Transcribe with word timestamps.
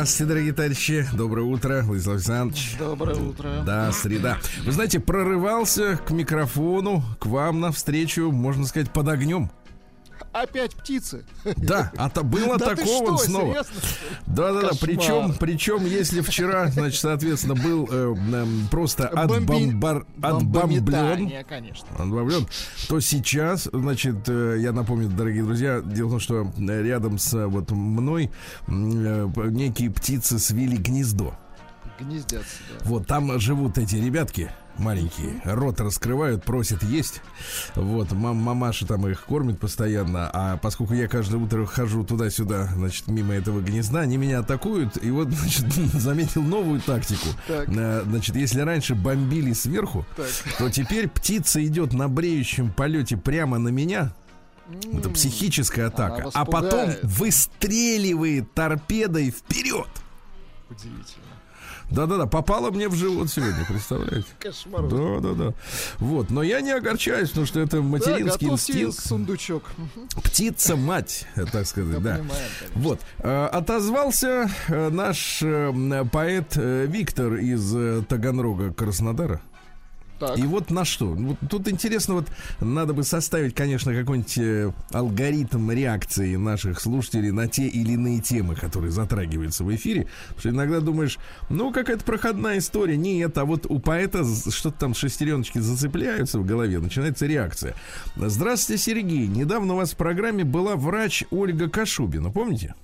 Здравствуйте, 0.00 0.28
дорогие 0.28 0.52
товарищи. 0.54 1.06
Доброе 1.12 1.42
утро, 1.42 1.82
Владислав 1.82 2.14
Александрович. 2.14 2.76
Доброе 2.78 3.16
утро. 3.16 3.62
Да, 3.66 3.92
среда. 3.92 4.38
Вы 4.64 4.72
знаете, 4.72 4.98
прорывался 4.98 5.98
к 5.98 6.10
микрофону, 6.10 7.04
к 7.18 7.26
вам 7.26 7.60
навстречу, 7.60 8.30
можно 8.30 8.64
сказать, 8.64 8.90
под 8.90 9.08
огнем 9.08 9.50
опять 10.32 10.74
птицы. 10.74 11.24
Да, 11.56 11.92
а 11.96 12.08
то 12.08 12.22
было 12.22 12.56
да 12.58 12.74
такого 12.74 13.16
снова. 13.16 13.64
Да, 14.26 14.52
да, 14.52 14.60
да. 14.62 14.70
Причем, 14.80 15.34
причем, 15.38 15.84
если 15.86 16.20
вчера, 16.20 16.68
значит, 16.68 17.00
соответственно, 17.00 17.54
был 17.54 17.88
э, 17.90 18.14
э, 18.32 18.46
просто 18.70 19.08
отбомбар, 19.08 20.06
отбомблен, 20.22 21.32
отбомблен, 21.98 22.48
то 22.90 22.98
сейчас, 22.98 23.68
значит, 23.72 24.28
э, 24.28 24.56
я 24.58 24.72
напомню, 24.72 25.08
дорогие 25.08 25.44
друзья, 25.44 25.80
дело 25.80 26.08
в 26.08 26.10
том, 26.10 26.18
что 26.18 26.52
э, 26.58 26.82
рядом 26.82 27.18
с 27.18 27.32
э, 27.34 27.46
вот 27.46 27.70
мной 27.70 28.32
некие 28.66 29.92
птицы 29.92 30.40
свели 30.40 30.76
гнездо. 30.76 31.32
Гнездятся, 32.00 32.56
да. 32.68 32.84
Вот 32.86 33.06
там 33.06 33.38
живут 33.38 33.78
эти 33.78 33.94
ребятки 33.94 34.50
маленькие, 34.80 35.40
рот 35.44 35.80
раскрывают, 35.80 36.42
просят 36.44 36.82
есть. 36.82 37.20
Вот, 37.74 38.10
мам, 38.12 38.36
мамаша 38.36 38.86
там 38.86 39.06
их 39.06 39.24
кормит 39.24 39.60
постоянно, 39.60 40.28
а 40.32 40.56
поскольку 40.56 40.94
я 40.94 41.06
каждое 41.08 41.36
утро 41.38 41.66
хожу 41.66 42.04
туда-сюда, 42.04 42.70
значит, 42.74 43.06
мимо 43.06 43.34
этого 43.34 43.60
гнезда, 43.60 44.00
они 44.00 44.16
меня 44.16 44.40
атакуют, 44.40 45.02
и 45.02 45.10
вот, 45.10 45.28
значит, 45.32 45.72
заметил 45.94 46.42
новую 46.42 46.80
тактику. 46.80 47.28
Так. 47.46 47.68
Э, 47.68 48.02
Значит, 48.04 48.36
если 48.36 48.60
раньше 48.60 48.94
бомбили 48.94 49.52
сверху, 49.52 50.04
Так. 50.16 50.26
то 50.58 50.70
теперь 50.70 51.08
птица 51.08 51.64
идет 51.64 51.92
на 51.92 52.08
бреющем 52.08 52.72
полете 52.72 53.16
прямо 53.16 53.58
на 53.58 53.68
меня. 53.68 54.12
Это 54.92 55.10
психическая 55.10 55.88
атака. 55.88 56.30
А 56.32 56.44
потом 56.44 56.90
выстреливает 57.02 58.52
торпедой 58.54 59.30
вперед. 59.30 59.88
Удивительно. 60.68 61.24
Да-да-да, 61.90 62.26
попало 62.26 62.70
мне 62.70 62.88
в 62.88 62.94
живот 62.94 63.30
сегодня, 63.30 63.64
представляете? 63.66 64.26
Кошмар. 64.38 64.86
Да, 64.88 65.20
да, 65.20 65.34
да. 65.34 65.54
Вот, 65.98 66.30
но 66.30 66.42
я 66.42 66.60
не 66.60 66.70
огорчаюсь, 66.70 67.30
потому 67.30 67.46
что 67.46 67.60
это 67.60 67.82
материнский 67.82 68.48
инстинкт. 68.48 68.98
сундучок. 68.98 69.64
Птица-мать, 70.22 71.26
э, 71.34 71.44
так 71.50 71.66
сказать, 71.66 72.00
да. 72.02 72.16
конечно. 72.16 72.34
Вот, 72.74 73.00
э, 73.18 73.46
отозвался 73.46 74.50
э, 74.68 74.88
наш 74.90 75.42
поэт 76.12 76.56
Виктор 76.56 77.34
из 77.34 78.06
Таганрога, 78.06 78.72
Краснодара. 78.72 79.40
Так. 80.20 80.38
И 80.38 80.42
вот 80.42 80.70
на 80.70 80.84
что? 80.84 81.06
Вот 81.06 81.38
тут 81.48 81.66
интересно, 81.66 82.14
вот 82.14 82.26
надо 82.60 82.92
бы 82.92 83.04
составить, 83.04 83.54
конечно, 83.54 83.94
какой-нибудь 83.94 84.36
э, 84.36 84.70
алгоритм 84.92 85.70
реакции 85.70 86.36
наших 86.36 86.78
слушателей 86.78 87.30
на 87.30 87.48
те 87.48 87.66
или 87.66 87.94
иные 87.94 88.20
темы, 88.20 88.54
которые 88.54 88.92
затрагиваются 88.92 89.64
в 89.64 89.74
эфире. 89.74 90.08
Потому 90.28 90.40
что 90.40 90.48
иногда 90.50 90.80
думаешь, 90.80 91.18
ну, 91.48 91.72
какая-то 91.72 92.04
проходная 92.04 92.58
история. 92.58 92.98
Нет, 92.98 93.38
а 93.38 93.46
вот 93.46 93.64
у 93.66 93.78
поэта 93.78 94.22
что-то 94.50 94.78
там 94.78 94.94
шестереночки 94.94 95.58
зацепляются 95.58 96.38
в 96.38 96.44
голове, 96.44 96.80
начинается 96.80 97.24
реакция. 97.24 97.74
Здравствуйте, 98.14 98.82
Сергей. 98.82 99.26
Недавно 99.26 99.72
у 99.72 99.76
вас 99.78 99.92
в 99.92 99.96
программе 99.96 100.44
была 100.44 100.76
врач 100.76 101.24
Ольга 101.30 101.70
Кашубина, 101.70 102.30
помните? 102.30 102.74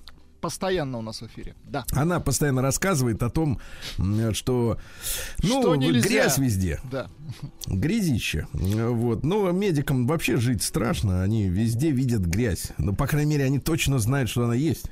Постоянно 0.41 0.99
у 0.99 1.01
нас 1.01 1.21
в 1.21 1.25
эфире. 1.27 1.55
Да. 1.65 1.85
Она 1.91 2.19
постоянно 2.19 2.61
рассказывает 2.61 3.23
о 3.23 3.29
том, 3.29 3.59
что, 4.33 4.77
ну, 5.41 5.61
Что 5.61 5.75
нельзя. 5.75 6.07
грязь 6.07 6.37
везде. 6.37 6.79
Да. 6.91 7.07
Грязище. 7.65 8.47
Вот. 8.53 9.23
Но 9.23 9.51
медикам 9.51 10.05
вообще 10.05 10.37
жить 10.37 10.61
страшно. 10.61 11.23
Они 11.23 11.49
везде 11.49 11.91
видят 11.91 12.21
грязь. 12.21 12.71
Но, 12.77 12.93
по 12.93 13.07
крайней 13.07 13.31
мере, 13.31 13.45
они 13.45 13.59
точно 13.59 13.99
знают, 13.99 14.29
что 14.29 14.43
она 14.45 14.53
есть. 14.53 14.91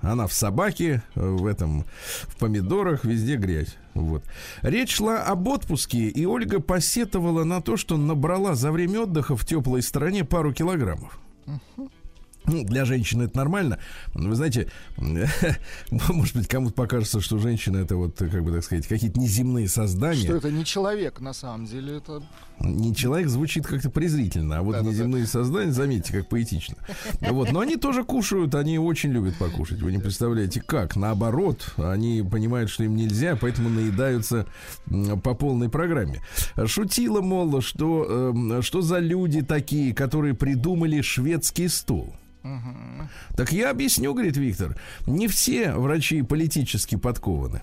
Она 0.00 0.26
в 0.28 0.32
собаке, 0.32 1.02
в 1.16 1.46
этом, 1.46 1.84
в 2.28 2.36
помидорах, 2.36 3.04
везде 3.04 3.36
грязь. 3.36 3.76
Вот. 3.94 4.22
Речь 4.62 4.94
шла 4.94 5.24
об 5.24 5.48
отпуске, 5.48 6.08
и 6.08 6.24
Ольга 6.26 6.60
посетовала 6.60 7.42
на 7.44 7.60
то, 7.60 7.76
что 7.76 7.96
набрала 7.96 8.54
за 8.54 8.70
время 8.70 9.00
отдыха 9.00 9.36
в 9.36 9.44
теплой 9.44 9.82
стране 9.82 10.24
пару 10.24 10.52
килограммов. 10.52 11.18
Ну, 12.46 12.64
для 12.64 12.84
женщины 12.84 13.24
это 13.24 13.36
нормально. 13.36 13.78
Но 14.14 14.28
Вы 14.28 14.34
знаете, 14.36 14.68
может 15.90 16.36
быть, 16.36 16.48
кому-то 16.48 16.74
покажется, 16.74 17.20
что 17.20 17.38
женщина 17.38 17.78
это 17.78 17.96
вот, 17.96 18.16
как 18.16 18.44
бы 18.44 18.52
так 18.52 18.64
сказать, 18.64 18.86
какие-то 18.86 19.18
неземные 19.18 19.68
создания. 19.68 20.24
Что 20.24 20.36
это 20.36 20.50
не 20.50 20.64
человек, 20.64 21.20
на 21.20 21.32
самом 21.32 21.66
деле, 21.66 21.96
это 21.96 22.22
Не 22.60 22.94
человек 22.94 23.28
звучит 23.28 23.66
как-то 23.66 23.90
презрительно, 23.90 24.58
а 24.58 24.62
вот 24.62 24.72
Да-да-да. 24.72 24.90
неземные 24.90 25.26
создания, 25.26 25.72
заметьте, 25.72 26.12
как 26.12 26.28
поэтично. 26.28 26.76
Вот, 27.20 27.52
но 27.52 27.60
они 27.60 27.76
тоже 27.76 28.02
кушают, 28.02 28.54
они 28.54 28.78
очень 28.78 29.10
любят 29.10 29.36
покушать. 29.36 29.80
Вы 29.82 29.92
не 29.92 29.98
представляете, 29.98 30.60
как. 30.60 30.96
Наоборот, 30.96 31.74
они 31.76 32.26
понимают, 32.28 32.70
что 32.70 32.84
им 32.84 32.96
нельзя, 32.96 33.36
поэтому 33.36 33.68
наедаются 33.68 34.46
по 35.22 35.34
полной 35.34 35.68
программе. 35.68 36.22
Шутила, 36.64 37.20
мол, 37.20 37.60
что, 37.60 38.32
эм, 38.34 38.62
что 38.62 38.80
за 38.80 38.98
люди 38.98 39.42
такие, 39.42 39.94
которые 39.94 40.34
придумали 40.34 41.02
шведский 41.02 41.68
стол. 41.68 42.14
Так 43.36 43.52
я 43.52 43.70
объясню, 43.70 44.12
говорит 44.14 44.36
Виктор, 44.36 44.76
не 45.06 45.26
все 45.28 45.72
врачи 45.72 46.22
политически 46.22 46.96
подкованы. 46.96 47.62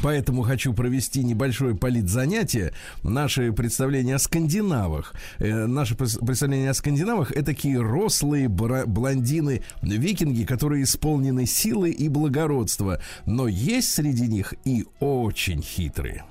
Поэтому 0.00 0.42
хочу 0.42 0.72
провести 0.72 1.22
небольшое 1.22 1.74
политзанятие. 1.74 2.72
Наше 3.02 3.52
представление 3.52 4.16
о 4.16 4.18
скандинавах. 4.18 5.14
Э, 5.38 5.66
наше 5.66 5.94
прес- 5.94 6.24
представление 6.24 6.70
о 6.70 6.74
скандинавах 6.74 7.30
это 7.32 7.46
такие 7.46 7.80
рослые 7.80 8.48
бра- 8.48 8.86
блондины-викинги, 8.86 10.44
которые 10.44 10.84
исполнены 10.84 11.46
силы 11.46 11.90
и 11.90 12.08
благородства. 12.08 13.00
Но 13.26 13.48
есть 13.48 13.92
среди 13.92 14.26
них 14.28 14.54
и 14.64 14.86
очень 15.00 15.62
хитрые. 15.62 16.24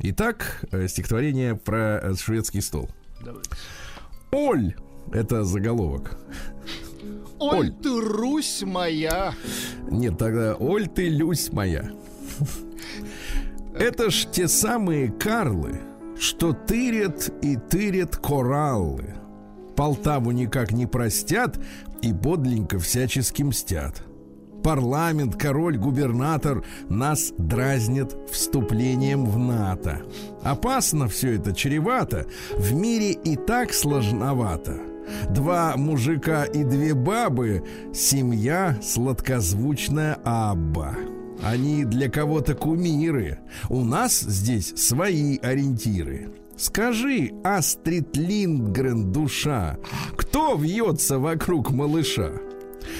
Итак, 0.00 0.64
э, 0.70 0.86
стихотворение 0.86 1.56
про 1.56 1.98
э, 2.02 2.14
шведский 2.14 2.60
стол. 2.60 2.88
Давайте. 3.24 3.50
Оль! 4.30 4.74
Это 5.12 5.42
заголовок. 5.44 6.18
Ой, 7.40 7.58
Оль. 7.58 7.72
ты 7.72 8.00
Русь 8.00 8.62
моя. 8.62 9.32
Нет, 9.90 10.18
тогда 10.18 10.54
Оль 10.54 10.86
ты, 10.86 11.08
Люсь 11.08 11.50
моя. 11.52 11.90
Это 13.74 14.10
ж 14.10 14.26
те 14.32 14.48
самые 14.48 15.10
Карлы, 15.10 15.80
что 16.18 16.52
тырят 16.52 17.30
и 17.42 17.56
тырят 17.56 18.16
кораллы. 18.16 19.14
Полтаву 19.76 20.32
никак 20.32 20.72
не 20.72 20.86
простят 20.86 21.58
и 22.02 22.12
подлинно 22.12 22.78
всячески 22.80 23.42
мстят. 23.42 24.02
Парламент, 24.64 25.36
король, 25.36 25.78
губернатор 25.78 26.64
нас 26.88 27.32
дразнят 27.38 28.16
вступлением 28.30 29.24
в 29.24 29.38
НАТО. 29.38 30.02
Опасно 30.42 31.06
все 31.08 31.36
это, 31.36 31.54
чревато. 31.54 32.26
В 32.56 32.74
мире 32.74 33.12
и 33.12 33.36
так 33.36 33.72
сложновато. 33.72 34.80
Два 35.30 35.76
мужика 35.76 36.44
и 36.44 36.64
две 36.64 36.94
бабы, 36.94 37.64
семья 37.94 38.76
сладкозвучная 38.82 40.18
Абба. 40.24 40.96
Они 41.42 41.84
для 41.84 42.08
кого-то 42.08 42.54
кумиры. 42.54 43.38
У 43.68 43.84
нас 43.84 44.20
здесь 44.20 44.74
свои 44.76 45.38
ориентиры. 45.38 46.30
Скажи, 46.56 47.32
Астрид 47.44 48.16
Линдгрен, 48.16 49.12
душа, 49.12 49.78
кто 50.16 50.56
вьется 50.56 51.20
вокруг 51.20 51.70
малыша? 51.70 52.32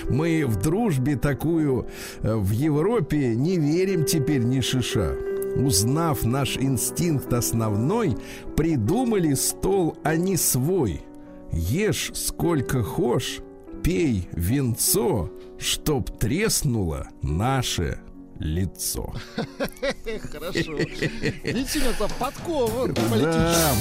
Мы 0.08 0.44
в 0.46 0.56
дружбе 0.56 1.16
такую 1.16 1.88
э, 2.20 2.36
в 2.36 2.50
Европе 2.52 3.34
не 3.34 3.56
верим 3.56 4.04
теперь 4.04 4.42
ни 4.42 4.60
шиша. 4.60 5.16
Узнав 5.56 6.24
наш 6.24 6.56
инстинкт 6.56 7.32
основной, 7.32 8.16
придумали 8.56 9.34
стол, 9.34 9.96
а 10.04 10.14
не 10.16 10.36
свой. 10.36 11.02
Ешь 11.50 12.12
сколько 12.14 12.82
хошь, 12.84 13.40
пей 13.82 14.28
венцо, 14.32 15.32
чтоб 15.58 16.08
треснуло 16.16 17.08
наше 17.22 17.98
лицо. 18.38 19.12
Хорошо. 20.32 20.78
Действительно, 20.78 21.94
подкован 22.18 22.94
Да, 22.94 23.72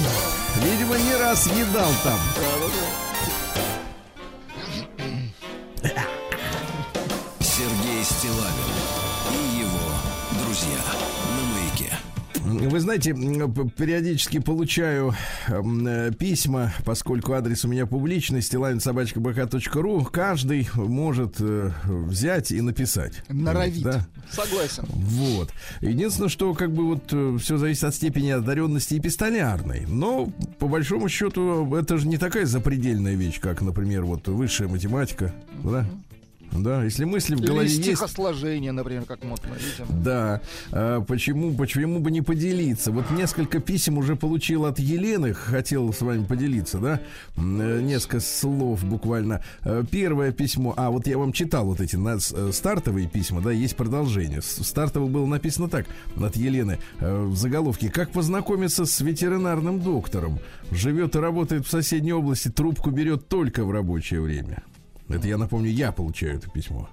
видимо, 0.62 0.96
не 0.98 1.16
раз 1.16 1.46
едал 1.46 1.90
там. 2.04 2.18
Сергей 5.82 6.17
Вы 12.58 12.80
знаете, 12.80 13.12
периодически 13.12 14.38
получаю 14.40 15.14
м, 15.48 15.86
э, 15.86 16.12
письма, 16.12 16.72
поскольку 16.84 17.32
адрес 17.32 17.64
у 17.64 17.68
меня 17.68 17.86
публичный, 17.86 18.42
стилавинсобачкабк.ру. 18.42 20.04
Каждый 20.04 20.68
может 20.74 21.36
э, 21.40 21.70
взять 21.84 22.50
и 22.50 22.60
написать. 22.60 23.22
Норовит. 23.28 23.82
Да? 23.82 24.06
Согласен. 24.30 24.84
Вот. 24.88 25.50
Единственное, 25.80 26.28
что 26.28 26.52
как 26.54 26.72
бы 26.72 26.86
вот 26.86 27.40
все 27.40 27.56
зависит 27.56 27.84
от 27.84 27.94
степени 27.94 28.30
одаренности 28.30 28.98
эпистолярной. 28.98 29.86
Но 29.86 30.30
по 30.58 30.66
большому 30.66 31.08
счету 31.08 31.74
это 31.76 31.98
же 31.98 32.08
не 32.08 32.18
такая 32.18 32.46
запредельная 32.46 33.14
вещь, 33.14 33.40
как, 33.40 33.62
например, 33.62 34.04
вот 34.04 34.26
высшая 34.28 34.68
математика, 34.68 35.34
да? 35.62 35.86
Да, 36.52 36.82
если 36.84 37.04
мысли 37.04 37.34
в 37.34 37.40
Или 37.40 37.46
голове 37.46 37.68
есть, 37.68 37.82
стихосложение, 37.82 38.72
например, 38.72 39.04
как 39.04 39.22
мы 39.22 39.36
видим. 39.36 40.02
да, 40.02 40.40
а, 40.72 41.00
почему, 41.02 41.54
почему 41.54 42.00
бы 42.00 42.10
не 42.10 42.22
поделиться? 42.22 42.90
Вот 42.90 43.10
несколько 43.10 43.60
писем 43.60 43.98
уже 43.98 44.16
получил 44.16 44.64
от 44.64 44.78
Елены, 44.78 45.34
хотел 45.34 45.92
с 45.92 46.00
вами 46.00 46.24
поделиться, 46.24 46.78
да? 46.78 47.00
Э, 47.36 47.80
Несколько 47.80 48.20
слов 48.20 48.84
буквально. 48.84 49.42
Э, 49.62 49.84
Первое 49.90 50.32
письмо, 50.32 50.74
а 50.76 50.90
вот 50.90 51.06
я 51.06 51.18
вам 51.18 51.32
читал 51.32 51.66
вот 51.66 51.80
эти 51.80 51.96
э, 51.96 52.52
стартовые 52.52 53.08
письма, 53.08 53.40
да, 53.40 53.52
есть 53.52 53.76
продолжение. 53.76 54.42
Стартово 54.42 55.06
было 55.08 55.26
написано 55.26 55.68
так 55.68 55.86
от 56.16 56.36
Елены 56.36 56.78
в 57.00 57.36
заголовке. 57.36 57.90
Как 57.90 58.10
познакомиться 58.10 58.84
с 58.86 59.00
ветеринарным 59.00 59.80
доктором? 59.80 60.38
Живет 60.70 61.16
и 61.16 61.18
работает 61.18 61.66
в 61.66 61.70
соседней 61.70 62.12
области, 62.12 62.48
трубку 62.48 62.90
берет 62.90 63.28
только 63.28 63.64
в 63.64 63.70
рабочее 63.70 64.20
время. 64.20 64.62
Это 65.08 65.26
я 65.26 65.38
напомню, 65.38 65.70
я 65.70 65.90
получаю 65.90 66.36
это 66.36 66.50
письмо. 66.50 66.88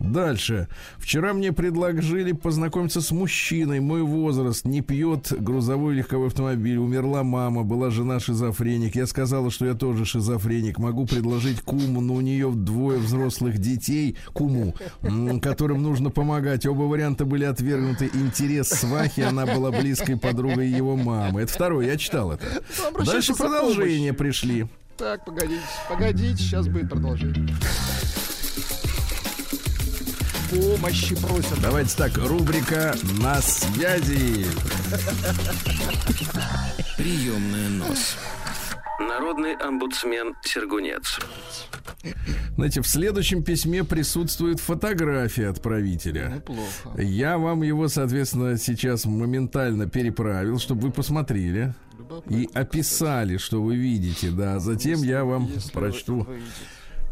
Дальше. 0.00 0.68
Вчера 0.98 1.32
мне 1.34 1.52
предложили 1.52 2.32
познакомиться 2.32 3.00
с 3.00 3.12
мужчиной. 3.12 3.80
Мой 3.80 4.02
возраст 4.02 4.64
не 4.64 4.80
пьет 4.80 5.32
грузовой 5.38 5.94
легковой 5.94 6.28
автомобиль. 6.28 6.78
Умерла 6.78 7.22
мама, 7.22 7.62
была 7.62 7.90
жена 7.90 8.18
шизофреник. 8.18 8.96
Я 8.96 9.06
сказала, 9.06 9.50
что 9.50 9.66
я 9.66 9.74
тоже 9.74 10.04
шизофреник. 10.04 10.78
Могу 10.78 11.06
предложить 11.06 11.60
куму, 11.60 12.00
но 12.00 12.14
у 12.14 12.20
нее 12.20 12.50
двое 12.50 12.98
взрослых 12.98 13.58
детей, 13.58 14.16
куму, 14.32 14.74
которым 15.40 15.82
нужно 15.82 16.10
помогать. 16.10 16.66
Оба 16.66 16.82
варианта 16.82 17.24
были 17.24 17.44
отвергнуты. 17.44 18.10
Интерес 18.12 18.68
свахи, 18.68 19.20
она 19.20 19.46
была 19.46 19.70
близкой 19.70 20.16
подругой 20.16 20.68
его 20.68 20.96
мамы. 20.96 21.42
Это 21.42 21.52
второе, 21.52 21.86
я 21.86 21.96
читал 21.96 22.32
это. 22.32 22.46
Дальше 23.04 23.34
продолжение 23.34 24.12
пришли. 24.12 24.66
Так, 24.96 25.24
погодите, 25.24 25.62
погодите, 25.88 26.36
сейчас 26.36 26.68
будет 26.68 26.88
продолжение. 26.88 27.56
Помощи 30.50 31.16
просят. 31.20 31.60
Давайте 31.60 31.96
так, 31.96 32.16
рубрика 32.16 32.94
«На 33.20 33.40
связи». 33.42 34.46
Приемная 36.96 37.68
нос. 37.70 38.16
Народный 39.00 39.56
омбудсмен 39.56 40.36
Сергунец. 40.42 41.18
Знаете, 42.54 42.80
в 42.80 42.86
следующем 42.86 43.42
письме 43.42 43.82
присутствует 43.82 44.60
фотография 44.60 45.48
отправителя. 45.48 46.28
Неплохо. 46.36 47.00
Я 47.00 47.38
вам 47.38 47.62
его, 47.62 47.88
соответственно, 47.88 48.56
сейчас 48.56 49.06
моментально 49.06 49.88
переправил, 49.88 50.60
чтобы 50.60 50.82
вы 50.82 50.92
посмотрели. 50.92 51.74
И 52.28 52.48
описали, 52.54 53.36
что 53.36 53.62
вы 53.62 53.76
видите. 53.76 54.30
Да, 54.30 54.58
затем 54.58 55.02
я 55.02 55.24
вам 55.24 55.46
Если 55.54 55.70
прочту. 55.70 56.26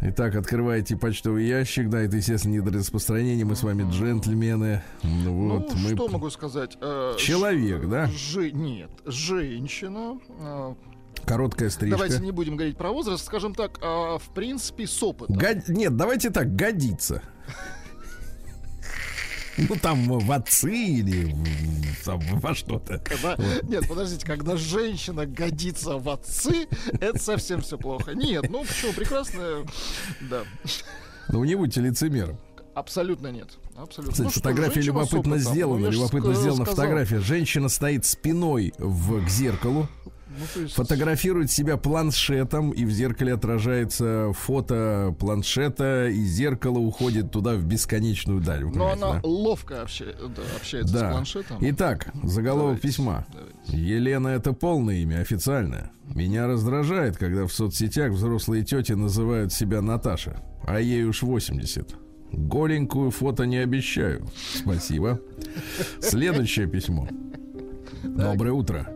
Итак, 0.04 0.34
открывайте 0.34 0.96
почтовый 0.96 1.46
ящик. 1.46 1.88
Да, 1.88 2.00
это, 2.00 2.16
естественно, 2.16 2.54
недораспространение. 2.54 3.44
Мы 3.44 3.54
с 3.54 3.62
вами 3.62 3.88
джентльмены. 3.88 4.82
Ну, 5.04 5.48
Вот, 5.48 5.70
ну, 5.74 5.80
мы... 5.80 5.90
что 5.94 6.08
могу 6.08 6.28
сказать? 6.30 6.76
Э, 6.80 7.14
Человек, 7.18 7.88
да? 7.88 8.06
Жи- 8.08 8.50
Нет, 8.50 8.90
женщина. 9.06 10.18
э, 10.40 10.74
Короткая 11.24 11.70
стрижка. 11.70 11.98
Давайте 11.98 12.20
не 12.20 12.32
будем 12.32 12.56
говорить 12.56 12.76
про 12.76 12.90
возраст, 12.90 13.24
скажем 13.24 13.54
так, 13.54 13.78
а, 13.80 14.18
в 14.18 14.34
принципе, 14.34 14.88
с 14.88 15.02
опытом. 15.04 15.36
Год- 15.36 15.68
Нет, 15.68 15.96
давайте 15.96 16.30
так, 16.30 16.56
годится. 16.56 17.22
Ну, 19.58 19.76
там 19.76 20.18
в 20.18 20.32
отцы 20.32 20.72
или 20.74 21.34
там, 22.04 22.20
во 22.40 22.54
что-то. 22.54 22.98
Когда- 22.98 23.36
Нет, 23.64 23.86
подождите, 23.88 24.26
когда 24.26 24.56
женщина 24.56 25.26
годится 25.26 25.98
в 25.98 26.08
отцы, 26.08 26.66
это 27.00 27.18
совсем 27.18 27.60
все 27.60 27.76
плохо. 27.78 28.12
Нет, 28.14 28.48
ну 28.50 28.64
почему, 28.64 28.92
прекрасная, 28.92 29.64
да, 30.30 30.42
Ну, 31.28 31.44
не 31.44 31.54
будьте 31.54 31.80
лицемером. 31.80 32.38
абсолютно 32.74 33.28
нет. 33.28 33.48
Абсолютно. 33.76 34.12
Кстати, 34.12 34.26
Ну 34.26 34.30
фотография 34.30 34.80
любопытно 34.82 35.18
опытом. 35.36 35.38
сделана. 35.38 35.78
Ну, 35.80 35.86
я 35.86 35.92
ж 35.92 35.94
любопытно 35.96 36.34
сделана 36.34 36.64
сказал. 36.64 36.74
фотография. 36.74 37.18
Женщина 37.20 37.68
стоит 37.68 38.04
спиной 38.04 38.74
в, 38.78 39.24
к 39.24 39.28
зеркалу, 39.28 39.88
Ну, 40.04 40.12
фотографирует 40.74 41.50
себя 41.50 41.76
планшетом, 41.76 42.70
и 42.70 42.84
в 42.84 42.90
зеркале 42.90 43.34
отражается 43.34 44.32
фото 44.34 45.14
планшета, 45.18 46.08
и 46.08 46.24
зеркало 46.24 46.78
уходит 46.78 47.30
туда 47.30 47.54
в 47.54 47.64
бесконечную 47.64 48.40
даль. 48.40 48.64
Но 48.64 48.92
она 48.92 49.14
да? 49.14 49.20
ловко 49.22 49.82
обща- 49.82 50.14
да, 50.14 50.42
общается 50.56 50.96
с 50.96 51.00
Да. 51.00 51.10
планшетом. 51.10 51.58
Итак, 51.60 52.12
заголовок 52.22 52.76
Давайте, 52.76 52.88
письма. 52.88 53.26
давайте. 53.32 53.76
Елена 53.86 54.28
это 54.28 54.52
полное 54.52 54.96
имя, 54.96 55.20
официальное. 55.20 55.90
Меня 56.14 56.46
раздражает, 56.46 57.16
когда 57.16 57.46
в 57.46 57.52
соцсетях 57.52 58.12
взрослые 58.12 58.64
тети 58.64 58.92
называют 58.92 59.52
себя 59.52 59.80
Наташа, 59.80 60.42
а 60.66 60.80
ей 60.80 61.04
уж 61.04 61.22
80. 61.22 61.94
Голенькую 62.32 63.10
фото 63.10 63.44
не 63.44 63.58
обещаю. 63.58 64.26
Спасибо. 64.54 65.20
Следующее 66.00 66.66
письмо. 66.66 67.06
Доброе 68.02 68.52
утро. 68.52 68.88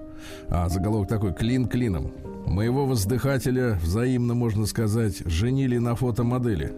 А, 0.49 0.69
заголовок 0.69 1.09
такой, 1.09 1.35
клин 1.35 1.67
клином. 1.69 2.13
Моего 2.47 2.87
воздыхателя 2.87 3.79
взаимно, 3.83 4.35
можно 4.35 4.67
сказать, 4.67 5.23
женили 5.27 5.79
на 5.79 5.97
фотомодели. 5.97 6.73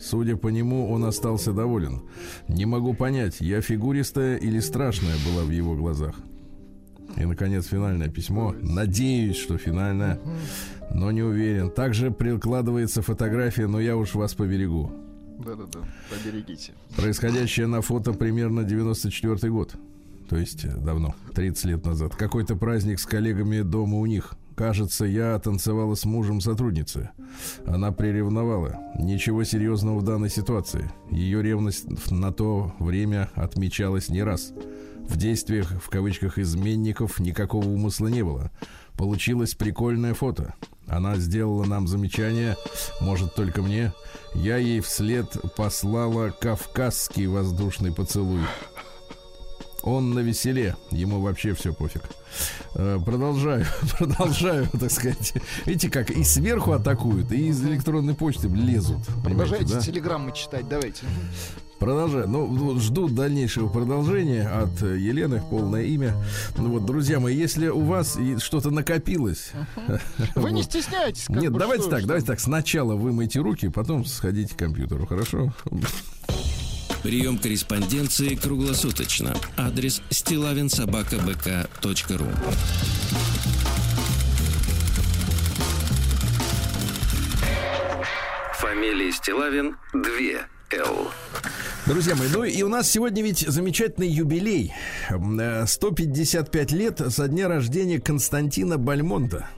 Судя 0.00 0.36
по 0.36 0.48
нему, 0.48 0.90
он 0.90 1.04
остался 1.04 1.52
доволен. 1.52 2.02
Не 2.46 2.66
могу 2.66 2.94
понять, 2.94 3.40
я 3.40 3.60
фигуристая 3.60 4.36
или 4.36 4.60
страшная 4.60 5.16
была 5.26 5.44
в 5.44 5.50
его 5.50 5.74
глазах. 5.74 6.14
И, 7.16 7.24
наконец, 7.24 7.66
финальное 7.66 8.08
письмо. 8.08 8.54
Надеюсь, 8.62 9.36
что 9.36 9.58
финальное, 9.58 10.20
но 10.94 11.10
не 11.10 11.22
уверен. 11.22 11.70
Также 11.70 12.12
прикладывается 12.12 13.02
фотография, 13.02 13.66
но 13.66 13.80
я 13.80 13.96
уж 13.96 14.14
вас 14.14 14.34
поберегу. 14.34 14.92
Да-да-да, 15.44 15.80
поберегите. 16.10 16.72
Происходящее 16.96 17.66
на 17.66 17.80
фото 17.80 18.12
примерно 18.12 18.62
94 18.62 19.52
год. 19.52 19.74
То 20.28 20.36
есть 20.36 20.64
э, 20.64 20.68
давно, 20.76 21.14
30 21.34 21.64
лет 21.64 21.84
назад. 21.84 22.14
Какой-то 22.14 22.56
праздник 22.56 23.00
с 23.00 23.06
коллегами 23.06 23.62
дома 23.62 23.98
у 23.98 24.06
них. 24.06 24.34
Кажется, 24.54 25.04
я 25.04 25.38
танцевала 25.38 25.94
с 25.94 26.04
мужем 26.04 26.40
сотрудницы. 26.40 27.10
Она 27.64 27.92
приревновала. 27.92 28.78
Ничего 28.98 29.44
серьезного 29.44 30.00
в 30.00 30.02
данной 30.02 30.30
ситуации. 30.30 30.90
Ее 31.10 31.42
ревность 31.42 32.10
на 32.10 32.32
то 32.32 32.74
время 32.80 33.30
отмечалась 33.34 34.08
не 34.08 34.22
раз. 34.22 34.52
В 35.08 35.16
действиях, 35.16 35.70
в 35.82 35.88
кавычках, 35.88 36.38
изменников 36.38 37.20
никакого 37.20 37.66
умысла 37.66 38.08
не 38.08 38.22
было. 38.22 38.50
Получилось 38.94 39.54
прикольное 39.54 40.12
фото. 40.12 40.54
Она 40.88 41.16
сделала 41.16 41.64
нам 41.64 41.86
замечание, 41.86 42.56
может, 43.00 43.34
только 43.34 43.62
мне. 43.62 43.92
Я 44.34 44.56
ей 44.56 44.80
вслед 44.80 45.26
послала 45.56 46.30
кавказский 46.30 47.26
воздушный 47.26 47.92
поцелуй. 47.92 48.40
Он 49.82 50.12
на 50.12 50.20
веселе, 50.20 50.76
ему 50.90 51.20
вообще 51.20 51.54
все 51.54 51.72
пофиг. 51.72 52.02
Э, 52.74 52.98
Продолжаю, 53.04 53.64
продолжаю, 53.98 54.68
так 54.78 54.90
сказать. 54.90 55.34
Видите, 55.66 55.88
как 55.88 56.10
и 56.10 56.24
сверху 56.24 56.72
атакуют, 56.72 57.32
и 57.32 57.48
из 57.48 57.62
электронной 57.64 58.14
почты 58.14 58.48
лезут. 58.48 58.98
Продолжайте 59.22 59.74
да? 59.74 59.80
телеграммы 59.80 60.32
читать, 60.32 60.68
давайте. 60.68 61.02
Продолжаю. 61.78 62.28
Ну, 62.28 62.78
жду 62.80 63.08
дальнейшего 63.08 63.68
продолжения 63.68 64.48
от 64.48 64.82
Елены, 64.82 65.40
полное 65.48 65.84
имя. 65.84 66.12
Ну 66.56 66.70
вот, 66.70 66.84
друзья 66.84 67.20
мои, 67.20 67.36
если 67.36 67.68
у 67.68 67.82
вас 67.82 68.18
что-то 68.38 68.70
накопилось... 68.70 69.52
Вы 70.34 70.50
не 70.50 70.64
стесняйтесь. 70.64 71.28
Нет, 71.28 71.52
давайте 71.52 71.88
так, 71.88 72.04
давайте 72.04 72.26
так. 72.26 72.40
Сначала 72.40 72.96
вымойте 72.96 73.38
руки, 73.38 73.68
потом 73.68 74.04
сходите 74.04 74.54
к 74.54 74.58
компьютеру, 74.58 75.06
хорошо? 75.06 75.52
Прием 77.02 77.38
корреспонденции 77.38 78.34
круглосуточно. 78.34 79.34
Адрес 79.56 80.02
стилавинсобакабк.ру 80.10 82.26
Фамилия 88.54 89.12
Стилавин 89.12 89.76
2 89.92 90.80
Л. 90.84 91.10
Друзья 91.86 92.14
мои, 92.16 92.28
ну 92.32 92.44
и 92.44 92.62
у 92.62 92.68
нас 92.68 92.90
сегодня 92.90 93.22
ведь 93.22 93.40
замечательный 93.40 94.08
юбилей. 94.08 94.74
М, 95.08 95.38
э, 95.40 95.66
155 95.66 96.72
лет 96.72 97.00
со 97.08 97.28
дня 97.28 97.48
рождения 97.48 98.00
Константина 98.00 98.76
Бальмонта. 98.76 99.48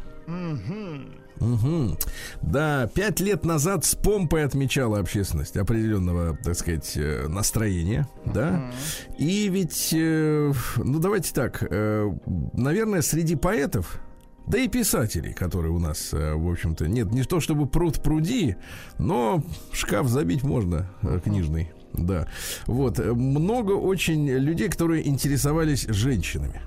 Мгм. 1.40 1.96
Да, 2.42 2.86
пять 2.94 3.18
лет 3.20 3.44
назад 3.44 3.84
с 3.84 3.94
помпой 3.94 4.44
отмечала 4.44 4.98
общественность 4.98 5.56
определенного, 5.56 6.36
так 6.36 6.54
сказать, 6.54 6.92
э, 6.96 7.26
настроения, 7.28 8.06
да. 8.26 8.70
И 9.18 9.48
ведь, 9.48 9.90
э, 9.92 10.52
ну 10.76 10.98
давайте 10.98 11.32
так, 11.32 11.66
э, 11.68 12.10
наверное, 12.52 13.00
среди 13.00 13.36
поэтов, 13.36 14.00
да 14.46 14.58
и 14.58 14.68
писателей, 14.68 15.32
которые 15.32 15.72
у 15.72 15.78
нас, 15.78 16.12
в 16.12 16.50
общем-то, 16.50 16.88
нет, 16.88 17.10
не 17.12 17.22
то 17.22 17.40
чтобы 17.40 17.66
пруд 17.66 18.02
пруди, 18.02 18.56
но 18.98 19.42
шкаф 19.72 20.08
забить 20.08 20.42
можно 20.42 20.90
книжный, 21.24 21.70
да. 21.94 22.28
Вот, 22.66 22.98
много 22.98 23.72
очень 23.72 24.28
людей, 24.28 24.68
которые 24.68 25.08
интересовались 25.08 25.86
женщинами. 25.88 26.60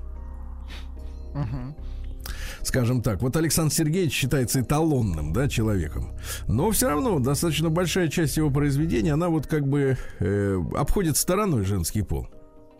Скажем 2.64 3.02
так. 3.02 3.22
Вот 3.22 3.36
Александр 3.36 3.74
Сергеевич 3.74 4.14
считается 4.14 4.62
эталонным, 4.62 5.34
да, 5.34 5.48
человеком. 5.48 6.14
Но 6.48 6.72
все 6.72 6.90
равно 6.90 7.20
достаточно 7.20 7.70
большая 7.70 8.08
часть 8.08 8.38
его 8.38 8.50
произведения, 8.50 9.14
она 9.14 9.30
вот 9.30 9.48
как 9.48 9.68
бы 9.68 9.98
э, 10.20 10.62
обходит 10.76 11.18
стороной 11.18 11.64
женский 11.64 12.02
пол. 12.02 12.28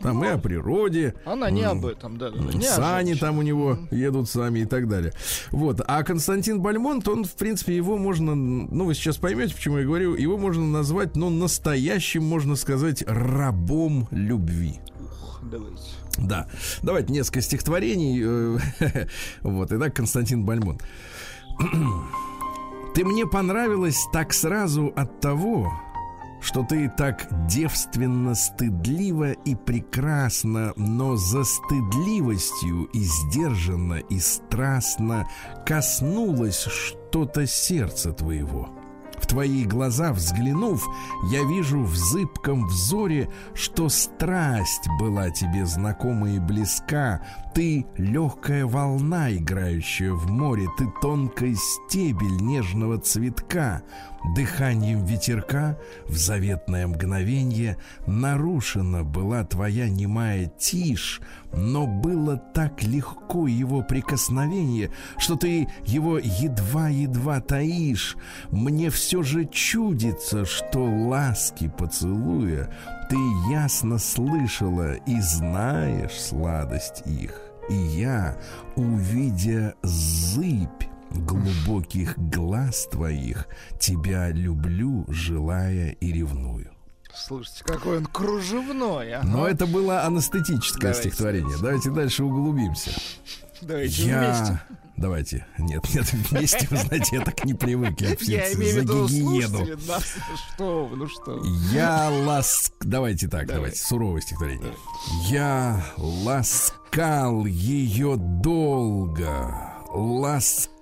Там 0.00 0.22
и 0.22 0.28
о 0.28 0.38
природе. 0.38 1.14
Она 1.24 1.50
не 1.50 1.62
об 1.62 1.86
этом, 1.86 2.18
да. 2.18 2.30
не 2.30 2.62
Сани 2.62 3.14
там 3.14 3.38
у 3.38 3.42
него 3.42 3.78
едут 3.90 4.28
сами 4.28 4.60
и 4.60 4.64
так 4.66 4.88
далее. 4.88 5.12
Вот. 5.50 5.80
А 5.86 6.02
Константин 6.02 6.60
Бальмонт, 6.60 7.08
он, 7.08 7.24
в 7.24 7.34
принципе, 7.34 7.74
его 7.74 7.96
можно, 7.96 8.34
ну, 8.34 8.84
вы 8.84 8.94
сейчас 8.94 9.16
поймете, 9.16 9.54
почему 9.54 9.78
я 9.78 9.84
говорю, 9.84 10.14
его 10.14 10.36
можно 10.36 10.66
назвать, 10.66 11.16
ну, 11.16 11.30
настоящим, 11.30 12.24
можно 12.24 12.56
сказать, 12.56 13.02
рабом 13.06 14.08
любви. 14.10 14.80
Давайте. 15.42 15.80
Да. 16.18 16.46
Давайте 16.82 17.12
несколько 17.12 17.40
стихотворений. 17.40 18.22
э, 18.22 19.06
Вот. 19.42 19.72
Итак, 19.72 19.94
Константин 19.94 20.44
Бальмонт. 20.44 20.82
Ты 22.94 23.04
мне 23.04 23.26
понравилась 23.26 23.98
так 24.12 24.32
сразу 24.32 24.92
от 24.94 25.20
того, 25.20 25.72
что 26.40 26.62
ты 26.62 26.88
так 26.96 27.26
девственно, 27.48 28.34
стыдлива 28.34 29.32
и 29.32 29.54
прекрасна, 29.54 30.72
но 30.76 31.16
за 31.16 31.42
стыдливостью 31.42 32.84
и 32.92 33.00
сдержанно 33.02 33.94
и 33.94 34.18
страстно 34.20 35.28
коснулось 35.66 36.66
что-то 36.66 37.46
сердца 37.46 38.12
твоего. 38.12 38.68
В 39.18 39.26
твои 39.26 39.64
глаза 39.64 40.12
взглянув, 40.12 40.86
я 41.30 41.44
вижу 41.44 41.82
в 41.82 41.94
зыбком 41.96 42.66
взоре, 42.66 43.28
что 43.54 43.88
страсть 43.88 44.88
была 45.00 45.30
тебе 45.30 45.66
знакома 45.66 46.30
и 46.30 46.38
близка. 46.38 47.20
Ты 47.54 47.86
легкая 47.96 48.66
волна, 48.66 49.32
играющая 49.32 50.12
в 50.12 50.30
море, 50.30 50.66
ты 50.78 50.86
тонкий 51.00 51.54
стебель 51.54 52.40
нежного 52.40 52.98
цветка. 52.98 53.82
Дыханием 54.24 55.04
ветерка 55.04 55.78
в 56.06 56.16
заветное 56.16 56.86
мгновенье 56.86 57.76
нарушена 58.06 59.04
была 59.04 59.44
твоя 59.44 59.88
немая 59.88 60.46
тишь, 60.58 61.20
но 61.52 61.86
было 61.86 62.38
так 62.38 62.82
легко 62.82 63.46
его 63.46 63.82
прикосновение, 63.82 64.90
что 65.18 65.36
ты 65.36 65.68
его 65.84 66.18
едва-едва 66.18 67.40
таишь. 67.40 68.16
Мне 68.50 68.88
все 68.88 69.22
же 69.22 69.44
чудится, 69.44 70.46
что 70.46 70.82
ласки 70.82 71.68
поцелуя 71.68 72.70
ты 73.10 73.16
ясно 73.50 73.98
слышала 73.98 74.94
и 74.94 75.20
знаешь 75.20 76.18
сладость 76.18 77.02
их. 77.04 77.40
И 77.68 77.74
я, 77.74 78.36
увидя 78.74 79.74
зыбь 79.82 80.93
глубоких 81.14 82.18
глаз 82.18 82.88
твоих, 82.90 83.46
тебя 83.78 84.30
люблю, 84.30 85.04
желая 85.08 85.90
и 85.90 86.12
ревную. 86.12 86.70
Слушайте, 87.14 87.62
какой 87.64 87.98
он 87.98 88.06
кружевной, 88.06 89.12
а. 89.14 89.22
Но 89.22 89.46
это 89.46 89.66
было 89.66 90.02
анестетическое 90.02 90.92
Давайте. 90.92 91.00
стихотворение. 91.00 91.56
Давайте 91.60 91.90
дальше 91.90 92.24
углубимся. 92.24 92.90
Давайте 93.62 94.02
Я... 94.02 94.18
вместе. 94.18 94.60
Давайте. 94.96 95.46
Нет, 95.58 95.82
нет, 95.92 96.12
вместе, 96.12 96.68
вы 96.70 96.76
знаете, 96.76 97.16
я 97.16 97.24
так 97.24 97.44
не 97.44 97.54
привык. 97.54 98.00
Я, 98.00 98.16
Я 98.20 98.52
имею 98.54 98.74
в 98.74 98.82
виду 98.82 99.08
слушатели 99.08 99.88
нас. 99.88 100.04
Что 100.54 100.86
вы, 100.86 100.96
ну 100.96 101.08
что. 101.08 101.42
Я 101.72 102.10
ласк... 102.10 102.72
Давайте 102.80 103.26
так, 103.26 103.46
Давай. 103.46 103.56
давайте. 103.56 103.78
Суровое 103.78 104.20
стихотворение. 104.20 104.74
Я 105.28 105.84
ласкал 105.96 107.44
ее 107.44 108.16
долго, 108.16 109.74
ласкал 109.92 110.73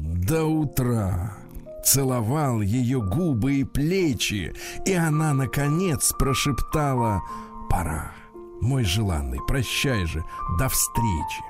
до 0.00 0.44
утра. 0.44 1.36
Целовал 1.84 2.60
ее 2.60 3.00
губы 3.00 3.56
и 3.56 3.64
плечи, 3.64 4.54
и 4.84 4.92
она, 4.92 5.32
наконец, 5.32 6.12
прошептала 6.18 7.22
«Пора, 7.70 8.12
мой 8.60 8.82
желанный, 8.84 9.38
прощай 9.46 10.04
же, 10.04 10.24
до 10.58 10.68
встречи». 10.68 11.42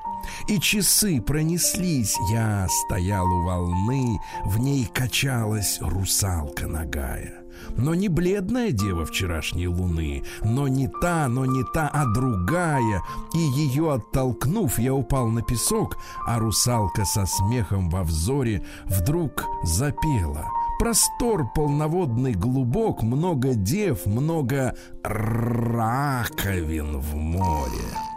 И 0.49 0.59
часы 0.59 1.21
пронеслись, 1.21 2.17
я 2.31 2.67
стоял 2.69 3.27
у 3.27 3.43
волны, 3.43 4.19
в 4.45 4.59
ней 4.59 4.85
качалась 4.93 5.79
русалка 5.81 6.67
нагая. 6.67 7.46
Но 7.77 7.95
не 7.95 8.09
бледная 8.09 8.73
дева 8.73 9.05
вчерашней 9.05 9.69
луны, 9.69 10.25
но 10.43 10.69
не 10.69 10.89
та, 10.89 11.29
но 11.29 11.45
не 11.45 11.63
та, 11.75 11.89
а 11.89 12.07
другая. 12.07 13.03
И 13.35 13.39
ее 13.39 13.93
оттолкнув, 13.93 14.79
я 14.79 14.95
упал 14.95 15.29
на 15.29 15.43
песок, 15.43 15.99
а 16.27 16.39
русалка 16.39 17.05
со 17.05 17.27
смехом 17.27 17.91
во 17.91 18.03
взоре 18.03 18.65
вдруг 18.87 19.45
запела. 19.65 20.47
Простор 20.79 21.51
полноводный 21.55 22.35
глубок, 22.35 23.03
много 23.03 23.55
дев, 23.55 24.05
много 24.07 24.77
раковин 25.03 26.99
в 26.99 27.15
море. 27.17 28.16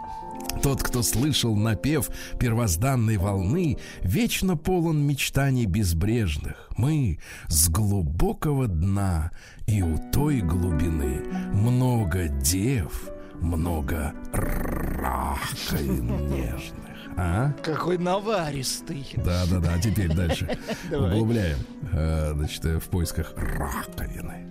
Тот, 0.62 0.82
кто 0.82 1.02
слышал 1.02 1.56
напев 1.56 2.10
первозданной 2.38 3.16
волны, 3.16 3.78
вечно 4.02 4.56
полон 4.56 5.06
мечтаний 5.06 5.66
безбрежных. 5.66 6.68
Мы 6.76 7.18
с 7.48 7.68
глубокого 7.68 8.66
дна 8.66 9.30
и 9.66 9.82
у 9.82 9.98
той 10.12 10.40
глубины 10.40 11.22
много 11.52 12.28
дев, 12.28 13.08
много 13.40 14.12
раковин 14.32 16.28
нежных. 16.28 16.74
А? 17.16 17.52
Какой 17.62 17.98
наваристый. 17.98 19.06
Да, 19.16 19.44
да, 19.50 19.58
да. 19.58 19.78
Теперь 19.78 20.14
дальше 20.14 20.58
углубляем. 20.92 21.58
Э, 21.92 22.32
Значит, 22.34 22.64
э, 22.64 22.78
в 22.78 22.84
поисках 22.84 23.34
раковины. 23.36 24.46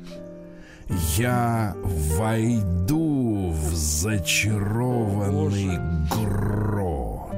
Я 1.17 1.75
войду 2.17 3.51
в 3.51 3.75
зачарованный 3.75 5.77
грот. 6.09 7.29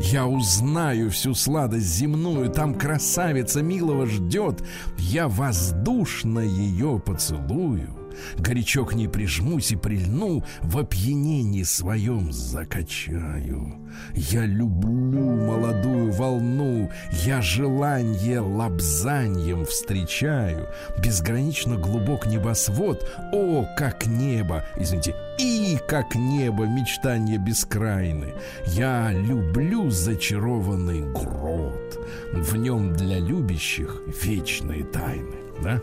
Я 0.00 0.26
узнаю 0.26 1.10
всю 1.10 1.34
сладость 1.34 1.86
земную, 1.86 2.50
там 2.50 2.74
красавица 2.74 3.62
милого 3.62 4.06
ждет. 4.06 4.64
Я 4.98 5.28
воздушно 5.28 6.40
ее 6.40 7.00
поцелую. 7.04 8.03
Горячо 8.38 8.84
к 8.84 8.94
ней 8.94 9.08
прижмусь 9.08 9.72
и 9.72 9.76
прильну, 9.76 10.44
в 10.62 10.78
опьянении 10.78 11.62
своем 11.62 12.32
закачаю. 12.32 13.84
Я 14.14 14.44
люблю 14.44 15.36
молодую 15.36 16.12
волну, 16.12 16.90
я 17.24 17.40
желанье 17.42 18.40
лапзаньем 18.40 19.64
встречаю. 19.64 20.68
Безгранично 20.98 21.76
глубок 21.76 22.26
небосвод, 22.26 23.08
о, 23.32 23.66
как 23.76 24.06
небо, 24.06 24.64
извините, 24.76 25.14
и 25.38 25.78
как 25.86 26.14
небо 26.14 26.64
мечтания 26.64 27.38
бескрайны. 27.38 28.34
Я 28.66 29.12
люблю 29.12 29.90
зачарованный 29.90 31.02
грот, 31.12 31.98
в 32.32 32.56
нем 32.56 32.94
для 32.94 33.18
любящих 33.18 34.02
вечные 34.22 34.84
тайны, 34.84 35.36
да? 35.62 35.80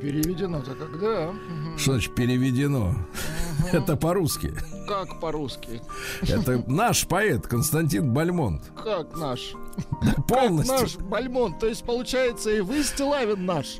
Переведено-то 0.00 0.74
когда? 0.74 1.32
Что 1.76 1.92
значит 1.92 2.14
переведено? 2.14 2.94
Это 3.72 3.96
по-русски. 3.96 4.54
Как 4.88 5.20
по-русски? 5.20 5.82
Это 6.22 6.64
наш 6.66 7.06
поэт 7.06 7.46
Константин 7.46 8.12
Бальмонт. 8.12 8.62
Как 8.82 9.16
наш? 9.16 9.52
Полностью. 10.26 10.80
Наш 10.80 10.96
Бальмон. 10.96 11.58
То 11.58 11.66
есть, 11.66 11.84
получается, 11.84 12.50
и 12.50 12.60
вы 12.60 12.82
Стилавин 12.82 13.44
наш. 13.44 13.78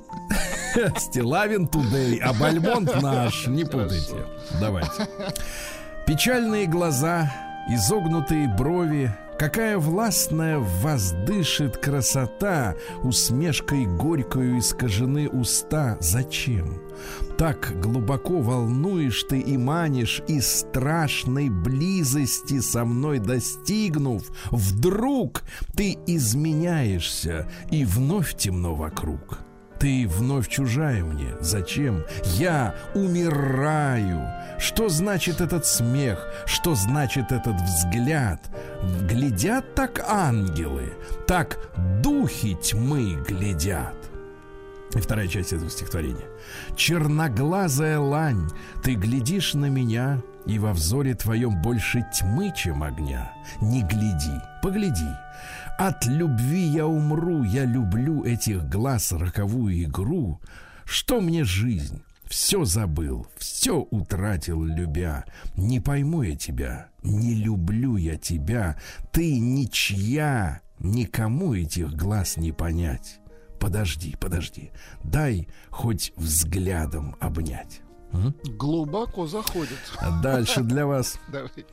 Стилавин 0.99 1.67
Тудей, 1.67 2.19
а 2.19 2.33
Бальмонт 2.35 3.01
наш. 3.03 3.47
Не 3.47 3.65
путайте. 3.65 4.27
Давайте. 4.61 5.09
Печальные 6.07 6.67
глаза, 6.67 7.33
изогнутые 7.69 8.49
брови, 8.57 9.15
Какая 9.41 9.79
властная 9.79 10.59
в 10.59 10.83
красота, 11.79 12.77
Усмешкой 13.03 13.87
горькою 13.87 14.59
искажены 14.59 15.31
уста. 15.31 15.97
Зачем? 15.99 16.83
Так 17.39 17.73
глубоко 17.81 18.43
волнуешь 18.43 19.23
ты 19.23 19.41
и 19.41 19.57
манишь, 19.57 20.21
И 20.29 20.43
страшной 20.43 21.49
близости 21.49 22.61
со 22.61 22.85
мной 22.85 23.19
достигнув, 23.19 24.31
Вдруг 24.51 25.43
ты 25.75 25.97
изменяешься, 26.07 27.51
и 27.71 27.87
вновь 27.87 28.37
темно 28.37 28.75
вокруг. 28.75 29.39
Ты 29.81 30.07
вновь 30.07 30.49
чужая 30.49 31.03
мне. 31.03 31.35
Зачем? 31.41 32.05
Я 32.25 32.75
умираю. 32.95 34.29
Что 34.59 34.91
значит 34.91 35.41
этот 35.41 35.65
смех? 35.65 36.29
Что 36.45 36.75
значит 36.75 37.33
этот 37.33 37.59
взгляд? 37.63 38.41
Глядят 39.09 39.75
так 39.75 40.05
ангелы, 40.07 40.93
так 41.27 41.59
духи 42.03 42.57
тьмы 42.57 43.25
глядят. 43.27 43.95
И 44.95 44.99
вторая 44.99 45.29
часть 45.29 45.55
этого 45.55 45.71
стихотворения. 45.71 46.27
Черноглазая 46.77 47.99
лань, 48.01 48.51
ты 48.83 48.95
глядишь 48.95 49.55
на 49.55 49.67
меня, 49.67 50.21
и 50.47 50.59
во 50.59 50.73
взоре 50.73 51.15
твоем 51.15 51.63
больше 51.63 52.05
тьмы, 52.19 52.53
чем 52.55 52.83
огня. 52.83 53.33
Не 53.63 53.83
гляди, 53.83 54.41
погляди. 54.63 55.09
От 55.81 56.05
любви 56.05 56.61
я 56.61 56.87
умру, 56.87 57.43
я 57.43 57.65
люблю 57.65 58.23
этих 58.23 58.69
глаз 58.69 59.13
роковую 59.13 59.83
игру. 59.85 60.39
Что 60.85 61.23
мне 61.23 61.43
жизнь? 61.43 62.03
Все 62.25 62.67
забыл, 62.67 63.27
все 63.39 63.87
утратил, 63.91 64.63
любя. 64.63 65.25
Не 65.57 65.81
пойму 65.81 66.21
я 66.21 66.37
тебя, 66.37 66.89
не 67.03 67.33
люблю 67.33 67.97
я 67.97 68.19
тебя. 68.19 68.79
Ты 69.11 69.41
ничья, 69.41 70.61
никому 70.81 71.55
этих 71.55 71.95
глаз 71.95 72.37
не 72.37 72.53
понять. 72.53 73.19
Подожди, 73.59 74.15
подожди, 74.21 74.73
дай 75.03 75.49
хоть 75.71 76.13
взглядом 76.17 77.17
обнять. 77.21 77.81
Глубоко 78.45 79.27
заходит. 79.27 79.79
Дальше 80.23 80.63
для 80.63 80.85
вас. 80.85 81.19
Давай. 81.33 81.65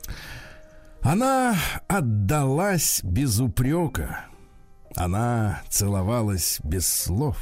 Она 1.02 1.56
отдалась 1.86 3.00
без 3.02 3.40
упрека. 3.40 4.24
Она 4.96 5.60
целовалась 5.68 6.60
без 6.64 6.86
слов. 6.86 7.36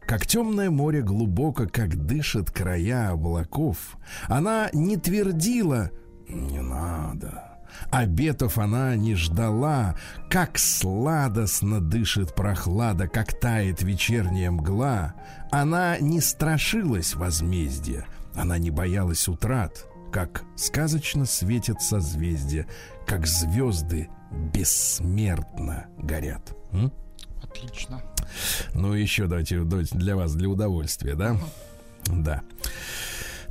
Как 0.00 0.26
темное 0.26 0.70
море 0.70 1.00
глубоко, 1.02 1.66
как 1.66 2.06
дышат 2.06 2.50
края 2.50 3.10
облаков. 3.10 3.96
Она 4.26 4.68
не 4.72 4.96
твердила 4.96 5.90
«не 6.28 6.60
надо». 6.60 7.48
Обетов 7.90 8.58
она 8.58 8.96
не 8.96 9.14
ждала, 9.14 9.96
как 10.28 10.58
сладостно 10.58 11.80
дышит 11.80 12.34
прохлада, 12.34 13.08
как 13.08 13.38
тает 13.38 13.82
вечерняя 13.82 14.50
мгла. 14.50 15.14
Она 15.50 15.98
не 15.98 16.20
страшилась 16.20 17.14
возмездия, 17.14 18.06
она 18.34 18.58
не 18.58 18.70
боялась 18.70 19.28
утрат, 19.28 19.86
как 20.12 20.44
сказочно 20.56 21.24
светят 21.24 21.80
созвездия, 21.80 22.68
как 23.06 23.26
звезды 23.26 24.08
бессмертно 24.52 25.86
горят. 25.98 26.54
М? 26.72 26.92
Отлично. 27.42 28.02
Ну, 28.74 28.92
еще 28.92 29.26
давайте, 29.26 29.62
для 29.62 30.14
вас, 30.14 30.34
для 30.34 30.48
удовольствия, 30.48 31.14
да? 31.14 31.36
Да. 32.06 32.42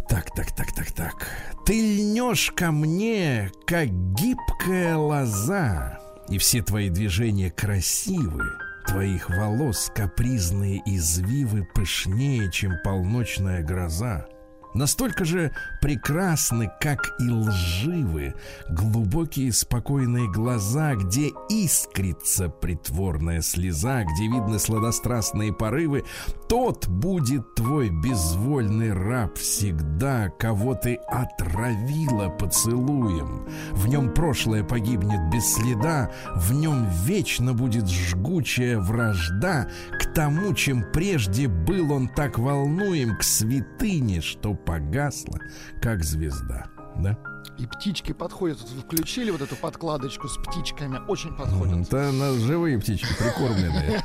Так, 0.08 0.34
так, 0.36 0.56
так, 0.56 0.74
так, 0.74 0.92
так. 0.92 1.28
Ты 1.66 1.74
льнешь 1.74 2.52
ко 2.52 2.72
мне, 2.72 3.52
как 3.66 3.88
гибкая 4.16 4.98
лоза, 4.98 6.00
и 6.30 6.38
все 6.38 6.62
твои 6.62 6.90
движения 6.90 7.50
красивы. 7.50 8.46
Твоих 8.88 9.30
волос 9.30 9.92
капризные 9.94 10.82
извивы 10.86 11.68
пышнее, 11.74 12.52
чем 12.52 12.74
полночная 12.84 13.64
гроза. 13.64 14.26
Настолько 14.74 15.26
же 15.26 15.52
прекрасны, 15.82 16.72
как 16.80 17.16
и 17.20 17.30
лживы, 17.30 18.36
глубокие 18.70 19.52
спокойные 19.52 20.32
глаза, 20.32 20.96
где 20.96 21.28
искрится 21.50 22.48
притворная 22.48 23.42
слеза, 23.42 24.04
где 24.04 24.28
видны 24.28 24.60
сладострастные 24.60 25.52
порывы, 25.52 26.06
тот 26.48 26.88
будет 26.88 27.56
твой 27.56 27.90
безвольный 27.90 28.94
раб 28.94 29.38
всегда, 29.38 30.30
кого 30.30 30.74
ты 30.76 30.96
отравила 30.96 32.30
поцелуем. 32.30 33.48
В 33.72 33.88
нем 33.88 34.14
прошлое 34.14 34.64
погибнет 34.64 35.34
без 35.34 35.54
следа, 35.54 36.12
в 36.36 36.54
нем 36.54 36.88
вечно 37.06 37.54
будет 37.54 37.90
жгучая 37.90 38.80
вражда 38.80 39.68
к 40.00 40.14
тому, 40.14 40.54
чем 40.54 40.86
прежде 40.94 41.50
был 41.50 41.92
он 41.92 42.08
так 42.08 42.40
волнуем, 42.40 43.18
к 43.18 43.24
святыне, 43.24 44.22
что 44.22 44.54
погасла, 44.66 45.40
как 45.82 46.04
звезда. 46.04 46.68
Да? 46.98 47.18
И 47.58 47.66
птички 47.66 48.12
подходят. 48.12 48.60
Вы 48.62 48.82
включили 48.82 49.32
вот 49.32 49.42
эту 49.42 49.56
подкладочку 49.56 50.28
с 50.28 50.38
птичками. 50.38 51.00
Очень 51.08 51.36
подходят. 51.36 51.88
Это 51.88 52.12
на 52.12 52.34
живые 52.34 52.80
птички 52.80 53.08
прикормленные. 53.18 54.04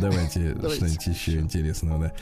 Давайте, 0.00 0.54
Давайте. 0.54 0.76
что-нибудь 0.76 1.06
еще 1.06 1.40
интересного, 1.40 1.98
да. 1.98 2.12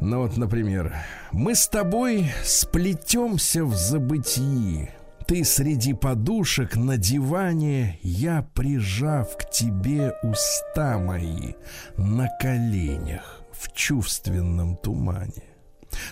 Ну 0.00 0.20
вот, 0.20 0.36
например, 0.36 0.94
мы 1.32 1.54
с 1.54 1.66
тобой 1.68 2.30
сплетемся 2.44 3.64
в 3.64 3.74
забытии. 3.74 4.90
Ты 5.26 5.42
среди 5.44 5.94
подушек 5.94 6.76
на 6.76 6.98
диване, 6.98 7.98
я 8.02 8.46
прижав 8.54 9.36
к 9.38 9.48
тебе 9.48 10.12
уста 10.22 10.98
мои 10.98 11.54
на 11.96 12.28
коленях 12.40 13.40
в 13.52 13.72
чувственном 13.72 14.76
тумане. 14.76 15.53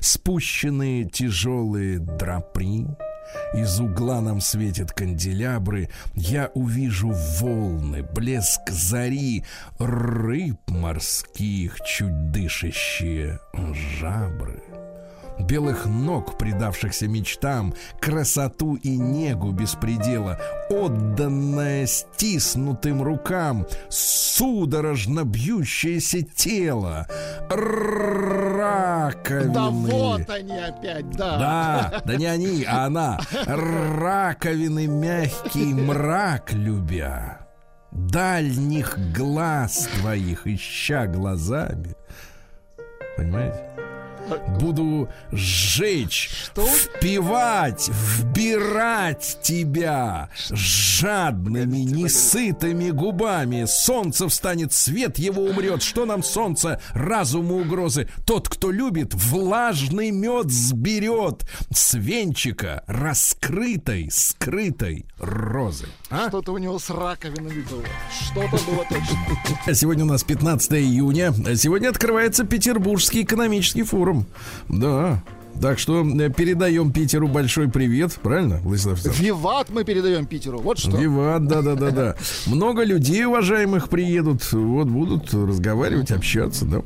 Спущенные 0.00 1.04
тяжелые 1.04 1.98
драпри, 1.98 2.86
из 3.54 3.80
угла 3.80 4.20
нам 4.20 4.40
светят 4.40 4.92
канделябры, 4.92 5.90
я 6.14 6.50
увижу 6.54 7.12
волны, 7.40 8.02
блеск 8.02 8.68
зари, 8.68 9.44
рыб 9.78 10.58
морских, 10.68 11.76
чуть 11.86 12.30
дышащие 12.30 13.40
жабры 14.00 14.62
белых 15.42 15.86
ног, 15.86 16.38
предавшихся 16.38 17.08
мечтам, 17.08 17.74
красоту 18.00 18.76
и 18.76 18.96
негу 18.96 19.52
без 19.52 19.74
предела, 19.74 20.38
отданное 20.70 21.86
стиснутым 21.86 23.02
рукам, 23.02 23.66
судорожно 23.88 25.24
бьющееся 25.24 26.22
тело, 26.22 27.06
раковины. 27.50 29.52
Да 29.52 29.70
вот 29.70 30.30
они 30.30 30.58
опять, 30.58 31.10
да. 31.10 31.38
Да, 31.38 32.02
да 32.04 32.16
не 32.16 32.26
они, 32.26 32.64
а 32.64 32.86
она. 32.86 33.20
Раковины 33.46 34.86
мягкий 34.86 35.74
мрак 35.74 36.52
любя. 36.52 37.38
Дальних 37.90 38.98
глаз 39.14 39.88
твоих 40.00 40.46
ища 40.46 41.06
глазами. 41.06 41.94
Понимаете? 43.16 43.81
Буду 44.60 45.08
сжечь, 45.30 46.30
Что? 46.44 46.66
впивать, 46.66 47.88
вбирать 47.88 49.38
тебя 49.42 50.28
жадными, 50.50 51.78
несытыми 51.78 52.90
губами. 52.90 53.64
Солнце 53.66 54.28
встанет, 54.28 54.72
свет 54.72 55.18
его 55.18 55.42
умрет. 55.42 55.82
Что 55.82 56.04
нам 56.04 56.22
солнце, 56.22 56.80
разуму 56.92 57.56
угрозы? 57.60 58.08
Тот, 58.26 58.48
кто 58.48 58.70
любит, 58.70 59.14
влажный 59.14 60.10
мед 60.10 60.50
сберет 60.50 61.44
с 61.72 61.94
венчика 61.94 62.84
раскрытой, 62.86 64.10
скрытой 64.10 65.06
розы. 65.18 65.86
А? 66.12 66.28
Что-то 66.28 66.52
у 66.52 66.58
него 66.58 66.78
с 66.78 66.90
раковинами 66.90 67.64
было. 67.70 67.82
Что-то 68.20 68.62
было 68.70 68.84
точно. 68.86 69.74
Сегодня 69.74 70.04
у 70.04 70.08
нас 70.08 70.22
15 70.22 70.72
июня. 70.74 71.32
Сегодня 71.56 71.88
открывается 71.88 72.44
Петербургский 72.44 73.22
экономический 73.22 73.82
форум. 73.82 74.26
Да. 74.68 75.22
Так 75.60 75.78
что 75.78 76.04
э, 76.04 76.30
передаем 76.30 76.92
Питеру 76.92 77.28
большой 77.28 77.68
привет, 77.68 78.12
правильно, 78.22 78.58
Владислав? 78.58 79.04
Виват 79.18 79.70
мы 79.70 79.84
передаем 79.84 80.26
Питеру. 80.26 80.60
Вот 80.60 80.78
что. 80.78 80.96
Виват, 80.96 81.46
да, 81.46 81.62
да, 81.62 81.76
да, 81.76 81.90
да. 81.90 82.16
Много 82.46 82.84
людей, 82.84 83.24
уважаемых, 83.24 83.88
приедут. 83.88 84.50
Вот 84.52 84.88
будут 84.88 85.32
разговаривать, 85.32 86.10
общаться, 86.10 86.64
да. 86.66 86.82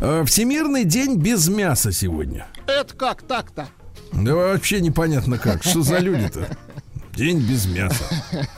Э, 0.00 0.24
Всемирный 0.26 0.84
день 0.84 1.16
без 1.16 1.48
мяса 1.48 1.92
сегодня. 1.92 2.46
Это 2.66 2.94
как 2.94 3.22
так-то? 3.22 3.68
Да 4.12 4.34
вообще 4.34 4.80
непонятно 4.80 5.38
как. 5.38 5.62
Что 5.62 5.82
за 5.82 5.98
люди-то? 5.98 6.56
День 7.16 7.40
без 7.40 7.66
мяса. 7.66 8.04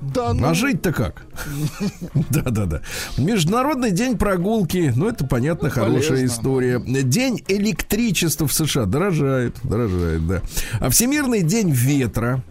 Да 0.00 0.32
ну. 0.32 0.46
А 0.46 0.54
жить-то 0.54 0.94
как? 0.94 1.26
Да-да-да. 2.30 2.80
Международный 3.18 3.90
день 3.90 4.16
прогулки. 4.16 4.90
Ну, 4.96 5.08
это 5.08 5.26
понятно, 5.26 5.68
Ну, 5.68 5.74
хорошая 5.74 6.16
полезно. 6.16 6.26
история. 6.34 6.80
День 7.02 7.44
электричества 7.48 8.46
в 8.48 8.52
США. 8.54 8.86
Дорожает, 8.86 9.56
дорожает, 9.62 10.26
да. 10.26 10.42
А 10.80 10.88
Всемирный 10.88 11.42
день 11.42 11.68
ветра. 11.70 12.42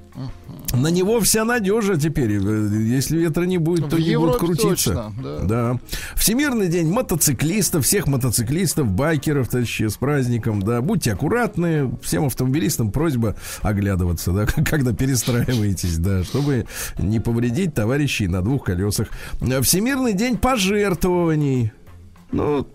На 0.73 0.87
него 0.91 1.19
вся 1.19 1.45
надежа 1.45 1.97
теперь. 1.97 2.33
Э, 2.33 2.69
Если 2.71 3.17
ветра 3.17 3.43
не 3.43 3.57
будет, 3.57 3.85
В 3.85 3.89
то 3.89 3.97
не 3.97 4.09
Европе 4.09 4.37
крутиться. 4.39 4.69
точно, 4.69 5.13
да. 5.23 5.39
Да. 5.39 5.79
Всемирный 6.15 6.67
день 6.67 6.87
мотоциклистов, 6.91 7.85
всех 7.85 8.07
мотоциклистов, 8.07 8.87
байкеров, 8.91 9.47
товарищи, 9.49 9.87
с 9.87 9.97
праздником, 9.97 10.61
да. 10.61 10.81
Будьте 10.81 11.13
аккуратны. 11.13 11.91
Всем 12.01 12.25
автомобилистам 12.25 12.91
просьба 12.91 13.35
оглядываться, 13.61 14.31
да, 14.31 14.45
когда 14.65 14.93
перестраиваетесь, 14.93 15.97
да, 15.97 16.23
чтобы 16.23 16.65
не 16.99 17.19
повредить 17.19 17.73
товарищей 17.73 18.27
на 18.27 18.41
двух 18.41 18.65
колесах. 18.65 19.07
Всемирный 19.61 20.13
день 20.13 20.37
пожертвований. 20.37 21.71
Ну, 22.31 22.67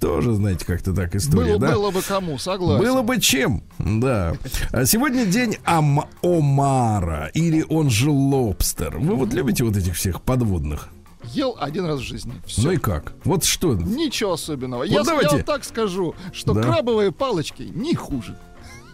тоже, 0.00 0.34
знаете, 0.34 0.64
как-то 0.64 0.92
так 0.94 1.14
история, 1.14 1.52
Было, 1.56 1.60
да? 1.60 1.72
было 1.74 1.90
бы 1.90 2.02
кому, 2.02 2.38
согласен. 2.38 2.84
Было 2.84 3.02
бы 3.02 3.20
чем, 3.20 3.62
да. 3.78 4.34
А 4.72 4.84
сегодня 4.84 5.24
день 5.26 5.56
Ам 5.64 6.04
Омара, 6.22 7.30
или 7.34 7.64
он 7.68 7.90
же 7.90 8.10
лобстер. 8.10 8.98
Вы 8.98 9.14
вот 9.16 9.32
любите 9.34 9.64
вот 9.64 9.76
этих 9.76 9.94
всех 9.96 10.22
подводных? 10.22 10.88
Ел 11.32 11.56
один 11.58 11.86
раз 11.86 11.98
в 12.00 12.02
жизни. 12.04 12.34
Все. 12.46 12.62
Ну 12.62 12.70
и 12.72 12.76
как? 12.76 13.14
Вот 13.24 13.42
что? 13.44 13.74
Ничего 13.74 14.34
особенного. 14.34 14.84
я, 14.84 15.02
давайте. 15.02 15.30
я 15.30 15.36
вам 15.38 15.42
так 15.44 15.64
скажу, 15.64 16.14
что 16.32 16.52
Да. 16.54 16.62
крабовые 16.62 17.10
палочки 17.10 17.62
не 17.64 17.94
хуже. 17.94 18.36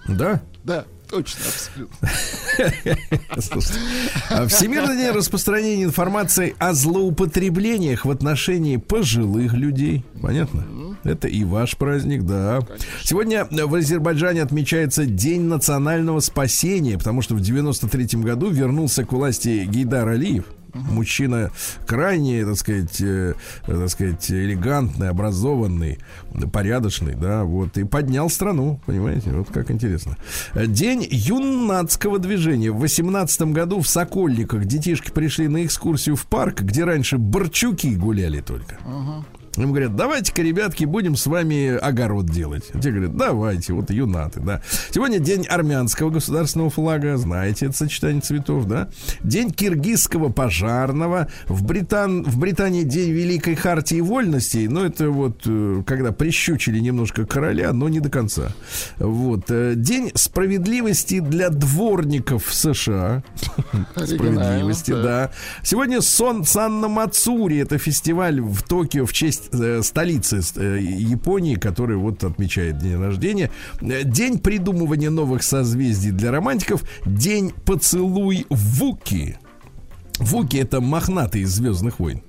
Да? 0.09 0.41
Да, 0.65 0.85
точно, 1.11 1.41
абсолютно. 1.47 2.09
Слушайте, 3.41 3.81
а 4.31 4.47
Всемирный 4.47 4.97
день 4.97 5.11
распространения 5.11 5.85
информации 5.85 6.55
о 6.59 6.73
злоупотреблениях 6.73 8.05
в 8.05 8.11
отношении 8.11 8.77
пожилых 8.79 9.53
людей. 9.53 10.05
Понятно? 10.21 10.65
Это 11.05 11.29
и 11.29 11.45
ваш 11.45 11.77
праздник, 11.77 12.23
да. 12.23 12.61
Сегодня 13.03 13.47
в 13.51 13.75
Азербайджане 13.75 14.43
отмечается 14.43 15.05
День 15.05 15.43
национального 15.43 16.21
спасения, 16.21 16.99
потому 16.99 17.23
что 17.23 17.35
в 17.35 17.41
93 17.41 18.21
году 18.21 18.51
вернулся 18.51 19.05
к 19.05 19.13
власти 19.13 19.67
Гейдар 19.69 20.09
Алиев. 20.09 20.45
Мужчина 20.75 21.51
крайне, 21.87 22.47
так 22.47 22.57
сказать, 22.57 22.99
э, 23.01 23.35
так 23.67 23.91
сказать, 23.91 24.31
элегантный, 24.31 25.11
образованный, 25.11 25.99
порядочный, 26.51 27.15
да, 27.15 27.45
вот, 27.45 27.77
и 27.77 27.85
поднял 27.85 28.31
страну, 28.31 28.81
понимаете, 28.87 29.33
вот 29.33 29.49
как 29.51 29.71
интересно. 29.71 30.17
День 30.55 31.07
юнацкого 31.11 32.19
движения. 32.19 32.71
В 32.71 32.79
18 32.79 33.53
году 33.53 33.81
в 33.81 33.89
Сокольниках 33.89 34.65
детишки 34.65 35.11
пришли 35.11 35.47
на 35.47 35.67
экскурсию 35.67 36.17
в 36.17 36.25
парк, 36.25 36.63
где 36.63 36.85
раньше 36.85 37.19
борчуки 37.19 37.89
гуляли 37.89 38.41
только. 38.41 38.79
Им 39.57 39.71
говорят, 39.71 39.95
давайте-ка, 39.97 40.43
ребятки, 40.43 40.85
будем 40.85 41.15
с 41.15 41.27
вами 41.27 41.77
огород 41.77 42.27
делать. 42.27 42.71
Те 42.81 42.91
говорят, 42.91 43.17
давайте, 43.17 43.75
вот 43.75 43.91
юнаты, 43.91 44.41
да. 44.41 44.63
Сегодня 44.91 45.19
день 45.19 45.47
армянского 45.47 46.09
государственного 46.09 46.71
флага, 46.71 47.19
знаете, 47.19 47.67
это 47.67 47.77
сочетание 47.77 48.23
цветов, 48.23 48.67
да. 48.67 48.89
День 49.23 49.51
киргизского 49.51 50.31
пожарного. 50.31 51.29
В, 51.49 51.65
Британ... 51.65 52.23
в 52.23 52.39
Британии 52.39 52.83
день 52.83 53.11
Великой 53.11 53.55
Хартии 53.55 54.01
Вольностей, 54.01 54.69
но 54.69 54.87
это 54.87 55.11
вот 55.11 55.43
э, 55.45 55.83
когда 55.87 56.13
прищучили 56.13 56.79
немножко 56.79 57.27
короля, 57.27 57.73
но 57.75 57.91
не 57.91 58.01
до 58.01 58.09
конца. 58.09 58.53
Вот. 58.99 59.51
э, 59.51 59.75
День 59.77 60.13
справедливости 60.15 61.21
для 61.21 61.51
дворников 61.51 62.47
в 62.47 62.55
США. 62.55 63.23
Справедливости, 63.97 64.93
да. 64.93 65.31
Сегодня 65.63 66.01
Сон 66.01 66.45
Санна 66.45 66.89
Мацури. 66.89 67.59
Это 67.59 67.77
фестиваль 67.77 68.41
в 68.41 68.63
Токио 68.63 69.05
в 69.05 69.13
честь 69.13 69.42
э, 69.51 69.83
столицы 69.83 70.41
э, 70.57 70.79
Японии, 70.81 71.57
который 71.57 71.97
вот 71.97 72.25
отмечает 72.25 72.79
день 72.79 72.99
рождения. 72.99 73.51
Э, 73.81 74.05
День 74.05 74.39
придумывания 74.39 75.11
новых 75.11 75.43
созвездий 75.43 76.11
для 76.11 76.31
романтиков. 76.31 76.83
День 77.07 77.53
поцелуй 77.65 78.47
Вуки. 78.51 79.39
Вуки 80.19 80.57
это 80.57 80.81
мохнатый 80.81 81.43
из 81.43 81.51
Звездных 81.51 81.99
войн. 81.99 82.23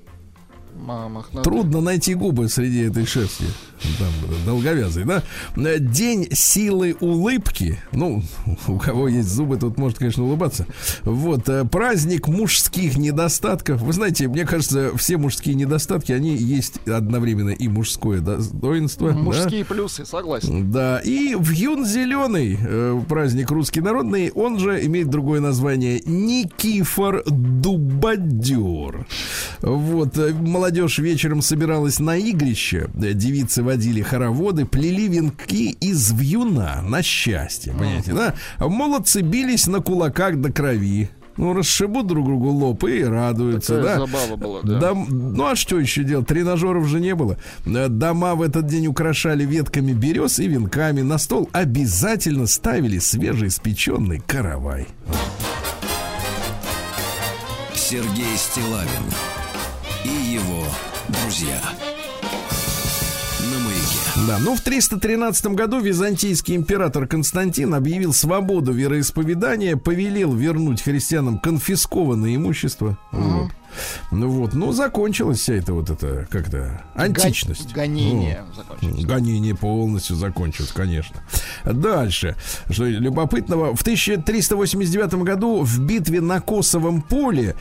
Мама, 0.75 1.23
Трудно 1.43 1.81
найти 1.81 2.13
губы 2.13 2.49
среди 2.49 2.81
этой 2.83 3.05
шерсти. 3.05 3.45
Там, 3.99 4.07
э, 4.29 4.45
долговязый, 4.45 5.03
да? 5.05 5.23
Э, 5.55 5.77
День 5.79 6.27
силы 6.31 6.95
улыбки. 6.99 7.79
Ну, 7.91 8.23
у 8.67 8.77
кого 8.77 9.07
есть 9.07 9.29
зубы, 9.29 9.57
тот 9.57 9.77
может, 9.77 9.97
конечно, 9.97 10.23
улыбаться. 10.23 10.65
Вот. 11.03 11.47
э, 11.49 11.65
Праздник 11.65 12.27
мужских 12.27 12.97
недостатков. 12.97 13.81
Вы 13.81 13.93
знаете, 13.93 14.27
мне 14.27 14.45
кажется, 14.45 14.91
все 14.97 15.17
мужские 15.17 15.55
недостатки, 15.55 16.11
они 16.11 16.35
есть 16.35 16.85
одновременно 16.87 17.49
и 17.49 17.67
мужское 17.67 18.19
достоинство. 18.21 19.11
да? 19.11 19.17
Мужские 19.17 19.65
плюсы, 19.65 20.05
согласен. 20.05 20.71
Да, 20.71 20.99
и 20.99 21.35
вьюн 21.37 21.85
зеленый, 21.85 22.57
э, 22.61 23.01
праздник 23.07 23.51
русский 23.51 23.81
народный, 23.81 24.31
он 24.31 24.59
же 24.59 24.83
имеет 24.85 25.09
другое 25.09 25.39
название 25.41 26.01
Никифор 26.05 27.23
Дубадер. 27.25 29.05
Вот, 29.61 30.17
молодежь 30.63 30.99
вечером 30.99 31.41
собиралась 31.41 31.99
на 31.99 32.15
игрище, 32.15 32.89
девицы 32.93 33.61
водили 33.63 34.01
хороводы, 34.01 34.65
плели 34.65 35.09
венки 35.09 35.71
из 35.71 36.13
вьюна 36.13 36.81
на 36.81 37.01
счастье, 37.03 37.73
понимаете, 37.73 38.13
да? 38.13 38.33
Молодцы 38.59 39.19
бились 39.19 39.67
на 39.67 39.81
кулаках 39.81 40.39
до 40.39 40.53
крови. 40.53 41.09
Ну, 41.35 41.51
расшибут 41.53 42.07
друг 42.07 42.27
другу 42.27 42.49
лоб 42.51 42.85
и 42.85 43.03
радуются, 43.03 43.75
Такая 43.75 43.97
да? 43.99 44.05
забава 44.05 44.35
была, 44.37 44.61
да. 44.61 44.79
Дом- 44.79 45.07
ну 45.09 45.47
а 45.47 45.55
что 45.57 45.77
еще 45.77 46.03
делать? 46.03 46.27
Тренажеров 46.27 46.87
же 46.87 47.01
не 47.01 47.13
было. 47.13 47.37
Дома 47.65 48.35
в 48.35 48.41
этот 48.41 48.65
день 48.65 48.87
украшали 48.87 49.43
ветками 49.43 49.91
берез 49.91 50.39
и 50.39 50.47
венками. 50.47 51.01
На 51.01 51.17
стол 51.17 51.49
обязательно 51.51 52.47
ставили 52.47 52.99
свежеиспеченный 52.99 54.21
каравай. 54.25 54.87
Сергей 57.73 58.37
Стилавин 58.37 59.32
и 60.03 60.09
его 60.09 60.63
друзья. 61.07 61.59
На 63.51 63.59
маяке. 63.59 64.27
Да, 64.27 64.37
ну 64.39 64.55
в 64.55 64.61
313 64.61 65.47
году 65.47 65.79
византийский 65.79 66.55
император 66.55 67.07
Константин 67.07 67.73
объявил 67.73 68.13
свободу 68.13 68.71
вероисповедания, 68.71 69.75
повелел 69.75 70.33
вернуть 70.33 70.81
христианам 70.81 71.39
конфискованное 71.39 72.35
имущество. 72.35 72.97
Вот. 73.11 73.51
Ну 74.11 74.29
вот, 74.29 74.53
ну 74.53 74.71
закончилась 74.71 75.39
вся 75.39 75.53
эта 75.55 75.73
вот 75.73 75.89
эта 75.89 76.27
как-то 76.29 76.83
античность. 76.95 77.69
Га- 77.73 77.81
Гонение 77.83 78.43
закончилось. 78.55 79.05
Гонение 79.05 79.55
полностью 79.55 80.15
закончилось, 80.15 80.71
конечно. 80.73 81.21
Дальше. 81.65 82.35
Что 82.69 82.85
любопытного. 82.85 83.75
В 83.75 83.81
1389 83.81 85.13
году 85.23 85.61
в 85.63 85.79
битве 85.79 86.21
на 86.21 86.39
Косовом 86.41 87.01
поле, 87.01 87.55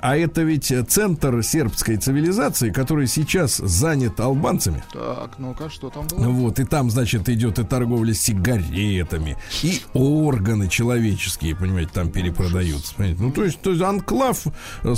а 0.00 0.16
это 0.16 0.42
ведь 0.42 0.72
центр 0.88 1.42
сербской 1.42 1.96
цивилизации, 1.96 2.70
который 2.70 3.06
сейчас 3.06 3.56
занят 3.56 4.18
албанцами. 4.20 4.82
Так, 4.92 5.38
ну-ка, 5.38 5.68
что 5.70 5.90
там 5.90 6.06
было? 6.06 6.28
Вот, 6.28 6.58
и 6.58 6.64
там, 6.64 6.90
значит, 6.90 7.28
идет 7.28 7.58
и 7.58 7.64
торговля 7.64 8.14
сигаретами, 8.14 9.36
и 9.62 9.80
органы 9.94 10.68
человеческие, 10.68 11.54
понимаете, 11.54 11.90
там 11.92 12.10
перепродаются. 12.10 12.94
понимаете. 12.94 13.22
Ну, 13.22 13.30
то 13.32 13.44
есть, 13.44 13.60
то 13.60 13.70
есть 13.70 13.82
анклав 13.82 14.46
э, 14.82 14.94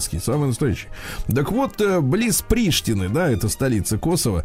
сатанинский, 0.00 0.20
самый 0.20 0.48
настоящий. 0.48 0.86
Так 1.34 1.52
вот, 1.52 1.80
э, 1.80 2.00
близ 2.00 2.42
Приштины, 2.42 3.08
да, 3.08 3.30
это 3.30 3.48
столица 3.48 3.98
Косово, 3.98 4.44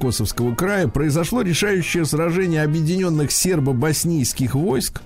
Косовского 0.00 0.54
края, 0.54 0.88
произошло 0.88 1.42
решающее 1.42 2.04
сражение 2.04 2.62
объединенных 2.62 3.30
сербо-боснийских 3.30 4.54
войск. 4.54 5.00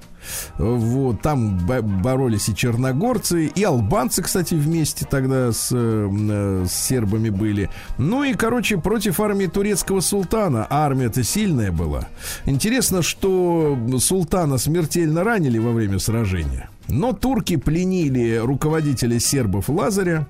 Вот, 0.59 1.21
там 1.23 1.59
бо- 1.59 1.83
боролись 1.83 2.49
и 2.49 2.55
черногорцы, 2.55 3.47
и 3.47 3.63
албанцы, 3.65 4.23
кстати, 4.23 4.55
вместе 4.55 5.07
тогда 5.09 5.53
с, 5.53 5.69
э, 5.73 6.65
с 6.69 6.73
сербами 6.73 7.31
были. 7.31 7.71
Ну 7.99 8.25
и, 8.25 8.35
короче, 8.35 8.79
против 8.79 9.21
армии 9.21 9.47
турецкого 9.47 10.01
султана. 10.01 10.67
Армия-то 10.71 11.23
сильная 11.23 11.73
была. 11.73 12.09
Интересно, 12.47 13.03
что 13.03 13.79
султана 13.99 14.59
смертельно 14.59 15.25
ранили 15.25 15.59
во 15.59 15.73
время 15.73 15.99
сражения. 15.99 16.69
Но 16.89 17.13
турки 17.13 17.57
пленили 17.57 18.37
руководителя 18.37 19.19
сербов 19.21 19.69
Лазаря. 19.69 20.27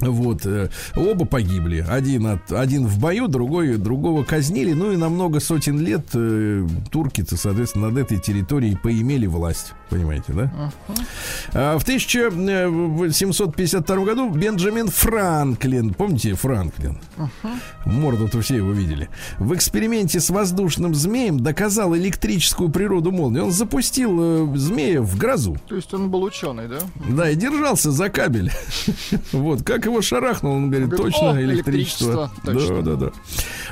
Вот, 0.00 0.46
э, 0.46 0.70
оба 0.96 1.26
погибли. 1.26 1.84
Один, 1.88 2.26
от, 2.26 2.50
один 2.52 2.86
в 2.86 2.98
бою, 2.98 3.28
другой, 3.28 3.76
другого 3.76 4.24
казнили. 4.24 4.72
Ну 4.72 4.90
и 4.92 4.96
на 4.96 5.08
много 5.08 5.40
сотен 5.40 5.78
лет 5.78 6.06
э, 6.14 6.66
турки-то, 6.90 7.36
соответственно, 7.36 7.90
над 7.90 7.98
этой 7.98 8.18
территорией 8.18 8.76
поимели 8.76 9.26
власть. 9.26 9.74
Понимаете, 9.90 10.32
да? 10.32 10.72
А 11.52 11.78
в 11.78 11.82
1752 11.82 13.96
году 14.04 14.30
Бенджамин 14.30 14.88
Франклин, 14.88 15.94
помните 15.94 16.34
Франклин? 16.34 17.00
Морду-то 17.84 18.40
все 18.40 18.56
его 18.56 18.72
видели. 18.72 19.08
В 19.38 19.54
эксперименте 19.54 20.20
с 20.20 20.30
воздушным 20.30 20.94
змеем 20.94 21.40
доказал 21.40 21.94
электрическую 21.96 22.70
природу 22.70 23.10
молнии. 23.10 23.40
Он 23.40 23.50
запустил 23.50 24.16
э, 24.20 24.46
змея 24.56 25.02
в 25.02 25.18
грозу. 25.18 25.56
То 25.68 25.74
есть 25.74 25.92
он 25.92 26.08
был 26.10 26.22
ученый, 26.22 26.68
да? 26.68 26.78
Да, 27.08 27.28
и 27.28 27.34
держался 27.34 27.90
за 27.90 28.08
кабель. 28.08 28.52
Вот, 29.32 29.62
как 29.62 29.86
его 29.90 30.02
шарахнул, 30.02 30.52
он 30.54 30.70
говорит, 30.70 30.88
Говорит, 30.88 31.14
точно 31.14 31.30
«О, 31.32 31.40
электричество. 31.42 32.30
электричество, 32.44 32.82
Да, 32.82 32.96
да, 32.96 33.12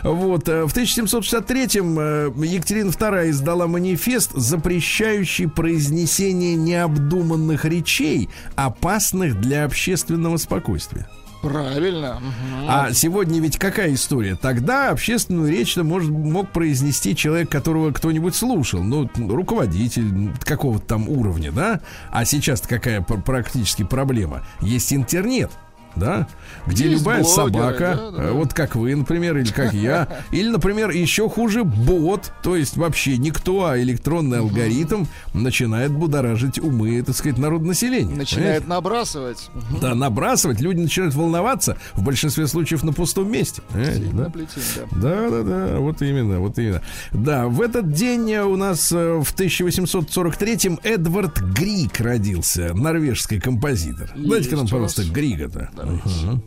да. 0.02 0.10
Вот, 0.10 0.48
э, 0.48 0.64
в 0.64 0.72
1763-м 0.74 1.98
э, 1.98 2.30
Екатерина 2.46 2.90
II 2.90 3.30
издала 3.30 3.66
манифест, 3.66 4.32
запрещающий 4.34 5.48
произнесение 5.48 6.54
необдуманных 6.54 7.64
речей, 7.64 8.28
опасных 8.56 9.40
для 9.40 9.64
общественного 9.64 10.36
спокойствия. 10.36 11.08
Правильно. 11.42 12.20
А 12.66 12.92
сегодня 12.92 13.40
ведь 13.40 13.58
какая 13.58 13.94
история? 13.94 14.34
Тогда 14.34 14.90
общественную 14.90 15.50
речь 15.50 15.76
может, 15.76 16.10
мог 16.10 16.50
произнести 16.50 17.14
человек, 17.14 17.48
которого 17.48 17.92
кто-нибудь 17.92 18.34
слушал. 18.34 18.82
Ну, 18.82 19.08
руководитель 19.16 20.32
какого-то 20.40 20.84
там 20.84 21.08
уровня, 21.08 21.52
да? 21.52 21.80
А 22.10 22.24
сейчас 22.24 22.60
какая 22.62 23.02
пр- 23.02 23.22
практически 23.22 23.84
проблема? 23.84 24.44
Есть 24.60 24.92
интернет. 24.92 25.50
Да, 25.96 26.28
где 26.66 26.88
Есть 26.88 27.00
любая 27.00 27.22
блогеры, 27.22 27.52
собака, 27.52 27.94
да, 27.96 28.10
да, 28.10 28.22
э, 28.24 28.30
вот 28.32 28.54
как 28.54 28.76
вы, 28.76 28.94
например, 28.94 29.36
или 29.38 29.50
как 29.50 29.72
я, 29.72 30.08
или, 30.30 30.48
например, 30.48 30.90
еще 30.90 31.28
хуже 31.28 31.64
бот, 31.64 32.32
то 32.42 32.56
есть 32.56 32.76
вообще 32.76 33.18
никто, 33.18 33.66
а 33.66 33.80
электронный 33.80 34.38
алгоритм 34.38 35.04
начинает 35.34 35.92
будоражить 35.92 36.58
умы, 36.58 37.02
так 37.02 37.16
сказать, 37.16 37.38
народонаселения. 37.38 38.14
Начинает 38.14 38.66
набрасывать. 38.66 39.50
понимаете? 39.52 39.80
Да, 39.80 39.94
набрасывать, 39.94 40.60
люди 40.60 40.80
начинают 40.80 41.14
волноваться, 41.14 41.76
в 41.94 42.02
большинстве 42.02 42.46
случаев 42.46 42.82
на 42.82 42.92
пустом 42.92 43.30
месте. 43.30 43.62
да? 43.72 44.30
Плетень, 44.30 44.62
да. 44.76 45.08
Да, 45.08 45.30
да, 45.30 45.42
да, 45.42 45.78
вот 45.78 46.02
именно, 46.02 46.40
вот 46.40 46.58
именно. 46.58 46.82
Да, 47.12 47.46
в 47.48 47.60
этот 47.60 47.92
день 47.92 48.30
э, 48.32 48.44
у 48.44 48.56
нас 48.56 48.92
э, 48.92 49.20
в 49.22 49.34
1843-м 49.34 50.80
Эдвард 50.82 51.40
Грик 51.40 52.00
родился, 52.00 52.74
норвежский 52.74 53.40
композитор. 53.40 54.10
Есть 54.14 54.28
Дайте-ка 54.30 54.56
нам, 54.56 54.66
пожалуйста. 54.66 55.04
Грига-то. 55.04 55.70
Давайте. 55.78 56.02
Ага. 56.24 56.40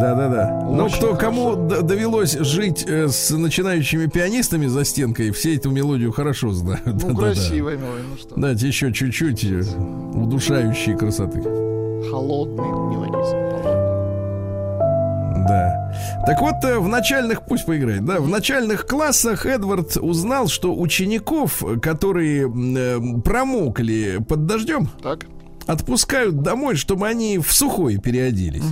Да, 0.00 0.14
да, 0.14 0.28
да. 0.28 0.60
Но 0.70 0.84
Очень 0.84 0.96
кто 0.98 1.14
кому 1.16 1.54
хорошо. 1.56 1.82
довелось 1.82 2.32
жить 2.38 2.84
э, 2.86 3.08
с 3.08 3.30
начинающими 3.30 4.06
пианистами 4.06 4.66
за 4.66 4.84
стенкой, 4.84 5.32
все 5.32 5.56
эту 5.56 5.70
мелодию 5.70 6.12
хорошо 6.12 6.52
знают. 6.52 6.84
Ну, 6.86 6.92
Да-да-да. 7.00 7.14
красивый 7.20 7.78
мой, 7.78 8.02
ну 8.08 8.16
что. 8.16 8.34
Дайте 8.36 8.68
еще 8.68 8.92
чуть-чуть 8.92 9.44
э, 9.44 9.62
удушающей 10.14 10.96
красоты. 10.96 11.42
Холодный 12.10 12.68
мелодизм. 12.68 13.36
Да. 15.46 15.92
Так 16.26 16.40
вот, 16.40 16.54
э, 16.64 16.78
в 16.78 16.88
начальных, 16.88 17.42
пусть 17.42 17.66
поиграет, 17.66 18.04
да, 18.04 18.20
в 18.20 18.28
начальных 18.28 18.86
классах 18.86 19.46
Эдвард 19.46 19.96
узнал, 19.96 20.48
что 20.48 20.74
учеников, 20.74 21.62
которые 21.82 22.42
м, 22.44 22.76
э, 22.76 23.20
промокли 23.22 24.18
под 24.26 24.46
дождем, 24.46 24.88
Так. 25.02 25.26
Отпускают 25.68 26.40
домой, 26.40 26.76
чтобы 26.76 27.06
они 27.06 27.38
в 27.38 27.52
сухой 27.52 27.98
переоделись. 27.98 28.64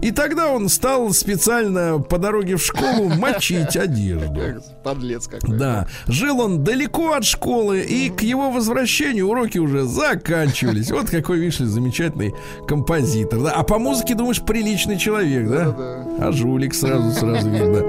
И 0.00 0.10
тогда 0.10 0.48
он 0.48 0.68
стал 0.68 1.12
специально 1.12 1.98
по 1.98 2.18
дороге 2.18 2.56
в 2.56 2.64
школу 2.64 3.08
мочить 3.10 3.76
одежду. 3.76 4.40
Подлец 4.82 5.28
какой. 5.28 5.56
Да, 5.56 5.86
жил 6.06 6.40
он 6.40 6.64
далеко 6.64 7.12
от 7.12 7.24
школы, 7.24 7.80
и 7.80 8.08
к 8.08 8.22
его 8.22 8.50
возвращению 8.50 9.28
уроки 9.28 9.58
уже 9.58 9.84
заканчивались. 9.84 10.90
Вот 10.90 11.10
какой, 11.10 11.38
видишь 11.38 11.58
замечательный 11.58 12.32
композитор. 12.66 13.40
Да? 13.40 13.52
А 13.52 13.62
по 13.62 13.78
музыке, 13.78 14.14
думаешь, 14.14 14.40
приличный 14.40 14.98
человек, 14.98 15.46
да? 15.48 15.64
Да-да. 15.66 16.28
А 16.28 16.32
жулик 16.32 16.74
сразу, 16.74 17.12
сразу 17.12 17.50
видно. 17.50 17.84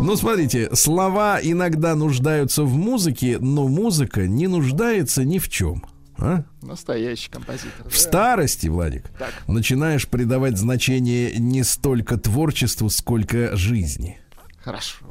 Ну, 0.00 0.14
смотрите, 0.16 0.70
слова 0.74 1.40
иногда 1.42 1.96
нуждаются 1.96 2.62
в 2.62 2.72
музыке, 2.76 3.38
но 3.40 3.66
музыка 3.66 4.28
не 4.28 4.46
нуждается 4.46 5.24
ни 5.24 5.38
в 5.38 5.48
чем. 5.48 5.82
А? 6.18 6.42
Настоящий 6.62 7.30
композитор. 7.30 7.84
В 7.86 7.92
да. 7.92 7.96
старости, 7.98 8.68
Владик, 8.68 9.04
Так. 9.18 9.32
начинаешь 9.48 10.08
придавать 10.08 10.56
значение 10.56 11.34
не 11.38 11.62
столько 11.62 12.16
творчеству, 12.16 12.88
сколько 12.90 13.54
жизни. 13.56 14.18
Хорошо. 14.62 15.04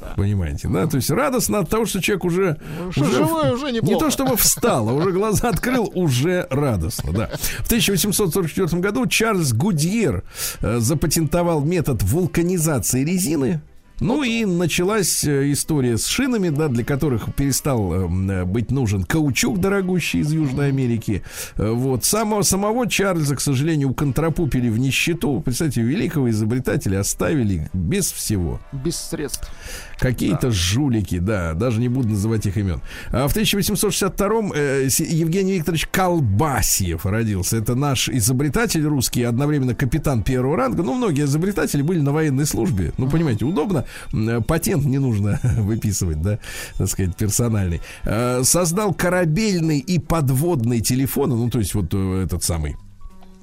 Да. 0.00 0.12
Понимаете, 0.16 0.68
да? 0.68 0.86
То 0.86 0.96
есть 0.96 1.10
радостно 1.10 1.58
от 1.60 1.70
того, 1.70 1.86
что 1.86 2.00
человек 2.00 2.24
уже... 2.24 2.60
Ну, 2.78 2.92
что 2.92 3.04
живой, 3.04 3.52
уже 3.52 3.66
Не 3.66 3.78
неплохо. 3.80 4.04
то 4.06 4.10
чтобы 4.10 4.36
встал, 4.36 4.88
а 4.88 4.92
уже 4.92 5.10
глаза 5.10 5.48
открыл, 5.48 5.90
уже 5.94 6.46
радостно, 6.50 7.12
да. 7.12 7.26
В 7.62 7.66
1844 7.66 8.80
году 8.80 9.06
Чарльз 9.06 9.52
Гудьер 9.52 10.22
э, 10.60 10.78
запатентовал 10.80 11.62
метод 11.62 12.02
вулканизации 12.02 13.04
резины. 13.04 13.60
Ну 14.00 14.22
и 14.22 14.44
началась 14.44 15.24
э, 15.24 15.52
история 15.52 15.96
с 15.96 16.06
шинами, 16.06 16.50
да, 16.50 16.68
для 16.68 16.84
которых 16.84 17.34
перестал 17.34 17.92
э, 17.94 18.04
м, 18.04 18.46
быть 18.46 18.70
нужен 18.70 19.04
каучук 19.04 19.58
дорогущий 19.58 20.20
из 20.20 20.32
Южной 20.32 20.68
Америки. 20.68 21.22
Э, 21.56 21.70
Вот. 21.70 22.04
Самого, 22.04 22.42
самого 22.42 22.88
Чарльза, 22.88 23.36
к 23.36 23.40
сожалению, 23.40 23.90
уконтропупили 23.90 24.68
в 24.68 24.78
нищету. 24.78 25.40
Представьте, 25.40 25.80
великого 25.80 26.28
изобретателя 26.28 27.00
оставили 27.00 27.70
без 27.72 28.12
всего. 28.12 28.60
Без 28.72 28.96
средств. 28.96 29.50
Какие-то 29.98 30.50
жулики, 30.50 31.18
да, 31.18 31.54
даже 31.54 31.80
не 31.80 31.88
буду 31.88 32.08
называть 32.08 32.46
их 32.46 32.56
имен. 32.56 32.80
А 33.10 33.28
в 33.28 33.36
1862-м 33.36 34.52
э, 34.54 34.88
Евгений 34.98 35.54
Викторович 35.54 35.88
Колбасьев 35.90 37.06
родился. 37.06 37.56
Это 37.56 37.74
наш 37.74 38.08
изобретатель 38.08 38.84
русский, 38.84 39.22
одновременно 39.22 39.74
капитан 39.74 40.22
первого 40.22 40.56
ранга. 40.56 40.82
Ну, 40.82 40.94
многие 40.94 41.24
изобретатели 41.24 41.82
были 41.82 42.00
на 42.00 42.12
военной 42.12 42.46
службе. 42.46 42.92
Ну, 42.98 43.08
понимаете, 43.08 43.44
удобно. 43.44 43.86
Э, 44.12 44.40
Патент 44.46 44.84
не 44.84 44.98
нужно 44.98 45.40
выписывать, 45.58 46.20
да, 46.20 46.38
так 46.76 46.88
сказать, 46.88 47.16
персональный. 47.16 47.80
Э, 48.04 48.42
Создал 48.44 48.92
корабельный 48.92 49.78
и 49.78 49.98
подводный 49.98 50.80
телефон. 50.80 51.30
Ну, 51.30 51.50
то 51.50 51.58
есть 51.58 51.74
вот 51.74 51.92
э, 51.92 52.24
этот 52.24 52.42
самый 52.42 52.76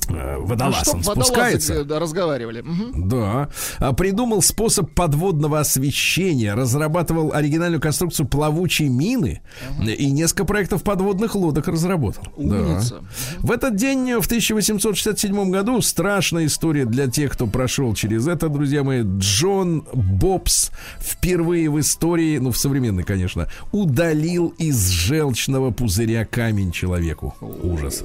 э, 0.09 0.37
водолаз, 0.39 0.81
чтоб 0.81 0.95
он 0.95 1.01
водолазы, 1.01 1.25
спускается. 1.31 1.73
э, 1.73 1.83
да, 1.83 1.99
разговаривали. 1.99 2.61
Мгм. 2.61 3.09
Да. 3.09 3.49
А 3.79 3.93
придумал 3.93 4.41
способ 4.41 4.91
подводного 4.93 5.59
освещения, 5.59 6.53
разрабатывал 6.53 7.33
оригинальную 7.33 7.81
конструкцию 7.81 8.27
плавучей 8.27 8.87
мины 8.87 9.41
и 9.85 10.11
несколько 10.11 10.45
проектов 10.45 10.83
подводных 10.83 11.35
лодок 11.35 11.67
разработал. 11.67 12.23
Да. 12.37 12.55
Умница. 12.55 13.01
В 13.39 13.51
этот 13.51 13.75
день, 13.75 14.13
в 14.19 14.25
1867 14.25 15.49
году, 15.51 15.81
страшная 15.81 16.45
история 16.45 16.85
для 16.85 17.07
тех, 17.07 17.33
кто 17.33 17.47
прошел 17.47 17.93
через 17.93 18.27
это, 18.27 18.49
друзья 18.49 18.83
мои. 18.83 19.03
Джон 19.03 19.85
Бобс 19.93 20.71
впервые 20.99 21.69
в 21.69 21.79
истории, 21.79 22.37
ну, 22.37 22.51
в 22.51 22.57
современной, 22.57 23.03
конечно, 23.03 23.47
удалил 23.71 24.53
из 24.57 24.89
желчного 24.89 25.71
пузыря 25.71 26.25
камень 26.25 26.71
человеку. 26.71 27.35
Ужас. 27.41 28.03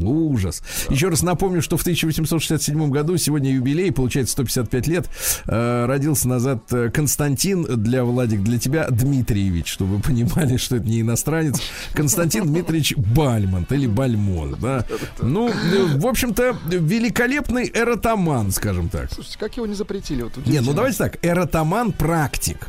Ужас. 0.00 0.62
Еще 0.88 1.08
раз 1.08 1.22
напомню, 1.22 1.62
что 1.62 1.76
в 1.76 1.82
1867 1.82 2.90
году, 2.90 3.16
сегодня 3.16 3.52
юбилей, 3.52 3.92
получается 3.92 4.32
155 4.32 4.86
лет, 4.86 5.08
э, 5.46 5.86
родился 5.86 6.28
назад 6.28 6.62
э, 6.72 6.90
Константин, 6.90 7.64
для 7.64 8.04
Владик, 8.04 8.42
для 8.42 8.58
тебя 8.58 8.88
Дмитриевич, 8.88 9.68
чтобы 9.68 9.96
вы 9.96 10.02
понимали, 10.02 10.56
что 10.56 10.76
это 10.76 10.86
не 10.86 11.00
иностранец. 11.00 11.60
Константин 11.92 12.46
Дмитриевич 12.46 12.96
Бальмонт 12.96 13.72
или 13.72 13.86
Бальмон, 13.86 14.56
да. 14.60 14.84
Ну, 15.20 15.48
э, 15.48 15.52
в 15.96 16.06
общем-то, 16.06 16.56
великолепный 16.66 17.70
эротоман, 17.72 18.50
скажем 18.52 18.88
так. 18.88 19.12
Слушайте, 19.12 19.38
как 19.38 19.56
его 19.56 19.66
не 19.66 19.74
запретили? 19.74 20.22
Вот 20.22 20.36
Не, 20.46 20.60
ну 20.60 20.72
давайте 20.72 20.98
так, 20.98 21.18
эротоман 21.24 21.92
практик. 21.92 22.68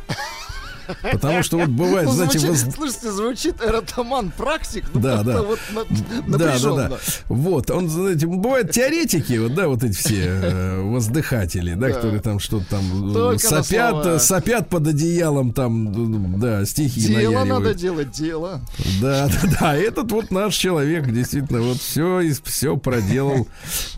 Потому 1.12 1.42
что 1.42 1.58
вот 1.58 1.68
бывает, 1.68 2.06
Ну, 2.06 2.12
знаете, 2.12 2.38
звучит- 2.38 2.66
воз- 2.66 2.74
Слушайте, 2.74 3.12
звучит 3.12 3.54
эротоман 3.64 4.30
практик. 4.36 4.84
ну, 4.94 5.00
Да, 5.00 5.22
да. 5.22 5.42
Вот 5.42 5.58
на- 5.72 6.38
Да, 6.38 6.58
да, 6.58 6.88
да. 6.88 6.98
Вот, 7.28 7.70
он, 7.70 7.88
знаете, 7.88 8.26
бывают 8.26 8.70
теоретики, 8.70 9.38
вот, 9.38 9.54
да, 9.54 9.68
вот 9.68 9.82
эти 9.84 9.94
все 9.96 10.24
э, 10.26 10.80
воздыхатели, 10.82 11.74
да, 11.74 11.88
Да. 11.88 11.94
которые 11.94 12.20
там 12.20 12.38
что-то 12.38 12.66
там 12.70 13.10
э, 13.10 13.12
Только 13.14 13.46
сопят, 13.46 14.22
сопят 14.22 14.68
под 14.68 14.86
одеялом, 14.88 15.52
там, 15.52 16.34
э, 16.34 16.38
да, 16.38 16.64
стихи 16.64 17.00
Дело 17.00 17.16
наяривают. 17.16 17.48
надо 17.48 17.74
делать, 17.74 18.10
дело. 18.12 18.60
Да, 19.00 19.28
да, 19.42 19.50
да. 19.60 19.76
Этот 19.76 20.10
вот 20.12 20.30
наш 20.30 20.54
человек 20.56 21.10
действительно 21.10 21.60
вот 21.62 21.78
все, 21.78 22.22
все 22.44 22.76
проделал 22.76 23.46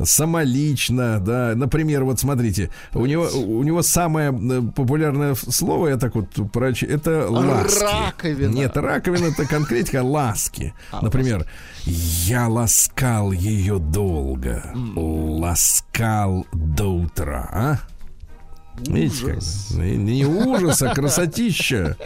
самолично, 0.03 1.21
да. 1.21 1.53
Например, 1.57 2.05
вот 2.05 2.21
смотрите, 2.21 2.71
у 2.95 3.07
него, 3.07 3.25
у 3.35 3.63
него 3.63 3.83
самое 3.83 4.31
э, 4.31 4.63
популярное 4.75 5.35
слово, 5.35 5.89
я 5.89 5.97
так 5.97 6.15
вот 6.15 6.27
прочь, 6.83 6.91
это 6.91 7.29
ласки. 7.29 7.83
Раковина. 7.83 8.53
Нет, 8.53 8.77
раковина 8.77 9.27
это 9.27 9.47
конкретика 9.47 10.03
ласки. 10.03 10.75
А, 10.91 11.03
Например, 11.03 11.47
я 11.85 12.49
ласкал 12.49 13.33
ее 13.33 13.79
долго, 13.79 14.73
ласкал 14.97 16.47
до 16.53 16.87
утра, 16.89 17.49
а? 17.53 17.79
Видите, 18.79 19.27
как? 19.27 19.43
Не, 19.79 19.97
не 19.97 20.25
ужас, 20.25 20.83
а 20.83 20.95
красотища. 20.95 21.97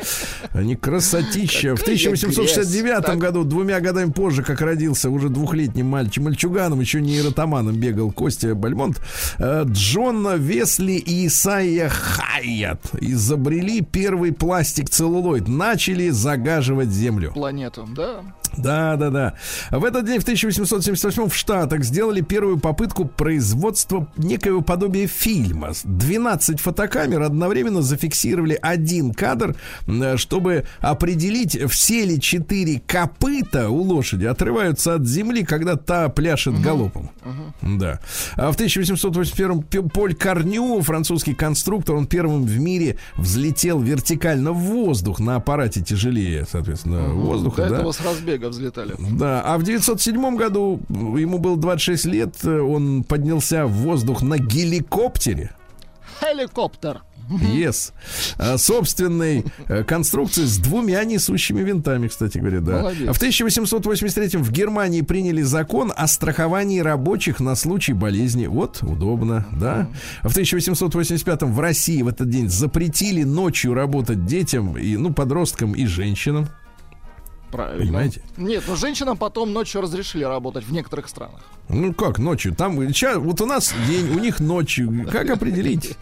Не 0.55 0.77
красотища. 0.77 1.75
В 1.77 1.81
Какая 1.81 1.95
1869 1.97 2.85
грязь. 2.85 3.05
Так. 3.05 3.19
году, 3.19 3.45
двумя 3.45 3.81
годами 3.81 4.11
позже, 4.11 4.43
как 4.43 4.61
родился 4.61 5.11
уже 5.11 5.29
двухлетним 5.29 5.87
мальчиком, 5.87 6.25
мальчуганом, 6.25 6.81
еще 6.81 7.01
не 7.01 7.19
эротоманом 7.19 7.77
бегал 7.77 8.11
Костя 8.11 8.55
Бальмонт, 8.55 9.01
э, 9.39 9.65
Джон 9.67 10.37
Весли 10.39 10.97
и 10.97 11.27
Исайя 11.29 11.89
Хайят 11.89 12.81
изобрели 13.01 13.81
первый 13.81 14.33
пластик 14.33 14.91
целлулоид. 14.91 15.49
Начали 15.49 16.11
загаживать 16.11 16.89
землю. 16.89 17.33
Планету, 17.33 17.89
да. 17.95 18.23
Да, 18.57 18.97
да, 18.97 19.11
да. 19.11 19.35
В 19.71 19.85
этот 19.85 20.07
день, 20.07 20.19
в 20.19 20.23
1878 20.23 21.29
в 21.29 21.35
Штатах 21.35 21.85
сделали 21.85 22.21
первую 22.21 22.59
попытку 22.59 23.05
производства 23.05 24.09
некоего 24.17 24.61
подобия 24.63 25.07
фильма. 25.07 25.73
12 25.85 26.61
фотокамер 26.61 27.23
одновременно 27.23 27.83
зафиксировали 27.83 28.59
один 28.61 29.13
кадр, 29.13 29.57
чтобы 30.17 30.65
определить, 30.81 31.59
все 31.71 32.05
ли 32.05 32.21
четыре 32.21 32.81
копыта 32.87 33.69
у 33.69 33.83
лошади 33.83 34.25
отрываются 34.25 34.95
от 34.95 35.07
земли, 35.07 35.45
когда 35.45 35.77
та 35.77 36.09
пляшет 36.09 36.61
галопом. 36.61 37.11
Да. 37.63 38.01
А 38.37 38.51
в 38.51 38.55
1881 38.55 39.63
П- 39.63 39.83
Поль 39.83 40.15
Корню, 40.15 40.81
французский 40.83 41.35
конструктор, 41.35 41.97
он 41.97 42.07
первым 42.07 42.45
в 42.45 42.59
мире 42.59 42.97
взлетел 43.17 43.81
вертикально 43.81 44.53
в 44.53 44.59
воздух 44.59 45.21
на 45.21 45.37
аппарате 45.37 45.83
тяжелее, 45.83 46.47
соответственно, 46.51 47.09
воздуха. 47.09 47.65
До 47.65 47.69
да. 47.71 47.77
этого 47.77 47.93
с 47.93 48.01
разбега 48.01 48.46
взлетали. 48.49 48.95
Да, 48.99 49.43
а 49.43 49.59
в 49.59 49.63
907 49.63 50.37
году 50.37 50.81
ему 50.89 51.39
было 51.39 51.57
26 51.57 52.05
лет, 52.07 52.45
он 52.45 53.05
поднялся 53.05 53.67
в 53.67 53.73
воздух 53.73 54.23
на 54.23 54.39
геликоптере. 54.39 55.53
Хеликоптер. 56.21 57.03
Yes. 57.29 57.93
А, 58.39 58.57
Собственной 58.57 59.45
э, 59.67 59.85
конструкции 59.85 60.45
с 60.45 60.59
двумя 60.59 61.03
несущими 61.05 61.61
винтами, 61.61 62.09
кстати 62.09 62.39
говоря, 62.39 62.61
да. 62.61 62.79
Молодец. 62.79 63.09
А 63.09 63.13
В 63.13 63.17
1883 63.17 64.39
в 64.39 64.53
Германии 64.53 65.01
приняли 65.01 65.43
закон 65.43 65.93
о 65.95 66.07
страховании 66.07 66.81
рабочих 66.81 67.41
на 67.41 67.55
случай 67.55 67.93
болезни. 67.93 68.47
Вот, 68.47 68.79
удобно, 68.83 69.47
да. 69.53 69.89
А 70.23 70.29
в 70.29 70.33
1885 70.33 71.43
в 71.43 71.61
России 71.61 72.03
в 72.03 72.09
этот 72.09 72.31
день 72.31 72.49
запретили 72.49 73.25
ночью 73.25 73.75
работать 73.75 74.25
детям, 74.25 74.77
и, 74.79 74.97
ну, 74.97 75.13
подросткам 75.13 75.73
и 75.73 75.87
женщинам. 75.87 76.49
Правильно. 77.57 77.85
Понимаете? 77.85 78.21
Нет, 78.37 78.65
но 78.69 78.77
женщинам 78.77 79.17
потом 79.17 79.53
ночью 79.53 79.81
разрешили 79.81 80.25
работать 80.25 80.65
в 80.65 80.73
некоторых 80.73 81.09
странах. 81.09 81.41
Ну 81.69 81.95
как 81.95 82.19
ночью? 82.19 82.55
Там 82.55 82.93
ща- 82.93 83.19
вот 83.19 83.41
у 83.41 83.47
нас 83.47 83.73
день, 83.89 84.11
у 84.11 84.19
них 84.21 84.39
ночью. 84.41 85.07
Как 85.11 85.31
определить? 85.31 85.97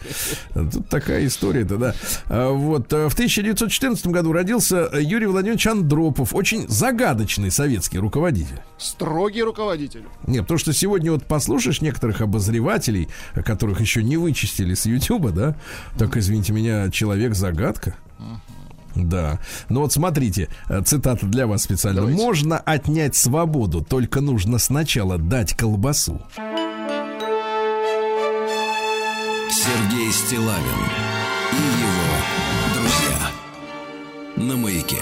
Тут 0.52 0.88
такая 0.88 1.26
история-то, 1.26 1.76
да. 1.76 1.94
А, 2.26 2.50
Вот 2.50 2.92
э, 2.92 3.08
в 3.08 3.12
1914 3.14 4.06
году 4.08 4.32
родился 4.32 4.90
Юрий 5.00 5.26
Владимирович 5.26 5.66
Андропов, 5.66 6.34
очень 6.34 6.68
загадочный 6.68 7.50
советский 7.50 7.98
руководитель. 7.98 8.60
Строгий 8.78 9.42
руководитель. 9.42 10.02
Нет, 10.26 10.42
потому 10.42 10.58
что 10.58 10.72
сегодня 10.72 11.12
вот 11.12 11.24
послушаешь 11.24 11.80
некоторых 11.80 12.20
обозревателей, 12.20 13.08
которых 13.34 13.80
еще 13.80 14.02
не 14.02 14.16
вычистили 14.16 14.74
с 14.74 14.86
Ютуба, 14.86 15.30
да? 15.30 15.56
Так, 15.96 16.16
извините 16.16 16.52
меня, 16.52 16.90
человек-загадка. 16.90 17.94
Да. 18.94 19.40
Ну 19.68 19.80
вот 19.80 19.92
смотрите, 19.92 20.48
э, 20.68 20.82
цитата 20.84 21.26
для 21.26 21.46
вас 21.46 21.62
специально. 21.62 22.00
Давайте. 22.02 22.22
Можно 22.22 22.58
отнять 22.58 23.16
свободу, 23.16 23.82
только 23.82 24.20
нужно 24.20 24.58
сначала 24.58 25.18
дать 25.18 25.54
колбасу. 25.54 26.20
Сергей 29.50 30.12
Стилавин 30.12 30.80
и 31.52 31.56
его 31.56 32.14
друзья. 32.74 33.30
На 34.36 34.56
маяке. 34.56 34.98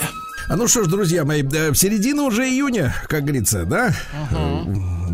А 0.48 0.56
ну 0.56 0.68
что 0.68 0.84
ж, 0.84 0.88
друзья 0.88 1.24
мои, 1.24 1.42
э, 1.42 1.72
середина 1.74 2.22
уже 2.22 2.48
июня, 2.48 2.94
как 3.08 3.22
говорится, 3.22 3.64
да? 3.64 3.94
Э, 4.30 4.64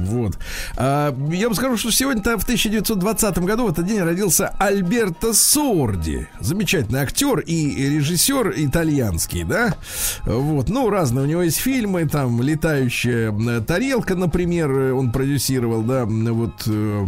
Вот. 0.05 0.39
А, 0.77 1.15
я 1.31 1.47
вам 1.47 1.55
скажу, 1.55 1.77
что 1.77 1.91
сегодня-то 1.91 2.39
в 2.39 2.43
1920 2.43 3.39
году 3.39 3.67
в 3.67 3.73
этот 3.73 3.87
день 3.87 4.01
родился 4.01 4.49
Альберто 4.59 5.33
Сорди. 5.33 6.29
Замечательный 6.41 7.01
актер 7.01 7.41
и 7.41 7.89
режиссер 7.91 8.55
итальянский, 8.57 9.45
да? 9.45 9.75
Вот. 10.25 10.69
Ну, 10.69 10.91
разные 10.91 11.25
у 11.25 11.29
него 11.29 11.43
есть 11.43 11.59
фильмы, 11.59 12.07
там 12.09 12.43
«Летающая 12.43 13.33
э, 13.33 13.61
тарелка», 13.61 14.15
например, 14.15 14.71
э, 14.71 14.93
он 14.93 15.13
продюсировал, 15.13 15.83
да, 15.83 16.05
вот, 16.07 16.63
э, 16.67 17.07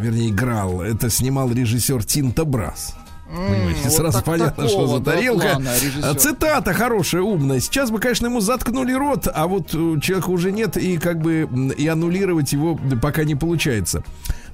вернее, 0.00 0.30
играл. 0.30 0.82
Это 0.82 1.10
снимал 1.10 1.52
режиссер 1.52 2.04
Тинто 2.04 2.44
Брас. 2.44 2.94
Понимаете, 3.30 3.80
вот 3.84 3.92
сразу 3.92 4.18
так- 4.18 4.24
понятно, 4.24 4.68
что 4.68 4.78
такого, 4.78 4.98
за 4.98 5.04
да, 5.04 5.12
тарелка. 5.12 5.48
плана 5.48 5.74
режиссера. 5.74 6.10
А 6.10 6.14
Цитата 6.14 6.72
хорошая, 6.72 7.22
умная. 7.22 7.60
Сейчас 7.60 7.90
бы, 7.90 7.98
конечно, 7.98 8.26
ему 8.26 8.40
заткнули 8.40 8.92
рот, 8.92 9.28
а 9.32 9.46
вот 9.46 9.74
у 9.74 10.00
человека 10.00 10.30
уже 10.30 10.50
нет, 10.50 10.76
и 10.76 10.96
как 10.98 11.20
бы 11.20 11.48
и 11.76 11.86
аннулировать 11.86 12.52
его 12.52 12.78
пока 13.02 13.24
не 13.24 13.34
получается. 13.34 14.02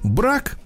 Брак 0.03 0.57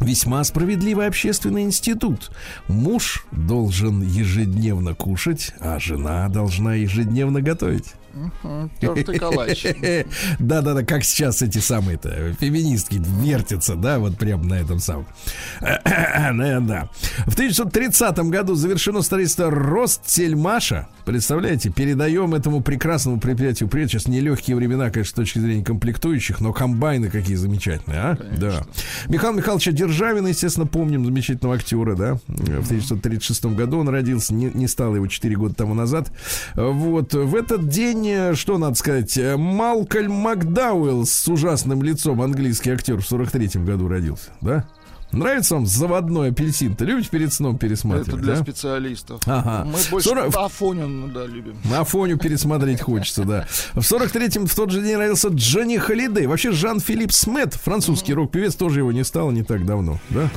Весьма 0.00 0.44
справедливый 0.44 1.06
общественный 1.06 1.62
институт. 1.62 2.30
Муж 2.68 3.24
должен 3.30 4.02
ежедневно 4.02 4.94
кушать, 4.94 5.54
а 5.58 5.78
жена 5.78 6.28
должна 6.28 6.74
ежедневно 6.74 7.40
готовить. 7.40 7.94
Калач. 9.18 9.66
Да-да-да, 10.38 10.84
как 10.84 11.04
сейчас 11.04 11.42
эти 11.42 11.58
самые-то 11.58 12.34
феминистки 12.40 13.00
вертятся, 13.22 13.74
да, 13.74 13.98
вот 13.98 14.16
прям 14.16 14.46
на 14.48 14.54
этом 14.54 14.78
самом. 14.78 15.06
Да, 16.36 16.60
да. 16.60 16.88
В 17.26 17.34
1930 17.34 18.18
году 18.30 18.54
завершено 18.54 19.02
строительство 19.02 19.50
Ростсельмаша. 19.50 20.88
Представляете, 21.04 21.70
передаем 21.70 22.34
этому 22.34 22.62
прекрасному 22.62 23.20
предприятию 23.20 23.68
привет. 23.68 23.90
Сейчас 23.90 24.08
нелегкие 24.08 24.56
времена, 24.56 24.90
конечно, 24.90 25.12
с 25.12 25.14
точки 25.14 25.38
зрения 25.38 25.64
комплектующих, 25.64 26.40
но 26.40 26.52
комбайны 26.52 27.10
какие 27.10 27.36
замечательные, 27.36 28.00
а? 28.00 28.18
Да. 28.38 28.66
Михаил 29.08 29.34
Михайловича 29.34 29.72
Державина, 29.72 30.28
естественно, 30.28 30.66
помним, 30.66 31.04
замечательного 31.04 31.56
актера, 31.56 31.94
да. 31.94 32.14
В 32.26 32.66
1936 32.66 33.46
году 33.46 33.78
он 33.78 33.88
родился, 33.88 34.34
не, 34.34 34.46
не 34.46 34.66
стало 34.68 34.96
его 34.96 35.06
4 35.06 35.36
года 35.36 35.54
тому 35.54 35.74
назад. 35.74 36.10
Вот. 36.54 37.14
В 37.14 37.34
этот 37.34 37.68
день, 37.68 38.05
э, 38.12 38.34
что 38.34 38.58
надо 38.58 38.76
сказать, 38.76 39.16
э, 39.16 39.36
Малкольм 39.36 40.12
Макдауэлл 40.12 41.06
с 41.06 41.28
ужасным 41.28 41.82
лицом, 41.82 42.22
английский 42.22 42.70
актер, 42.70 43.00
в 43.00 43.06
43 43.06 43.62
году 43.64 43.88
родился, 43.88 44.30
да? 44.40 44.66
Нравится 45.16 45.54
вам 45.54 45.66
заводной 45.66 46.30
апельсин? 46.30 46.76
Ты 46.76 46.84
любишь 46.84 47.08
перед 47.08 47.32
сном 47.32 47.58
пересматривать? 47.58 48.08
Это 48.08 48.16
для 48.18 48.34
да? 48.34 48.42
специалистов. 48.42 49.20
Ага. 49.26 49.64
Мы 49.66 49.78
больше 49.90 50.08
40 50.08 50.36
Афонин, 50.36 51.12
да, 51.12 51.24
любим. 51.26 51.56
На 51.64 51.84
фоне 51.84 52.16
пересмотреть 52.16 52.80
хочется, 52.80 53.24
да. 53.24 53.46
В 53.74 53.78
43-м 53.80 54.46
в 54.46 54.54
тот 54.54 54.70
же 54.70 54.82
день 54.82 54.96
родился 54.96 55.28
Джонни 55.28 55.76
Холидей. 55.78 56.26
Вообще 56.26 56.52
Жан-Филипп 56.52 57.12
Смет, 57.12 57.54
французский 57.54 58.14
рок-певец, 58.14 58.54
тоже 58.54 58.80
его 58.80 58.92
не 58.92 59.04
стало 59.04 59.30
не 59.30 59.42
так 59.42 59.64
давно, 59.64 59.98
да? 60.10 60.28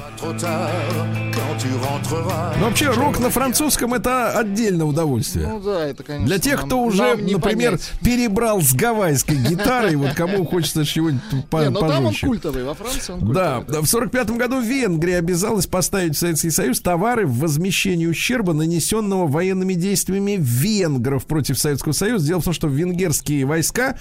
Но 2.60 2.66
вообще 2.66 2.90
рок 2.92 3.20
на 3.20 3.30
французском 3.30 3.94
это 3.94 4.32
отдельное 4.38 4.86
удовольствие. 4.86 5.48
Ну 5.48 5.60
да, 5.60 5.88
это, 5.88 6.04
конечно. 6.04 6.28
Для 6.28 6.40
тех, 6.40 6.60
нам- 6.60 6.66
кто 6.68 6.82
уже, 6.84 7.04
нам 7.16 7.26
например, 7.28 7.72
понять. 7.72 7.92
перебрал 8.04 8.62
с 8.62 8.74
гавайской 8.74 9.36
гитарой, 9.38 9.96
вот 9.96 10.14
кому 10.14 10.46
хочется 10.46 10.86
чего-нибудь 10.86 11.22
по- 11.50 11.64
Не, 11.64 11.70
но 11.70 11.80
там 11.82 12.06
он 12.06 12.14
культовый, 12.16 12.64
во 12.64 12.74
Франции 12.74 13.14
он 13.14 13.32
Да, 13.34 13.58
культовый. 13.58 13.82
в 13.84 13.88
сорок 13.90 14.12
пятом 14.12 14.38
году 14.38 14.60
Венгрия 14.70 15.18
обязалась 15.18 15.66
поставить 15.66 16.16
Советский 16.16 16.52
Союз 16.52 16.80
товары 16.80 17.26
в 17.26 17.40
возмещении 17.40 18.06
ущерба, 18.06 18.54
нанесенного 18.54 19.26
военными 19.26 19.74
действиями 19.74 20.38
венгров 20.40 21.26
против 21.26 21.58
Советского 21.58 21.94
Союза. 21.94 22.28
Дело 22.28 22.40
в 22.40 22.44
том, 22.44 22.54
что 22.54 22.68
венгерские 22.68 23.46
войска 23.46 23.98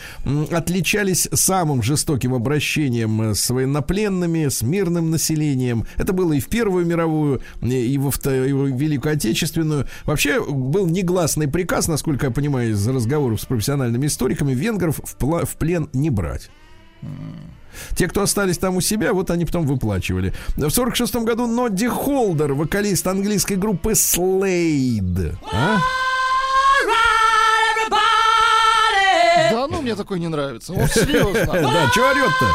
отличались 0.51 1.27
самым 1.33 1.83
жестоким 1.83 2.35
обращением 2.35 3.23
э, 3.23 3.35
с 3.35 3.49
военнопленными, 3.49 4.49
с 4.49 4.61
мирным 4.61 5.11
населением. 5.11 5.87
Это 5.97 6.13
было 6.13 6.35
и 6.35 6.41
в 6.41 6.49
Первую 6.49 6.85
мировую, 6.85 7.41
и 7.63 7.97
во 7.97 8.11
и 8.31 8.53
в 8.53 8.77
Великую 8.77 9.15
Отечественную. 9.15 9.87
Вообще 10.05 10.45
был 10.45 10.87
негласный 10.87 11.49
приказ, 11.49 11.89
насколько 11.89 12.27
я 12.27 12.33
понимаю, 12.33 12.73
из 12.73 12.87
разговоров 12.87 13.41
с 13.41 13.47
профессиональными 13.47 14.07
историками, 14.07 14.53
венгров 14.53 15.01
в, 15.03 15.45
в 15.47 15.57
плен 15.57 15.89
не 15.95 16.11
брать. 16.11 16.51
Те, 17.97 18.09
кто 18.09 18.23
остались 18.23 18.59
там 18.59 18.77
у 18.77 18.81
себя, 18.81 19.13
вот 19.13 19.31
они 19.31 19.45
потом 19.45 19.67
выплачивали. 19.67 20.33
В 20.57 20.71
сорок 20.71 20.97
шестом 20.97 21.25
году 21.25 21.47
Нодди 21.47 21.89
Холдер, 21.89 22.55
вокалист 22.55 23.07
английской 23.07 23.55
группы 23.55 23.93
Slade. 23.93 25.37
А? 25.53 25.79
Да, 29.51 29.67
ну 29.67 29.83
мне 29.83 29.95
такой 29.95 30.21
не 30.21 30.29
нравится. 30.29 30.73
Вот 30.73 30.91
серьезно. 30.91 31.39
Да, 31.69 31.89
что 31.91 32.11
орет-то? 32.11 32.47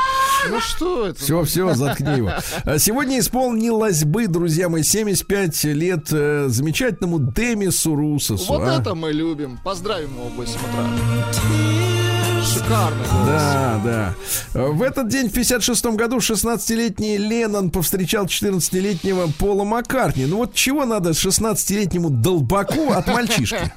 Ну 0.49 0.59
что 0.59 1.07
это? 1.07 1.19
Все, 1.19 1.43
все, 1.43 1.74
заткни 1.74 2.17
его. 2.17 2.32
А 2.63 2.78
Сегодня 2.78 3.19
исполнилось 3.19 4.03
бы, 4.03 4.28
друзья 4.28 4.69
мои, 4.69 4.84
75 4.84 5.63
лет 5.65 6.07
э, 6.11 6.45
замечательному 6.47 7.19
Демису 7.19 7.95
Русосу. 7.95 8.45
Вот 8.53 8.67
а? 8.67 8.80
это 8.80 8.95
мы 8.95 9.11
любим. 9.11 9.59
Поздравим 9.63 10.13
его 10.15 10.30
в 10.30 10.36
8 10.36 10.53
утра. 10.53 12.12
Шикарный 12.43 13.05
голос. 13.07 13.25
Да, 13.25 13.81
да. 13.83 14.13
В 14.53 14.81
этот 14.81 15.07
день, 15.07 15.29
в 15.29 15.33
56 15.33 15.85
году, 15.95 16.17
16-летний 16.17 17.17
Леннон 17.17 17.69
повстречал 17.71 18.25
14-летнего 18.25 19.29
Пола 19.39 19.63
Маккартни. 19.63 20.25
Ну 20.25 20.37
вот 20.37 20.53
чего 20.53 20.85
надо 20.85 21.11
16-летнему 21.11 22.09
долбаку 22.09 22.91
от 22.91 23.07
мальчишки? 23.07 23.59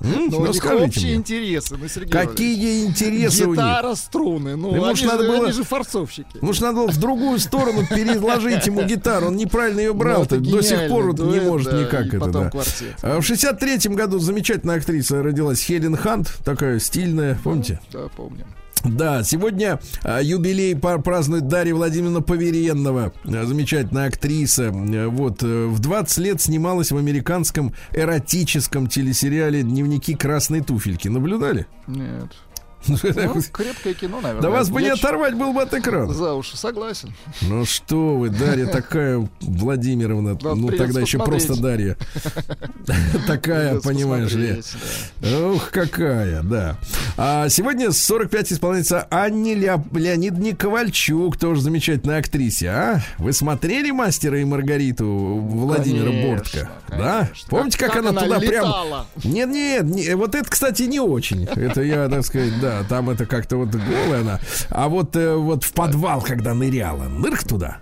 Ну, 0.00 0.52
скажите 0.52 0.84
общие 0.84 1.04
мне. 1.06 1.14
интересы, 1.16 1.76
ну, 1.76 1.88
Сергей. 1.88 2.12
Какие 2.12 2.84
интересы 2.86 3.46
у 3.46 3.48
них? 3.48 3.56
Гитара, 3.56 3.94
струны. 3.96 4.54
Ну, 4.54 4.70
Да, 4.80 4.86
они, 4.90 4.94
же, 4.94 5.06
надо 5.06 5.24
было- 5.26 5.44
они 5.46 5.52
же 5.52 5.64
форцовщики. 5.64 6.38
Может, 6.40 6.62
надо 6.62 6.76
было 6.76 6.86
в 6.88 6.96
другую 6.98 7.40
сторону 7.40 7.84
переложить 7.84 8.64
ему 8.66 8.84
гитару. 8.84 9.26
Он 9.26 9.36
неправильно 9.36 9.80
ее 9.80 9.92
брал. 9.92 10.24
Ну, 10.30 10.36
До 10.38 10.62
сих 10.62 10.86
пор 10.88 11.06
вот 11.08 11.18
не 11.18 11.24
дуэт, 11.24 11.42
может 11.42 11.72
да, 11.72 11.80
никак 11.80 12.14
это. 12.14 12.26
да. 12.28 12.48
квартет. 12.50 12.94
А 13.02 13.20
В 13.20 13.28
63-м 13.28 13.94
году 13.94 14.20
замечательная 14.20 14.76
актриса 14.76 15.20
родилась 15.20 15.60
Хелен 15.62 15.96
Хант, 15.96 16.32
такая 16.44 16.78
стильная, 16.78 17.36
помните? 17.42 17.77
Да, 17.92 18.08
помним. 18.16 18.46
Да, 18.84 19.24
сегодня 19.24 19.80
а, 20.04 20.22
юбилей 20.22 20.76
празднует 20.76 21.48
Дарья 21.48 21.74
Владимировна 21.74 22.22
Поверенного, 22.22 23.12
а, 23.24 23.44
замечательная 23.44 24.06
актриса. 24.06 24.68
А, 24.72 25.08
Вот, 25.08 25.42
э, 25.42 25.66
в 25.66 25.78
20 25.80 26.18
лет 26.18 26.40
снималась 26.40 26.92
в 26.92 26.96
американском 26.96 27.74
эротическом 27.92 28.86
телесериале 28.86 29.62
«Дневники 29.62 30.14
красной 30.14 30.60
туфельки». 30.60 31.08
Наблюдали? 31.08 31.66
Нет. 31.86 32.32
Ну, 32.86 32.96
крепкое 33.52 33.94
кино, 33.94 34.20
наверное. 34.20 34.42
Да 34.42 34.50
вас 34.50 34.70
бы 34.70 34.80
не 34.82 34.88
оторвать 34.88 35.34
был 35.34 35.52
бы 35.52 35.62
от 35.62 35.74
экрана. 35.74 36.12
За 36.12 36.34
уши 36.34 36.56
согласен. 36.56 37.12
Ну 37.42 37.64
что 37.64 38.16
вы, 38.16 38.30
Дарья 38.30 38.66
такая 38.66 39.28
Владимировна, 39.40 40.38
ну 40.42 40.68
тогда 40.68 41.00
еще 41.00 41.18
просто 41.18 41.60
Дарья. 41.60 41.96
Такая, 43.26 43.80
понимаешь 43.80 44.32
ли. 44.32 44.62
Ух, 45.54 45.70
какая, 45.70 46.42
да. 46.42 46.78
А 47.16 47.48
сегодня 47.48 47.90
45 47.90 48.52
исполняется 48.52 49.06
Анне 49.10 49.54
Леонидовне 49.54 50.54
Ковальчук, 50.54 51.36
тоже 51.36 51.60
замечательная 51.60 52.18
актрисе. 52.18 52.68
А? 52.68 53.00
Вы 53.18 53.32
смотрели 53.32 53.90
«Мастера 53.90 54.40
и 54.40 54.44
Маргариту» 54.44 55.06
Владимира 55.06 56.10
Бортко? 56.26 56.70
Да? 56.88 57.28
Помните, 57.48 57.78
как, 57.78 57.96
она, 57.96 58.12
туда 58.12 58.38
прям... 58.38 58.72
Нет, 59.24 59.48
нет, 59.48 59.84
не- 59.84 60.14
вот 60.14 60.34
это, 60.34 60.48
кстати, 60.48 60.82
не 60.84 61.00
очень. 61.00 61.44
Это 61.44 61.82
я, 61.82 62.08
так 62.08 62.24
сказать, 62.24 62.58
да, 62.60 62.67
там 62.88 63.10
это 63.10 63.26
как-то 63.26 63.56
вот 63.56 63.70
голая 63.70 64.20
она. 64.20 64.40
А 64.70 64.88
вот, 64.88 65.16
э, 65.16 65.34
вот 65.34 65.64
в 65.64 65.72
подвал, 65.72 66.20
когда 66.22 66.54
ныряла, 66.54 67.04
нырк 67.04 67.44
туда. 67.44 67.78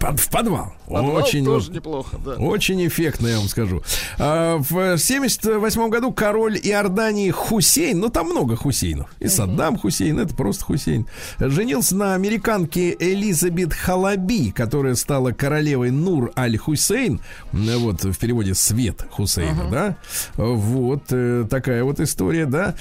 Под- 0.00 0.20
в 0.20 0.28
подвал. 0.30 0.72
Подвал 0.86 1.16
Очень 1.16 1.44
тоже 1.44 1.70
неплохо, 1.72 2.16
да. 2.24 2.32
очень 2.34 2.86
эффектно, 2.86 3.26
я 3.28 3.38
вам 3.38 3.48
скажу. 3.48 3.82
А, 4.18 4.56
В 4.58 4.98
78 4.98 5.88
году 5.90 6.12
король 6.12 6.58
Иордании 6.62 7.30
Хусейн, 7.30 7.98
ну 7.98 8.08
там 8.08 8.26
много 8.26 8.56
Хусейнов, 8.56 9.08
и 9.18 9.28
Саддам 9.28 9.76
Хусейн, 9.78 10.18
это 10.20 10.34
просто 10.34 10.64
Хусейн, 10.64 11.06
женился 11.38 11.96
на 11.96 12.14
американке 12.14 12.96
Элизабет 12.98 13.72
Халаби, 13.72 14.50
которая 14.50 14.94
стала 14.94 15.32
королевой 15.32 15.90
Нур 15.90 16.32
Аль-Хусейн, 16.36 17.20
вот 17.52 18.04
в 18.04 18.18
переводе 18.18 18.54
Свет 18.54 19.04
Хусейна, 19.10 19.68
да, 19.70 19.96
вот 20.36 21.04
э, 21.10 21.46
такая 21.48 21.84
вот 21.84 22.00
история, 22.00 22.46
да, 22.46 22.74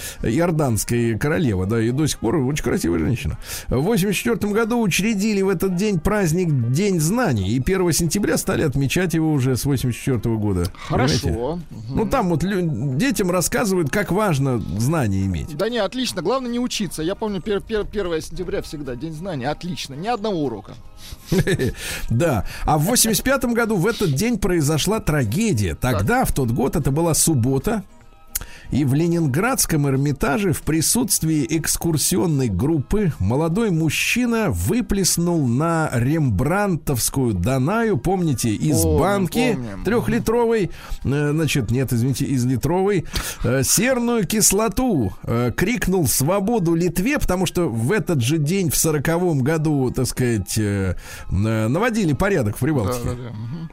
иорданская 0.56 1.18
королева, 1.18 1.66
да, 1.66 1.82
и 1.82 1.92
до 1.92 2.08
сих 2.08 2.20
пор 2.20 2.38
очень 2.38 2.64
красивая 2.64 3.00
женщина. 3.00 3.38
В 3.68 3.82
84 3.82 4.54
году 4.54 4.82
учредили 4.82 5.42
в 5.42 5.50
этот 5.50 5.76
день 5.76 6.00
праздник 6.00 6.72
День 6.72 7.00
знаний, 7.00 7.50
и 7.50 7.60
1 7.62 7.92
сентября 7.92 8.38
стали 8.38 8.64
отмечать 8.64 9.14
его 9.14 9.32
уже 9.32 9.56
с 9.58 9.66
84 9.66 10.20
года. 10.38 10.66
Хорошо. 10.88 11.60
Ну, 11.90 12.08
там 12.08 12.30
вот 12.30 12.44
детям 12.98 13.32
рассказывают, 13.32 13.90
как 13.90 14.12
важно 14.12 14.60
знания 14.78 15.26
иметь. 15.26 15.56
Да 15.56 15.70
не, 15.70 15.78
отлично. 15.78 16.22
Главное 16.22 16.52
не 16.52 16.60
учиться. 16.60 17.04
Я 17.04 17.16
помню, 17.16 17.42
пер, 17.42 17.60
пер- 17.60 17.86
1 17.90 18.22
сентября 18.22 18.62
всегда 18.62 18.96
День 18.96 19.14
знаний. 19.14 19.46
Отлично. 19.46 19.94
Ни 19.94 20.08
одного 20.08 20.46
урока. 20.46 20.74
Да. 22.10 22.46
А 22.66 22.78
в 22.78 22.84
85 22.84 23.46
году 23.46 23.76
в 23.76 23.86
этот 23.86 24.14
день 24.14 24.38
произошла 24.40 25.00
трагедия. 25.00 25.76
Тогда, 25.76 26.26
в 26.26 26.32
тот 26.32 26.52
год, 26.52 26.76
это 26.76 26.92
была 26.92 27.14
суббота. 27.14 27.84
И 28.76 28.84
в 28.84 28.94
Ленинградском 28.94 29.88
Эрмитаже 29.88 30.52
в 30.52 30.62
присутствии 30.62 31.48
экскурсионной 31.50 32.50
группы 32.50 33.14
молодой 33.20 33.72
мужчина 33.72 34.50
выплеснул 34.50 35.48
на 35.48 35.90
рембрантовскую 35.94 37.34
Данаю, 37.36 37.98
помните, 37.98 38.50
из 38.50 38.82
Помним, 38.82 39.00
банки 39.00 39.60
трехлитровой, 39.86 40.72
э, 41.06 41.32
значит, 41.32 41.72
нет, 41.72 41.94
извините, 41.94 42.26
из 42.26 42.44
литровой, 42.44 43.06
э, 43.46 43.64
серную 43.64 44.28
кислоту. 44.28 45.14
Э, 45.24 45.54
крикнул 45.56 46.06
«Свободу 46.06 46.76
Литве», 46.76 47.18
потому 47.18 47.46
что 47.46 47.70
в 47.70 47.94
этот 47.94 48.22
же 48.22 48.40
день, 48.40 48.70
в 48.70 48.76
сороковом 48.76 49.40
году, 49.40 49.90
так 49.90 50.06
сказать, 50.06 50.60
наводили 51.30 52.12
порядок 52.12 52.58
в 52.58 52.60
Прибалтике. 52.60 53.06
Да-да-да. 53.06 53.30
Мгм. 53.30 53.70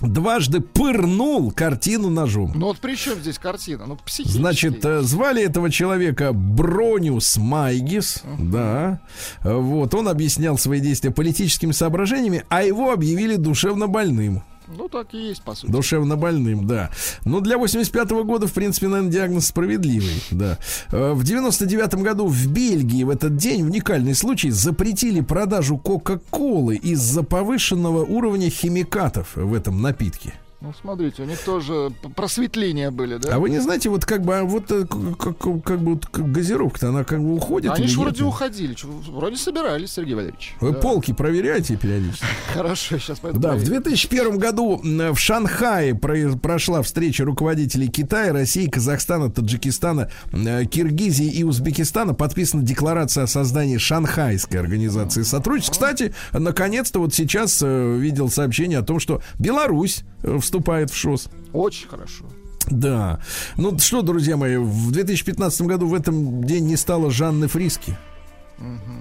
Дважды 0.00 0.60
пырнул 0.60 1.52
картину 1.52 2.10
ножом. 2.10 2.52
Ну 2.54 2.66
вот 2.66 2.78
при 2.78 2.96
чем 2.96 3.20
здесь 3.20 3.38
картина? 3.38 3.86
Ну, 3.86 3.96
психически. 4.04 4.38
Значит, 4.38 4.84
э, 4.84 5.00
звали 5.02 5.42
этого 5.44 5.70
человека 5.70 6.32
Брониус 6.32 7.36
Майгис, 7.36 8.22
да. 8.38 9.00
Э, 9.44 9.54
Вот, 9.54 9.94
он 9.94 10.08
объяснял 10.08 10.58
свои 10.58 10.80
действия 10.80 11.12
политическими 11.12 11.70
соображениями, 11.72 12.44
а 12.48 12.64
его 12.64 12.92
объявили 12.92 13.36
душевно 13.36 13.86
больным. 13.86 14.42
Ну, 14.76 14.88
так 14.88 15.14
и 15.14 15.18
есть, 15.18 15.42
по 15.42 15.54
сути. 15.54 15.70
Душевно 15.70 16.16
больным, 16.16 16.66
да. 16.66 16.90
Ну, 17.24 17.40
для 17.40 17.58
85 17.58 18.10
года, 18.24 18.46
в 18.46 18.52
принципе, 18.52 18.88
наверное, 18.88 19.12
диагноз 19.12 19.46
справедливый, 19.46 20.22
да. 20.30 20.58
Э, 20.90 21.12
В 21.12 21.24
99 21.24 21.94
году 21.96 22.26
в 22.26 22.46
Бельгии 22.48 23.04
в 23.04 23.10
этот 23.10 23.36
день, 23.36 23.62
уникальный 23.62 24.14
случай, 24.14 24.50
запретили 24.50 25.20
продажу 25.20 25.78
Кока-Колы 25.78 26.76
из-за 26.76 27.22
повышенного 27.22 28.04
уровня 28.04 28.50
химикатов 28.50 29.36
в 29.36 29.54
этом 29.54 29.82
напитке. 29.82 30.34
Ну, 30.62 30.72
смотрите, 30.80 31.22
у 31.22 31.26
них 31.26 31.40
тоже 31.40 31.90
просветления 32.14 32.92
были, 32.92 33.16
да? 33.16 33.34
А 33.34 33.38
вы 33.40 33.50
не 33.50 33.58
знаете, 33.58 33.88
вот 33.88 34.04
как 34.04 34.22
бы, 34.22 34.36
а 34.38 34.44
вот 34.44 34.70
э, 34.70 34.84
как, 35.18 35.36
как 35.64 35.80
бы 35.80 35.94
вот 35.94 36.08
газировка-то, 36.12 36.90
она 36.90 37.02
как 37.02 37.20
бы 37.20 37.34
уходит 37.34 37.72
Они 37.72 37.88
же 37.88 37.98
вроде 37.98 38.22
уходили. 38.22 38.76
Вроде 39.10 39.36
собирались, 39.36 39.92
Сергей 39.92 40.14
Валерьевич. 40.14 40.54
Вы 40.60 40.70
Да. 40.70 40.78
полки 40.78 41.12
проверяете 41.12 41.76
периодически? 41.76 42.24
Хорошо, 42.54 42.98
сейчас 42.98 43.18
пойду. 43.18 43.40
Да, 43.40 43.48
в 43.54 43.56
проверю. 43.56 43.82
2001 43.82 44.38
году 44.38 44.80
в 44.84 45.16
Шанхае 45.16 45.96
про- 45.96 46.36
прошла 46.40 46.82
встреча 46.82 47.24
руководителей 47.24 47.88
Китая, 47.88 48.32
России, 48.32 48.68
Казахстана, 48.68 49.32
Таджикистана, 49.32 50.10
м, 50.32 50.66
Киргизии 50.68 51.26
и 51.28 51.42
Узбекистана. 51.42 52.14
Подписана 52.14 52.62
декларация 52.62 53.24
о 53.24 53.26
создании 53.26 53.78
Шанхайской 53.78 54.60
организации 54.60 55.22
сотрудничества. 55.22 55.72
Кстати, 55.74 56.14
наконец-то 56.32 57.00
вот 57.00 57.12
сейчас 57.12 57.60
э, 57.64 57.96
видел 57.98 58.30
сообщение 58.30 58.78
о 58.78 58.82
том, 58.82 59.00
что 59.00 59.20
Беларусь 59.40 60.04
э, 60.22 60.38
вступает 60.52 60.90
в 60.90 60.96
ШОС. 60.96 61.30
Очень 61.54 61.88
хорошо. 61.88 62.26
Да. 62.68 63.20
Ну 63.56 63.78
что, 63.78 64.02
друзья 64.02 64.36
мои, 64.36 64.58
в 64.58 64.92
2015 64.92 65.62
году 65.62 65.86
в 65.86 65.94
этом 65.94 66.44
день 66.44 66.66
не 66.66 66.76
стало 66.76 67.10
Жанны 67.10 67.48
Фриски. 67.48 67.96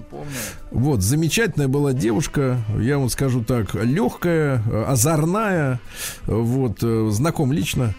Помню. 0.09 0.27
Вот, 0.71 1.01
замечательная 1.01 1.67
была 1.67 1.93
девушка, 1.93 2.57
я 2.79 2.97
вам 2.97 3.09
скажу 3.09 3.43
так, 3.43 3.75
легкая, 3.75 4.63
озорная, 4.87 5.79
вот, 6.25 6.79
э, 6.81 7.09
знаком 7.11 7.51
лично, 7.51 7.93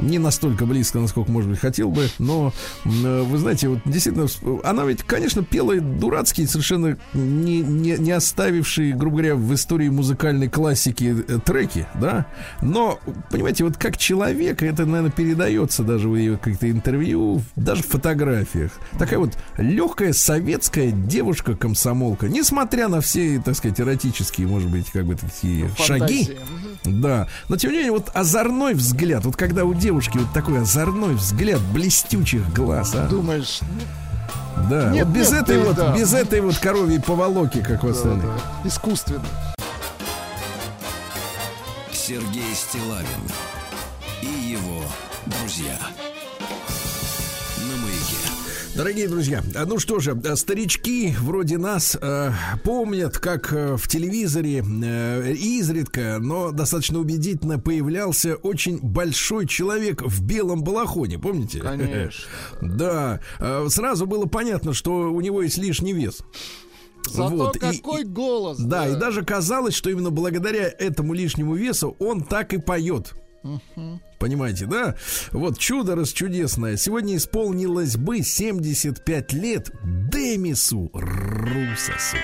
не 0.00 0.18
настолько 0.18 0.64
близко, 0.66 0.98
насколько, 0.98 1.30
может 1.30 1.50
быть, 1.50 1.58
хотел 1.58 1.90
бы, 1.90 2.08
но, 2.18 2.52
э, 2.84 3.22
вы 3.22 3.38
знаете, 3.38 3.68
вот 3.68 3.80
действительно, 3.84 4.28
она 4.64 4.84
ведь, 4.84 5.02
конечно, 5.02 5.42
пела 5.42 5.78
дурацкие, 5.80 6.46
совершенно 6.46 6.96
не, 7.12 7.60
не, 7.60 7.98
не 7.98 8.12
оставившие, 8.12 8.94
грубо 8.94 9.18
говоря, 9.18 9.34
в 9.34 9.52
истории 9.54 9.88
музыкальной 9.88 10.48
классики 10.48 11.16
э, 11.26 11.38
треки, 11.44 11.86
да, 11.94 12.26
но, 12.62 12.98
понимаете, 13.30 13.64
вот 13.64 13.76
как 13.76 13.98
человек, 13.98 14.62
это, 14.62 14.86
наверное, 14.86 15.10
передается 15.10 15.82
даже 15.82 16.08
в 16.08 16.16
ее 16.16 16.36
каких-то 16.36 16.70
интервью, 16.70 17.42
даже 17.56 17.82
в 17.82 17.86
фотографиях. 17.86 18.72
Такая 18.98 19.18
вот 19.18 19.36
легкая 19.56 20.12
советская 20.12 20.90
девушка-комсомолка, 21.08 22.28
несмотря 22.28 22.88
на 22.88 23.00
все, 23.00 23.40
так 23.44 23.56
сказать, 23.56 23.80
эротические, 23.80 24.46
может 24.46 24.70
быть, 24.70 24.90
как 24.90 25.04
бы 25.06 25.14
такие 25.16 25.68
шаги, 25.76 26.24
Фантазии. 26.24 26.38
Мгм. 26.84 27.00
да. 27.02 27.28
Но 27.48 27.56
тем 27.56 27.70
не 27.72 27.78
менее, 27.78 27.92
вот 27.92 28.10
озорной 28.14 28.74
взгляд, 28.74 29.24
вот 29.24 29.36
когда 29.36 29.64
у 29.64 29.74
девушки 29.74 30.18
вот 30.18 30.32
такой 30.32 30.60
озорной 30.60 31.14
взгляд 31.14 31.60
блестючих 31.72 32.52
глаз, 32.52 32.94
а, 32.94 33.08
Думаешь, 33.08 33.60
да, 34.70 34.90
Нет, 34.90 35.06
вот 35.06 35.14
без 35.16 35.30
нет, 35.30 35.42
этой 35.42 35.56
ты, 35.58 35.64
вот, 35.64 35.76
да. 35.76 35.96
без 35.96 36.12
этой 36.12 36.40
вот 36.40 36.58
коровьей 36.58 37.00
поволоки, 37.00 37.62
как 37.62 37.82
у 37.84 37.88
да, 37.88 37.92
остальных. 37.92 38.24
да, 38.24 38.68
искусственно. 38.68 39.24
Сергей 41.92 42.54
Стилавин 42.54 43.06
и 44.22 44.50
его 44.52 44.82
друзья. 45.26 45.78
Дорогие 48.78 49.08
друзья, 49.08 49.42
а 49.56 49.66
ну 49.66 49.80
что 49.80 49.98
же, 49.98 50.12
а, 50.12 50.36
старички 50.36 51.12
вроде 51.20 51.58
нас 51.58 51.98
э, 52.00 52.30
помнят, 52.62 53.18
как 53.18 53.52
э, 53.52 53.76
в 53.76 53.88
телевизоре 53.88 54.62
э, 54.64 55.32
изредка, 55.32 56.18
но 56.20 56.52
достаточно 56.52 57.00
убедительно 57.00 57.58
появлялся 57.58 58.36
очень 58.36 58.78
большой 58.78 59.48
человек 59.48 60.02
в 60.02 60.22
белом 60.24 60.62
балахоне, 60.62 61.18
помните? 61.18 61.58
Конечно. 61.58 62.22
Да, 62.62 63.18
э, 63.40 63.66
сразу 63.68 64.06
было 64.06 64.26
понятно, 64.26 64.72
что 64.72 65.10
у 65.12 65.20
него 65.20 65.42
есть 65.42 65.58
лишний 65.58 65.92
вес. 65.92 66.20
Зато 67.04 67.36
Вот, 67.36 67.56
и- 67.56 67.58
какой 67.58 68.04
голос. 68.04 68.58
Да, 68.60 68.86
и 68.86 68.94
даже 68.94 69.24
казалось, 69.24 69.74
что 69.74 69.90
именно 69.90 70.10
благодаря 70.10 70.68
этому 70.68 71.14
лишнему 71.14 71.56
весу 71.56 71.96
он 71.98 72.22
так 72.22 72.54
и 72.54 72.58
поет. 72.58 73.12
Понимаете, 74.18 74.66
да? 74.66 74.96
Вот 75.32 75.58
чудо 75.58 75.94
расчудесное. 75.94 76.76
Сегодня 76.76 77.16
исполнилось 77.16 77.96
бы 77.96 78.22
75 78.22 79.32
лет 79.32 79.70
Демису 79.84 80.90
Русосу. 80.92 82.16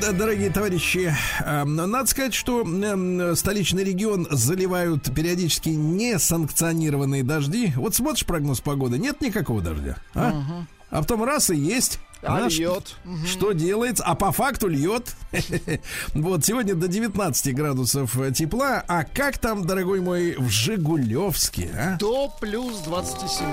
Дорогие 0.00 0.50
товарищи, 0.50 1.14
э, 1.40 1.64
надо 1.64 2.06
сказать, 2.08 2.34
что 2.34 2.64
э, 2.66 3.34
столичный 3.34 3.84
регион 3.84 4.26
заливают 4.30 5.14
периодически 5.14 5.68
несанкционированные 5.70 7.22
дожди. 7.22 7.72
Вот 7.76 7.94
смотришь 7.94 8.24
прогноз 8.24 8.60
погоды, 8.60 8.98
нет 8.98 9.20
никакого 9.20 9.60
дождя. 9.60 9.96
А, 10.14 10.42
а 10.90 11.00
потом 11.00 11.24
раз 11.24 11.50
и 11.50 11.56
есть. 11.56 12.00
А 12.22 12.46
льет. 12.46 12.96
Что 13.26 13.52
делается? 13.52 14.04
А 14.04 14.14
по 14.14 14.30
факту 14.32 14.68
льет. 14.68 15.14
Вот 16.14 16.44
сегодня 16.44 16.74
до 16.74 16.86
19 16.86 17.54
градусов 17.54 18.18
тепла. 18.34 18.84
А 18.86 19.04
как 19.04 19.38
там, 19.38 19.64
дорогой 19.64 20.00
мой, 20.00 20.34
в 20.36 20.48
Жигулевске? 20.50 21.70
а? 21.74 21.96
До 21.98 22.28
плюс 22.40 22.80
27. 22.80 23.46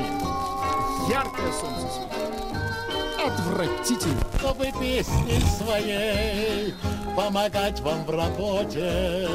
Яркое 1.10 1.52
солнце. 1.54 2.17
Отвратительно. 3.38 4.16
чтобы 4.40 4.66
песней 4.80 5.42
своей 5.58 6.74
помогать 7.16 7.80
вам 7.82 8.04
в 8.06 8.10
работе, 8.10 9.28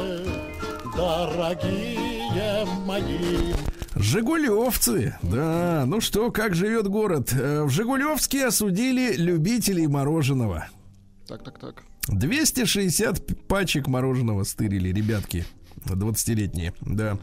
дорогие 0.95 2.65
мои. 2.85 3.53
Жигулевцы, 3.95 5.15
да. 5.21 5.83
Ну 5.85 6.01
что, 6.01 6.31
как 6.31 6.53
живет 6.55 6.87
город? 6.87 7.31
Э, 7.33 7.63
В 7.63 7.69
Жигулевске 7.69 8.47
осудили 8.47 9.13
любителей 9.15 9.87
мороженого. 9.87 10.67
Так, 11.27 11.43
так, 11.43 11.59
так. 11.59 11.83
260 12.09 13.47
пачек 13.47 13.87
мороженого 13.87 14.43
стырили, 14.43 14.89
ребятки. 14.91 15.45
20-летние, 15.85 16.73
да. 16.81 17.17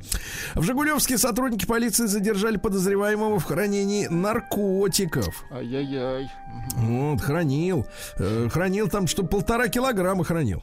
В 0.54 0.62
Жигулевске 0.62 1.18
сотрудники 1.18 1.66
полиции 1.66 2.06
задержали 2.06 2.56
подозреваемого 2.56 3.38
в 3.38 3.44
хранении 3.44 4.06
наркотиков. 4.06 5.44
Ай-яй-яй. 5.50 6.30
Вот, 6.76 7.20
хранил. 7.20 7.86
Э, 8.18 8.48
хранил 8.50 8.88
там, 8.88 9.06
что 9.06 9.22
полтора 9.22 9.68
килограмма 9.68 10.24
хранил. 10.24 10.62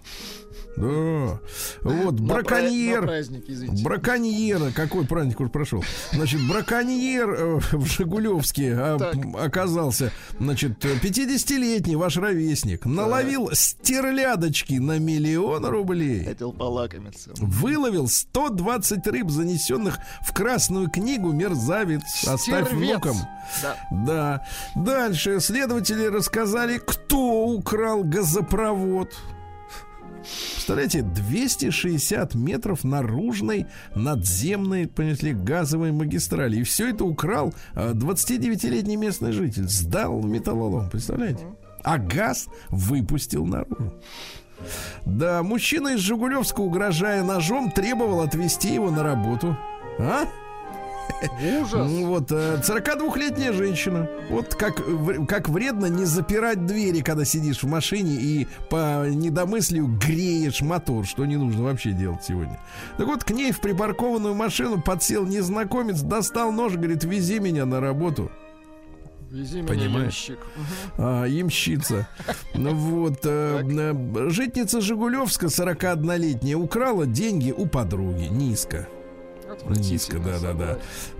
Да. 0.77 1.39
Вот, 1.81 2.19
На 2.19 2.35
браконьер. 2.35 3.01
на 3.01 3.07
праздник, 3.07 3.45
извините. 3.47 3.83
Браконьер, 3.83 4.71
какой 4.73 5.05
праздник 5.05 5.39
уже 5.39 5.49
прошел? 5.49 5.83
Значит, 6.13 6.47
браконьер 6.47 7.29
э, 7.29 7.59
в 7.71 7.85
Жигулевске 7.87 8.75
а, 8.75 8.97
оказался, 9.39 10.11
значит, 10.39 10.83
50-летний 10.85 11.95
ваш 11.95 12.17
ровесник. 12.17 12.85
Наловил 12.85 13.49
стерлядочки 13.53 14.73
на 14.75 14.99
миллион 14.99 15.65
рублей. 15.65 16.25
Хотел 16.25 16.53
полакомиться. 16.53 17.31
Выловил 17.37 18.07
120 18.07 19.07
рыб, 19.07 19.29
занесенных 19.31 19.97
в 20.23 20.31
Красную 20.33 20.89
книгу 20.91 21.31
мерзавец. 21.31 22.03
Оставь 22.27 22.71
внукам. 22.71 23.17
Да. 23.63 23.77
Да. 23.91 24.45
Дальше 24.75 25.39
следователи 25.39 26.05
рассказали, 26.05 26.77
кто 26.77 27.47
украл 27.47 28.03
газопровод. 28.03 29.15
Представляете, 30.53 31.01
260 31.01 32.35
метров 32.35 32.83
наружной 32.83 33.67
надземной, 33.95 34.87
понесли, 34.87 35.33
газовой 35.33 35.91
магистрали. 35.91 36.57
И 36.57 36.63
все 36.63 36.89
это 36.89 37.05
украл 37.05 37.53
э, 37.75 37.93
29-летний 37.93 38.97
местный 38.97 39.31
житель. 39.31 39.67
Сдал 39.67 40.21
металлолом, 40.23 40.89
представляете? 40.89 41.45
А 41.83 41.97
газ 41.97 42.47
выпустил 42.69 43.45
наружу. 43.45 43.93
Да, 45.05 45.43
мужчина 45.43 45.89
из 45.89 45.99
Жигулевска, 45.99 46.61
угрожая 46.61 47.23
ножом, 47.23 47.71
требовал 47.71 48.21
отвезти 48.21 48.73
его 48.73 48.89
на 48.89 49.03
работу. 49.03 49.57
А? 49.99 50.25
Ужас. 51.61 51.89
Ну 51.89 52.07
вот, 52.07 52.31
э, 52.31 52.61
42-летняя 52.61 53.53
женщина. 53.53 54.07
Вот 54.29 54.55
как, 54.55 54.81
как 55.27 55.49
вредно 55.49 55.87
не 55.87 56.05
запирать 56.05 56.65
двери, 56.65 57.01
когда 57.01 57.25
сидишь 57.25 57.63
в 57.63 57.67
машине 57.67 58.15
и 58.15 58.47
по 58.69 59.07
недомыслию 59.07 59.87
греешь 59.87 60.61
мотор, 60.61 61.05
что 61.05 61.25
не 61.25 61.37
нужно 61.37 61.63
вообще 61.63 61.91
делать 61.91 62.23
сегодня. 62.23 62.59
Так 62.97 63.07
вот, 63.07 63.23
к 63.23 63.31
ней 63.31 63.51
в 63.51 63.59
припаркованную 63.61 64.35
машину 64.35 64.81
подсел 64.81 65.25
незнакомец, 65.25 66.01
достал 66.01 66.51
нож, 66.51 66.73
говорит, 66.73 67.03
вези 67.03 67.39
меня 67.39 67.65
на 67.65 67.79
работу. 67.79 68.31
Вези 69.29 69.57
меня, 69.57 69.67
Понимаешь? 69.67 70.29
ямщик. 70.29 70.39
А, 70.97 71.25
ямщица. 71.25 72.07
Ну 72.53 72.73
вот. 72.73 73.19
э, 73.25 73.61
э, 73.61 74.29
житница 74.29 74.79
Жигулевска, 74.79 75.47
41-летняя, 75.47 76.55
украла 76.55 77.05
деньги 77.05 77.51
у 77.51 77.65
подруги. 77.65 78.27
Низко. 78.31 78.87
Низко, 79.69 80.19
да, 80.19 80.39
да, 80.39 80.53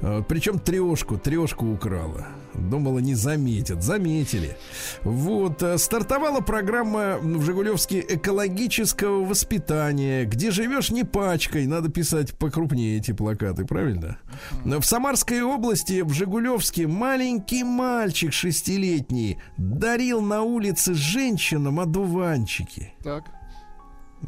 да. 0.02 0.22
Причем 0.28 0.60
трешку, 0.60 1.18
трешку 1.18 1.72
украла. 1.72 2.28
Думала, 2.54 3.00
не 3.00 3.14
заметят. 3.14 3.84
Заметили. 3.84 4.58
Вот. 5.04 5.62
э, 5.62 5.78
Стартовала 5.78 6.42
программа 6.42 7.18
в 7.22 7.42
Жигулевске 7.44 8.04
экологического 8.08 9.24
воспитания. 9.24 10.26
Где 10.26 10.52
живешь 10.52 10.90
не 10.90 11.04
пачкой. 11.04 11.68
Надо 11.68 11.90
писать 11.90 12.34
покрупнее 12.34 12.98
эти 12.98 13.12
плакаты, 13.12 13.66
правильно? 13.66 14.18
В 14.64 14.84
Самарской 14.84 15.42
области, 15.42 16.02
в 16.02 16.14
Жигулевске, 16.14 16.88
маленький 16.88 17.64
мальчик 17.64 18.34
шестилетний 18.34 19.38
дарил 19.58 20.22
на 20.22 20.42
улице 20.42 20.94
женщинам 20.94 21.80
одуванчики. 21.80 22.94
Так. 23.04 23.24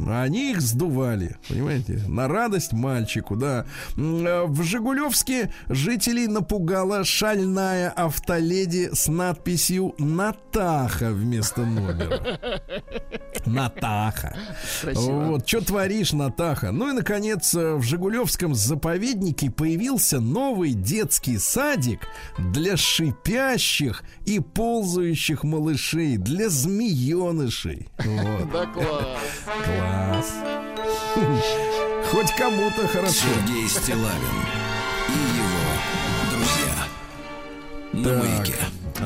Они 0.08 0.52
их 0.52 0.62
сдували, 0.62 1.38
понимаете, 1.50 2.04
на 2.08 2.28
радость 2.28 2.74
мальчику, 2.74 3.36
да. 3.36 3.66
Э, 3.98 4.46
В 4.46 4.64
Жигулевске 4.64 5.52
жителей 5.68 6.28
напугала 6.28 7.04
шальная 7.04 7.90
автоледи 7.90 8.90
с 8.94 9.08
надписью 9.08 9.96
«Натаха» 9.98 11.12
вместо 11.12 11.66
номера. 11.66 12.40
Натаха. 13.46 14.36
Красиво. 14.82 15.26
Вот, 15.26 15.48
что 15.48 15.62
творишь, 15.62 16.14
Натаха? 16.14 16.72
Ну 16.72 16.90
и, 16.90 16.94
наконец, 16.94 17.54
э, 17.56 17.76
в 17.76 17.82
Жигулевском 17.84 18.54
заповеднике 18.56 19.50
появился 19.50 20.20
новый 20.20 20.74
детский 20.74 21.38
садик 21.38 22.02
для 22.38 22.78
шипящих 22.78 24.04
и 24.26 24.40
ползающих 24.40 25.44
малышей, 25.44 26.18
для 26.18 26.50
змеенышей. 26.50 27.90
Вот. 27.98 28.52
Да 28.52 28.66
класс. 28.68 29.18
Класс. 29.80 30.34
Хоть 32.11 32.32
кому-то 32.36 32.88
хорошо. 32.88 33.27
Сергей 33.27 33.67
Стилавин 33.67 34.39
и 35.07 35.38
его 35.38 35.69
друзья. 36.32 36.75
На 37.93 38.19
маяке. 38.19 38.55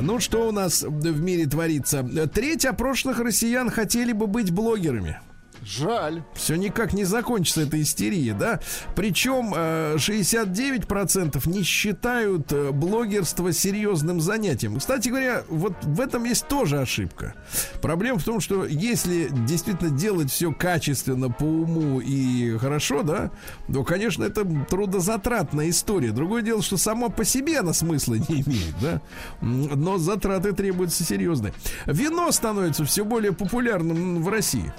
Ну 0.02 0.20
что 0.20 0.48
у 0.48 0.52
нас 0.52 0.82
в 0.84 1.22
мире 1.22 1.46
творится? 1.46 2.04
Треть 2.34 2.66
опрошенных 2.66 3.20
россиян 3.20 3.70
хотели 3.70 4.12
бы 4.12 4.28
быть 4.28 4.52
блогерами. 4.52 5.20
Жаль. 5.66 6.24
Все 6.34 6.56
никак 6.56 6.94
не 6.94 7.06
закончится 7.06 7.62
эта 7.62 7.82
истерия, 7.82 8.34
да? 8.34 8.60
Причем 8.96 9.54
э, 9.56 9.96
69% 9.98 11.50
не 11.50 11.64
считают 11.64 12.52
э, 12.52 12.72
блогерство 12.72 13.52
серьезным 13.54 14.20
занятием. 14.20 14.80
Кстати 14.80 15.10
говоря, 15.10 15.44
вот 15.48 15.74
в 15.84 16.02
этом 16.02 16.26
есть 16.26 16.48
тоже 16.48 16.80
ошибка. 16.80 17.36
Проблема 17.82 18.20
в 18.20 18.24
том, 18.24 18.42
что 18.42 18.66
если 18.66 19.30
действительно 19.32 19.90
делать 19.90 20.32
все 20.32 20.52
качественно, 20.52 21.30
по 21.30 21.44
уму 21.44 22.00
и 22.02 22.58
хорошо, 22.58 23.04
да, 23.04 23.32
то, 23.72 23.84
конечно, 23.84 24.24
это 24.24 24.46
трудозатратная 24.70 25.70
история. 25.70 26.12
Другое 26.12 26.42
дело, 26.42 26.62
что 26.62 26.78
само 26.78 27.10
по 27.10 27.24
себе 27.24 27.60
она 27.60 27.74
смысла 27.74 28.16
не 28.16 28.42
имеет, 28.42 28.76
да? 28.82 29.02
Но 29.42 29.98
затраты 29.98 30.54
требуются 30.54 31.04
серьезные. 31.04 31.54
Вино 31.86 32.32
становится 32.32 32.84
все 32.86 33.06
более 33.06 33.32
популярным 33.32 34.22
в 34.24 34.30
России. 34.30 34.74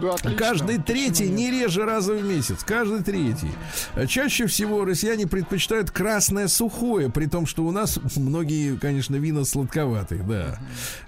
Да, 0.00 0.14
отлично. 0.14 0.38
Каждый 0.38 0.78
третий 0.78 1.28
не 1.28 1.50
реже 1.50 1.84
раза 1.84 2.14
в 2.14 2.24
месяц. 2.24 2.64
Каждый 2.64 3.02
третий. 3.02 3.50
Чаще 4.08 4.46
всего 4.46 4.84
россияне 4.84 5.26
предпочитают 5.26 5.90
красное 5.90 6.48
сухое, 6.48 7.10
при 7.10 7.26
том, 7.26 7.46
что 7.46 7.64
у 7.64 7.70
нас 7.70 7.98
многие, 8.16 8.76
конечно, 8.76 9.16
вина 9.16 9.44
сладковатые, 9.44 10.22
да. 10.22 10.58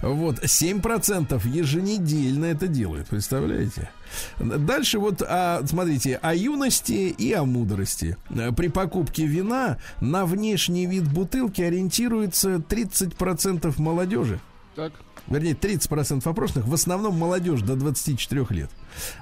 Вот, 0.01 0.39
7% 0.45 1.47
еженедельно 1.47 2.47
это 2.47 2.67
делают, 2.67 3.09
представляете? 3.09 3.91
Дальше 4.39 4.99
вот, 4.99 5.23
а, 5.27 5.63
смотрите, 5.67 6.19
о 6.23 6.35
юности 6.35 6.93
и 6.93 7.33
о 7.33 7.45
мудрости. 7.45 8.17
При 8.57 8.69
покупке 8.69 9.27
вина 9.27 9.79
на 10.01 10.25
внешний 10.25 10.87
вид 10.87 11.11
бутылки 11.13 11.63
ориентируется 11.63 12.57
30% 12.57 13.79
молодежи 13.79 14.39
Так. 14.77 14.93
Вернее, 15.29 15.55
30% 15.55 16.29
опрошенных, 16.29 16.67
в 16.67 16.75
основном 16.75 17.17
молодежь 17.17 17.63
до 17.63 17.77
24 17.77 18.47
лет. 18.51 18.71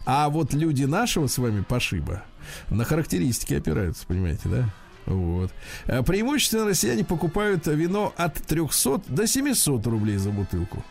А 0.05 0.29
вот 0.29 0.55
люди 0.55 0.85
нашего 0.85 1.27
с 1.27 1.39
вами 1.39 1.63
пошиба 1.63 2.23
на 2.71 2.85
характеристики 2.85 3.55
опираются, 3.55 4.07
понимаете, 4.07 4.49
да? 4.49 4.69
Вот. 5.07 5.51
А 5.87 6.03
Преимущественно 6.03 6.65
россияне 6.65 7.05
покупают 7.05 7.67
вино 7.67 8.13
от 8.17 8.35
300 8.35 9.03
до 9.09 9.27
700 9.27 9.87
рублей 9.87 10.17
за 10.17 10.31
бутылку. 10.31 10.85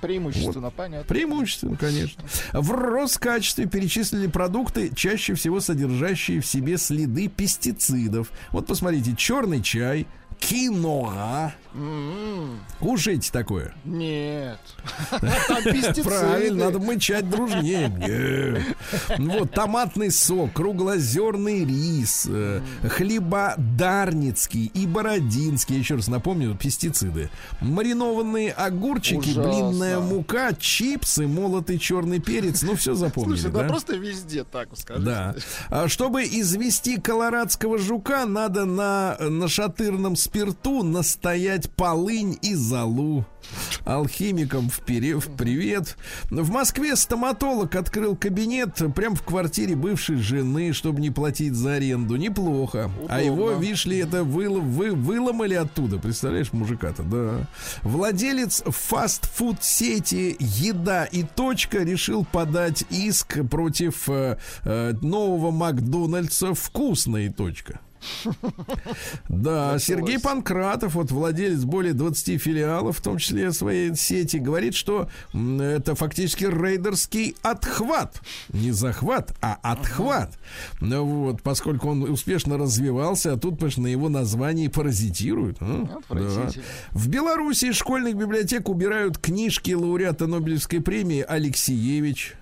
Преимущественно, 0.00 0.70
понятно. 0.70 1.06
Преимущественно, 1.06 1.76
конечно. 1.76 2.24
В 2.52 2.70
Роскачестве 2.70 3.66
перечислили 3.66 4.28
продукты, 4.28 4.92
чаще 4.94 5.34
всего 5.34 5.60
содержащие 5.60 6.40
в 6.40 6.46
себе 6.46 6.76
следы 6.78 7.28
пестицидов. 7.28 8.30
Вот 8.52 8.66
посмотрите, 8.66 9.14
черный 9.16 9.62
чай, 9.62 10.06
киноа. 10.38 11.52
М, 11.76 12.60
Кушайте 12.80 13.30
такое. 13.30 13.74
Нет. 13.84 14.58
Правильно, 16.04 16.66
надо 16.66 16.78
мычать 16.78 17.28
дружнее. 17.28 18.64
Ну 19.18 19.40
Вот, 19.40 19.50
томатный 19.52 20.10
сок, 20.10 20.52
круглозерный 20.54 21.64
рис, 21.64 22.26
э, 22.28 22.60
хлеба 22.88 23.54
дарницкий 23.58 24.70
и 24.72 24.86
бородинский, 24.86 25.76
еще 25.78 25.96
раз 25.96 26.08
напомню, 26.08 26.54
пестициды. 26.54 27.28
Маринованные 27.60 28.52
огурчики, 28.52 29.34
блинная 29.38 30.00
мука, 30.00 30.54
чипсы, 30.58 31.26
молотый 31.26 31.78
черный 31.78 32.20
перец. 32.20 32.62
Ну, 32.62 32.74
все 32.76 32.94
запомнили, 32.94 33.36
Слушай, 33.36 33.52
да 33.52 33.62
да? 33.62 33.68
просто 33.68 33.96
везде 33.96 34.44
так, 34.44 34.68
скажи. 34.74 35.02
Да. 35.02 35.34
А 35.68 35.88
чтобы 35.88 36.22
извести 36.24 36.98
колорадского 37.00 37.78
жука, 37.78 38.24
надо 38.24 38.64
на 38.64 39.16
нашатырном 39.20 40.16
спирту 40.16 40.82
настоять 40.82 41.65
полынь 41.70 42.38
и 42.42 42.54
золу. 42.54 43.24
Алхимикам 43.84 44.68
вперед, 44.70 45.22
привет. 45.36 45.96
В 46.30 46.50
Москве 46.50 46.96
стоматолог 46.96 47.74
открыл 47.76 48.16
кабинет 48.16 48.74
прямо 48.94 49.14
в 49.14 49.22
квартире 49.22 49.76
бывшей 49.76 50.16
жены, 50.16 50.72
чтобы 50.72 51.00
не 51.00 51.10
платить 51.10 51.54
за 51.54 51.74
аренду. 51.74 52.16
Неплохо. 52.16 52.90
А 53.08 53.20
его, 53.20 53.46
Удобно. 53.46 53.62
видишь 53.62 53.86
ли, 53.86 53.98
это 53.98 54.18
выл- 54.22 54.60
вы, 54.60 54.90
выломали 54.92 55.54
оттуда. 55.54 55.98
Представляешь, 55.98 56.52
мужика-то, 56.52 57.02
да. 57.04 57.46
Владелец 57.82 58.62
фастфуд 58.66 59.62
сети 59.62 60.36
«Еда 60.40 61.04
и 61.04 61.22
точка» 61.22 61.84
решил 61.84 62.24
подать 62.24 62.84
иск 62.90 63.48
против 63.48 64.08
э, 64.08 64.38
э, 64.64 64.92
нового 65.02 65.52
Макдональдса 65.52 66.54
«Вкусная 66.54 67.30
точка». 67.32 67.80
Да, 69.28 69.78
Сергей 69.78 70.18
Панкратов, 70.18 70.94
вот 70.94 71.10
владелец 71.10 71.64
более 71.64 71.92
20 71.92 72.40
филиалов, 72.40 72.98
в 72.98 73.02
том 73.02 73.18
числе 73.18 73.52
своей 73.52 73.94
сети, 73.94 74.36
говорит, 74.38 74.74
что 74.74 75.08
это 75.32 75.94
фактически 75.94 76.44
рейдерский 76.44 77.36
отхват. 77.42 78.20
Не 78.50 78.70
захват, 78.72 79.34
а 79.40 79.58
отхват. 79.62 80.38
Ну 80.80 81.04
вот, 81.04 81.42
поскольку 81.42 81.88
он 81.88 82.02
успешно 82.02 82.58
развивался, 82.58 83.32
а 83.34 83.36
тут, 83.36 83.56
понимаешь, 83.58 83.76
на 83.76 83.86
его 83.88 84.08
названии 84.08 84.68
паразитируют. 84.68 85.58
а? 85.60 85.98
Отвратительно. 85.98 86.64
Да. 86.92 86.98
В 86.98 87.08
Беларуси 87.08 87.66
из 87.66 87.76
школьных 87.76 88.14
библиотек 88.16 88.68
убирают 88.68 89.18
книжки 89.18 89.72
лауреата 89.72 90.26
Нобелевской 90.26 90.80
премии 90.80 91.24
Алексеевич. 91.26 92.34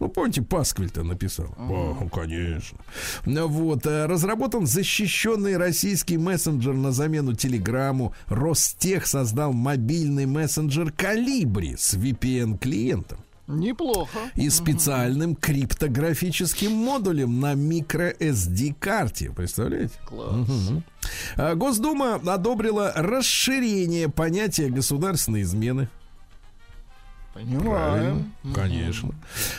Ну, 0.00 0.08
помните, 0.08 0.42
Пасквиль-то 0.42 1.02
написал. 1.02 1.46
О, 1.58 1.96
ну, 2.00 2.08
конечно. 2.08 2.78
Ну, 3.24 3.48
Вот. 3.48 3.84
э, 3.84 4.06
Разработан 4.06 4.64
защищенный 4.66 5.56
российский 5.56 6.16
мессенджер 6.18 6.74
на 6.74 6.92
замену 6.92 7.34
Телеграмму. 7.34 8.14
Ростех 8.26 9.06
создал 9.08 9.52
мобильный 9.52 10.26
мессенджер 10.26 10.92
Калибри 10.92 11.74
с 11.76 11.94
VPN-клиентом 11.94 13.18
Неплохо. 13.48 14.18
и 14.36 14.48
специальным 14.50 15.34
криптографическим 15.34 16.70
модулем 16.70 17.40
на 17.40 17.54
microSD-карте. 17.54 19.32
Представляете? 19.34 19.94
Класс. 20.06 20.46
А, 21.36 21.54
Госдума 21.54 22.16
одобрила 22.16 22.92
расширение 22.94 24.08
понятия 24.08 24.68
государственной 24.68 25.42
измены. 25.42 25.88
Понимаем. 27.38 28.32
Конечно. 28.52 29.10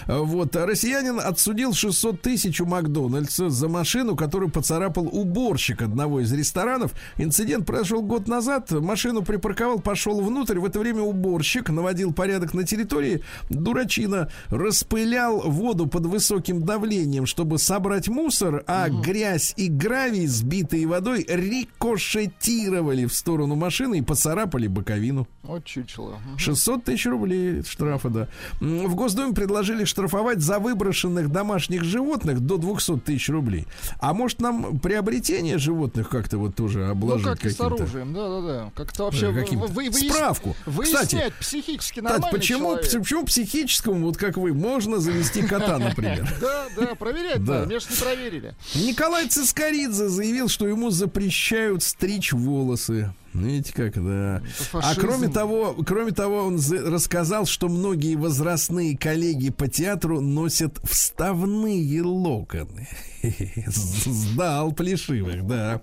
Вот. 0.05 0.55
а 0.55 0.65
Россиянин 0.65 1.19
отсудил 1.19 1.73
600 1.73 2.21
тысяч 2.21 2.59
у 2.59 2.65
Макдональдса 2.65 3.49
за 3.49 3.69
машину, 3.69 4.17
которую 4.17 4.51
поцарапал 4.51 5.07
уборщик 5.07 5.82
одного 5.82 6.19
из 6.19 6.34
ресторанов. 6.34 6.91
Инцидент 7.17 7.65
произошел 7.65 8.01
год 8.01 8.27
назад. 8.27 8.71
Машину 8.71 9.21
припарковал, 9.21 9.80
пошел 9.80 10.19
внутрь. 10.21 10.59
В 10.59 10.65
это 10.65 10.80
время 10.80 11.03
уборщик 11.03 11.69
наводил 11.69 12.11
порядок 12.11 12.53
на 12.53 12.65
территории. 12.65 13.23
Дурачина 13.49 14.30
распылял 14.49 15.39
воду 15.39 15.88
под 15.88 16.05
высоким 16.05 16.63
давлением, 16.63 17.25
чтобы 17.25 17.59
собрать 17.59 18.09
мусор, 18.09 18.63
а 18.67 18.89
грязь 18.89 19.53
и 19.55 19.69
гравий, 19.69 20.27
сбитые 20.27 20.86
водой, 20.86 21.25
рикошетировали 21.27 23.05
в 23.05 23.13
сторону 23.13 23.55
машины 23.55 23.99
и 23.99 24.01
поцарапали 24.01 24.67
боковину. 24.67 25.27
Вот 25.43 25.63
чучело. 25.63 26.17
Мгм. 26.25 26.38
600 26.38 26.84
тысяч 26.84 27.05
рублей 27.05 27.61
штрафа, 27.70 28.09
да. 28.09 28.28
В 28.59 28.95
Госдуме 28.95 29.34
предложили 29.34 29.86
штрафовать 29.86 30.41
за 30.41 30.59
выброшенных 30.59 31.32
домашних 31.32 31.84
животных 31.84 32.39
до 32.41 32.57
200 32.57 32.97
тысяч 32.99 33.30
рублей. 33.30 33.65
А 33.99 34.13
может 34.13 34.41
нам 34.41 34.80
приобретение 34.80 35.57
животных 35.57 36.09
как-то 36.09 36.38
вот 36.38 36.55
тоже 36.55 36.80
Ну, 36.86 36.91
обложить 36.91 37.26
как 37.28 37.45
и 37.45 37.49
с 37.49 37.59
оружием, 37.59 38.13
да-да-да. 38.13 38.72
Как-то 38.76 39.05
вообще 39.05 39.32
Да, 39.32 39.41
каким-то. 39.41 39.67
вы- 39.67 39.74
вы- 39.74 39.89
выяс- 39.89 40.09
Справку. 40.13 40.55
Выяснять 40.65 41.03
Кстати, 41.05 41.34
психически 41.39 41.99
нормальный 41.99 42.32
почему, 42.32 42.76
человек. 42.78 42.91
почему 42.99 43.26
психическому, 43.26 44.05
вот 44.07 44.17
как 44.17 44.38
вы, 44.38 44.53
можно 44.53 44.99
завести 44.99 45.41
кота, 45.43 45.78
например? 45.78 46.28
Да, 46.41 46.65
да, 46.78 46.95
проверять 46.95 47.43
Да. 47.43 47.65
меня 47.65 47.80
ж 47.80 47.89
не 47.89 47.95
проверили. 47.95 48.55
Николай 48.76 49.28
Цискоридзе 49.28 50.09
заявил, 50.09 50.47
что 50.49 50.67
ему 50.67 50.89
запрещают 50.89 51.84
стричь 51.84 52.34
волосы. 52.34 53.13
Видите 53.34 53.73
как, 53.73 53.93
да. 53.95 54.41
А 54.73 54.95
кроме 54.95 55.27
того, 55.27 55.75
кроме 55.86 56.11
того, 56.11 56.43
он 56.45 56.57
за- 56.57 56.89
рассказал, 56.89 57.45
что 57.45 57.69
многие 57.69 58.15
возрастные 58.15 58.97
коллеги 58.97 59.49
по 59.51 59.67
театру 59.67 60.19
носят 60.19 60.80
вставные 60.84 62.01
локоны. 62.01 62.88
Сдал 63.67 64.71
плешивых, 64.71 65.45
да. 65.45 65.82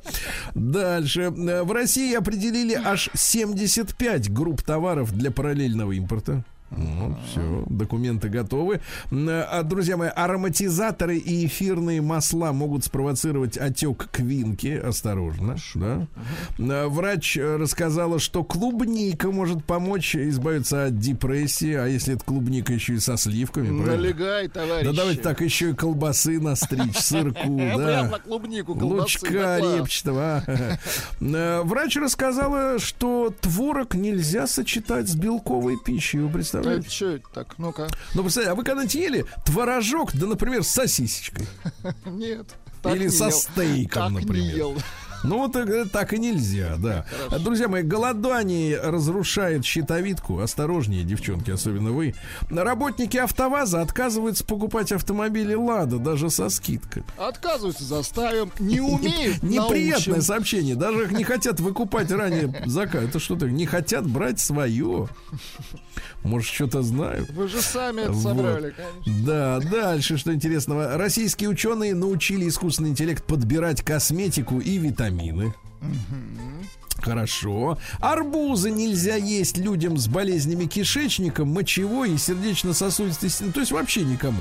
Дальше. 0.55 1.33
Э, 1.37 1.63
В 1.63 1.73
России 1.73 2.15
определили 2.15 2.75
аж 2.75 3.11
75 3.15 4.31
групп 4.33 4.63
товаров 4.63 5.13
для 5.13 5.31
параллельного 5.31 5.93
импорта. 5.93 6.45
Вот, 6.71 7.17
все, 7.31 7.65
документы 7.69 8.29
готовы. 8.29 8.81
А, 9.13 9.63
друзья 9.63 9.97
мои, 9.97 10.09
ароматизаторы 10.09 11.17
и 11.17 11.47
эфирные 11.47 12.03
масла 12.03 12.53
могут 12.53 12.85
спровоцировать 12.85 13.57
отек 13.57 14.09
квинки. 14.11 14.69
Осторожно, 14.77 15.57
да. 15.75 16.07
Врач 16.59 17.37
э, 17.37 17.57
рассказала, 17.57 18.19
что 18.19 18.43
клубника 18.43 19.31
может 19.31 19.65
помочь 19.65 20.17
избавиться 20.17 20.87
от 20.87 20.99
депрессии, 20.99 21.73
а 21.75 21.87
если 21.87 22.15
это 22.15 22.25
клубника 22.25 22.73
еще 22.73 22.95
и 22.95 22.99
со 22.99 23.17
сливками, 23.17 23.67
правильно? 23.67 24.03
Налегай, 24.03 24.49
товарищ. 24.49 24.87
Да 24.87 24.93
давайте 24.93 25.23
так 25.23 25.41
еще 25.41 25.71
и 25.71 25.75
колбасы 25.75 26.41
настричь, 26.41 26.97
сырку, 26.99 27.57
да. 27.77 28.09
клубнику 28.25 28.73
Лучка 28.73 29.59
репчатого. 29.59 30.43
а. 30.47 30.79
Э, 31.21 31.63
Врач 31.63 31.97
рассказала, 31.97 32.79
что 32.79 33.33
творог 33.41 33.95
нельзя 33.95 34.47
сочетать 34.47 35.09
с 35.09 35.15
белковой 35.15 35.77
пищей. 35.83 36.19
Вы 36.19 36.29
А 36.56 36.56
представляете? 36.63 36.87
Это 36.87 36.95
что 36.95 37.07
это 37.09 37.29
так? 37.33 37.59
Ну-ка. 37.59 37.89
Ну, 38.15 38.23
представляете, 38.23 38.53
а 38.53 38.55
вы 38.55 38.65
когда-нибудь 38.65 38.95
ели 38.95 39.27
творожок, 39.45 40.11
да, 40.15 40.27
например, 40.27 40.63
с 40.65 40.69
сосисечкой? 40.69 41.47
Нет. 42.07 42.47
Или 42.85 43.09
со 43.09 43.25
ел. 43.27 43.33
стейком, 43.33 44.15
Так 44.15 44.23
например. 44.25 44.57
Ну, 45.25 45.39
вот 45.39 45.57
э, 45.57 45.85
так 45.87 46.13
и 46.13 46.19
нельзя, 46.19 46.77
да. 46.79 47.05
Друзья 47.41 47.69
мои, 47.69 47.83
голодание 47.83 48.81
разрушает 48.81 49.65
щитовидку. 49.65 50.41
Осторожнее, 50.41 51.05
девчонки, 51.05 51.51
особенно 51.51 51.91
вы. 51.91 52.15
Работники 52.51 53.17
АвтоВАЗа 53.17 53.81
отказываются 53.83 54.45
покупать 54.45 54.93
автомобили 54.93 55.55
«Лада» 55.55 55.99
даже 55.99 56.31
со 56.31 56.49
скидкой. 56.49 57.03
Отказываются, 57.17 57.85
заставим. 57.85 58.53
Не 58.59 58.81
умеют, 58.87 59.43
Неприятное 59.43 60.21
сообщение. 60.21 60.75
Даже 60.77 61.05
их 61.05 61.13
не 61.13 61.25
хотят 61.25 61.61
выкупать 61.61 62.11
ранее 62.11 62.53
заказ. 62.67 63.05
Это 63.05 63.19
что-то 63.19 63.49
не 63.49 63.67
хотят 63.67 64.07
брать 64.07 64.39
свое. 64.41 65.09
Может, 66.23 66.49
что-то 66.53 66.83
знают. 66.83 67.31
Вы 67.31 67.49
же 67.49 67.61
сами 67.63 68.03
это 68.03 68.13
Вот. 68.13 68.23
собрали, 68.23 68.75
конечно. 68.77 69.25
Да, 69.27 69.61
дальше 69.61 70.17
что 70.19 70.35
интересного. 70.35 70.97
Российские 70.97 71.49
ученые 71.49 71.95
научили 71.95 72.49
искусственный 72.49 72.91
интеллект 72.91 73.25
подбирать 73.25 73.83
косметику 73.83 74.59
и 74.61 74.77
витамины. 74.79 75.06
Хорошо. 77.01 77.79
Арбузы 78.01 78.71
нельзя 78.71 79.17
есть 79.17 79.59
людям 79.59 79.99
с 79.99 80.09
болезнями 80.09 80.65
кишечника, 80.65 81.45
мочевой 81.45 82.13
и 82.13 82.19
сердечно-сосудистой 82.19 83.29
системы. 83.29 83.53
То 83.53 83.61
есть 83.61 83.73
вообще 83.73 84.03
никому. 84.03 84.41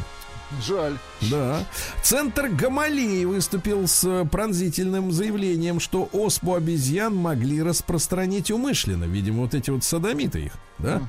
Жаль. 0.62 0.98
Да. 1.22 1.66
Центр 2.04 2.48
Гамалеи 2.48 3.26
выступил 3.26 3.88
с 3.88 4.26
пронзительным 4.32 5.12
заявлением, 5.12 5.80
что 5.80 6.08
оспу 6.14 6.54
обезьян 6.54 7.16
могли 7.16 7.62
распространить 7.62 8.52
умышленно. 8.52 9.06
Видимо, 9.06 9.42
вот 9.42 9.54
эти 9.54 9.70
вот 9.72 9.84
садомиты 9.84 10.46
их, 10.46 10.54
да? 10.78 11.02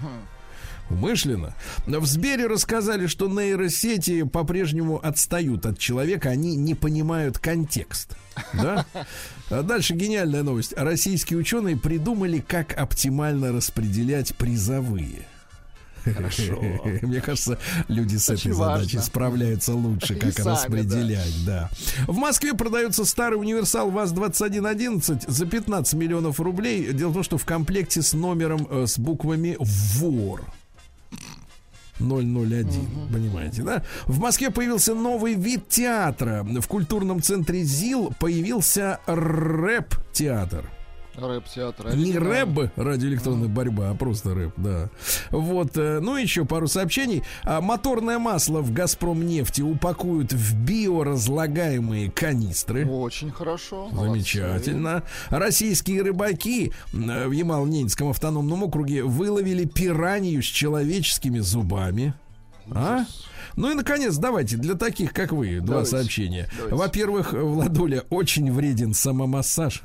Умышленно. 0.88 1.52
В 1.86 2.06
Сбере 2.06 2.46
рассказали, 2.46 3.06
что 3.08 3.28
нейросети 3.28 4.22
по-прежнему 4.22 5.00
отстают 5.04 5.66
от 5.66 5.78
человека, 5.78 6.30
они 6.30 6.54
не 6.54 6.74
понимают 6.74 7.38
контекст. 7.38 8.16
Да? 8.52 8.86
А 9.50 9.62
дальше 9.62 9.94
гениальная 9.94 10.42
новость. 10.42 10.74
Российские 10.76 11.38
ученые 11.38 11.76
придумали, 11.76 12.40
как 12.40 12.76
оптимально 12.76 13.52
распределять 13.52 14.34
призовые. 14.34 15.26
Хорошо. 16.14 16.60
Мне 17.02 17.20
кажется, 17.20 17.58
люди 17.88 18.16
с 18.16 18.28
Очень 18.28 18.50
этой 18.50 18.56
задачей 18.56 18.98
справляются 18.98 19.74
лучше, 19.74 20.14
как 20.14 20.38
распределять, 20.38 21.44
да. 21.44 21.70
В 22.06 22.16
Москве 22.16 22.54
продается 22.54 23.04
старый 23.04 23.38
универсал 23.38 23.90
ВАЗ-2111 23.90 25.24
за 25.26 25.46
15 25.46 25.94
миллионов 25.94 26.40
рублей. 26.40 26.92
Дело 26.92 27.10
в 27.10 27.14
том, 27.14 27.22
что 27.22 27.38
в 27.38 27.44
комплекте 27.44 28.02
с 28.02 28.12
номером 28.12 28.66
э, 28.70 28.86
с 28.86 28.98
буквами 28.98 29.56
ВОР. 29.58 30.42
001, 31.98 32.66
понимаете, 33.12 33.62
да? 33.62 33.82
В 34.06 34.18
Москве 34.20 34.50
появился 34.50 34.94
новый 34.94 35.34
вид 35.34 35.68
театра. 35.68 36.44
В 36.44 36.66
культурном 36.66 37.22
центре 37.22 37.62
ЗИЛ 37.62 38.12
появился 38.18 39.00
рэп-театр. 39.06 40.70
Рэп-театр. 41.16 41.94
Не 41.96 42.18
рэп, 42.18 42.70
радиоэлектронная 42.76 43.48
борьба, 43.48 43.90
а 43.90 43.94
просто 43.94 44.34
рэп, 44.34 44.52
да. 44.56 44.90
Вот, 45.30 45.76
э, 45.76 46.00
ну 46.00 46.16
еще 46.16 46.44
пару 46.44 46.68
сообщений. 46.68 47.22
А, 47.42 47.60
Моторное 47.60 48.18
масло 48.18 48.60
в 48.60 48.72
Газпром 48.72 49.26
нефти 49.26 49.62
упакуют 49.62 50.32
в 50.32 50.54
биоразлагаемые 50.64 52.10
канистры. 52.10 52.86
Очень 52.86 53.30
хорошо. 53.30 53.88
молодцы. 53.90 54.06
Замечательно. 54.12 55.02
Российские 55.30 56.02
рыбаки 56.02 56.72
э, 56.92 57.28
в 57.28 57.32
Ямало-Ненецком 57.32 58.10
автономном 58.10 58.64
округе 58.64 59.02
выловили 59.02 59.64
пиранью 59.64 60.42
с 60.42 60.46
человеческими 60.46 61.38
зубами. 61.38 62.14
А? 62.70 63.04
Ну 63.54 63.70
и, 63.70 63.74
наконец, 63.74 64.16
давайте, 64.16 64.56
для 64.56 64.74
таких, 64.74 65.12
как 65.12 65.32
вы, 65.32 65.60
два 65.60 65.66
Давайте, 65.76 65.90
сообщения. 65.92 66.50
давайте. 66.56 66.76
Во-первых, 66.76 67.32
Владуля, 67.32 68.02
очень 68.10 68.52
вреден 68.52 68.92
самомассаж. 68.92 69.82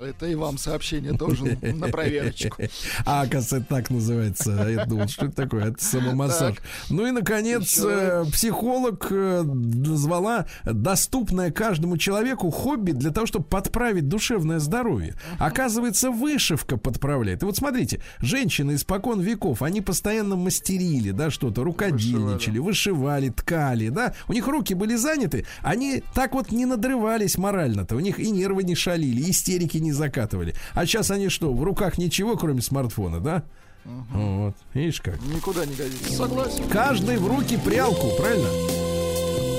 Это 0.00 0.26
и 0.26 0.34
вам 0.34 0.58
сообщение 0.58 1.16
тоже 1.16 1.58
на 1.62 1.88
проверочку. 1.88 2.62
А, 3.04 3.26
это 3.26 3.60
так 3.62 3.90
называется. 3.90 4.50
Я 4.68 4.84
думал, 4.84 5.08
что 5.08 5.26
это 5.26 5.34
такое? 5.36 5.68
Это 5.70 5.82
самомассаж. 5.82 6.56
Ну 6.90 7.06
и, 7.06 7.10
наконец, 7.10 7.76
Еще 7.76 7.88
э, 7.88 8.24
психолог 8.30 9.06
э, 9.10 9.42
назвала 9.42 10.46
доступное 10.64 11.50
каждому 11.50 11.96
человеку 11.96 12.50
хобби 12.50 12.92
для 12.92 13.10
того, 13.10 13.26
чтобы 13.26 13.46
подправить 13.46 14.08
душевное 14.08 14.58
здоровье. 14.58 15.14
Оказывается, 15.38 16.10
вышивка 16.10 16.76
подправляет. 16.76 17.42
И 17.42 17.46
вот 17.46 17.56
смотрите, 17.56 18.00
женщины 18.20 18.74
испокон 18.74 19.20
веков, 19.20 19.62
они 19.62 19.80
постоянно 19.80 20.36
мастерили, 20.36 21.10
да, 21.10 21.30
что-то, 21.30 21.64
рукодельничали, 21.64 22.58
вышивали, 22.58 23.30
ткали, 23.30 23.88
да. 23.88 24.14
У 24.28 24.32
них 24.32 24.46
руки 24.46 24.74
были 24.74 24.96
заняты, 24.96 25.46
они 25.62 26.02
так 26.14 26.34
вот 26.34 26.52
не 26.52 26.66
надрывались 26.66 27.38
морально-то, 27.38 27.96
у 27.96 28.00
них 28.00 28.18
и 28.18 28.30
нервы 28.30 28.64
не 28.64 28.74
шалили, 28.74 29.30
истерики 29.30 29.78
не 29.78 29.87
закатывали. 29.92 30.54
А 30.74 30.86
сейчас 30.86 31.10
они 31.10 31.28
что, 31.28 31.52
в 31.52 31.62
руках 31.62 31.98
ничего, 31.98 32.36
кроме 32.36 32.62
смартфона, 32.62 33.20
да? 33.20 33.44
Вот, 33.84 34.54
видишь 34.74 35.00
как. 35.00 35.20
Никуда 35.22 35.64
не 35.64 35.74
годится. 35.74 36.12
Согласен. 36.12 36.68
Каждый 36.68 37.16
в 37.16 37.26
руки 37.26 37.56
прялку, 37.56 38.10
правильно? 38.18 38.48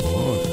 Вот. 0.04 0.46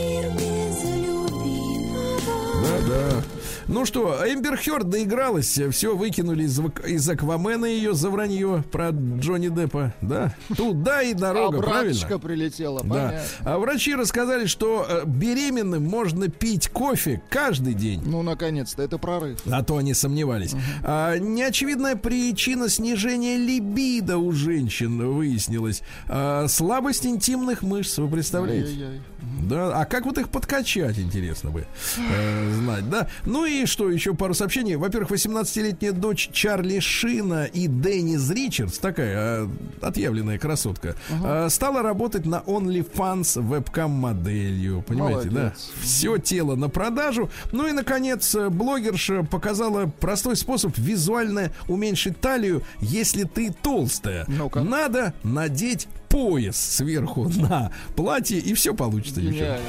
Да-да. 2.62 3.35
Ну 3.68 3.84
что, 3.84 4.16
Эмбер 4.24 4.56
Хёрд 4.56 4.88
доигралась, 4.88 5.58
все 5.72 5.96
выкинули 5.96 6.44
из, 6.44 6.60
из 6.86 7.08
Аквамена 7.08 7.64
ее 7.66 7.94
за 7.94 8.10
вранье 8.10 8.62
про 8.70 8.90
Джонни 8.90 9.48
Деппа, 9.48 9.92
да? 10.00 10.34
Туда 10.56 11.02
и 11.02 11.14
дорога, 11.14 11.58
Обраточка 11.58 12.06
правильно? 12.06 12.18
прилетела, 12.18 12.82
Да. 12.84 12.88
понятно. 12.88 13.20
А 13.40 13.58
врачи 13.58 13.94
рассказали, 13.96 14.46
что 14.46 14.86
э, 14.88 15.02
беременным 15.04 15.82
можно 15.84 16.28
пить 16.28 16.68
кофе 16.68 17.20
каждый 17.28 17.74
день. 17.74 18.02
Ну, 18.06 18.22
наконец-то, 18.22 18.82
это 18.82 18.98
прорыв. 18.98 19.40
А 19.50 19.64
то 19.64 19.78
они 19.78 19.94
сомневались. 19.94 20.54
А, 20.84 21.18
неочевидная 21.18 21.96
причина 21.96 22.68
снижения 22.68 23.36
либидо 23.36 24.18
у 24.18 24.30
женщин 24.30 25.12
выяснилась. 25.12 25.82
А, 26.08 26.46
слабость 26.46 27.04
интимных 27.04 27.62
мышц, 27.62 27.98
вы 27.98 28.08
представляете? 28.08 28.68
Ай-яй-яй. 28.68 29.00
Да, 29.42 29.80
а 29.80 29.84
как 29.84 30.06
вот 30.06 30.18
их 30.18 30.28
подкачать, 30.28 30.98
интересно 30.98 31.50
бы 31.50 31.66
э, 31.98 32.52
знать, 32.54 32.88
да? 32.90 33.08
Ну 33.24 33.44
и 33.44 33.66
что, 33.66 33.90
еще 33.90 34.14
пару 34.14 34.34
сообщений. 34.34 34.76
Во-первых, 34.76 35.10
18-летняя 35.10 35.92
дочь 35.92 36.30
Чарли 36.32 36.80
Шина 36.80 37.44
и 37.44 37.66
Деннис 37.66 38.28
Ричардс, 38.30 38.78
такая 38.78 39.44
э, 39.44 39.48
отъявленная 39.82 40.38
красотка, 40.38 40.96
э, 41.10 41.48
стала 41.50 41.82
работать 41.82 42.26
на 42.26 42.42
OnlyFans 42.46 43.40
вебкам-моделью, 43.40 44.82
понимаете, 44.82 45.30
да? 45.30 45.40
Молодец. 45.40 45.70
Все 45.80 46.18
тело 46.18 46.56
на 46.56 46.68
продажу. 46.68 47.30
Ну 47.52 47.66
и, 47.66 47.72
наконец, 47.72 48.34
э, 48.34 48.48
блогерша 48.48 49.22
показала 49.22 49.86
простой 49.86 50.36
способ 50.36 50.76
визуально 50.76 51.52
уменьшить 51.68 52.20
талию, 52.20 52.62
если 52.80 53.24
ты 53.24 53.52
толстая. 53.52 54.24
Ну-ка. 54.28 54.62
Надо 54.62 55.14
надеть 55.22 55.88
пояс 56.16 56.56
сверху 56.56 57.28
на 57.28 57.70
платье, 57.94 58.38
и 58.38 58.54
все 58.54 58.74
получится, 58.74 59.20
девчонки. 59.20 59.42
Гениально. 59.42 59.66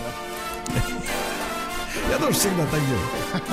Я 2.10 2.18
тоже 2.20 2.38
всегда 2.38 2.66
так 2.68 2.80
делаю. 2.80 3.44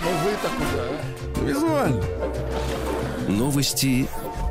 Ну, 0.00 0.08
вы-то 0.24 0.48
куда? 0.56 0.82
а? 0.90 1.44
Визуально. 1.44 2.04
Новости 3.28 4.08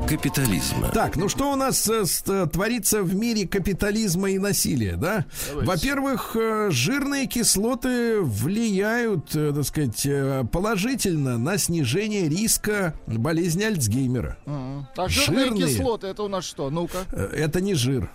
капитализма. 0.07 0.89
Так, 0.89 1.15
ну 1.15 1.29
что 1.29 1.51
у 1.51 1.55
нас 1.55 1.87
э, 1.89 2.05
с- 2.05 2.23
э, 2.27 2.47
творится 2.51 3.01
в 3.03 3.15
мире 3.15 3.47
капитализма 3.47 4.29
и 4.31 4.37
насилия, 4.37 4.95
да? 4.95 5.25
Во-первых, 5.53 6.35
э, 6.35 6.69
жирные 6.71 7.25
кислоты 7.27 8.21
влияют, 8.21 9.35
э, 9.35 9.51
так 9.55 9.63
сказать, 9.65 10.05
э, 10.05 10.43
положительно 10.51 11.37
на 11.37 11.57
снижение 11.57 12.27
риска 12.29 12.93
болезни 13.07 13.63
Альцгеймера. 13.63 14.37
А 14.45 15.07
жирные 15.07 15.45
Жирные. 15.45 15.67
кислоты, 15.67 16.07
это 16.07 16.23
у 16.23 16.27
нас 16.27 16.43
что? 16.45 16.69
Ну-ка. 16.69 16.99
Это 17.11 17.61
не 17.61 17.73
жир. 17.73 18.09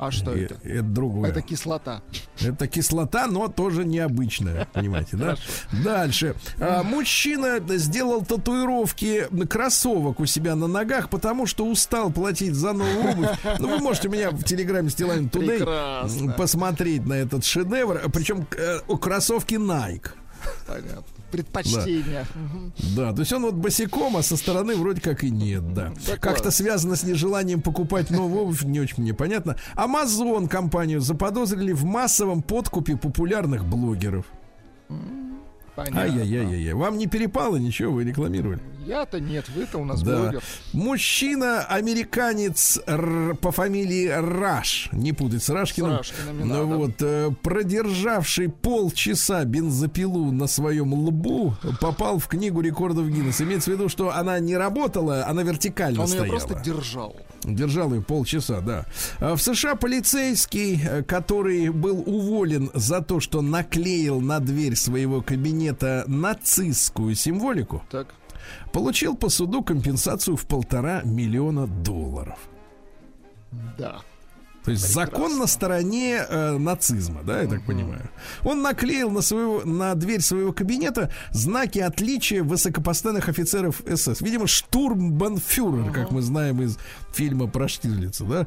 А 0.00 0.10
что 0.10 0.32
Э, 0.34 0.44
это? 0.44 0.54
Это 0.64 0.82
другое. 0.82 1.28
Это 1.30 1.42
кислота. 1.42 2.00
Это 2.40 2.66
кислота, 2.66 3.26
но 3.26 3.48
тоже 3.48 3.84
необычная, 3.84 4.66
понимаете, 4.72 5.16
да? 5.18 5.36
Дальше. 5.84 6.34
А, 6.58 6.82
мужчина 6.82 7.60
сделал 7.76 8.24
татуировки 8.24 9.28
кроссовок 9.46 10.18
у 10.20 10.24
себя 10.26 10.56
на 10.56 10.66
ногах, 10.68 11.10
потому 11.10 11.46
что 11.46 11.66
устал 11.66 12.10
платить 12.10 12.54
за 12.54 12.72
новую 12.72 13.10
обувь. 13.10 13.28
Ну, 13.58 13.68
вы 13.68 13.78
можете 13.78 14.08
у 14.08 14.10
меня 14.10 14.30
в 14.30 14.42
Телеграме 14.42 14.88
Стилайн 14.88 15.28
Прекрасно. 15.28 16.32
посмотреть 16.32 17.04
на 17.04 17.14
этот 17.14 17.44
шедевр. 17.44 18.00
Причем 18.10 18.46
э, 18.56 18.78
у 18.88 18.96
кроссовки 18.96 19.54
Nike. 19.56 20.08
Понятно. 20.66 21.02
Предпочтение. 21.30 22.26
Мгм. 22.34 22.72
Да, 22.96 23.12
то 23.12 23.20
есть 23.20 23.32
он 23.32 23.42
вот 23.42 23.54
босиком, 23.54 24.16
а 24.16 24.22
со 24.22 24.36
стороны 24.36 24.74
вроде 24.76 25.00
как 25.00 25.24
и 25.24 25.30
нет, 25.30 25.72
да. 25.74 25.92
Да 26.06 26.16
Как-то 26.16 26.50
связано 26.50 26.96
с 26.96 27.02
нежеланием 27.04 27.62
покупать 27.62 28.10
новую 28.10 28.42
обувь, 28.42 28.62
не 28.62 28.80
очень 28.80 29.02
мне 29.02 29.14
понятно. 29.14 29.56
Амазон 29.74 30.48
компанию 30.48 31.00
заподозрили 31.00 31.72
в 31.72 31.84
массовом 31.84 32.42
подкупе 32.42 32.96
популярных 32.96 33.64
блогеров. 33.64 34.26
Понятно. 35.76 36.02
Ай-яй-яй-яй. 36.02 36.74
Вам 36.74 36.98
не 36.98 37.06
перепало 37.06 37.56
ничего, 37.56 37.92
вы 37.92 38.04
рекламировали. 38.04 38.60
Я-то 38.90 39.20
нет, 39.20 39.48
вы-то 39.54 39.78
у 39.78 39.84
нас 39.84 40.02
Да. 40.02 40.16
блогер. 40.18 40.42
Мужчина, 40.72 41.60
американец 41.62 42.80
по 43.40 43.52
фамилии 43.52 44.08
Раш, 44.08 44.88
не 44.90 45.12
путать 45.12 45.44
с 45.44 45.48
Рашкиным, 45.48 45.92
С 45.92 45.98
Рашкиным 45.98 46.48
Ну 46.48 46.66
вот, 46.76 46.94
э, 47.00 47.30
продержавший 47.42 48.48
полчаса 48.48 49.44
бензопилу 49.44 50.32
на 50.32 50.48
своем 50.48 50.92
лбу, 50.92 51.54
попал 51.80 52.18
в 52.18 52.26
книгу 52.26 52.60
рекордов 52.62 53.06
Гиннесса. 53.08 53.44
Имеется 53.44 53.70
в 53.70 53.74
виду, 53.74 53.88
что 53.88 54.12
она 54.12 54.40
не 54.40 54.56
работала, 54.56 55.24
она 55.24 55.44
вертикально 55.44 56.00
Он 56.02 56.06
ее 56.08 56.18
стояла. 56.18 56.36
просто 56.38 56.54
держал. 56.64 57.16
Держал 57.44 57.94
ее 57.94 58.02
полчаса, 58.02 58.60
да. 58.60 58.86
А 59.20 59.36
В 59.36 59.40
США 59.40 59.76
полицейский, 59.76 60.80
э, 60.82 61.02
который 61.04 61.68
был 61.70 62.02
уволен 62.04 62.70
за 62.74 63.02
то, 63.02 63.20
что 63.20 63.40
наклеил 63.40 64.20
на 64.20 64.40
дверь 64.40 64.74
своего 64.74 65.22
кабинета 65.22 66.02
нацистскую 66.08 67.14
символику, 67.14 67.82
Так. 67.88 68.08
Получил 68.72 69.16
по 69.16 69.28
суду 69.28 69.62
компенсацию 69.62 70.36
в 70.36 70.46
полтора 70.46 71.02
миллиона 71.04 71.66
долларов. 71.66 72.38
Да. 73.78 74.00
То 74.64 74.72
есть 74.72 74.92
закон 74.92 75.38
на 75.38 75.46
стороне 75.46 76.24
э, 76.28 76.58
нацизма, 76.58 77.22
да, 77.24 77.40
я 77.42 77.48
так 77.48 77.64
понимаю. 77.64 78.10
Он 78.44 78.60
наклеил 78.62 79.10
на, 79.10 79.22
своего, 79.22 79.62
на 79.64 79.94
дверь 79.94 80.20
своего 80.20 80.52
кабинета 80.52 81.10
знаки 81.32 81.78
отличия 81.78 82.42
высокопоставленных 82.42 83.28
офицеров 83.28 83.82
СС. 83.94 84.20
Видимо, 84.20 84.46
штурмбанфюрер, 84.46 85.92
как 85.92 86.10
мы 86.10 86.20
знаем 86.22 86.60
из 86.62 86.76
фильма 87.12 87.46
про 87.48 87.68
Штирлица, 87.68 88.24
да. 88.24 88.46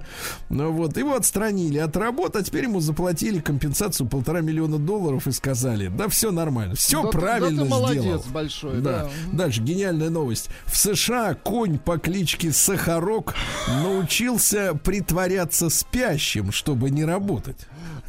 Ну 0.50 0.72
вот, 0.72 0.98
его 0.98 1.16
отстранили 1.16 1.80
от 1.80 1.98
работы, 1.98 2.40
а 2.40 2.44
теперь 2.44 2.66
ему 2.66 2.80
заплатили 2.80 3.40
компенсацию 3.40 4.08
полтора 4.08 4.42
миллиона 4.42 4.78
долларов 4.78 5.28
и 5.28 5.32
сказали, 5.32 5.88
да 5.88 6.08
все 6.10 6.32
нормально, 6.32 6.76
все 6.76 7.02
Да 7.04 7.10
ты- 7.10 7.18
правильно 7.18 7.58
да 7.58 7.64
ты 7.64 7.70
молодец 7.70 8.02
сделал. 8.04 8.24
большой, 8.32 8.82
Да. 8.82 9.04
да. 9.06 9.10
Дальше 9.34 9.62
гениальная 9.62 10.10
новость. 10.10 10.50
В 10.66 10.78
США 10.78 11.34
конь 11.34 11.80
по 11.80 11.98
кличке 11.98 12.52
Сахарок 12.52 13.34
научился 13.84 14.76
притворяться 14.76 15.70
спящим, 16.04 16.52
чтобы 16.52 16.90
не 16.90 17.06
работать. 17.06 17.68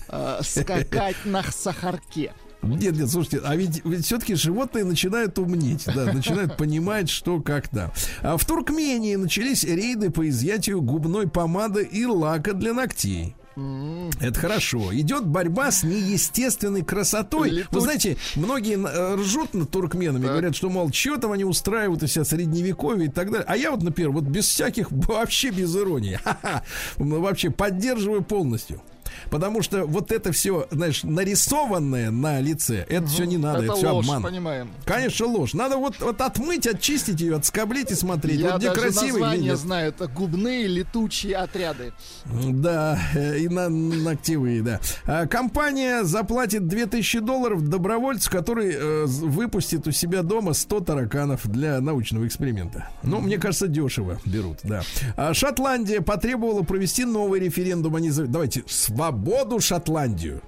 А, 0.09 0.41
скакать 0.43 1.17
на 1.25 1.43
сахарке. 1.43 2.33
Нет, 2.63 2.97
нет, 2.97 3.11
слушайте, 3.11 3.43
а 3.45 3.55
ведь, 3.57 3.83
все-таки 4.05 4.35
животные 4.35 4.85
начинают 4.85 5.39
умнеть, 5.39 5.85
да, 5.87 6.11
начинают 6.13 6.57
понимать, 6.57 7.11
что 7.11 7.41
как 7.41 7.69
да. 7.73 7.93
А 8.23 8.39
в 8.39 8.45
Туркмении 8.47 9.17
начались 9.17 9.65
рейды 9.65 10.11
по 10.11 10.27
изъятию 10.29 10.81
губной 10.81 11.29
помады 11.29 11.85
и 11.85 12.07
лака 12.07 12.55
для 12.55 12.73
ногтей. 12.73 13.37
Это 13.57 14.41
хорошо. 14.41 14.95
Идет 14.95 15.27
борьба 15.27 15.71
с 15.71 15.83
неестественной 15.85 16.83
красотой. 16.83 17.51
Вы 17.51 17.57
Летуч- 17.61 17.81
знаете, 17.81 18.17
многие 18.37 18.77
э, 18.77 19.15
ржут 19.17 19.55
над 19.55 19.71
туркменами, 19.71 20.23
Так. 20.23 20.33
говорят, 20.33 20.57
что, 20.57 20.71
мол, 20.71 20.93
что 20.93 21.17
там 21.19 21.33
они 21.33 21.45
устраивают 21.45 22.03
из 22.03 22.13
себя 22.13 22.25
средневековье 22.25 23.07
и 23.07 23.11
так 23.11 23.31
далее. 23.31 23.45
А 23.49 23.57
я 23.57 23.71
вот, 23.71 23.83
например, 23.83 24.11
вот 24.11 24.25
без 24.25 24.47
всяких, 24.47 24.89
вообще 24.91 25.51
без 25.51 25.75
иронии, 25.77 26.19
вообще 26.97 27.51
поддерживаю 27.51 28.23
полностью. 28.23 28.83
Потому 29.31 29.63
что 29.63 29.85
вот 29.85 30.13
это 30.13 30.33
все, 30.33 30.67
знаешь, 30.71 31.03
нарисованное 31.03 32.11
на 32.11 32.41
лице, 32.41 32.87
это 32.89 33.07
все 33.07 33.25
не 33.25 33.37
надо, 33.37 33.59
это, 33.59 33.73
Это 33.73 33.77
все 33.77 33.91
ложь, 33.91 34.07
обман. 34.07 34.23
понимаем. 34.23 34.71
Конечно, 34.85 35.27
ложь. 35.27 35.55
Надо 35.55 35.77
вот, 35.77 36.01
вот 36.01 36.21
отмыть, 36.21 36.67
очистить 36.67 37.21
ее, 37.21 37.37
отскоблить 37.37 37.91
и 37.91 37.95
смотреть. 37.95 38.41
Я 38.41 38.53
вот 38.53 38.59
где 38.59 38.69
даже 38.69 38.81
красивый, 38.81 39.11
где 39.11 39.21
название 39.21 39.51
нет. 39.51 39.59
знаю. 39.59 39.89
Это 39.89 40.07
губные 40.07 40.67
летучие 40.67 41.37
отряды. 41.37 41.93
Да, 42.25 42.99
э, 43.15 43.39
и 43.39 43.49
на 43.49 43.69
ногтевые, 43.69 44.63
да. 44.63 44.81
А, 45.07 45.27
Компания 45.27 46.05
заплатит 46.05 46.67
2000 46.67 47.21
долларов 47.21 47.69
добровольцу, 47.69 48.31
который 48.31 48.73
э, 48.73 49.05
выпустит 49.07 49.87
у 49.87 49.91
себя 49.91 50.23
дома 50.23 50.53
100 50.53 50.81
тараканов 50.81 51.47
для 51.49 51.81
научного 51.81 52.27
эксперимента. 52.27 52.89
Ну, 53.03 53.21
мне 53.21 53.39
кажется, 53.39 53.69
дешево 53.69 54.21
берут, 54.25 54.59
да. 54.63 54.83
А 55.17 55.35
Шотландия 55.35 56.01
потребовала 56.01 56.63
провести 56.63 57.05
новый 57.05 57.41
референдум. 57.41 57.97
Они 57.97 58.11
Давайте, 58.11 58.63
свободу 59.05 59.61
Шотландию. 59.61 60.41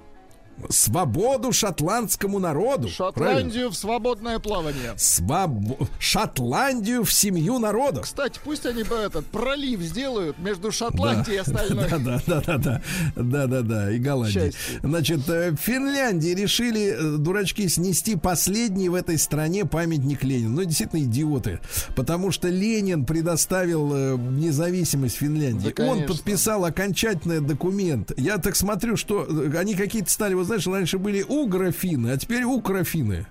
Свободу 0.70 1.52
шотландскому 1.52 2.38
народу. 2.38 2.88
Правильно? 2.96 3.12
Шотландию 3.40 3.70
в 3.70 3.76
свободное 3.76 4.38
плавание. 4.38 4.92
Свобо- 4.96 5.86
Шотландию 5.98 7.04
в 7.04 7.12
семью 7.12 7.58
народов. 7.58 8.04
Кстати, 8.04 8.40
пусть 8.42 8.66
они 8.66 8.82
бы 8.82 8.94
этот 8.96 9.26
пролив 9.26 9.80
сделают 9.80 10.38
между 10.38 10.72
Шотландией 10.72 11.36
и 11.36 11.40
остальной. 11.40 11.88
Да, 11.88 11.98
да, 11.98 12.20
да, 12.26 12.40
да, 12.40 12.58
да, 12.58 12.82
да, 13.16 13.46
да, 13.46 13.60
да, 13.62 13.90
и 13.92 13.98
Голландии. 13.98 14.32
Счастье. 14.52 14.80
Значит, 14.82 15.28
э, 15.28 15.50
в 15.52 15.56
Финляндии 15.56 16.30
решили, 16.34 16.96
э, 16.98 17.16
дурачки, 17.18 17.68
снести 17.68 18.16
последний 18.16 18.88
в 18.88 18.94
этой 18.94 19.18
стране 19.18 19.64
памятник 19.64 20.24
Ленину. 20.24 20.56
Ну, 20.56 20.64
действительно, 20.64 21.00
идиоты. 21.02 21.60
Потому 21.94 22.30
что 22.30 22.48
Ленин 22.48 23.04
предоставил 23.04 23.92
э, 23.94 24.16
независимость 24.16 25.16
Финляндии. 25.16 25.72
Да, 25.76 25.84
Он 25.84 26.04
подписал 26.06 26.64
окончательный 26.64 27.40
документ. 27.40 28.12
Я 28.16 28.38
так 28.38 28.56
смотрю, 28.56 28.96
что 28.96 29.26
они 29.56 29.74
какие-то 29.74 30.10
стали, 30.10 30.34
знаешь, 30.46 30.66
раньше 30.66 30.98
были 30.98 31.22
угрофины, 31.22 32.08
а 32.12 32.16
теперь 32.16 32.44
укрофины. 32.44 33.26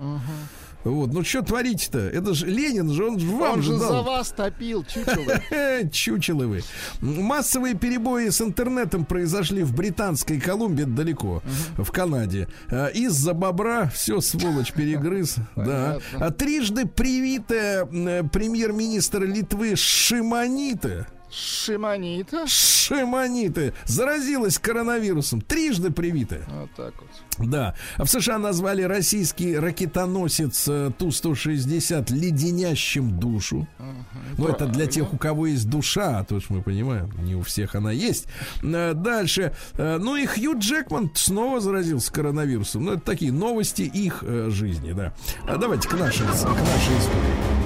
Вот, 0.83 1.11
ну 1.11 1.23
что 1.23 1.41
творите-то? 1.41 1.97
Это 1.97 2.35
же 2.35 2.45
Ленин 2.45 2.91
же, 2.91 3.07
он 3.07 3.17
же 3.17 3.25
вам 3.27 3.53
Он 3.53 3.61
же 3.63 3.71
же 3.71 3.77
за 3.79 3.89
дал. 3.89 4.03
вас 4.03 4.29
топил, 4.29 4.83
чучело. 4.85 5.33
Э, 5.49 5.89
Чучелы 5.89 6.45
вы. 6.45 6.61
Массовые 7.01 7.73
перебои 7.73 8.29
с 8.29 8.39
интернетом 8.39 9.03
произошли 9.03 9.63
в 9.63 9.73
Британской 9.73 10.39
Колумбии, 10.39 10.83
далеко, 10.83 11.41
в 11.75 11.91
Канаде. 11.91 12.47
А, 12.69 12.85
Из-за 12.89 13.33
бобра 13.33 13.89
все 13.89 14.21
сволочь 14.21 14.73
перегрыз. 14.73 15.37
Да. 15.55 15.97
А 16.19 16.29
трижды 16.29 16.85
привитая 16.85 17.85
премьер-министр 17.85 19.23
Литвы 19.23 19.75
Шимонита 19.75 21.07
Шиманита. 21.31 22.45
Шимонита 22.47 23.73
заразилась 23.85 24.57
коронавирусом. 24.59 25.41
Трижды 25.41 25.91
привитая. 25.91 26.45
Вот 26.47 26.69
так 26.75 26.93
вот. 27.01 27.47
Да. 27.49 27.75
В 27.97 28.05
США 28.05 28.37
назвали 28.37 28.83
российский 28.83 29.57
ракетоносец 29.57 30.67
э, 30.67 30.91
Ту-160 30.97 32.13
леденящим 32.13 33.19
душу. 33.19 33.67
Ну, 34.37 34.47
это 34.47 34.67
для 34.67 34.87
тех, 34.87 35.13
у 35.13 35.17
кого 35.17 35.47
есть 35.47 35.69
душа, 35.69 36.19
а 36.19 36.23
то 36.23 36.39
ж 36.39 36.45
мы 36.49 36.61
понимаем, 36.61 37.11
не 37.23 37.35
у 37.35 37.41
всех 37.41 37.75
она 37.75 37.91
есть. 37.91 38.27
Э, 38.63 38.93
Дальше. 38.93 39.53
Э, 39.73 39.97
Ну 39.97 40.15
и 40.15 40.25
Хью 40.25 40.57
Джекман 40.57 41.11
снова 41.15 41.59
заразился 41.59 42.11
коронавирусом. 42.11 42.85
Ну, 42.85 42.93
это 42.93 43.01
такие 43.01 43.31
новости 43.31 43.81
их 43.81 44.23
жизни, 44.47 44.93
да. 44.93 45.13
А 45.47 45.57
давайте 45.57 45.87
к 45.89 45.93
нашей, 45.93 46.25
к 46.25 46.29
нашей 46.31 46.97
истории. 46.99 47.64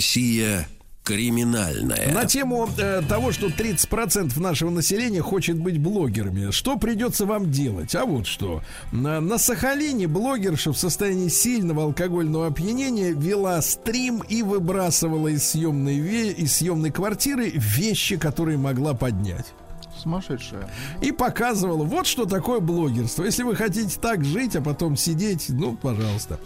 Россия 0.00 0.66
криминальная. 1.04 2.10
На 2.14 2.24
тему 2.24 2.66
э, 2.78 3.02
того, 3.06 3.32
что 3.32 3.48
30% 3.48 4.40
нашего 4.40 4.70
населения 4.70 5.20
хочет 5.20 5.58
быть 5.58 5.78
блогерами. 5.78 6.50
Что 6.52 6.76
придется 6.78 7.26
вам 7.26 7.50
делать? 7.50 7.94
А 7.94 8.06
вот 8.06 8.26
что. 8.26 8.62
На, 8.92 9.20
на 9.20 9.36
Сахалине 9.36 10.06
блогерша 10.06 10.72
в 10.72 10.78
состоянии 10.78 11.28
сильного 11.28 11.82
алкогольного 11.82 12.46
опьянения 12.46 13.10
вела 13.12 13.60
стрим 13.60 14.22
и 14.26 14.42
выбрасывала 14.42 15.28
из 15.28 15.44
съемной, 15.50 15.98
ве- 15.98 16.32
из 16.32 16.56
съемной 16.56 16.90
квартиры 16.90 17.50
вещи, 17.54 18.16
которые 18.16 18.56
могла 18.56 18.94
поднять. 18.94 19.52
Сумасшедшая. 20.00 20.68
И 21.00 21.12
показывала, 21.12 21.84
вот 21.84 22.06
что 22.06 22.24
такое 22.24 22.60
блогерство. 22.60 23.24
Если 23.24 23.42
вы 23.42 23.54
хотите 23.54 23.98
так 24.00 24.24
жить, 24.24 24.56
а 24.56 24.62
потом 24.62 24.96
сидеть, 24.96 25.46
ну, 25.48 25.76
пожалуйста. 25.76 26.40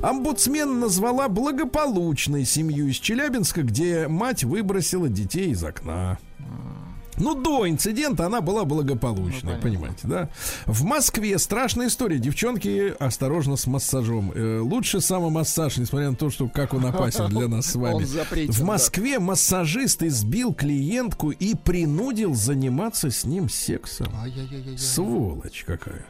Омбудсмен 0.00 0.80
назвала 0.80 1.28
благополучной 1.28 2.44
семью 2.44 2.88
из 2.88 2.96
Челябинска, 2.96 3.62
где 3.62 4.08
мать 4.08 4.44
выбросила 4.44 5.08
детей 5.08 5.50
из 5.50 5.64
окна. 5.64 6.18
Ну, 7.20 7.34
до 7.34 7.68
инцидента 7.68 8.26
она 8.26 8.40
была 8.40 8.64
благополучной, 8.64 9.54
Ну, 9.54 9.60
понимаете, 9.60 10.06
да? 10.08 10.28
В 10.66 10.84
Москве 10.84 11.38
страшная 11.38 11.88
история. 11.88 12.18
Девчонки, 12.18 12.94
осторожно 12.98 13.56
с 13.56 13.66
массажом. 13.66 14.32
Э, 14.34 14.60
лучше 14.60 15.00
самомассаж, 15.00 15.76
несмотря 15.78 16.10
на 16.10 16.16
то, 16.16 16.30
что 16.30 16.48
как 16.48 16.74
он 16.74 16.86
опасен 16.86 17.26
для 17.28 17.48
нас 17.48 17.66
с 17.66 17.74
вами. 17.74 17.94
Он 17.94 18.06
запретен, 18.06 18.52
В 18.52 18.58
да. 18.58 18.64
Москве 18.64 19.18
массажист 19.18 20.02
избил 20.02 20.52
клиентку 20.54 21.30
и 21.30 21.54
принудил 21.54 22.34
заниматься 22.34 23.10
с 23.10 23.24
ним 23.24 23.48
сексом. 23.48 24.08
Сволочь 24.76 25.64
какая. 25.66 26.04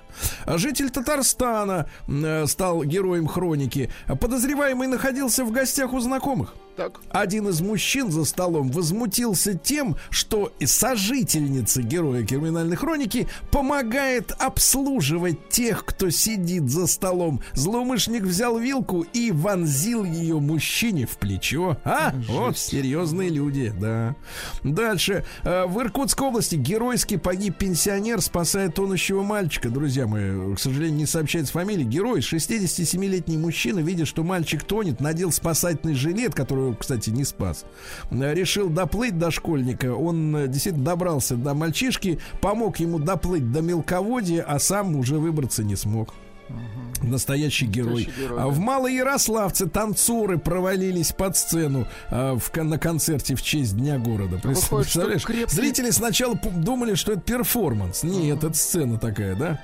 А 0.45 0.59
житель 0.59 0.91
Татарстана 0.91 1.89
э, 2.07 2.47
стал 2.47 2.85
героем 2.85 3.27
хроники. 3.27 3.91
Подозреваемый 4.21 4.89
находился 4.89 5.45
в 5.45 5.53
гостях 5.53 5.93
у 5.93 6.01
знакомых. 6.01 6.55
Так. 6.77 7.01
Один 7.11 7.49
из 7.49 7.61
мужчин 7.61 8.13
за 8.13 8.25
столом 8.25 8.71
возмутился 8.71 9.55
тем, 9.55 9.97
что 10.11 10.53
сожительница 10.65 11.83
героя 11.83 12.25
криминальной 12.25 12.77
хроники 12.77 13.27
помогает 13.51 14.31
обслуживать 14.39 15.49
тех, 15.49 15.85
кто 15.85 16.09
сидит 16.11 16.71
за 16.71 16.87
столом. 16.87 17.41
Злоумышленник 17.55 18.23
взял 18.23 18.59
вилку 18.59 19.03
и 19.13 19.33
вонзил 19.33 20.05
ее 20.05 20.39
мужчине 20.39 21.07
в 21.07 21.17
плечо. 21.19 21.79
А, 21.85 22.15
вот 22.29 22.57
серьезные 22.57 23.29
люди, 23.29 23.73
да. 23.77 24.15
Дальше. 24.63 25.25
Э, 25.43 25.67
В 25.67 25.81
Иркутской 25.81 26.29
области 26.29 26.55
геройски 26.55 27.17
погиб 27.17 27.57
пенсионер, 27.57 28.21
спасая 28.21 28.69
тонущего 28.71 29.25
мальчика. 29.25 29.69
Друзья 29.69 29.98
мои, 30.07 30.55
к 30.55 30.59
сожалению, 30.59 30.99
не 30.99 31.07
сообщается 31.07 31.53
фамилия. 31.53 31.85
Герой, 31.85 32.21
67-летний 32.21 33.37
мужчина, 33.37 33.81
видя, 33.81 34.07
что 34.07 34.23
мальчик 34.23 34.63
тонет, 34.63 35.01
надел 35.01 35.33
спасательный 35.33 35.95
жилет, 35.95 36.35
который, 36.35 36.75
кстати, 36.77 37.11
не 37.11 37.25
спас. 37.25 37.65
Решил 38.11 38.69
доплыть 38.69 39.19
до 39.19 39.31
школьника. 39.31 39.95
Он 39.95 40.37
э, 40.37 40.49
действительно 40.49 40.85
добрался 40.85 41.37
до 41.37 41.55
мальчишки, 41.55 42.19
помог 42.41 42.79
ему 42.79 42.99
доплыть 42.99 43.51
до 43.51 43.61
мелководья, 43.61 44.45
а 44.47 44.59
сам 44.59 44.97
уже 44.97 45.19
выбраться 45.19 45.65
не 45.65 45.77
смог. 45.77 46.15
Настоящий 47.03 47.67
герой. 47.67 48.05
Настоящий 48.07 48.21
герой, 48.23 48.41
А 48.43 48.47
в 48.49 48.59
Малоярославце 48.59 49.69
танцоры 49.69 50.39
провалились 50.39 51.13
под 51.13 51.37
сцену 51.37 51.87
а, 52.11 52.37
в, 52.37 52.51
на 52.57 52.79
концерте 52.79 53.35
в 53.37 53.43
честь 53.43 53.77
Дня 53.77 53.99
города. 53.99 54.37
Выходит, 54.43 54.59
что 54.65 54.77
Представляешь? 54.77 55.25
крепкий- 55.25 55.55
Зрители 55.55 55.91
сначала 55.91 56.35
думали, 56.35 56.95
что 56.95 57.13
это 57.13 57.21
перформанс. 57.21 58.03
Нет, 58.03 58.43
это 58.43 58.55
сцена 58.55 58.99
такая, 58.99 59.37
да? 59.37 59.61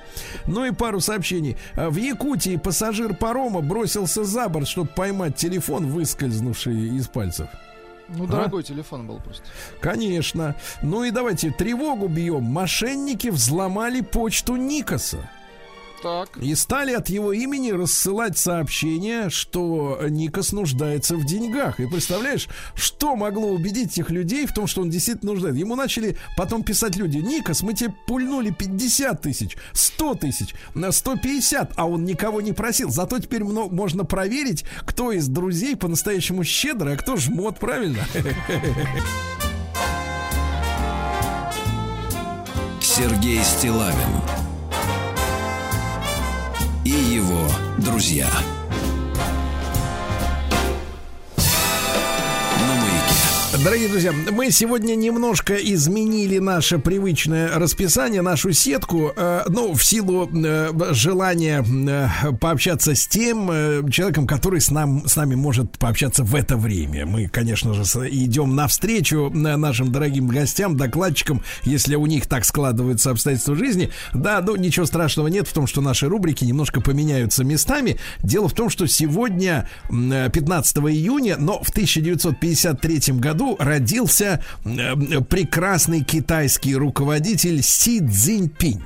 Ну 0.47 0.65
и 0.65 0.71
пару 0.71 0.99
сообщений. 1.01 1.57
А, 1.75 1.89
В 1.89 1.97
Якутии 1.97 2.55
пассажир 2.57 3.13
парома 3.15 3.61
бросился 3.61 4.23
за 4.23 4.47
борт, 4.47 4.67
чтобы 4.67 4.89
поймать 4.89 5.35
телефон, 5.35 5.87
выскользнувший 5.87 6.95
из 6.97 7.07
пальцев. 7.07 7.47
Ну, 8.07 8.27
дорогой 8.27 8.61
телефон 8.63 9.07
был 9.07 9.19
просто. 9.19 9.43
Конечно. 9.81 10.55
Ну 10.83 11.03
и 11.03 11.11
давайте 11.11 11.49
тревогу 11.51 12.07
бьем. 12.07 12.43
Мошенники 12.43 13.29
взломали 13.29 14.01
почту 14.01 14.55
Никоса. 14.55 15.27
Так. 16.05 16.37
И 16.37 16.53
стали 16.53 16.93
от 16.93 17.09
его 17.09 17.33
имени 17.33 17.71
рассылать 17.71 18.37
сообщения, 18.37 19.31
что 19.31 19.99
Никос 20.07 20.51
нуждается 20.51 21.15
в 21.15 21.25
деньгах. 21.25 21.79
И 21.79 21.87
представляешь, 21.87 22.47
что 22.75 23.15
могло 23.15 23.47
убедить 23.47 23.93
этих 23.93 24.11
людей 24.11 24.45
в 24.45 24.53
том, 24.53 24.67
что 24.67 24.83
он 24.83 24.91
действительно 24.91 25.31
нуждается? 25.31 25.59
Ему 25.59 25.75
начали 25.75 26.15
потом 26.37 26.61
писать 26.61 26.95
люди, 26.95 27.17
Никос, 27.17 27.63
мы 27.63 27.73
тебе 27.73 27.91
пульнули 28.05 28.51
50 28.51 29.19
тысяч, 29.19 29.57
100 29.73 30.13
тысяч, 30.13 30.53
на 30.75 30.91
150, 30.91 31.73
а 31.75 31.87
он 31.87 32.05
никого 32.05 32.39
не 32.39 32.53
просил. 32.53 32.91
Зато 32.91 33.17
теперь 33.17 33.43
мно- 33.43 33.69
можно 33.69 34.03
проверить, 34.03 34.63
кто 34.85 35.11
из 35.11 35.27
друзей 35.27 35.75
по-настоящему 35.75 36.43
щедрый, 36.43 36.93
а 36.93 36.97
кто 36.97 37.15
жмот, 37.15 37.57
правильно? 37.59 38.03
Сергей 42.79 43.43
Стилавин 43.43 44.44
и 46.85 46.91
его 46.91 47.49
друзья. 47.79 48.29
Дорогие 53.65 53.89
друзья, 53.89 54.13
мы 54.31 54.51
сегодня 54.51 54.93
немножко 54.93 55.55
изменили 55.55 56.37
наше 56.37 56.77
привычное 56.77 57.49
расписание, 57.57 58.21
нашу 58.21 58.53
сетку, 58.53 59.11
э, 59.15 59.41
ну, 59.49 59.73
в 59.73 59.83
силу 59.83 60.29
э, 60.31 60.71
желания 60.91 61.65
э, 61.65 62.31
пообщаться 62.39 62.93
с 62.93 63.07
тем 63.07 63.49
э, 63.49 63.81
человеком, 63.89 64.27
который 64.27 64.61
с, 64.61 64.69
нам, 64.69 65.07
с 65.07 65.15
нами 65.15 65.33
может 65.33 65.79
пообщаться 65.79 66.23
в 66.23 66.35
это 66.35 66.57
время. 66.57 67.07
Мы, 67.07 67.27
конечно 67.27 67.73
же, 67.73 67.81
идем 68.11 68.55
навстречу 68.55 69.31
э, 69.33 69.55
нашим 69.55 69.91
дорогим 69.91 70.27
гостям, 70.27 70.77
докладчикам, 70.77 71.41
если 71.63 71.95
у 71.95 72.05
них 72.05 72.27
так 72.27 72.45
складываются 72.45 73.09
обстоятельства 73.09 73.55
жизни. 73.55 73.89
Да, 74.13 74.41
ну, 74.45 74.57
ничего 74.57 74.85
страшного 74.85 75.25
нет 75.25 75.47
в 75.47 75.53
том, 75.53 75.65
что 75.65 75.81
наши 75.81 76.07
рубрики 76.07 76.45
немножко 76.45 76.81
поменяются 76.81 77.43
местами. 77.43 77.97
Дело 78.21 78.47
в 78.47 78.53
том, 78.53 78.69
что 78.69 78.85
сегодня, 78.85 79.67
м, 79.89 80.11
э, 80.11 80.29
15 80.29 80.91
июня, 80.91 81.37
но 81.39 81.63
в 81.63 81.71
1953 81.71 83.19
году 83.19 83.54
родился 83.59 84.41
э, 84.63 84.95
прекрасный 85.21 86.03
китайский 86.03 86.75
руководитель 86.75 87.61
Си 87.61 88.01
Цзиньпинь. 88.01 88.83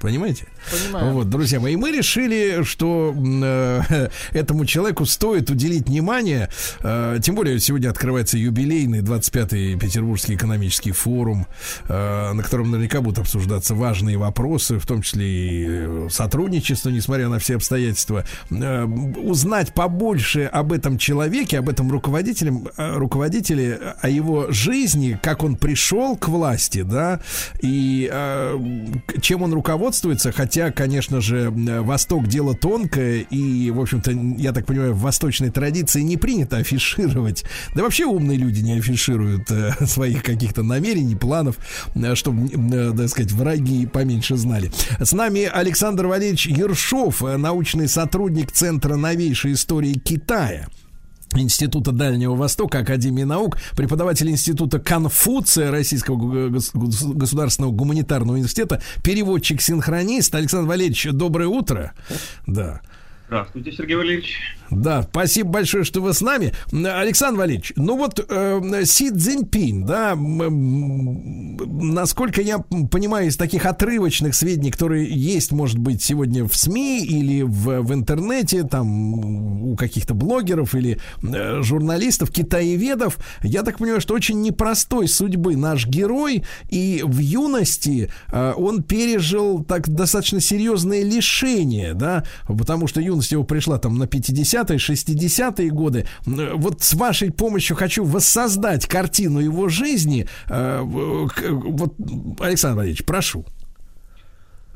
Понимаете? 0.00 0.46
Понимаю. 0.70 1.12
Вот, 1.12 1.28
друзья 1.28 1.60
мои, 1.60 1.76
мы 1.76 1.92
решили, 1.92 2.62
что 2.64 3.14
э, 3.16 4.08
этому 4.32 4.66
человеку 4.66 5.06
стоит 5.06 5.50
уделить 5.50 5.88
внимание. 5.88 6.48
э, 6.80 7.18
тем 7.22 7.34
более 7.34 7.58
сегодня 7.60 7.90
открывается 7.90 8.38
юбилейный 8.38 9.00
25-й 9.00 9.78
Петербургский 9.78 10.34
экономический 10.34 10.92
форум, 10.92 11.46
э, 11.88 12.32
на 12.32 12.42
котором 12.42 12.70
наверняка 12.70 13.00
будут 13.00 13.18
обсуждаться 13.18 13.74
важные 13.74 14.16
вопросы, 14.16 14.78
в 14.78 14.86
том 14.86 15.02
числе 15.02 15.26
и 15.26 15.66
э, 15.68 16.08
сотрудничество, 16.10 16.90
несмотря 16.90 17.28
на 17.28 17.38
все 17.38 17.56
обстоятельства. 17.56 18.24
Э, 18.50 18.84
узнать 18.84 19.74
побольше 19.74 20.44
об 20.44 20.72
этом 20.72 20.98
человеке, 20.98 21.58
об 21.58 21.68
этом 21.68 21.90
руководителе, 21.90 22.52
э, 22.76 22.96
руководителе, 22.96 23.94
о 24.00 24.08
его 24.08 24.50
жизни, 24.50 25.18
как 25.22 25.42
он 25.42 25.56
пришел 25.56 26.16
к 26.16 26.28
власти, 26.28 26.82
да, 26.82 27.20
и 27.60 28.08
э, 28.10 28.58
чем 29.20 29.42
он 29.42 29.52
руководствуется, 29.52 30.32
хотя, 30.32 30.53
конечно 30.74 31.20
же, 31.20 31.50
Восток 31.50 32.26
дело 32.26 32.54
тонкое, 32.54 33.20
и, 33.20 33.70
в 33.70 33.80
общем-то, 33.80 34.10
я 34.38 34.52
так 34.52 34.66
понимаю, 34.66 34.94
в 34.94 35.00
восточной 35.00 35.50
традиции 35.50 36.00
не 36.02 36.16
принято 36.16 36.56
афишировать. 36.58 37.44
Да 37.74 37.82
вообще 37.82 38.04
умные 38.04 38.38
люди 38.38 38.60
не 38.60 38.78
афишируют 38.78 39.50
э, 39.50 39.72
своих 39.86 40.22
каких-то 40.22 40.62
намерений, 40.62 41.16
планов, 41.16 41.56
э, 41.94 42.14
чтобы, 42.14 42.48
э, 42.48 42.92
так 42.96 43.08
сказать, 43.08 43.32
враги 43.32 43.86
поменьше 43.86 44.36
знали. 44.36 44.70
С 45.00 45.12
нами 45.12 45.44
Александр 45.44 46.06
Валерьевич 46.06 46.46
Ершов, 46.46 47.22
э, 47.22 47.36
научный 47.36 47.88
сотрудник 47.88 48.52
Центра 48.52 48.96
новейшей 48.96 49.52
истории 49.54 49.94
Китая. 49.94 50.68
Института 51.42 51.92
Дальнего 51.92 52.34
Востока, 52.34 52.80
Академии 52.80 53.24
наук, 53.24 53.58
преподаватель 53.76 54.30
Института 54.30 54.78
Конфуция 54.78 55.70
Российского 55.70 56.48
государственного 56.48 57.72
гуманитарного 57.72 58.34
университета, 58.34 58.80
переводчик-синхронист. 59.02 60.34
Александр 60.34 60.68
Валерьевич, 60.68 61.08
доброе 61.12 61.48
утро. 61.48 61.92
Да. 62.46 62.80
Здравствуйте, 63.34 63.72
Сергей 63.72 63.96
Валерьевич. 63.96 64.38
Да, 64.70 65.02
спасибо 65.02 65.50
большое, 65.50 65.82
что 65.82 66.00
вы 66.00 66.14
с 66.14 66.20
нами. 66.20 66.52
Александр 66.72 67.40
Валерьевич, 67.40 67.72
ну 67.74 67.96
вот 67.96 68.24
э, 68.28 68.84
Си 68.84 69.10
Цзиньпин, 69.10 69.84
да, 69.84 70.12
м, 70.12 71.56
насколько 71.94 72.40
я 72.40 72.58
понимаю 72.58 73.28
из 73.28 73.36
таких 73.36 73.66
отрывочных 73.66 74.36
сведений, 74.36 74.70
которые 74.70 75.12
есть, 75.12 75.50
может 75.50 75.78
быть, 75.78 76.00
сегодня 76.02 76.44
в 76.44 76.56
СМИ 76.56 77.04
или 77.04 77.42
в, 77.42 77.82
в 77.82 77.92
интернете, 77.92 78.62
там 78.62 79.14
у 79.64 79.76
каких-то 79.76 80.14
блогеров 80.14 80.76
или 80.76 81.00
э, 81.22 81.62
журналистов, 81.62 82.30
китаеведов, 82.30 83.18
я 83.42 83.62
так 83.62 83.78
понимаю, 83.78 84.00
что 84.00 84.14
очень 84.14 84.42
непростой 84.42 85.08
судьбы 85.08 85.56
наш 85.56 85.86
герой, 85.86 86.44
и 86.70 87.02
в 87.04 87.18
юности 87.18 88.10
э, 88.32 88.52
он 88.56 88.84
пережил 88.84 89.64
так 89.64 89.88
достаточно 89.88 90.40
серьезные 90.40 91.02
лишения, 91.02 91.94
да, 91.94 92.24
потому 92.46 92.86
что 92.86 93.00
юность 93.00 93.23
его 93.32 93.44
пришла 93.44 93.78
там 93.78 93.98
на 93.98 94.04
50-е, 94.04 94.78
60-е 94.78 95.70
годы. 95.70 96.06
М, 96.26 96.58
Вот 96.58 96.82
с 96.82 96.94
вашей 96.94 97.30
помощью 97.30 97.76
хочу 97.76 98.04
воссоздать 98.04 98.86
картину 98.86 99.40
его 99.40 99.68
жизни. 99.68 100.26
Э, 100.48 100.80
Вот, 100.82 101.94
Александр 102.40 102.78
Валерьевич, 102.78 103.04
прошу. 103.04 103.44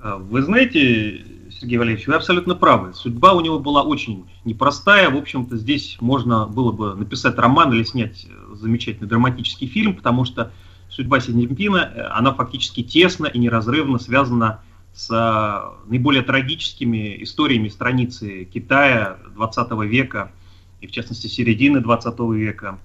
А, 0.01 0.17
Вы 0.17 0.43
знаете, 0.43 1.25
Сергей 1.51 1.77
Валерьевич, 1.79 2.07
вы 2.07 2.15
абсолютно 2.15 2.55
правы. 2.55 2.95
Судьба 2.95 3.33
у 3.33 3.41
него 3.41 3.59
была 3.59 3.83
очень 3.83 4.27
непростая. 4.45 5.11
В 5.11 5.17
общем-то, 5.17 5.57
здесь 5.57 5.97
можно 6.01 6.47
было 6.47 6.73
бы 6.73 6.95
написать 6.95 7.37
роман 7.39 7.73
или 7.73 7.83
снять 7.83 8.27
э, 8.29 8.55
замечательный 8.55 9.09
драматический 9.09 9.67
фильм, 9.67 9.95
потому 9.97 10.25
что 10.25 10.53
судьба 10.89 11.21
Си 11.21 11.33
Цзиньпина, 11.33 11.79
э, 11.79 12.01
она 12.13 12.33
фактически 12.33 12.83
тесно 12.83 13.27
и 13.27 13.39
неразрывно 13.39 13.99
связана 13.99 14.61
с 14.99 15.11
э, 15.11 15.89
наиболее 15.89 16.23
трагическими 16.23 17.23
историями 17.23 17.69
страницы 17.69 18.45
Китая 18.45 19.19
20 19.37 19.71
века, 19.85 20.33
и 20.81 20.89
в 20.89 20.91
частности 20.91 21.29
середины 21.29 21.81
20 21.81 22.19
века. 22.35 22.81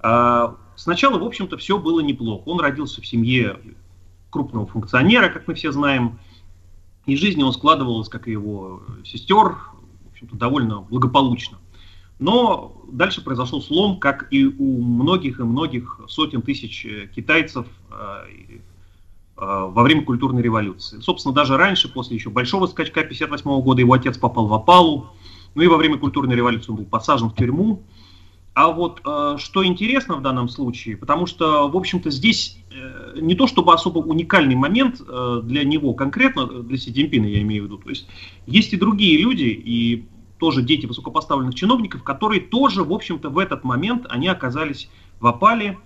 А, 0.00 0.56
Сначала, 0.76 1.18
в 1.18 1.24
общем-то, 1.24 1.58
все 1.58 1.78
было 1.78 2.00
неплохо. 2.00 2.48
Он 2.48 2.58
родился 2.58 3.00
в 3.00 3.06
семье 3.06 3.60
крупного 4.30 4.66
функционера, 4.66 5.28
как 5.28 5.46
мы 5.46 5.54
все 5.54 5.72
знаем, 5.72 6.18
и 7.04 7.16
жизнь 7.16 7.40
его 7.40 7.52
складывалась, 7.52 8.08
как 8.08 8.28
и 8.28 8.32
его 8.32 8.82
сестер, 9.04 9.58
в 10.06 10.10
общем-то, 10.12 10.36
довольно 10.36 10.80
благополучно. 10.80 11.58
Но 12.18 12.82
дальше 12.90 13.22
произошел 13.22 13.60
слом, 13.60 13.98
как 13.98 14.32
и 14.32 14.46
у 14.46 14.82
многих 14.82 15.40
и 15.40 15.42
многих 15.42 16.00
сотен 16.08 16.40
тысяч 16.40 16.86
э, 16.86 17.08
китайцев 17.14 17.66
э, 17.90 18.58
во 19.36 19.82
время 19.82 20.04
культурной 20.04 20.42
революции. 20.42 21.00
Собственно, 21.00 21.34
даже 21.34 21.56
раньше, 21.56 21.88
после 21.88 22.16
еще 22.16 22.30
большого 22.30 22.66
скачка 22.66 23.00
1958 23.00 23.62
года, 23.62 23.80
его 23.80 23.94
отец 23.94 24.18
попал 24.18 24.46
в 24.46 24.54
опалу, 24.54 25.08
ну 25.54 25.62
и 25.62 25.66
во 25.66 25.76
время 25.76 25.98
культурной 25.98 26.36
революции 26.36 26.70
он 26.70 26.76
был 26.76 26.84
посажен 26.84 27.30
в 27.30 27.34
тюрьму. 27.34 27.82
А 28.54 28.70
вот 28.70 29.00
э, 29.04 29.36
что 29.38 29.64
интересно 29.64 30.16
в 30.16 30.22
данном 30.22 30.50
случае, 30.50 30.98
потому 30.98 31.24
что, 31.24 31.68
в 31.68 31.76
общем-то, 31.76 32.10
здесь 32.10 32.58
э, 32.70 33.18
не 33.18 33.34
то 33.34 33.46
чтобы 33.46 33.72
особо 33.72 33.98
уникальный 34.00 34.56
момент 34.56 35.00
э, 35.00 35.40
для 35.42 35.64
него 35.64 35.94
конкретно, 35.94 36.48
э, 36.52 36.62
для 36.62 36.76
Си 36.76 36.92
Цзиньпина 36.92 37.24
я 37.24 37.40
имею 37.40 37.62
в 37.62 37.66
виду, 37.66 37.78
то 37.78 37.88
есть 37.88 38.06
есть 38.46 38.74
и 38.74 38.76
другие 38.76 39.22
люди, 39.22 39.44
и 39.44 40.04
тоже 40.38 40.60
дети 40.62 40.84
высокопоставленных 40.84 41.54
чиновников, 41.54 42.02
которые 42.02 42.42
тоже, 42.42 42.84
в 42.84 42.92
общем-то, 42.92 43.30
в 43.30 43.38
этот 43.38 43.64
момент 43.64 44.04
они 44.10 44.28
оказались 44.28 44.90
в 45.18 45.26
опале, 45.26 45.78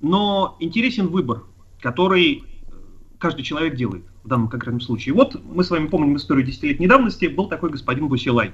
но 0.00 0.56
интересен 0.58 1.08
выбор, 1.08 1.42
который 1.80 2.44
э, 2.44 2.55
каждый 3.26 3.42
человек 3.42 3.74
делает 3.74 4.04
в 4.22 4.28
данном 4.28 4.46
конкретном 4.46 4.80
случае. 4.80 5.12
Вот 5.12 5.36
мы 5.52 5.64
с 5.64 5.70
вами 5.70 5.88
помним 5.88 6.16
историю 6.16 6.46
десятилетней 6.46 6.86
давности, 6.86 7.26
был 7.26 7.48
такой 7.48 7.70
господин 7.70 8.06
Бусилай. 8.06 8.52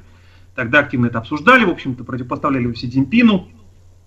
Тогда 0.55 0.78
активно 0.78 1.09
это 1.09 1.19
обсуждали, 1.19 1.66
в 1.66 1.69
общем-то, 1.69 2.05
противопоставляли 2.05 2.62
его 2.62 2.73
Си 2.73 2.89
Цзиньпину, 2.89 3.49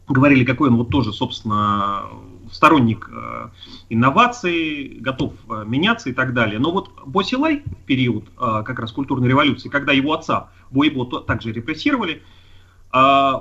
говорили, 0.07 0.43
какой 0.43 0.69
он 0.69 0.77
вот 0.77 0.89
тоже, 0.89 1.13
собственно, 1.13 2.05
сторонник 2.51 3.11
э, 3.13 3.49
инноваций, 3.89 4.97
готов 5.01 5.33
э, 5.47 5.65
меняться 5.67 6.09
и 6.09 6.13
так 6.13 6.33
далее. 6.33 6.57
Но 6.57 6.71
вот 6.71 6.89
Босилай 7.05 7.61
период 7.85 8.25
э, 8.39 8.63
как 8.65 8.79
раз 8.79 8.91
культурной 8.91 9.29
революции, 9.29 9.69
когда 9.69 9.93
его 9.93 10.13
отца 10.13 10.49
Боебо 10.71 11.05
то- 11.05 11.19
также 11.19 11.51
репрессировали, 11.51 12.23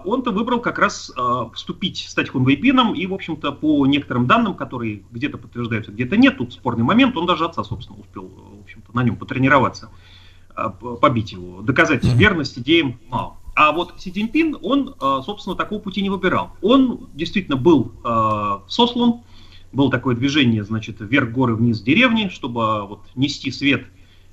он-то 0.05 0.33
выбрал 0.33 0.61
как 0.61 0.79
раз 0.79 1.13
э, 1.17 1.45
вступить, 1.55 1.99
стать 2.09 2.29
хунвейпином, 2.31 2.95
и, 2.95 3.07
в 3.07 3.15
общем-то, 3.15 3.53
по 3.53 3.87
некоторым 3.87 4.27
данным, 4.27 4.55
которые 4.55 5.05
где-то 5.13 5.39
подтверждаются, 5.39 5.93
где-то 5.93 6.17
нет, 6.17 6.39
тут 6.39 6.53
спорный 6.53 6.83
момент, 6.83 7.17
он 7.17 7.27
даже 7.27 7.45
отца, 7.45 7.63
собственно, 7.63 8.01
успел, 8.01 8.25
э, 8.25 8.59
в 8.59 8.63
общем-то, 8.65 8.95
на 8.97 9.03
нем 9.05 9.17
потренироваться 9.17 9.91
э, 10.57 10.71
п- 10.81 10.97
побить 10.97 11.33
его, 11.33 11.61
доказать 11.63 12.03
верность 12.05 12.59
идеям 12.59 12.99
Мао. 13.09 13.37
А 13.55 13.71
вот 13.71 13.95
Си 13.99 14.11
Цзиньпин, 14.11 14.59
он, 14.63 14.97
э, 15.01 15.21
собственно, 15.25 15.55
такого 15.55 15.79
пути 15.79 16.03
не 16.03 16.11
выбирал. 16.11 16.51
Он 16.61 17.09
действительно 17.15 17.57
был 17.57 17.93
э, 18.05 18.59
сослан, 18.67 19.21
было 19.73 19.91
такое 19.91 20.17
движение, 20.17 20.65
значит, 20.65 20.97
вверх 20.99 21.31
горы, 21.31 21.55
вниз 21.55 21.81
деревни, 21.81 22.29
чтобы 22.29 22.61
э, 22.61 22.83
вот 22.87 23.03
нести 23.15 23.53
свет 23.53 23.87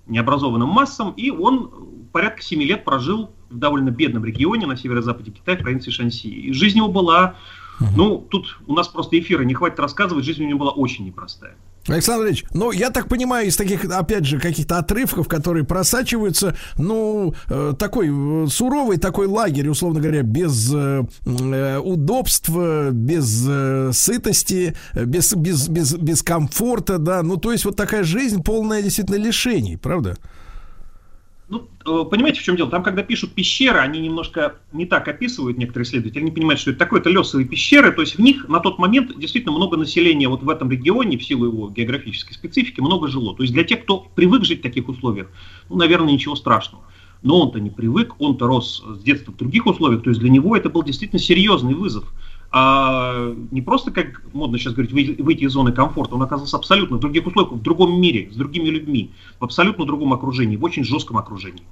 необразованным 0.07 0.69
массам, 0.69 1.11
и 1.11 1.29
он 1.29 2.07
порядка 2.11 2.41
7 2.41 2.61
лет 2.63 2.83
прожил 2.83 3.29
в 3.51 3.57
довольно 3.57 3.89
бедном 3.89 4.25
регионе 4.25 4.65
на 4.65 4.77
северо-западе 4.77 5.31
Китая, 5.31 5.57
в 5.57 5.61
провинции 5.61 5.91
Шанси. 5.91 6.27
И 6.27 6.53
жизнь 6.53 6.77
его 6.77 6.87
была, 6.87 7.35
ну, 7.95 8.17
тут 8.17 8.59
у 8.67 8.73
нас 8.73 8.87
просто 8.87 9.19
эфира 9.19 9.43
не 9.43 9.53
хватит 9.53 9.79
рассказывать, 9.79 10.25
жизнь 10.25 10.43
у 10.43 10.47
него 10.47 10.59
была 10.59 10.71
очень 10.71 11.05
непростая. 11.05 11.55
Александр 11.87 12.27
Ильич, 12.27 12.45
ну, 12.53 12.71
я 12.71 12.91
так 12.91 13.07
понимаю, 13.07 13.47
из 13.47 13.57
таких, 13.57 13.85
опять 13.85 14.25
же, 14.25 14.39
каких-то 14.39 14.77
отрывков, 14.77 15.27
которые 15.27 15.65
просачиваются, 15.65 16.55
ну, 16.77 17.33
э, 17.49 17.73
такой 17.77 18.07
э, 18.07 18.47
суровый 18.49 18.97
такой 18.97 19.25
лагерь, 19.25 19.67
условно 19.67 19.99
говоря, 19.99 20.21
без 20.21 20.71
э, 20.71 21.03
э, 21.25 21.77
удобств, 21.79 22.49
без 22.49 23.45
э, 23.49 23.91
сытости, 23.93 24.75
без, 24.93 25.33
без, 25.33 25.67
без, 25.69 25.95
без 25.95 26.21
комфорта, 26.21 26.99
да, 26.99 27.23
ну, 27.23 27.37
то 27.37 27.51
есть 27.51 27.65
вот 27.65 27.75
такая 27.75 28.03
жизнь 28.03 28.43
полная 28.43 28.83
действительно 28.83 29.17
лишений, 29.17 29.77
правда? 29.77 30.17
Ну, 31.51 31.67
э, 31.85 32.05
понимаете, 32.09 32.39
в 32.39 32.43
чем 32.43 32.55
дело? 32.55 32.69
Там, 32.69 32.81
когда 32.81 33.03
пишут 33.03 33.33
пещеры, 33.33 33.79
они 33.79 33.99
немножко 33.99 34.55
не 34.71 34.85
так 34.85 35.09
описывают 35.09 35.57
некоторые 35.57 35.85
исследователи. 35.85 36.23
Не 36.23 36.31
понимают, 36.31 36.61
что 36.61 36.69
это 36.69 36.79
такое, 36.79 37.01
это 37.01 37.09
лесовые 37.09 37.45
пещеры. 37.45 37.91
То 37.91 37.99
есть 37.99 38.15
в 38.15 38.19
них 38.19 38.47
на 38.47 38.61
тот 38.61 38.79
момент 38.79 39.19
действительно 39.19 39.51
много 39.51 39.75
населения 39.75 40.29
вот 40.29 40.43
в 40.43 40.49
этом 40.49 40.71
регионе, 40.71 41.17
в 41.17 41.23
силу 41.25 41.47
его 41.47 41.69
географической 41.69 42.35
специфики, 42.35 42.79
много 42.79 43.09
жило. 43.09 43.35
То 43.35 43.43
есть 43.43 43.53
для 43.53 43.65
тех, 43.65 43.83
кто 43.83 43.99
привык 44.15 44.45
жить 44.45 44.59
в 44.59 44.63
таких 44.63 44.87
условиях, 44.87 45.27
ну, 45.69 45.75
наверное, 45.75 46.13
ничего 46.13 46.37
страшного. 46.37 46.85
Но 47.21 47.41
он-то 47.41 47.59
не 47.59 47.69
привык, 47.69 48.15
он-то 48.19 48.47
рос 48.47 48.81
с 48.87 49.03
детства 49.03 49.33
в 49.33 49.35
других 49.35 49.65
условиях. 49.65 50.03
То 50.03 50.09
есть 50.09 50.21
для 50.21 50.29
него 50.29 50.55
это 50.55 50.69
был 50.69 50.83
действительно 50.83 51.19
серьезный 51.19 51.73
вызов. 51.73 52.05
А 52.53 53.33
не 53.51 53.61
просто, 53.61 53.91
как 53.91 54.21
модно 54.33 54.57
сейчас 54.57 54.73
говорить, 54.73 54.91
выйти, 54.91 55.43
из 55.43 55.51
зоны 55.53 55.71
комфорта, 55.71 56.15
он 56.15 56.23
оказался 56.23 56.57
абсолютно 56.57 56.97
в 56.97 56.99
других 56.99 57.25
условиях, 57.25 57.53
в 57.53 57.61
другом 57.61 58.01
мире, 58.01 58.29
с 58.29 58.35
другими 58.35 58.67
людьми, 58.67 59.11
в 59.39 59.43
абсолютно 59.45 59.85
другом 59.85 60.11
окружении, 60.11 60.57
в 60.57 60.63
очень 60.63 60.83
жестком 60.83 61.17
окружении. 61.17 61.63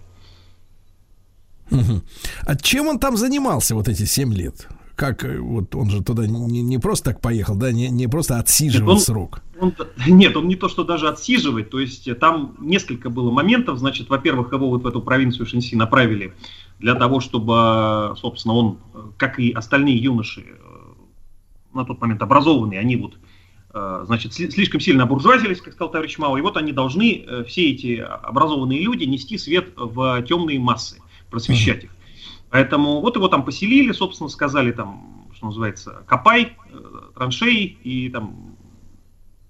А 2.45 2.55
чем 2.55 2.87
он 2.87 2.97
там 2.99 3.17
занимался 3.17 3.75
вот 3.75 3.87
эти 3.89 4.03
7 4.03 4.33
лет? 4.33 4.67
Как 4.95 5.23
э, 5.23 5.39
вот 5.39 5.75
он 5.75 5.89
же 5.89 6.03
туда 6.03 6.27
не, 6.27 6.61
не 6.61 6.77
просто 6.77 7.11
так 7.11 7.21
поехал, 7.21 7.55
да, 7.55 7.71
не, 7.71 7.89
не 7.89 8.07
просто 8.07 8.37
отсиживал 8.37 8.93
он- 8.93 8.99
срок. 8.99 9.41
Он, 9.59 9.73
нет, 10.07 10.35
он 10.35 10.47
не 10.47 10.55
то, 10.55 10.67
что 10.67 10.83
даже 10.83 11.07
отсиживать, 11.07 11.69
то 11.69 11.79
есть 11.79 12.07
э, 12.07 12.15
там 12.15 12.55
несколько 12.59 13.09
было 13.09 13.31
моментов, 13.31 13.79
значит, 13.79 14.09
во-первых, 14.09 14.51
его 14.51 14.69
вот 14.69 14.83
в 14.83 14.87
эту 14.87 15.01
провинцию 15.01 15.45
Шэньси 15.45 15.75
направили 15.75 16.33
для 16.79 16.95
того, 16.95 17.19
чтобы, 17.19 18.15
собственно, 18.17 18.55
он, 18.55 18.77
э, 18.93 18.99
как 19.17 19.39
и 19.39 19.51
остальные 19.51 19.97
юноши, 19.97 20.41
э, 20.41 20.68
на 21.73 21.85
тот 21.85 22.01
момент 22.01 22.21
образованные, 22.21 22.79
они 22.79 22.95
вот, 22.95 23.17
э, 23.73 24.03
значит, 24.05 24.33
сли- 24.33 24.49
слишком 24.49 24.79
сильно 24.79 25.03
обуржуазились, 25.03 25.61
как 25.61 25.73
сказал 25.73 25.91
товарищ 25.91 26.17
Мао, 26.17 26.37
и 26.37 26.41
вот 26.41 26.57
они 26.57 26.71
должны, 26.71 27.23
э, 27.25 27.43
все 27.45 27.71
эти 27.71 27.97
образованные 27.97 28.81
люди, 28.81 29.03
нести 29.03 29.37
свет 29.37 29.73
в 29.75 30.21
темные 30.23 30.59
массы, 30.59 31.01
просвещать 31.29 31.85
их. 31.85 31.91
Поэтому 32.49 33.01
вот 33.01 33.15
его 33.15 33.27
там 33.27 33.45
поселили, 33.45 33.91
собственно, 33.91 34.29
сказали 34.29 34.71
там, 34.71 35.27
что 35.35 35.47
называется, 35.47 36.03
копай, 36.07 36.57
э, 36.71 36.79
траншеи, 37.15 37.77
и 37.83 38.09
там 38.09 38.55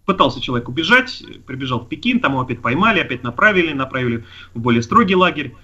пытался 0.06 0.42
человек 0.42 0.68
убежать, 0.68 1.24
прибежал 1.46 1.82
в 1.82 1.88
Пекин, 1.88 2.20
там 2.20 2.34
его 2.34 2.42
опять 2.42 2.62
поймали, 2.62 3.00
опять 3.00 3.24
направили, 3.24 3.74
направили 3.74 4.26
в 4.54 4.60
более 4.60 4.82
строгий 4.82 5.16
лагерь. 5.16 5.56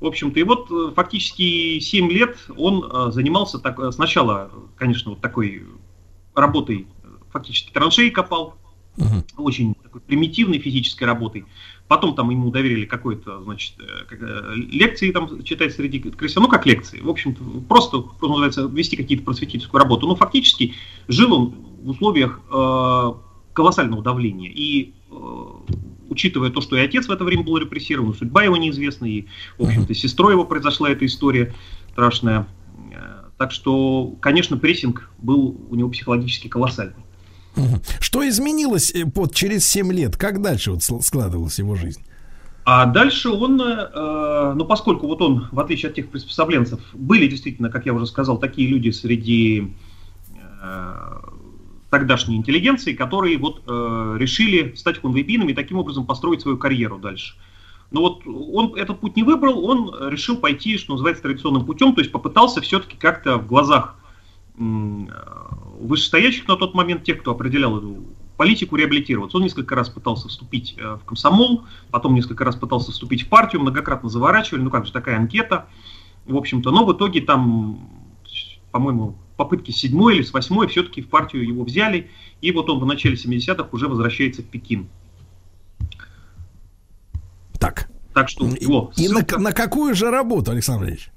В 0.00 0.06
общем-то, 0.06 0.38
и 0.38 0.42
вот 0.42 0.68
фактически 0.94 1.78
7 1.78 2.10
лет 2.10 2.36
он 2.58 3.10
занимался 3.12 3.58
так, 3.58 3.80
сначала, 3.94 4.50
конечно, 4.76 5.12
вот 5.12 5.22
такой 5.22 5.64
работой, 6.34 6.86
э, 7.02 7.06
фактически 7.32 7.72
траншеи 7.72 8.10
копал, 8.10 8.56
очень 9.36 9.74
такой 9.74 10.00
примитивной 10.00 10.58
физической 10.58 11.04
работой. 11.04 11.44
Потом 11.88 12.14
там 12.14 12.30
ему 12.30 12.50
доверили 12.50 12.86
какой-то, 12.86 13.42
значит, 13.42 13.74
э, 13.78 14.14
э, 14.14 14.54
лекции 14.54 15.10
там 15.10 15.42
читать 15.42 15.74
среди 15.74 15.98
крестьян, 15.98 16.44
ну 16.44 16.48
как 16.48 16.64
лекции, 16.64 17.00
в 17.00 17.10
общем-то, 17.10 17.42
просто, 17.68 18.04
что 18.16 18.28
называется, 18.28 18.66
вести 18.66 18.96
какие-то 18.96 19.24
просветительскую 19.24 19.80
работу. 19.80 20.06
Но 20.06 20.16
фактически 20.16 20.74
жил 21.08 21.34
он 21.34 21.54
в 21.82 21.90
условиях 21.90 22.40
э, 22.50 23.12
колоссального 23.52 24.02
давления. 24.02 24.50
И 24.50 24.94
э, 25.10 25.14
учитывая 26.08 26.50
то, 26.50 26.60
что 26.60 26.76
и 26.76 26.80
отец 26.80 27.06
в 27.08 27.10
это 27.10 27.24
время 27.24 27.42
был 27.42 27.58
репрессирован, 27.58 28.14
судьба 28.14 28.44
его 28.44 28.56
неизвестна, 28.56 29.06
и, 29.06 29.26
в 29.58 29.64
общем-то, 29.64 29.92
с 29.92 29.98
сестрой 29.98 30.34
его 30.34 30.44
произошла 30.44 30.88
эта 30.90 31.04
история 31.04 31.54
страшная. 31.92 32.46
Э, 33.34 33.38
Так 33.38 33.52
что, 33.52 34.14
конечно, 34.20 34.56
прессинг 34.56 35.10
был 35.18 35.60
у 35.70 35.74
него 35.74 35.88
психологически 35.90 36.48
колоссальный. 36.48 37.04
Что 38.00 38.28
изменилось 38.28 38.92
э, 38.94 39.04
вот 39.14 39.34
через 39.34 39.66
7 39.66 39.92
лет? 39.92 40.16
Как 40.16 40.42
дальше 40.42 40.72
вот 40.72 40.82
складывалась 40.82 41.58
его 41.58 41.76
жизнь? 41.76 42.02
А 42.64 42.86
дальше 42.86 43.28
он, 43.28 43.60
э, 43.60 44.52
ну 44.54 44.64
поскольку 44.64 45.06
вот 45.06 45.20
он, 45.20 45.48
в 45.52 45.60
отличие 45.60 45.90
от 45.90 45.96
тех 45.96 46.08
приспособленцев, 46.08 46.80
были 46.94 47.26
действительно, 47.26 47.68
как 47.70 47.84
я 47.84 47.92
уже 47.92 48.06
сказал, 48.06 48.38
такие 48.38 48.68
люди 48.68 48.90
среди 48.90 49.74
э, 50.62 50.94
тогдашней 51.90 52.36
интеллигенции, 52.36 52.94
которые 52.94 53.36
вот 53.36 53.62
э, 53.66 54.16
решили 54.18 54.74
стать 54.76 55.00
хунвейбинами 55.00 55.52
и 55.52 55.54
таким 55.54 55.78
образом 55.78 56.06
построить 56.06 56.40
свою 56.40 56.56
карьеру 56.56 56.98
дальше. 56.98 57.34
Но 57.90 58.00
вот 58.00 58.26
он 58.26 58.74
этот 58.74 59.00
путь 59.00 59.16
не 59.16 59.22
выбрал, 59.22 59.64
он 59.64 60.08
решил 60.08 60.36
пойти, 60.36 60.78
что 60.78 60.92
называется, 60.92 61.22
традиционным 61.22 61.64
путем, 61.64 61.94
то 61.94 62.00
есть 62.00 62.10
попытался 62.12 62.60
все-таки 62.60 62.96
как-то 62.96 63.38
в 63.38 63.46
глазах 63.46 63.96
вышестоящих 64.56 66.46
на 66.48 66.56
тот 66.56 66.74
момент, 66.74 67.04
тех, 67.04 67.20
кто 67.20 67.32
определял 67.32 67.76
эту 67.78 68.04
политику, 68.36 68.76
реабилитироваться. 68.76 69.36
Он 69.36 69.42
несколько 69.42 69.74
раз 69.74 69.88
пытался 69.88 70.28
вступить 70.28 70.74
э, 70.76 70.96
в 71.00 71.04
комсомол, 71.04 71.64
потом 71.90 72.14
несколько 72.14 72.44
раз 72.44 72.56
пытался 72.56 72.92
вступить 72.92 73.22
в 73.22 73.28
партию, 73.28 73.62
многократно 73.62 74.08
заворачивали, 74.08 74.62
ну 74.62 74.70
как 74.70 74.86
же 74.86 74.92
такая 74.92 75.16
анкета, 75.16 75.66
в 76.26 76.36
общем-то, 76.36 76.70
но 76.70 76.84
в 76.84 76.92
итоге 76.92 77.20
там, 77.20 77.88
по-моему, 78.70 79.16
попытки 79.36 79.70
с 79.70 79.76
седьмой 79.76 80.16
или 80.16 80.22
с 80.22 80.32
восьмой 80.32 80.68
все-таки 80.68 81.02
в 81.02 81.08
партию 81.08 81.46
его 81.46 81.64
взяли, 81.64 82.10
и 82.40 82.50
вот 82.52 82.70
он 82.70 82.78
в 82.80 82.86
начале 82.86 83.14
70-х 83.14 83.68
уже 83.72 83.88
возвращается 83.88 84.42
в 84.42 84.46
Пекин. 84.46 84.88
Так. 87.64 87.88
Так 88.12 88.28
что 88.28 88.46
И, 88.46 88.62
его 88.62 88.92
и 88.96 89.08
на, 89.08 89.20
ссылка- 89.20 89.38
на 89.38 89.52
какую 89.52 89.94
же 89.94 90.10
работу, 90.10 90.50
Александр 90.52 90.86
Ильич? 90.86 91.10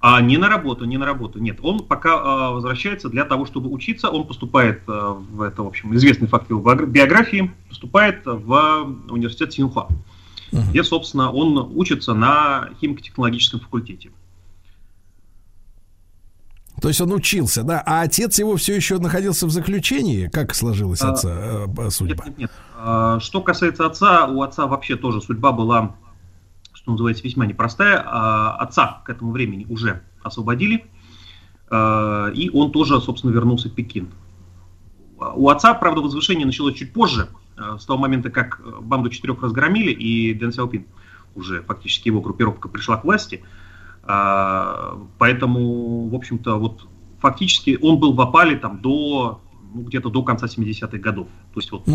А, 0.00 0.20
не 0.20 0.36
на 0.36 0.48
работу, 0.48 0.84
не 0.84 0.96
на 0.96 1.06
работу. 1.06 1.40
Нет, 1.40 1.58
он 1.60 1.80
пока 1.80 2.10
а, 2.14 2.50
возвращается 2.52 3.08
для 3.08 3.24
того, 3.24 3.46
чтобы 3.46 3.68
учиться. 3.70 4.08
Он 4.10 4.26
поступает 4.26 4.82
а, 4.86 5.14
в 5.14 5.42
это, 5.42 5.62
в 5.64 5.66
общем, 5.66 5.92
известный 5.96 6.28
факт 6.28 6.48
его 6.50 6.60
биогра- 6.60 6.86
биографии, 6.86 7.50
поступает 7.68 8.22
в 8.24 8.94
университет 9.08 9.52
Синхуа, 9.52 9.88
где, 10.52 10.84
собственно, 10.84 11.32
он 11.32 11.72
учится 11.74 12.14
на 12.14 12.70
химико-технологическом 12.80 13.58
факультете. 13.60 14.10
То 16.80 16.88
есть 16.88 17.00
он 17.00 17.12
учился, 17.12 17.62
да? 17.62 17.82
А 17.84 18.02
отец 18.02 18.38
его 18.38 18.56
все 18.56 18.74
еще 18.76 18.98
находился 18.98 19.46
в 19.46 19.50
заключении? 19.50 20.28
Как 20.28 20.54
сложилась 20.54 21.02
А, 21.02 21.10
отца 21.12 21.66
э, 21.76 21.90
судьба? 21.90 22.24
Нет, 22.24 22.26
нет, 22.26 22.38
нет. 22.38 22.50
А, 22.76 23.18
Что 23.20 23.40
касается 23.40 23.86
отца, 23.86 24.26
у 24.26 24.42
отца 24.42 24.66
вообще 24.66 24.96
тоже 24.96 25.20
судьба 25.20 25.52
была, 25.52 25.96
что 26.72 26.92
называется, 26.92 27.24
весьма 27.24 27.46
непростая. 27.46 28.02
А, 28.06 28.56
Отца 28.56 29.02
к 29.04 29.10
этому 29.10 29.32
времени 29.32 29.66
уже 29.68 30.02
освободили, 30.22 30.86
а, 31.70 32.28
и 32.28 32.50
он 32.50 32.70
тоже, 32.70 33.00
собственно, 33.00 33.32
вернулся 33.32 33.68
в 33.68 33.74
Пекин. 33.74 34.08
А, 35.20 35.32
У 35.34 35.48
отца, 35.48 35.74
правда, 35.74 36.00
возвышение 36.00 36.46
началось 36.46 36.74
чуть 36.74 36.92
позже, 36.92 37.28
а, 37.56 37.78
с 37.78 37.84
того 37.84 37.98
момента, 37.98 38.30
как 38.30 38.60
э, 38.64 38.80
банду 38.80 39.10
четырех 39.10 39.42
разгромили, 39.42 39.90
и 39.90 40.32
Дэн 40.34 40.52
Сяопин, 40.52 40.86
уже 41.34 41.62
фактически 41.62 42.08
его 42.08 42.20
группировка 42.20 42.68
пришла 42.68 42.96
к 42.96 43.04
власти. 43.04 43.42
А, 44.08 44.98
Поэтому, 45.18 46.08
в 46.08 46.14
общем-то, 46.14 46.58
вот 46.58 46.88
фактически 47.20 47.78
он 47.82 47.98
был 47.98 48.14
в 48.14 48.20
опале 48.20 48.56
там 48.56 48.80
до 48.80 49.40
ну, 49.74 49.82
где-то 49.82 50.08
до 50.08 50.22
конца 50.22 50.46
70-х 50.46 50.96
годов. 50.96 51.28
То 51.52 51.60
есть 51.60 51.70
вот 51.70 51.86
э, 51.86 51.92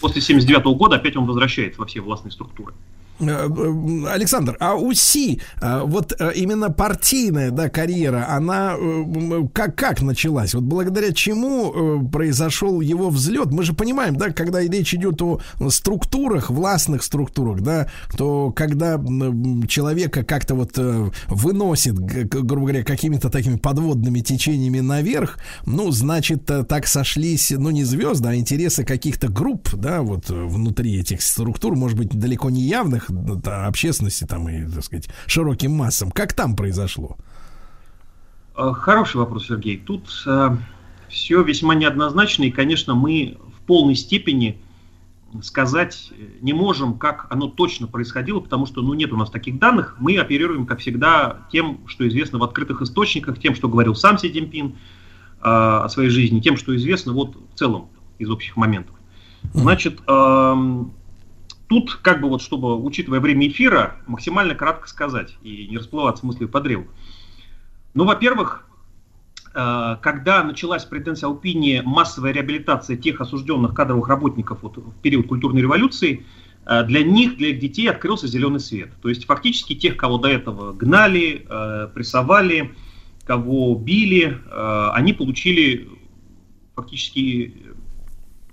после 0.00 0.22
79 0.22 0.64
года 0.78 0.96
опять 0.96 1.16
он 1.16 1.26
возвращается 1.26 1.80
во 1.80 1.86
все 1.86 2.00
властные 2.00 2.32
структуры. 2.32 2.72
Э, 3.20 3.48
э, 3.48 4.06
Александр, 4.08 4.56
а 4.60 4.74
у 4.74 4.92
Си 4.92 5.40
э, 5.60 5.82
вот 5.84 6.12
именно 6.36 6.70
партийная 6.70 7.50
да, 7.50 7.68
карьера, 7.68 8.26
она 8.28 8.76
как, 9.52 9.76
как 9.76 10.02
началась? 10.02 10.54
Вот 10.54 10.62
благодаря 10.64 11.12
чему 11.12 12.08
произошел 12.10 12.80
его 12.80 13.10
взлет? 13.10 13.50
Мы 13.50 13.64
же 13.64 13.72
понимаем, 13.72 14.16
да, 14.16 14.30
когда 14.30 14.60
речь 14.60 14.94
идет 14.94 15.20
о 15.22 15.40
структурах, 15.68 16.50
властных 16.50 17.02
структурах, 17.02 17.60
да, 17.60 17.88
то 18.16 18.52
когда 18.52 19.00
человека 19.68 20.22
как-то 20.24 20.54
вот 20.54 20.78
выносит, 21.28 21.94
грубо 21.98 22.66
говоря, 22.68 22.84
какими-то 22.84 23.30
такими 23.30 23.56
подводными 23.56 24.20
течениями 24.20 24.80
наверх, 24.80 25.38
ну, 25.66 25.90
значит, 25.90 26.44
так 26.68 26.86
сошлись, 26.86 27.50
ну, 27.50 27.70
не 27.70 27.84
звезды, 27.84 28.28
а 28.28 28.36
интересы 28.36 28.84
каких-то 28.84 29.28
групп, 29.28 29.74
да, 29.74 30.02
вот 30.02 30.28
внутри 30.28 31.00
этих 31.00 31.22
структур, 31.22 31.74
может 31.74 31.98
быть, 31.98 32.10
далеко 32.10 32.50
не 32.50 32.62
явных, 32.62 33.07
да, 33.08 33.66
общественности 33.66 34.24
там 34.24 34.48
и, 34.48 34.66
так 34.66 34.84
сказать, 34.84 35.08
широким 35.26 35.72
массам. 35.72 36.10
Как 36.10 36.32
там 36.32 36.56
произошло? 36.56 37.16
Э, 38.56 38.72
Хороший 38.74 39.16
вопрос, 39.16 39.46
Сергей. 39.46 39.78
Тут 39.78 40.08
все 41.08 41.42
весьма 41.42 41.74
неоднозначно, 41.74 42.44
и, 42.44 42.50
конечно, 42.50 42.94
мы 42.94 43.38
в 43.56 43.66
полной 43.66 43.94
степени 43.94 44.60
сказать 45.42 46.10
э, 46.10 46.24
не 46.40 46.52
можем, 46.52 46.98
как 46.98 47.26
оно 47.30 47.48
точно 47.48 47.86
происходило, 47.86 48.40
потому 48.40 48.66
что 48.66 48.82
ну, 48.82 48.94
нет 48.94 49.12
у 49.12 49.16
нас 49.16 49.30
таких 49.30 49.58
данных. 49.58 49.96
Мы 49.98 50.18
оперируем, 50.18 50.66
как 50.66 50.80
всегда, 50.80 51.46
тем, 51.52 51.80
что 51.86 52.06
известно 52.08 52.38
в 52.38 52.44
открытых 52.44 52.82
источниках, 52.82 53.38
тем, 53.38 53.54
что 53.54 53.68
говорил 53.68 53.94
сам 53.94 54.18
Си 54.18 54.30
Цзиньпин 54.30 54.68
э, 54.68 54.72
о 55.42 55.88
своей 55.88 56.10
жизни, 56.10 56.40
тем, 56.40 56.56
что 56.56 56.74
известно 56.76 57.12
вот 57.12 57.36
в 57.36 57.58
целом 57.58 57.88
из 58.18 58.30
общих 58.30 58.56
моментов. 58.56 58.94
Значит, 59.54 60.00
тут, 61.68 61.96
как 61.96 62.20
бы 62.20 62.28
вот, 62.28 62.42
чтобы, 62.42 62.82
учитывая 62.82 63.20
время 63.20 63.46
эфира, 63.48 63.96
максимально 64.06 64.54
кратко 64.54 64.88
сказать 64.88 65.36
и 65.42 65.68
не 65.68 65.76
расплываться 65.76 66.26
мыслью 66.26 66.48
по 66.48 66.60
древу. 66.60 66.86
Ну, 67.94 68.04
во-первых, 68.04 68.66
э, 69.54 69.96
когда 70.02 70.42
началась 70.42 70.84
при 70.84 70.98
Дэн 70.98 71.16
Сяопине 71.16 71.82
массовая 71.82 72.32
реабилитация 72.32 72.96
тех 72.96 73.20
осужденных 73.20 73.74
кадровых 73.74 74.08
работников 74.08 74.62
вот, 74.62 74.78
в 74.78 74.94
период 75.02 75.26
культурной 75.28 75.60
революции, 75.60 76.24
э, 76.64 76.84
для 76.84 77.02
них, 77.02 77.36
для 77.36 77.48
их 77.48 77.60
детей 77.60 77.88
открылся 77.88 78.26
зеленый 78.26 78.60
свет. 78.60 78.90
То 79.02 79.08
есть 79.08 79.26
фактически 79.26 79.74
тех, 79.74 79.96
кого 79.96 80.18
до 80.18 80.28
этого 80.28 80.72
гнали, 80.72 81.46
э, 81.48 81.88
прессовали, 81.94 82.74
кого 83.26 83.74
били, 83.74 84.40
они 84.50 85.12
получили 85.12 85.86
фактически 86.74 87.67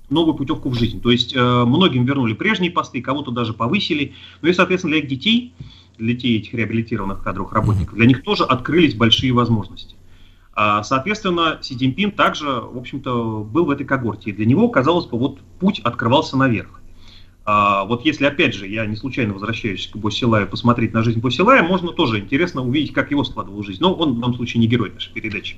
новую 0.10 0.36
путевку 0.36 0.70
в 0.70 0.76
жизнь. 0.76 1.02
То 1.02 1.12
есть 1.12 1.36
э, 1.36 1.64
многим 1.66 2.06
вернули 2.06 2.34
прежние 2.34 2.72
посты, 2.72 3.02
кого-то 3.02 3.32
даже 3.32 3.54
повысили. 3.54 4.14
Ну 4.42 4.50
и, 4.50 4.54
соответственно, 4.54 4.94
для 4.94 5.02
их 5.02 5.08
детей, 5.08 5.54
для 5.98 6.14
детей 6.14 6.40
этих 6.40 6.54
реабилитированных 6.54 7.24
кадровых 7.24 7.54
работников, 7.54 7.96
для 7.96 8.06
них 8.06 8.24
тоже 8.24 8.44
открылись 8.44 8.94
большие 8.94 9.34
возможности. 9.34 9.96
А, 10.54 10.84
соответственно, 10.84 11.60
Си 11.62 11.76
Цзиньпин 11.76 12.12
также, 12.12 12.46
в 12.46 12.78
общем-то, 12.78 13.44
был 13.44 13.66
в 13.66 13.70
этой 13.70 13.86
когорте. 13.86 14.30
И 14.30 14.34
для 14.34 14.46
него, 14.46 14.70
казалось 14.70 15.06
бы, 15.06 15.18
вот 15.18 15.40
путь 15.60 15.80
открывался 15.80 16.38
наверх. 16.38 16.82
А, 17.44 17.84
вот 17.84 18.06
если, 18.06 18.26
опять 18.26 18.56
же, 18.56 18.68
я 18.68 18.86
не 18.86 18.96
случайно 18.96 19.34
возвращаюсь 19.34 19.88
к 19.88 19.98
Босилаю, 19.98 20.48
посмотреть 20.48 20.94
на 20.94 21.04
жизнь 21.04 21.20
Босилая, 21.20 21.62
можно 21.62 21.92
тоже 21.92 22.20
интересно 22.20 22.62
увидеть, 22.62 22.94
как 22.94 23.12
его 23.12 23.24
складывала 23.24 23.64
жизнь. 23.64 23.82
Но 23.82 23.94
он 23.94 24.14
в 24.14 24.20
данном 24.20 24.36
случае 24.36 24.62
не 24.62 24.68
герой 24.68 24.92
нашей 24.92 25.14
передачи. 25.14 25.58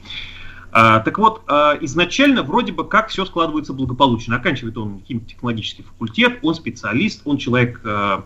А, 0.80 1.00
так 1.00 1.18
вот, 1.18 1.42
а, 1.48 1.76
изначально 1.82 2.44
вроде 2.44 2.72
бы 2.72 2.88
как 2.88 3.08
все 3.08 3.26
складывается 3.26 3.74
благополучно. 3.74 4.36
Оканчивает 4.36 4.78
он 4.78 5.02
химико-технологический 5.08 5.82
факультет, 5.82 6.38
он 6.44 6.54
специалист, 6.54 7.24
он 7.26 7.40
человек 7.40 7.82
а, 7.84 8.24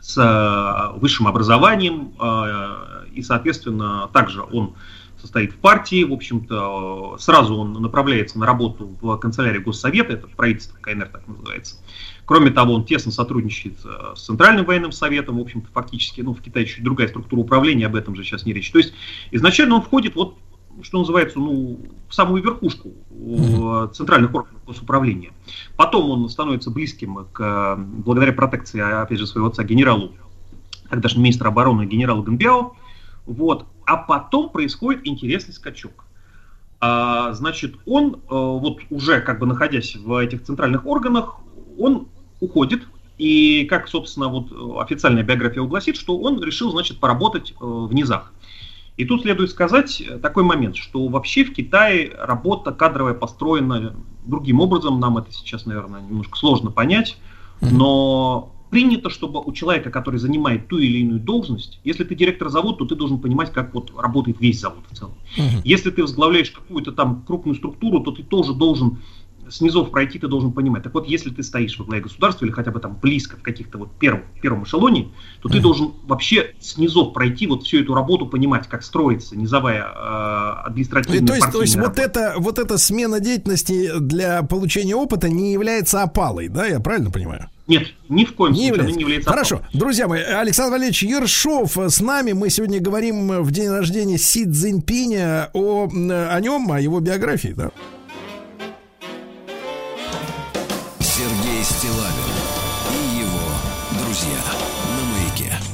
с 0.00 0.92
высшим 0.96 1.26
образованием, 1.26 2.12
и, 3.10 3.22
соответственно, 3.22 4.10
также 4.12 4.42
он 4.42 4.74
состоит 5.18 5.54
в 5.54 5.56
партии, 5.56 6.04
в 6.04 6.12
общем-то, 6.12 7.16
сразу 7.18 7.56
он 7.56 7.72
направляется 7.72 8.38
на 8.38 8.44
работу 8.44 8.96
в 9.00 9.16
канцелярию 9.16 9.62
Госсовета, 9.62 10.12
это 10.12 10.26
правительство 10.28 10.76
КНР 10.78 11.06
так 11.06 11.26
называется. 11.26 11.76
Кроме 12.26 12.50
того, 12.50 12.74
он 12.74 12.84
тесно 12.84 13.12
сотрудничает 13.12 13.78
с 14.14 14.22
Центральным 14.22 14.66
военным 14.66 14.92
советом, 14.92 15.38
в 15.38 15.40
общем-то, 15.40 15.68
фактически, 15.72 16.20
ну, 16.20 16.34
в 16.34 16.42
Китае 16.42 16.66
чуть 16.66 16.84
другая 16.84 17.08
структура 17.08 17.40
управления, 17.40 17.86
об 17.86 17.96
этом 17.96 18.14
же 18.14 18.24
сейчас 18.24 18.44
не 18.44 18.52
речь. 18.52 18.70
То 18.70 18.78
есть, 18.78 18.92
изначально 19.30 19.76
он 19.76 19.82
входит 19.82 20.16
вот 20.16 20.36
что 20.82 20.98
называется, 20.98 21.38
ну, 21.38 21.78
в 22.08 22.14
самую 22.14 22.42
верхушку 22.42 22.92
центральных 23.92 24.34
органов 24.34 24.64
госуправления. 24.66 25.32
Потом 25.76 26.10
он 26.10 26.28
становится 26.28 26.70
близким 26.70 27.26
к, 27.32 27.76
благодаря 27.76 28.32
протекции, 28.32 28.80
опять 28.80 29.18
же, 29.18 29.26
своего 29.26 29.48
отца 29.48 29.64
генералу, 29.64 30.12
тогдашнего 30.90 31.22
министра 31.22 31.48
обороны 31.48 31.86
генералу 31.86 32.22
Гамбиао. 32.22 32.74
Вот. 33.26 33.66
А 33.86 33.96
потом 33.96 34.50
происходит 34.50 35.06
интересный 35.06 35.54
скачок. 35.54 36.04
А, 36.80 37.32
значит, 37.32 37.76
он, 37.86 38.16
э, 38.16 38.18
вот 38.28 38.80
уже 38.90 39.20
как 39.20 39.38
бы 39.38 39.46
находясь 39.46 39.96
в 39.96 40.14
этих 40.16 40.42
центральных 40.44 40.86
органах, 40.86 41.36
он 41.78 42.08
уходит, 42.40 42.82
и 43.16 43.64
как, 43.70 43.88
собственно, 43.88 44.28
вот 44.28 44.52
э, 44.52 44.82
официальная 44.82 45.22
биография 45.22 45.62
угласит, 45.62 45.96
что 45.96 46.18
он 46.18 46.42
решил, 46.42 46.70
значит, 46.72 46.98
поработать 46.98 47.52
э, 47.52 47.54
в 47.60 47.92
низах. 47.94 48.32
И 48.96 49.04
тут 49.04 49.22
следует 49.22 49.50
сказать 49.50 50.00
э, 50.00 50.18
такой 50.18 50.44
момент, 50.44 50.76
что 50.76 51.08
вообще 51.08 51.44
в 51.44 51.52
Китае 51.52 52.12
работа 52.16 52.72
кадровая 52.72 53.14
построена 53.14 53.94
другим 54.24 54.60
образом, 54.60 55.00
нам 55.00 55.18
это 55.18 55.32
сейчас, 55.32 55.66
наверное, 55.66 56.00
немножко 56.00 56.38
сложно 56.38 56.70
понять, 56.70 57.16
но 57.60 58.52
принято, 58.70 59.08
чтобы 59.08 59.40
у 59.40 59.52
человека, 59.52 59.90
который 59.90 60.18
занимает 60.18 60.66
ту 60.68 60.78
или 60.78 60.98
иную 60.98 61.20
должность, 61.20 61.78
если 61.84 62.02
ты 62.02 62.14
директор 62.14 62.48
завода, 62.48 62.78
то 62.78 62.86
ты 62.86 62.96
должен 62.96 63.20
понимать, 63.20 63.52
как 63.52 63.72
вот 63.72 63.92
работает 63.96 64.40
весь 64.40 64.60
завод 64.60 64.84
в 64.90 64.96
целом. 64.96 65.14
Если 65.64 65.90
ты 65.90 66.02
возглавляешь 66.02 66.50
какую-то 66.50 66.90
там 66.92 67.22
крупную 67.26 67.54
структуру, 67.54 68.00
то 68.00 68.10
ты 68.10 68.22
тоже 68.22 68.52
должен 68.52 68.98
с 69.54 69.60
низов 69.60 69.92
пройти, 69.92 70.18
ты 70.18 70.26
должен 70.26 70.52
понимать. 70.52 70.82
Так 70.82 70.92
вот, 70.94 71.06
если 71.06 71.30
ты 71.30 71.44
стоишь 71.44 71.78
во 71.78 71.84
главе 71.84 72.02
государства 72.02 72.44
или 72.44 72.50
хотя 72.50 72.72
бы 72.72 72.80
там 72.80 72.98
близко 73.00 73.36
в 73.36 73.42
каких-то 73.42 73.78
вот 73.78 73.92
первом, 74.00 74.22
первом 74.42 74.64
эшелоне, 74.64 75.12
то 75.42 75.48
ты 75.48 75.60
должен 75.60 75.92
вообще 76.02 76.54
с 76.58 76.76
низов 76.76 77.12
пройти 77.12 77.46
вот 77.46 77.62
всю 77.62 77.80
эту 77.80 77.94
работу, 77.94 78.26
понимать, 78.26 78.66
как 78.66 78.82
строится 78.82 79.36
низовая 79.36 79.84
э, 79.84 80.66
административная 80.66 81.24
То 81.24 81.34
есть, 81.34 81.52
то 81.52 81.60
есть 81.60 81.76
вот, 81.76 82.00
это, 82.00 82.34
вот 82.38 82.58
эта 82.58 82.78
смена 82.78 83.20
деятельности 83.20 83.96
для 84.00 84.42
получения 84.42 84.96
опыта 84.96 85.28
не 85.28 85.52
является 85.52 86.02
опалой, 86.02 86.48
да, 86.48 86.66
я 86.66 86.80
правильно 86.80 87.12
понимаю? 87.12 87.48
Нет, 87.68 87.94
ни 88.08 88.24
в 88.24 88.34
коем 88.34 88.52
Не 88.52 88.68
случае 88.68 88.72
она 88.72 88.82
является. 88.82 88.96
не 88.96 89.02
является 89.02 89.30
Хорошо, 89.30 89.56
опасной. 89.56 89.80
друзья 89.80 90.08
мои, 90.08 90.20
Александр 90.20 90.72
Валерьевич 90.72 91.02
Ершов 91.04 91.76
с 91.78 92.00
нами. 92.00 92.32
Мы 92.32 92.50
сегодня 92.50 92.80
говорим 92.80 93.42
в 93.42 93.50
день 93.52 93.70
рождения 93.70 94.18
Си 94.18 94.44
Цзиньпиня 94.44 95.50
о, 95.54 95.88
о 95.88 96.40
нем, 96.40 96.70
о 96.72 96.80
его 96.80 97.00
биографии, 97.00 97.54
да? 97.56 97.70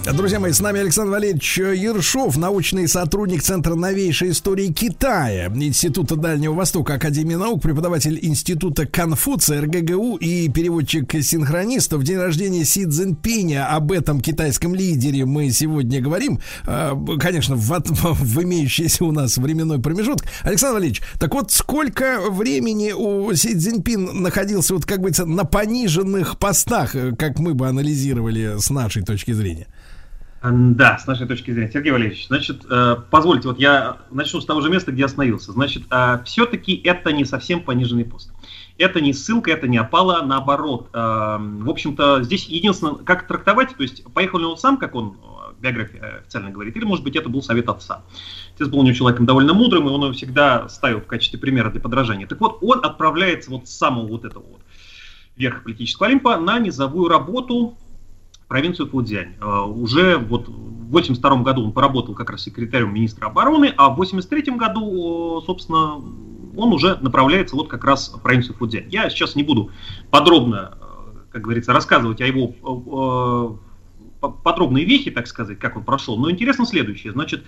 Друзья 0.05 0.41
мои, 0.41 0.51
с 0.51 0.61
нами 0.61 0.81
Александр 0.81 1.13
Валерьевич 1.13 1.59
Ершов, 1.59 2.37
научный 2.37 2.89
сотрудник 2.89 3.43
Центра 3.43 3.75
новейшей 3.75 4.31
истории 4.31 4.69
Китая, 4.69 5.49
Института 5.55 6.17
Дальнего 6.17 6.55
Востока, 6.55 6.95
Академии 6.95 7.35
наук, 7.35 7.63
преподаватель 7.63 8.19
Института 8.23 8.87
Конфуция, 8.87 9.61
РГГУ 9.63 10.17
и 10.17 10.49
переводчик-синхронист. 10.49 11.93
В 11.93 12.03
день 12.03 12.17
рождения 12.17 12.65
Си 12.65 12.87
Цзиньпиня 12.87 13.69
об 13.75 13.93
этом 13.93 14.21
китайском 14.21 14.75
лидере 14.75 15.27
мы 15.27 15.51
сегодня 15.51 16.01
говорим. 16.01 16.41
Э, 16.67 16.93
Конечно, 17.21 17.55
в, 17.57 17.73
от- 17.73 17.89
в 17.91 18.43
имеющийся 18.43 19.05
у 19.05 19.13
нас 19.13 19.37
временной 19.37 19.81
промежуток. 19.81 20.27
Александр 20.43 20.75
Валерьевич, 20.77 21.03
так 21.19 21.35
вот, 21.35 21.53
сколько 21.53 22.21
времени 22.31 22.93
у 22.93 23.33
Си 23.35 23.55
Цзиньпин 23.55 24.23
находился, 24.23 24.75
вот 24.75 24.87
как 24.87 24.99
говорится, 24.99 25.25
на 25.27 25.45
пониженных 25.45 26.39
постах, 26.39 26.93
как 27.19 27.39
мы 27.39 27.55
бы 27.55 27.69
анализировали 27.69 28.57
с 28.59 28.71
нашей 28.71 29.03
точки 29.03 29.33
зрения? 29.33 29.67
Да, 30.43 30.97
с 30.97 31.07
нашей 31.07 31.27
точки 31.27 31.51
зрения. 31.51 31.71
Сергей 31.71 31.93
Валерьевич, 31.93 32.29
значит, 32.29 32.65
э, 32.69 32.97
позвольте, 33.11 33.49
вот 33.49 33.59
я 33.59 33.99
начну 34.11 34.41
с 34.41 34.47
того 34.47 34.63
же 34.63 34.71
места, 34.71 34.91
где 34.91 35.05
остановился. 35.05 35.53
Значит, 35.53 35.83
все-таки 36.25 36.81
это 36.83 37.13
не 37.13 37.27
совсем 37.27 37.61
пониженный 37.63 38.07
пост. 38.07 38.33
Это 38.79 39.03
не 39.03 39.13
ссылка, 39.13 39.51
это 39.51 39.69
не 39.69 39.77
опала, 39.77 40.23
наоборот. 40.23 40.89
Э, 40.95 41.37
В 41.39 41.69
общем-то, 41.69 42.23
здесь 42.23 42.47
единственное, 42.47 42.95
как 42.95 43.27
трактовать, 43.27 43.77
то 43.77 43.83
есть 43.83 44.03
поехал 44.15 44.39
ли 44.39 44.47
он 44.47 44.57
сам, 44.57 44.79
как 44.79 44.95
он 44.95 45.19
э, 45.23 45.53
биография 45.61 46.21
официально 46.21 46.51
говорит, 46.51 46.75
или, 46.75 46.85
может 46.87 47.05
быть, 47.05 47.17
это 47.17 47.29
был 47.29 47.43
совет 47.43 47.69
отца. 47.69 48.03
Отец 48.55 48.69
был 48.69 48.79
у 48.79 48.83
него 48.83 48.95
человеком 48.95 49.27
довольно 49.27 49.53
мудрым, 49.53 49.89
и 49.89 49.91
он 49.91 50.03
его 50.03 50.13
всегда 50.15 50.71
ставил 50.71 51.03
в 51.03 51.07
качестве 51.07 51.39
примера 51.39 51.71
для 51.71 51.83
подражания. 51.83 52.27
Так 52.27 52.41
вот, 52.41 52.59
он 52.63 52.83
отправляется 52.83 53.51
вот 53.51 53.69
с 53.69 53.77
самого 53.77 54.07
вот 54.07 54.25
этого 54.25 54.45
вот 54.45 54.63
верха 55.37 55.61
политического 55.63 56.07
Олимпа 56.07 56.39
на 56.39 56.59
низовую 56.59 57.11
работу 57.11 57.77
провинцию 58.51 58.89
Фудзянь. 58.89 59.37
Э, 59.41 59.61
Уже 59.63 60.19
вот 60.19 60.49
в 60.49 60.91
82 60.91 61.43
году 61.43 61.65
он 61.65 61.73
поработал 61.73 62.15
как 62.15 62.31
раз 62.31 62.43
секретарем 62.43 62.93
министра 62.93 63.27
обороны, 63.27 63.73
а 63.77 63.91
в 63.91 63.97
83 63.97 64.57
году, 64.57 65.41
собственно, 65.47 65.95
он 66.57 66.73
уже 66.73 66.99
направляется 67.01 67.55
вот 67.55 67.69
как 67.69 67.85
раз 67.85 68.13
в 68.13 68.21
провинцию 68.21 68.57
Фудзянь. 68.57 68.87
Я 68.91 69.09
сейчас 69.09 69.37
не 69.37 69.45
буду 69.45 69.71
подробно, 70.11 70.77
э, 70.81 71.17
как 71.31 71.43
говорится, 71.43 71.73
рассказывать 71.73 72.21
о 72.21 72.27
его 72.27 72.49
э, 72.49 73.55
э, 73.55 74.11
по- 74.21 74.31
подробные 74.31 74.85
вехи, 74.85 75.13
так 75.13 75.29
сказать, 75.29 75.61
как 75.61 75.77
он 75.77 75.85
прошел, 75.85 76.19
но 76.19 76.29
интересно 76.29 76.67
следующее. 76.67 77.13
Значит, 77.13 77.45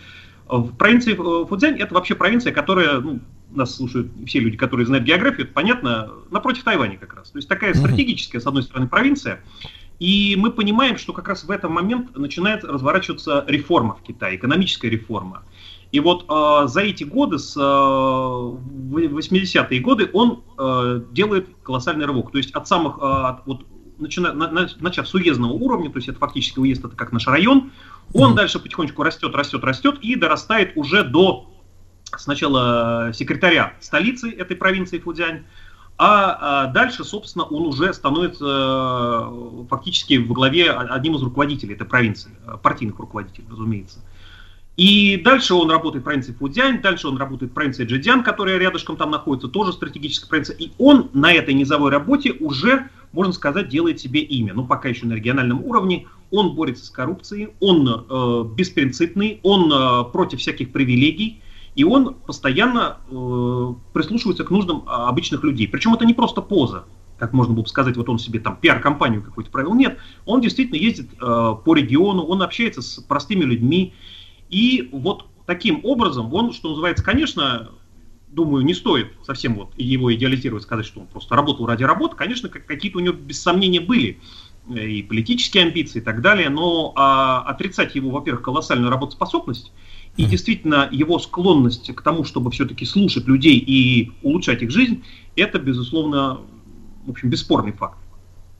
в 0.47 0.71
провинции 0.77 1.15
Фудзянь 1.15 1.79
это 1.81 1.95
вообще 1.95 2.15
провинция, 2.15 2.53
которая, 2.53 3.01
ну, 3.01 3.19
нас 3.51 3.75
слушают 3.75 4.13
все 4.27 4.39
люди, 4.39 4.57
которые 4.57 4.87
знают 4.87 5.05
географию, 5.05 5.47
это 5.47 5.53
понятно, 5.53 6.11
напротив 6.31 6.63
Тайваня 6.63 6.97
как 6.97 7.15
раз. 7.15 7.31
То 7.33 7.39
есть 7.39 7.49
такая 7.49 7.75
стратегическая, 7.75 8.39
с 8.41 8.47
одной 8.47 8.63
стороны, 8.63 8.87
провинция, 8.89 9.41
и 10.03 10.35
мы 10.35 10.51
понимаем, 10.51 10.99
что 10.99 11.13
как 11.13 11.29
раз 11.29 11.45
в 11.45 11.51
этот 11.53 11.71
момент 11.71 12.17
начинает 12.17 12.65
разворачиваться 12.65 13.45
реформа 13.47 13.95
в 13.95 14.03
Китае, 14.03 14.35
экономическая 14.35 14.91
реформа. 14.91 15.45
И 15.93 16.01
вот 16.01 16.25
э, 16.29 16.67
за 16.67 16.81
эти 16.81 17.05
годы, 17.05 17.39
с 17.39 17.57
э, 17.57 17.61
в- 17.61 18.97
80-е 18.97 19.79
годы, 19.79 20.11
он 20.13 20.43
э, 20.59 21.03
делает 21.13 21.47
колоссальный 21.63 22.05
рывок. 22.05 22.33
То 22.33 22.39
есть 22.39 22.51
от 22.51 22.67
самых, 22.67 22.99
э, 22.99 23.01
от- 23.01 23.47
вот, 23.47 23.65
начина- 23.99 24.33
на- 24.33 24.51
на- 24.51 24.69
начав 24.81 25.07
с 25.07 25.15
уездного 25.15 25.53
уровня, 25.53 25.89
то 25.89 25.99
есть 25.99 26.09
это 26.09 26.19
фактически 26.19 26.59
уезд, 26.59 26.85
это 26.85 26.97
как 26.97 27.13
наш 27.13 27.29
район, 27.29 27.71
он 28.13 28.35
дальше 28.35 28.59
потихонечку 28.59 29.05
растет, 29.05 29.33
растет, 29.37 29.63
растет 29.63 29.99
и 30.01 30.17
дорастает 30.17 30.73
уже 30.75 31.05
до 31.05 31.49
сначала 32.17 33.13
секретаря 33.15 33.75
столицы 33.81 34.31
этой 34.33 34.57
провинции 34.57 34.99
Фудзянь, 34.99 35.45
а, 36.05 36.39
а 36.41 36.67
дальше, 36.67 37.05
собственно, 37.05 37.45
он 37.45 37.67
уже 37.67 37.95
становится 37.95 38.45
э, 38.45 39.65
фактически 39.71 40.19
в 40.19 40.33
главе 40.33 40.73
одним 40.73 41.15
из 41.15 41.23
руководителей 41.23 41.75
этой 41.75 41.87
провинции, 41.87 42.33
э, 42.45 42.57
партийных 42.61 42.99
руководителей, 42.99 43.47
разумеется. 43.49 44.01
И 44.77 45.17
дальше 45.25 45.55
он 45.55 45.71
работает 45.71 46.03
в 46.03 46.05
провинции 46.05 46.33
Фудзянь, 46.33 46.83
дальше 46.83 47.07
он 47.07 47.19
работает 47.19 47.53
в 47.53 47.55
провинции 47.55 47.85
Джидзян, 47.85 48.25
которая 48.25 48.59
рядышком 48.59 48.97
там 48.97 49.13
находится, 49.13 49.47
тоже 49.47 49.73
стратегическая 49.73 50.29
провинция. 50.29 50.57
И 50.57 50.73
он 50.77 51.09
на 51.13 51.33
этой 51.33 51.55
низовой 51.55 51.93
работе 51.93 52.33
уже, 52.33 52.89
можно 53.13 53.33
сказать, 53.33 53.69
делает 53.69 54.01
себе 54.01 54.23
имя. 54.23 54.55
Ну, 54.55 54.67
пока 54.67 54.89
еще 54.89 55.07
на 55.07 55.13
региональном 55.13 55.65
уровне. 55.65 56.09
Он 56.33 56.57
борется 56.57 56.85
с 56.85 56.91
коррупцией, 56.91 57.51
он 57.61 57.87
э, 57.87 58.45
беспринципный, 58.57 59.39
он 59.45 59.73
э, 59.73 60.11
против 60.11 60.41
всяких 60.41 60.73
привилегий. 60.73 61.43
И 61.75 61.85
он 61.85 62.15
постоянно 62.15 62.99
э, 63.09 63.75
прислушивается 63.93 64.45
к 64.45 64.51
нуждам 64.51 64.85
а, 64.87 65.09
обычных 65.09 65.43
людей. 65.43 65.67
Причем 65.67 65.95
это 65.95 66.05
не 66.05 66.13
просто 66.13 66.43
поза, 66.43 66.85
как 67.19 67.33
можно 67.33 67.55
было 67.55 67.63
бы 67.63 67.69
сказать, 67.69 67.97
вот 67.97 68.09
он 68.09 68.19
себе 68.19 68.41
там 68.41 68.57
пиар-компанию 68.57 69.23
какую-то 69.23 69.51
провел. 69.51 69.75
Нет, 69.75 69.99
он 70.27 70.41
действительно 70.41 70.77
ездит 70.77 71.11
э, 71.15 71.17
по 71.65 71.75
региону, 71.75 72.25
он 72.25 72.43
общается 72.43 72.83
с 72.83 73.01
простыми 73.01 73.45
людьми. 73.45 73.95
И 74.51 74.91
вот 74.93 75.27
таким 75.47 75.81
образом 75.85 76.33
он, 76.35 76.53
что 76.53 76.71
называется, 76.71 77.05
конечно, 77.05 77.71
думаю, 78.29 78.65
не 78.65 78.75
стоит 78.75 79.13
совсем 79.23 79.55
вот 79.55 79.71
его 79.77 80.13
идеализировать, 80.13 80.65
сказать, 80.65 80.85
что 80.85 81.01
он 81.01 81.07
просто 81.07 81.37
работал 81.37 81.67
ради 81.67 81.85
работы. 81.85 82.17
Конечно, 82.17 82.49
как- 82.49 82.67
какие-то 82.67 82.99
у 82.99 83.01
него 83.01 83.15
без 83.15 83.41
сомнения 83.41 83.81
были 83.81 84.21
э, 84.69 84.89
и 84.89 85.03
политические 85.03 85.65
амбиции 85.65 86.01
и 86.01 86.03
так 86.03 86.21
далее, 86.21 86.49
но 86.49 86.93
а, 86.97 87.41
отрицать 87.43 87.95
его, 87.95 88.11
во-первых, 88.11 88.43
колоссальную 88.43 88.91
работоспособность 88.91 89.73
и 90.17 90.25
действительно 90.25 90.89
его 90.93 91.19
склонность 91.19 91.95
к 91.95 92.03
тому, 92.03 92.25
чтобы 92.25 92.51
все-таки 92.51 92.85
слушать 92.85 93.27
людей 93.27 93.57
и 93.59 94.13
улучшать 94.23 94.63
их 94.63 94.71
жизнь, 94.71 95.03
это, 95.37 95.59
безусловно, 95.59 96.41
в 97.07 97.11
общем, 97.11 97.31
бесспорный 97.31 97.73
факт. 97.73 97.97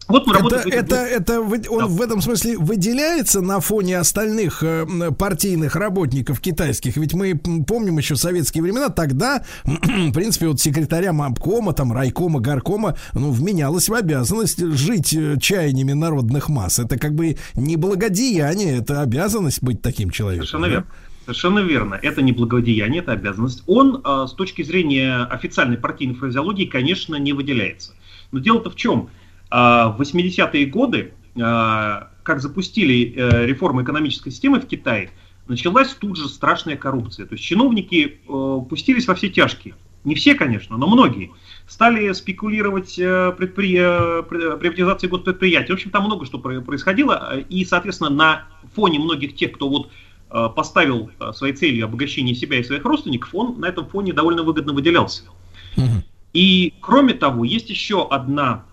Вот 0.09 0.27
мы 0.27 0.35
Это, 0.35 0.57
это, 0.69 0.97
это 0.97 1.41
он 1.41 1.79
Да. 1.79 1.87
в 1.87 2.03
этом 2.03 2.21
смысле 2.21 2.59
выделяется 2.59 3.41
на 3.41 3.61
фоне 3.61 3.99
остальных 3.99 4.63
э, 4.63 4.85
партийных 5.17 5.77
работников 5.77 6.41
китайских. 6.41 6.97
Ведь 6.97 7.15
мы 7.15 7.37
помним 7.37 7.99
еще 7.99 8.17
советские 8.17 8.63
времена, 8.63 8.89
тогда, 8.89 9.45
в 9.65 10.13
принципе, 10.13 10.49
вот 10.49 10.61
секретарям 10.61 11.23
обкома, 11.23 11.73
там, 11.73 11.93
райкома, 11.93 12.41
горкома, 12.41 12.97
ну, 13.13 13.31
вменялось 13.31 13.89
в 13.89 13.95
обязанность 13.95 14.59
жить 14.59 15.15
э, 15.15 15.39
чаяниями 15.41 15.93
народных 15.93 16.49
масс. 16.49 16.79
Это 16.81 16.99
как 16.99 17.15
бы 17.15 17.37
не 17.55 17.77
благодеяние, 17.77 18.79
это 18.79 19.03
обязанность 19.03 19.63
быть 19.63 19.83
таким 19.83 20.11
человеком. 20.11 20.47
Совершенно 20.47 20.67
да? 20.67 20.73
верно. 20.73 20.87
Совершенно 21.33 21.61
верно. 21.61 21.99
Это 22.03 22.21
не 22.21 22.33
благодеяние, 22.33 23.01
это 23.01 23.13
обязанность. 23.13 23.63
Он 23.67 24.03
э, 24.05 24.27
с 24.29 24.33
точки 24.33 24.63
зрения 24.63 25.25
официальной 25.25 25.79
партийной 25.79 26.15
фразеологии, 26.15 26.67
конечно, 26.67 27.17
не 27.17 27.33
выделяется. 27.33 27.95
Но 28.33 28.39
дело-то 28.39 28.69
в 28.71 28.77
чем? 28.77 29.09
Э, 29.51 29.89
в 29.89 29.97
80-е 29.99 30.67
годы, 30.67 31.15
э, 31.35 31.41
как 31.41 32.41
запустили 32.41 33.15
э, 33.17 33.47
реформу 33.47 33.83
экономической 33.83 34.31
системы 34.31 34.61
в 34.61 34.67
Китае, 34.67 35.11
началась 35.49 35.95
тут 35.95 36.19
же 36.19 36.29
страшная 36.29 36.77
коррупция. 36.77 37.25
То 37.25 37.35
есть 37.35 37.45
чиновники 37.45 38.21
э, 38.29 38.59
пустились 38.69 39.09
во 39.09 39.15
все 39.15 39.31
тяжкие. 39.31 39.75
Не 40.05 40.15
все, 40.15 40.35
конечно, 40.35 40.77
но 40.77 40.87
многие. 40.87 41.31
Стали 41.67 42.13
спекулировать 42.13 42.99
э, 42.99 43.35
предпри- 43.39 44.23
при- 44.25 44.59
приватизацией 44.59 45.11
госпредприятий. 45.11 45.73
В 45.73 45.77
общем, 45.77 45.91
там 45.91 46.05
много 46.05 46.27
что 46.27 46.39
про- 46.39 46.61
происходило. 46.61 47.39
И, 47.49 47.65
соответственно, 47.65 48.11
на 48.11 48.45
фоне 48.75 48.99
многих 48.99 49.35
тех, 49.35 49.53
кто 49.53 49.71
вот 49.71 49.91
поставил 50.49 51.11
э, 51.21 51.33
своей 51.35 51.55
целью 51.55 51.85
обогащение 51.85 52.35
себя 52.35 52.59
и 52.59 52.63
своих 52.63 52.85
родственников, 52.85 53.35
он 53.35 53.61
на 53.61 53.67
этом 53.67 53.87
фоне 53.87 54.13
довольно 54.13 54.43
выгодно 54.43 54.73
выделялся. 54.73 55.25
И, 56.33 56.73
кроме 56.81 57.15
того, 57.15 57.45
есть 57.45 57.69
еще 57.69 58.07
одна 58.09 58.65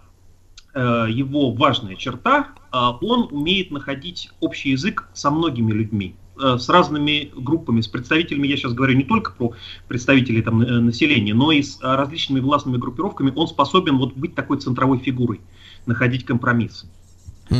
э, 0.73 1.07
его 1.09 1.51
важная 1.51 1.95
черта. 1.95 2.49
Он 2.71 3.27
умеет 3.31 3.71
находить 3.71 4.29
общий 4.39 4.71
язык 4.71 5.09
со 5.13 5.31
многими 5.31 5.71
людьми, 5.71 6.15
э, 6.41 6.57
с 6.57 6.69
разными 6.69 7.31
группами, 7.35 7.81
с 7.81 7.87
представителями, 7.87 8.47
я 8.47 8.55
сейчас 8.55 8.73
говорю 8.73 8.95
не 8.95 9.03
только 9.03 9.31
про 9.31 9.53
представителей 9.87 10.41
там, 10.41 10.61
э, 10.61 10.79
населения, 10.79 11.33
но 11.33 11.51
и 11.51 11.61
с 11.61 11.79
различными 11.81 12.39
властными 12.39 12.77
группировками. 12.77 13.33
Он 13.35 13.47
способен 13.47 13.97
вот 13.97 14.13
быть 14.15 14.35
такой 14.35 14.59
центровой 14.59 14.99
фигурой, 14.99 15.41
находить 15.85 16.25
компромиссы. 16.25 16.87
А, 17.49 17.55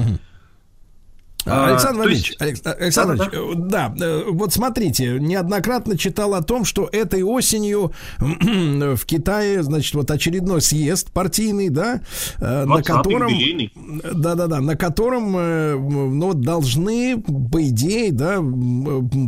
Александр 1.45 1.94
то 1.94 1.99
Валерьевич, 1.99 2.28
есть- 2.30 2.41
Алекс- 2.41 2.61
Александр. 2.80 3.16
Валерьевич, 3.18 3.57
э, 3.57 3.70
да, 3.70 3.95
э, 3.99 4.24
вот 4.30 4.53
смотрите, 4.53 5.18
неоднократно 5.20 5.98
читал 5.98 6.34
о 6.36 6.41
том, 6.44 6.66
что 6.66 6.88
этой 6.91 7.24
осенью 7.24 7.91
в 8.20 9.06
Китае, 9.06 9.64
значит, 9.64 9.95
вот 9.95 10.11
очередной 10.11 10.61
съезд 10.61 11.11
партийный, 11.11 11.70
да, 11.70 12.02
э, 12.40 12.66
на 12.66 12.76
20-й 12.76 12.84
котором, 12.84 13.28
юбилейный. 13.30 13.74
да-да-да, 14.14 14.60
на 14.60 14.76
котором, 14.76 15.36
э, 15.38 15.76
ну, 15.76 16.28
вот 16.28 16.41
должны, 16.41 17.18
по 17.52 17.64
идее, 17.68 18.11
да, 18.11 18.40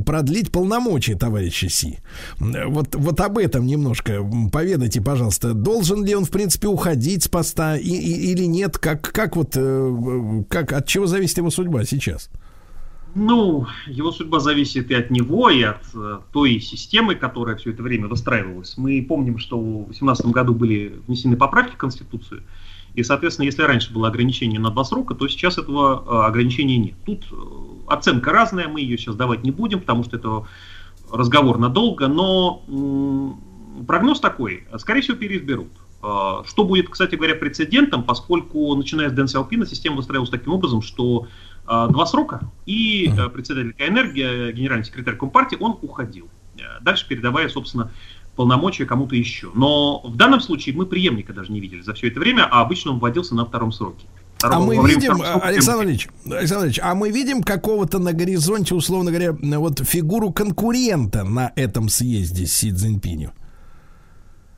продлить 0.06 0.52
полномочия 0.52 1.16
товарища 1.16 1.70
Си. 1.70 2.00
Э, 2.40 2.66
Вот, 2.68 2.94
вот 2.96 3.20
об 3.22 3.38
этом 3.38 3.66
немножко 3.66 4.20
поведайте, 4.52 5.02
пожалуйста. 5.02 5.54
Должен 5.54 6.04
ли 6.04 6.14
он, 6.14 6.26
в 6.26 6.30
принципе, 6.30 6.68
уходить 6.68 7.24
с 7.24 7.28
поста 7.30 7.78
и, 7.78 7.88
и- 7.88 8.32
или 8.32 8.44
нет? 8.46 8.78
Как, 8.78 9.02
как 9.02 9.36
вот, 9.38 9.54
э, 9.56 10.44
как, 10.50 10.74
от 10.74 10.86
чего 10.88 11.08
зависит 11.08 11.38
его 11.38 11.50
судьба 11.50 11.86
сейчас? 11.86 12.01
Ну, 13.14 13.68
его 13.88 14.12
судьба 14.12 14.40
зависит 14.40 14.90
и 14.90 14.94
от 14.94 15.12
него, 15.12 15.50
и 15.50 15.62
от 15.64 15.84
э, 15.94 16.20
той 16.32 16.62
системы, 16.62 17.16
которая 17.16 17.58
все 17.58 17.72
это 17.72 17.84
время 17.84 18.08
выстраивалась. 18.08 18.78
Мы 18.78 19.06
помним, 19.08 19.38
что 19.38 19.60
в 19.60 19.86
2018 19.86 20.28
году 20.28 20.54
были 20.54 21.02
внесены 21.08 21.36
поправки 21.36 21.74
в 21.74 21.78
Конституцию, 21.78 22.44
и, 22.94 23.04
соответственно, 23.04 23.46
если 23.46 23.64
раньше 23.64 23.94
было 23.94 24.08
ограничение 24.08 24.60
на 24.60 24.70
два 24.70 24.86
срока, 24.86 25.14
то 25.14 25.28
сейчас 25.28 25.58
этого 25.58 26.04
э, 26.06 26.28
ограничения 26.28 26.78
нет. 26.78 26.96
Тут 27.06 27.26
э, 27.32 27.36
оценка 27.88 28.32
разная, 28.32 28.70
мы 28.70 28.80
ее 28.80 28.98
сейчас 28.98 29.16
давать 29.16 29.44
не 29.44 29.52
будем, 29.52 29.82
потому 29.82 30.06
что 30.06 30.16
это 30.16 30.46
разговор 31.12 31.58
надолго, 31.58 32.08
но 32.08 32.64
прогноз 33.86 34.22
такой, 34.22 34.66
скорее 34.78 35.02
всего, 35.02 35.18
переизберут. 35.18 35.72
Э, 36.04 36.44
Что 36.46 36.64
будет, 36.64 36.90
кстати 36.90 37.16
говоря, 37.16 37.36
прецедентом, 37.36 38.04
поскольку, 38.04 38.74
начиная 38.76 39.10
с 39.10 39.14
Дэн 39.14 39.28
Сяопина, 39.28 39.66
система 39.66 39.98
выстраивалась 39.98 40.32
таким 40.32 40.54
образом, 40.54 40.82
что 40.82 41.28
два 41.88 42.06
срока, 42.06 42.42
и 42.66 43.12
э, 43.18 43.30
председатель 43.30 43.74
КНР, 43.74 44.14
ге- 44.14 44.52
генеральный 44.54 44.86
секретарь 44.86 45.16
Компартии, 45.16 45.58
он 45.60 45.78
уходил, 45.82 46.28
э, 46.58 46.62
дальше 46.82 47.08
передавая, 47.08 47.50
собственно, 47.50 47.92
полномочия 48.36 48.86
кому-то 48.86 49.16
еще. 49.16 49.52
Но 49.54 50.02
в 50.02 50.16
данном 50.16 50.40
случае 50.42 50.76
мы 50.76 50.86
преемника 50.86 51.34
даже 51.34 51.52
не 51.52 51.60
видели 51.60 51.82
за 51.82 51.94
все 51.94 52.08
это 52.08 52.20
время, 52.20 52.48
а 52.50 52.62
обычно 52.62 52.92
он 52.92 53.00
вводился 53.00 53.36
на 53.36 53.46
втором 53.46 53.72
сроке. 53.72 54.06
А 54.44 54.60
мы 54.60 54.76
видим, 54.88 55.18
второго 55.18 55.44
Александр 55.44 55.86
Ильич, 55.86 56.10
Александр 56.26 56.66
Ильич, 56.66 56.80
а 56.82 56.96
мы 56.96 57.12
видим 57.12 57.44
какого-то 57.44 58.00
на 58.00 58.12
горизонте, 58.12 58.74
условно 58.74 59.12
говоря, 59.12 59.34
вот 59.60 59.80
фигуру 59.88 60.32
конкурента 60.32 61.24
на 61.24 61.52
этом 61.56 61.90
съезде 61.90 62.48
с 62.48 62.54
Си 62.54 62.72
Цзиньпиню. 62.72 63.34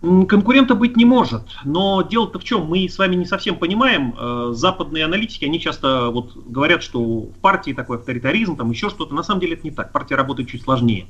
Конкурента 0.04 0.76
быть 0.76 0.98
не 0.98 1.06
может, 1.06 1.44
но 1.64 2.02
дело-то 2.02 2.38
в 2.38 2.44
чем, 2.44 2.66
мы 2.66 2.90
с 2.90 2.98
вами 2.98 3.16
не 3.16 3.26
совсем 3.26 3.56
понимаем, 3.56 4.14
э, 4.20 4.52
западные 4.54 5.06
аналитики, 5.06 5.46
они 5.46 5.62
часто 5.62 6.10
вот 6.10 6.36
говорят, 6.36 6.84
что 6.84 7.02
в 7.02 7.34
партии 7.40 7.72
такой 7.72 8.00
авторитаризм, 8.00 8.58
там 8.58 8.70
еще 8.70 8.90
что-то, 8.90 9.16
на 9.16 9.24
самом 9.24 9.40
деле 9.40 9.54
это 9.54 9.64
не 9.64 9.72
так, 9.72 9.94
партия 9.94 10.16
работает 10.16 10.50
чуть 10.50 10.62
сложнее. 10.62 11.06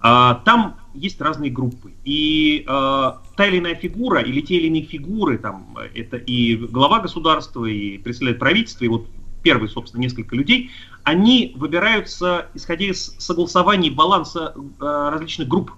А, 0.00 0.36
Там 0.46 0.76
есть 0.94 1.20
разные 1.20 1.50
группы, 1.50 1.92
и 2.04 2.64
э, 2.66 3.12
та 3.36 3.46
или 3.46 3.58
иная 3.58 3.74
фигура, 3.74 4.22
или 4.22 4.40
те 4.40 4.56
или 4.56 4.68
иные 4.68 4.84
фигуры, 4.84 5.36
там, 5.36 5.76
это 5.94 6.16
и 6.16 6.56
глава 6.56 7.00
государства, 7.00 7.66
и 7.66 7.98
представитель 7.98 8.38
правительства, 8.38 8.86
и 8.86 8.88
вот 8.88 9.06
первые, 9.42 9.68
собственно, 9.68 10.00
несколько 10.00 10.36
людей, 10.36 10.70
они 11.02 11.52
выбираются, 11.54 12.46
исходя 12.54 12.86
из 12.86 13.14
согласований 13.18 13.90
баланса 13.90 14.54
э, 14.56 15.08
различных 15.12 15.48
групп. 15.48 15.72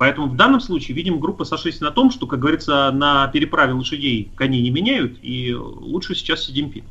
Поэтому 0.00 0.28
в 0.28 0.34
данном 0.34 0.60
случае, 0.60 0.94
видимо, 0.96 1.18
группы 1.18 1.44
сошлись 1.44 1.82
на 1.82 1.90
том, 1.90 2.10
что, 2.10 2.26
как 2.26 2.38
говорится, 2.38 2.90
на 2.90 3.28
переправе 3.28 3.74
лошадей 3.74 4.32
коней 4.34 4.62
не 4.62 4.70
меняют, 4.70 5.18
и 5.20 5.52
лучше 5.52 6.14
сейчас 6.14 6.46
Си 6.46 6.54
Цзиньпин. 6.54 6.84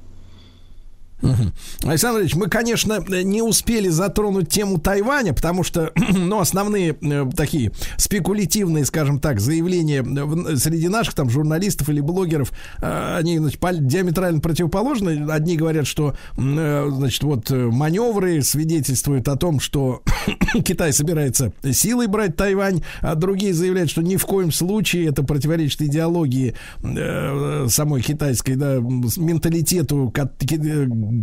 Мгм. 1.21 1.53
Александр 1.83 2.21
Ильич, 2.21 2.35
мы, 2.35 2.47
конечно, 2.47 3.03
не 3.07 3.41
успели 3.41 3.89
затронуть 3.89 4.49
тему 4.49 4.79
Тайваня, 4.79 5.33
потому 5.33 5.63
что, 5.63 5.91
ну, 6.13 6.39
основные 6.39 6.95
э, 7.01 7.29
такие 7.35 7.71
спекулятивные, 7.97 8.85
скажем 8.85 9.19
так, 9.19 9.39
заявления 9.39 10.03
среди 10.55 10.87
наших 10.87 11.15
там 11.15 11.29
журналистов 11.29 11.89
или 11.89 11.99
блогеров, 11.99 12.51
э, 12.81 13.17
они 13.17 13.37
значит, 13.37 13.59
диаметрально 13.85 14.39
противоположны. 14.39 15.29
Одни 15.29 15.57
говорят, 15.57 15.87
что, 15.87 16.15
э, 16.37 16.89
значит, 16.89 17.23
вот 17.23 17.49
маневры 17.49 18.41
свидетельствуют 18.41 19.27
о 19.27 19.35
том, 19.35 19.59
что 19.59 20.03
Китай 20.63 20.93
собирается 20.93 21.51
силой 21.69 22.07
брать 22.07 22.37
Тайвань, 22.37 22.81
а 23.01 23.15
другие 23.15 23.53
заявляют, 23.53 23.89
что 23.89 24.01
ни 24.01 24.15
в 24.15 24.25
коем 24.25 24.53
случае 24.53 25.07
это 25.07 25.23
противоречит 25.23 25.81
идеологии 25.81 26.55
самой 27.69 28.01
китайской, 28.01 28.55
да, 28.55 28.77
менталитету. 28.77 30.13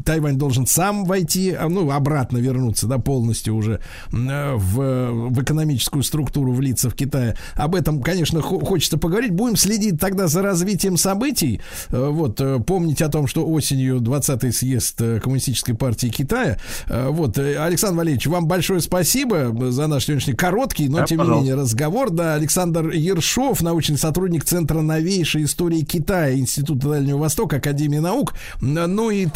Тайвань 0.04 0.36
должен 0.38 0.66
сам 0.66 1.04
войти, 1.04 1.52
а, 1.52 1.68
ну, 1.68 1.90
обратно 1.90 2.38
вернуться, 2.38 2.86
да, 2.86 2.98
полностью 2.98 3.54
уже 3.54 3.80
э, 4.12 4.54
в, 4.54 5.10
в 5.30 5.42
экономическую 5.42 6.02
структуру, 6.02 6.52
влиться 6.52 6.90
в 6.90 6.94
Китае. 6.94 7.36
Об 7.54 7.74
этом, 7.74 8.02
конечно, 8.02 8.40
хо- 8.42 8.60
хочется 8.60 8.98
поговорить. 8.98 9.32
Будем 9.32 9.56
следить 9.56 9.98
тогда 10.00 10.26
за 10.28 10.42
развитием 10.42 10.96
событий. 10.96 11.60
Э, 11.90 12.08
Вот, 12.08 12.40
э, 12.40 12.58
помнить 12.60 13.02
о 13.02 13.08
том, 13.08 13.26
что 13.26 13.46
осенью 13.46 14.00
20-й 14.00 14.52
съезд 14.52 15.00
Коммунистической 15.22 15.74
партии 15.74 16.08
Китая. 16.08 16.58
Вот, 16.88 17.38
Александр 17.38 17.98
Валерьевич, 17.98 18.26
вам 18.26 18.46
большое 18.46 18.80
спасибо 18.80 19.52
за 19.70 19.86
наш 19.86 20.04
сегодняшний 20.06 20.34
короткий, 20.34 20.88
но 20.88 20.98
Да, 20.98 21.04
тем 21.06 21.18
не 21.18 21.24
пожалуйста. 21.24 21.40
менее 21.44 21.60
разговор. 21.62 22.10
Да, 22.10 22.34
Александр 22.34 22.90
Ершов, 22.90 23.62
научный 23.62 23.98
сотрудник 23.98 24.44
Центра 24.44 24.80
новейшей 24.80 25.44
истории 25.44 25.80
Китая, 25.82 26.34
Института 26.38 26.88
Дальнего 26.90 27.18
Востока, 27.18 27.56
Академии 27.56 27.98
наук. 27.98 28.34
Ну 28.60 29.10
и 29.10 29.26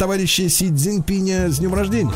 товарища 0.41 0.49
Си 0.49 0.71
Цзиньпиня 0.71 1.49
с 1.49 1.59
днем 1.59 1.73
рождения. 1.73 2.13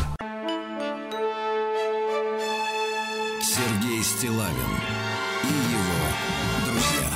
Сергей 3.40 4.02
Стилавин 4.02 4.72
и 5.44 5.54
его 5.76 6.06
друзья. 6.66 7.10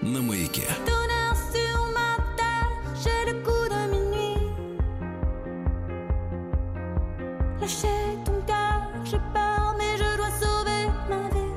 На 0.00 0.22
маяке. 0.22 0.68
Tonnerre 0.86 1.36
sur 1.52 1.78
ma 1.96 2.16
terre, 2.38 2.72
j'ai 3.02 3.20
le 3.30 3.34
coup 3.44 3.66
de 3.74 3.80
minuit. 3.92 4.44
Lâchez 7.60 8.02
ton 8.24 8.38
cœur, 8.46 8.80
j'ai 9.04 9.20
peur, 9.34 9.76
mais 9.78 9.98
je 9.98 10.16
dois 10.16 10.32
sauver 10.40 10.82
ma 11.10 11.22
vie. 11.34 11.54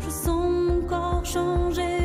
Je 0.00 0.10
sens 0.10 0.50
mon 0.68 0.80
corps 0.88 1.24
changer 1.24 1.95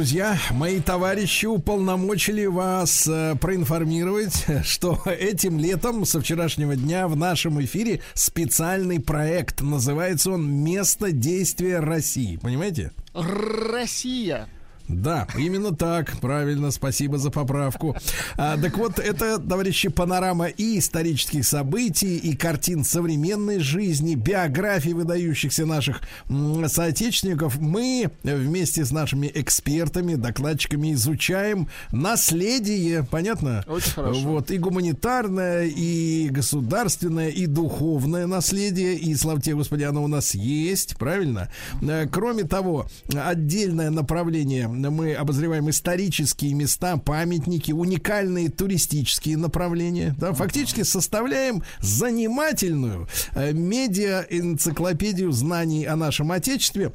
друзья, 0.00 0.38
мои 0.52 0.80
товарищи 0.80 1.44
уполномочили 1.44 2.46
вас 2.46 3.06
э, 3.06 3.34
проинформировать, 3.38 4.46
что 4.64 4.98
этим 5.04 5.58
летом 5.58 6.06
со 6.06 6.22
вчерашнего 6.22 6.74
дня 6.74 7.06
в 7.06 7.16
нашем 7.16 7.62
эфире 7.62 8.00
специальный 8.14 8.98
проект. 8.98 9.60
Называется 9.60 10.30
он 10.30 10.50
«Место 10.50 11.12
действия 11.12 11.80
России». 11.80 12.38
Понимаете? 12.38 12.92
Россия. 13.12 14.48
Да, 14.92 15.26
именно 15.38 15.74
так. 15.74 16.18
Правильно, 16.20 16.70
спасибо 16.70 17.18
за 17.18 17.30
поправку. 17.30 17.96
А, 18.36 18.56
так 18.56 18.76
вот, 18.76 18.98
это, 18.98 19.38
товарищи, 19.38 19.88
панорама 19.88 20.46
и 20.46 20.78
исторических 20.78 21.46
событий, 21.46 22.16
и 22.16 22.36
картин 22.36 22.84
современной 22.84 23.60
жизни, 23.60 24.14
биографий 24.14 24.92
выдающихся 24.92 25.66
наших 25.66 26.02
соотечественников. 26.68 27.58
Мы 27.58 28.10
вместе 28.22 28.84
с 28.84 28.90
нашими 28.90 29.30
экспертами, 29.32 30.14
докладчиками 30.14 30.92
изучаем 30.94 31.68
наследие, 31.92 33.04
понятно? 33.04 33.64
Очень 33.66 33.92
хорошо. 33.92 34.20
Вот, 34.20 34.50
и 34.50 34.58
гуманитарное, 34.58 35.66
и 35.66 36.28
государственное, 36.30 37.28
и 37.28 37.46
духовное 37.46 38.26
наследие, 38.26 38.96
и, 38.96 39.14
слава 39.14 39.40
тебе, 39.40 39.54
Господи, 39.56 39.84
оно 39.84 40.02
у 40.02 40.08
нас 40.08 40.34
есть, 40.34 40.96
правильно? 40.96 41.48
Э, 41.82 42.06
Кроме 42.10 42.44
того, 42.44 42.86
отдельное 43.14 43.90
направление, 43.90 44.68
мы 44.88 45.14
обозреваем 45.14 45.68
исторические 45.68 46.54
места, 46.54 46.96
памятники, 46.96 47.72
уникальные 47.72 48.50
туристические 48.50 49.36
направления, 49.36 50.14
да, 50.18 50.32
фактически 50.32 50.82
составляем 50.82 51.62
занимательную 51.80 53.08
э, 53.34 53.52
медиа-энциклопедию 53.52 55.32
знаний 55.32 55.84
о 55.84 55.96
нашем 55.96 56.32
Отечестве, 56.32 56.92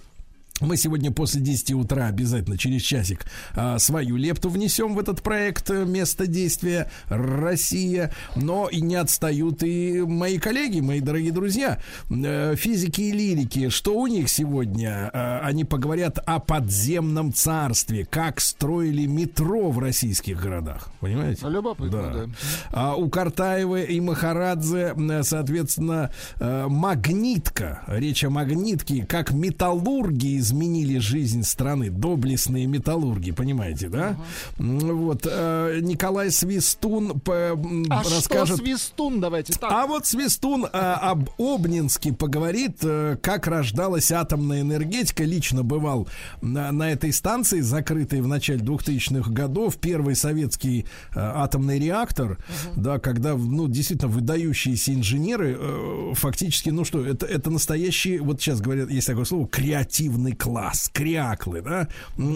мы 0.62 0.78
сегодня 0.78 1.12
после 1.12 1.42
10 1.42 1.74
утра 1.74 2.08
обязательно 2.08 2.58
через 2.58 2.82
часик 2.82 3.26
а, 3.56 3.78
свою 3.78 4.16
лепту 4.16 4.50
внесем 4.50 4.96
в 4.96 5.00
этот 5.00 5.22
проект 5.22 5.70
э, 5.70 5.84
«Место 5.84 6.28
действия 6.28 6.90
Россия». 7.10 8.14
Но 8.38 8.70
и 8.70 8.80
не 8.80 8.96
отстают 8.96 9.64
и 9.64 10.02
мои 10.08 10.38
коллеги, 10.38 10.80
мои 10.80 11.02
дорогие 11.02 11.34
друзья, 11.34 11.80
э, 12.10 12.56
физики 12.56 13.02
и 13.02 13.12
лирики. 13.12 13.68
Что 13.68 14.00
у 14.00 14.08
них 14.08 14.30
сегодня? 14.30 15.10
Э, 15.14 15.40
Они 15.40 15.66
поговорят 15.66 16.20
о 16.26 16.40
подземном 16.40 17.34
царстве, 17.34 18.06
как 18.06 18.40
строили 18.40 19.08
метро 19.08 19.72
в 19.72 19.80
российских 19.80 20.42
городах. 20.42 20.88
Понимаете? 21.02 21.50
Любопытно, 21.50 22.14
да. 22.14 22.26
А 22.72 22.96
у 22.96 23.10
Картаева 23.10 23.82
и 23.82 24.00
Махарадзе, 24.00 24.96
соответственно, 25.24 26.12
э, 26.40 26.68
магнитка. 26.70 27.84
Речь 27.88 28.24
о 28.24 28.30
магнитке, 28.30 29.06
как 29.06 29.32
металлурги 29.32 30.45
изменили 30.46 31.00
жизнь 31.00 31.44
страны. 31.44 31.90
Доблестные 31.90 32.66
металлурги, 32.68 33.32
понимаете, 33.32 33.90
да? 33.90 34.18
М, 34.60 34.80
Вот. 34.80 35.26
э, 35.30 35.80
Николай 35.82 36.32
Свистун 36.32 37.20
п- 37.20 37.32
м, 37.56 37.86
А 37.90 38.04
что 38.04 38.16
расскажет... 38.16 38.58
свистун, 38.58 39.20
давайте 39.20 39.54
так. 39.54 39.72
А 39.72 39.88
вот 39.88 40.06
Свистун 40.06 40.66
а, 40.72 40.96
об 41.12 41.30
Обнинске 41.40 42.14
поговорит, 42.14 42.78
э, 42.84 43.18
как 43.22 43.48
рождалась 43.48 44.12
атомная 44.12 44.62
энергетика. 44.62 45.24
Лично 45.24 45.64
бывал 45.64 46.08
на, 46.42 46.72
на 46.72 46.92
этой 46.92 47.12
станции, 47.12 47.62
закрытой 47.62 48.22
в 48.22 48.28
начале 48.28 48.60
2000-х 48.60 49.32
годов. 49.32 49.78
Первый 49.78 50.16
советский 50.16 50.86
э, 51.14 51.20
атомный 51.20 51.80
реактор, 51.80 52.38
да, 52.76 53.00
когда, 53.00 53.34
ну, 53.36 53.68
действительно, 53.68 54.12
выдающиеся 54.12 54.94
инженеры 54.94 55.58
э, 55.60 56.14
фактически, 56.14 56.70
ну 56.70 56.86
что, 56.86 57.04
это, 57.06 57.26
это 57.26 57.50
настоящий, 57.50 58.20
вот 58.20 58.40
сейчас 58.42 58.62
говорят, 58.62 58.90
есть 58.92 59.08
такое 59.08 59.26
слово, 59.26 59.48
креативный 59.48 60.34
класс, 60.36 60.90
кряклы, 60.94 61.62
да. 61.62 61.88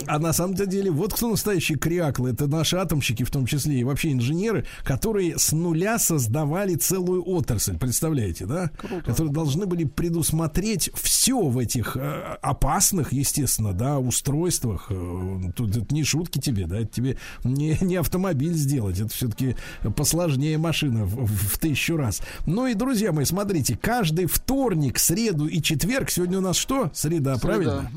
А 0.08 0.20
на 0.20 0.34
самом 0.34 0.56
деле, 0.56 0.90
вот 0.92 1.14
кто 1.14 1.30
настоящие 1.30 1.78
кряклы, 1.78 2.32
это 2.32 2.48
наши 2.48 2.76
атомщики, 2.78 3.24
в 3.24 3.32
том 3.32 3.46
числе 3.46 3.80
и 3.80 3.84
вообще 3.84 4.12
инженеры, 4.12 4.66
которые 4.84 5.38
с 5.38 5.52
нуля 5.52 6.00
создавали 6.00 6.76
целую 6.76 7.24
отрасль, 7.28 7.78
представляете, 7.78 8.46
да? 8.46 8.72
Которые 9.06 9.34
должны 9.34 9.66
были 9.66 9.84
предусмотреть 9.84 10.90
все 10.96 11.40
в 11.42 11.58
этих 11.58 11.96
э, 11.98 12.38
опасных, 12.42 13.14
естественно, 13.14 13.74
да, 13.74 14.00
устройствах. 14.00 14.88
Э, 14.90 15.40
Тут 15.56 15.76
это 15.78 15.94
не 15.94 16.04
шутки 16.04 16.40
тебе, 16.40 16.66
да, 16.68 16.78
это 16.80 16.88
тебе 16.88 17.18
не, 17.44 17.78
не 17.82 17.96
автомобиль 17.98 18.54
сделать, 18.54 19.00
это 19.00 19.10
все-таки 19.10 19.56
посложнее 19.96 20.58
машина 20.58 21.06
в, 21.06 21.26
в- 21.26 21.54
в 21.54 21.58
тысячу 21.58 21.98
раз. 21.98 22.22
Ну 22.46 22.68
и, 22.68 22.74
друзья 22.74 23.12
мои, 23.12 23.26
смотрите, 23.26 23.78
каждый 23.82 24.26
вторник, 24.28 25.00
среду 25.00 25.48
и 25.48 25.62
четверг, 25.62 26.10
сегодня 26.10 26.38
у 26.38 26.42
нас 26.42 26.58
что? 26.58 26.90
Среда, 26.94 27.38
правильно? 27.38 27.89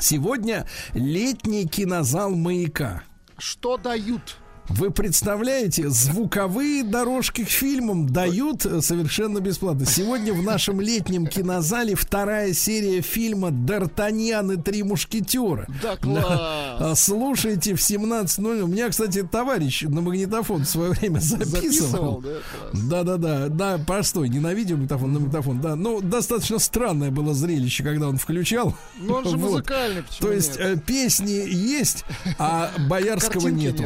Сегодня 0.00 0.66
летний 0.94 1.66
кинозал 1.66 2.34
«Маяка». 2.34 3.02
Что 3.36 3.76
дают? 3.76 4.38
Вы 4.68 4.90
представляете, 4.90 5.88
звуковые 5.88 6.84
дорожки 6.84 7.42
к 7.44 7.48
фильмам 7.48 8.06
дают 8.06 8.66
э, 8.66 8.82
совершенно 8.82 9.38
бесплатно. 9.40 9.86
Сегодня 9.86 10.34
в 10.34 10.42
нашем 10.42 10.78
летнем 10.82 11.26
кинозале 11.26 11.94
вторая 11.94 12.52
серия 12.52 13.00
фильма 13.00 13.48
«Д'Артаньян 13.48 14.52
и 14.52 14.60
три 14.60 14.82
мушкетера». 14.82 15.66
Да 15.82 15.96
класс. 15.96 16.24
А, 16.28 16.92
Слушайте 16.96 17.74
в 17.74 17.78
17.00. 17.78 18.60
У 18.60 18.66
меня, 18.66 18.90
кстати, 18.90 19.22
товарищ 19.22 19.82
на 19.82 20.02
магнитофон 20.02 20.64
в 20.64 20.68
свое 20.68 20.90
время 20.90 21.20
Записывал, 21.20 22.20
записывал. 22.20 22.20
да? 22.20 22.38
Да, 22.74 23.02
да, 23.04 23.16
да, 23.16 23.48
да, 23.48 23.78
простой, 23.86 24.28
не 24.28 24.38
на 24.38 24.52
видеомагнитофон, 24.52 25.12
на 25.14 25.18
магнитофон, 25.20 25.60
да. 25.62 25.76
Ну, 25.76 26.02
достаточно 26.02 26.58
странное 26.58 27.10
было 27.10 27.32
зрелище, 27.32 27.82
когда 27.84 28.08
он 28.08 28.18
включал. 28.18 28.76
Ну 28.98 29.14
он 29.14 29.24
же 29.24 29.36
Вот. 29.38 29.50
музыкальный, 29.50 30.02
То 30.20 30.30
есть 30.30 30.58
нет? 30.58 30.76
э, 30.76 30.78
песни 30.78 31.30
есть, 31.48 32.04
а 32.38 32.70
Боярского 32.88 33.40
Картинки 33.40 33.62
нету. 33.64 33.82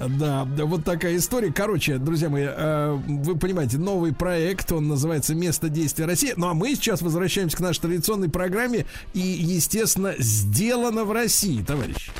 нет. 0.00 0.18
Да, 0.18 0.23
да, 0.24 0.64
вот 0.64 0.84
такая 0.84 1.16
история. 1.16 1.52
Короче, 1.52 1.98
друзья 1.98 2.28
мои, 2.30 2.46
э, 2.48 2.98
вы 3.06 3.36
понимаете, 3.36 3.78
новый 3.78 4.14
проект, 4.14 4.72
он 4.72 4.88
называется 4.88 5.34
«Место 5.34 5.68
действия 5.68 6.06
России». 6.06 6.32
Ну, 6.36 6.48
а 6.48 6.54
мы 6.54 6.74
сейчас 6.74 7.02
возвращаемся 7.02 7.56
к 7.56 7.60
нашей 7.60 7.80
традиционной 7.80 8.30
программе 8.30 8.86
и, 9.12 9.20
естественно, 9.20 10.14
«Сделано 10.18 11.04
в 11.04 11.12
России», 11.12 11.62
товарищ. 11.62 12.10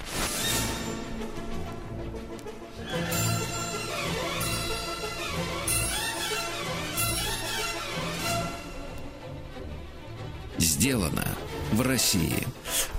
Сделано 10.59 11.24
в 11.74 11.82
России. 11.82 12.46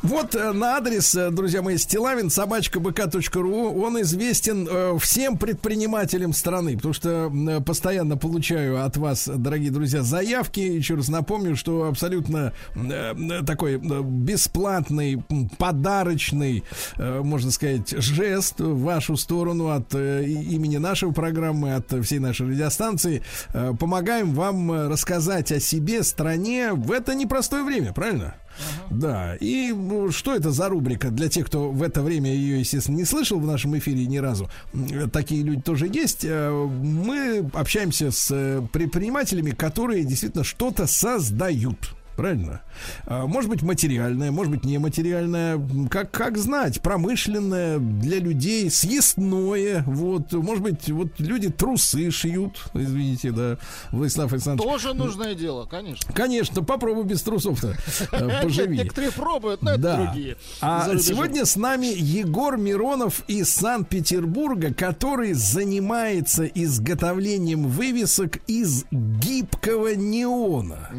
Вот 0.02 0.35
э, 0.35 0.52
на 0.52 0.77
адрес, 0.77 1.15
э, 1.15 1.31
друзья 1.31 1.61
мои, 1.61 1.77
стилавин 1.77 2.30
собачка 2.30 2.80
он 2.80 4.02
известен 4.02 4.68
э, 4.69 4.97
всем 4.99 5.38
предпринимателям 5.38 6.34
страны, 6.34 6.76
потому 6.76 6.93
что 6.93 7.31
постоянно 7.65 8.18
получаю 8.18 8.84
от 8.84 8.97
вас, 8.97 9.27
дорогие 9.27 9.72
друзья, 9.72 10.03
заявки. 10.03 10.60
Еще 10.60 10.95
раз 10.95 11.07
напомню, 11.07 11.56
что 11.56 11.85
абсолютно 11.85 12.53
такой 13.45 13.77
бесплатный, 13.77 15.23
подарочный, 15.57 16.64
можно 16.97 17.52
сказать, 17.52 17.89
жест 17.89 18.60
в 18.60 18.81
вашу 18.81 19.18
сторону 19.18 19.69
от 19.69 19.93
имени 19.93 20.77
нашей 20.77 21.11
программы, 21.11 21.76
от 21.76 21.91
всей 22.03 22.19
нашей 22.19 22.47
радиостанции. 22.47 23.23
Помогаем 23.80 24.34
вам 24.34 24.89
рассказать 24.89 25.52
о 25.52 25.60
себе, 25.60 26.03
стране 26.03 26.73
в 26.73 26.91
это 26.91 27.15
непростое 27.15 27.64
время, 27.64 27.93
правильно? 27.93 28.35
Да, 28.90 29.36
и 29.36 29.72
ну, 29.72 30.11
что 30.11 30.36
это 30.36 30.52
за 30.52 30.69
рубрика 30.69 31.10
для 31.10 31.30
тех, 31.30 31.45
кто 31.48 31.72
в 31.72 31.82
это 31.82 32.02
время 32.02 32.34
ее, 32.34 32.60
естественно, 32.60 32.95
не 32.98 33.06
слышал 33.06 33.40
в 33.40 33.45
нашем 33.45 33.77
эфире 33.77 34.06
ни 34.06 34.18
разу? 34.18 34.49
М, 34.73 35.10
Такие 35.10 35.44
люди 35.44 35.61
тоже 35.61 35.88
есть. 35.88 36.23
Э, 36.23 36.52
Мы 36.52 37.49
общаемся 37.53 38.11
с 38.11 38.30
э, 38.32 38.61
предпринимателями, 38.72 39.52
которые 39.52 40.03
действительно 40.03 40.44
что-то 40.44 40.88
создают. 40.88 41.95
Правильно? 42.16 42.62
А, 43.06 43.26
Может 43.28 43.50
быть 43.50 43.62
материальное, 43.62 44.32
может 44.32 44.52
быть 44.52 44.64
нематериальное, 44.64 45.60
как, 45.90 46.12
как 46.12 46.38
знать, 46.38 46.82
промышленное 46.82 47.80
для 47.80 48.20
людей, 48.20 48.70
съестное, 48.70 49.84
вот, 49.86 50.32
может 50.34 50.64
быть, 50.64 50.90
вот 50.90 51.20
люди 51.20 51.50
трусы 51.50 52.12
шьют, 52.12 52.70
извините, 52.74 53.32
да, 53.32 53.58
Владислав 53.92 54.32
Александрович. 54.32 54.72
Тоже 54.72 54.94
нужное 54.94 55.36
дело, 55.36 55.66
конечно. 55.66 56.12
Конечно, 56.14 56.64
попробуй 56.64 57.04
без 57.04 57.22
трусов-то 57.22 57.76
э, 58.12 58.42
поживи. 58.42 58.78
Некоторые 58.78 59.12
пробуют, 59.12 59.62
но 59.62 59.72
это 59.72 60.06
другие. 60.06 60.38
А 60.62 60.98
сегодня 60.98 61.46
с 61.46 61.56
нами 61.56 61.88
Егор 61.88 62.58
Миронов 62.58 63.24
из 63.28 63.50
Санкт-Петербурга, 63.50 64.74
который 64.74 65.34
занимается 65.34 66.46
изготовлением 66.46 67.68
вывесок 67.68 68.38
из 68.48 68.86
гибкого 68.92 69.96
неона. 69.96 70.90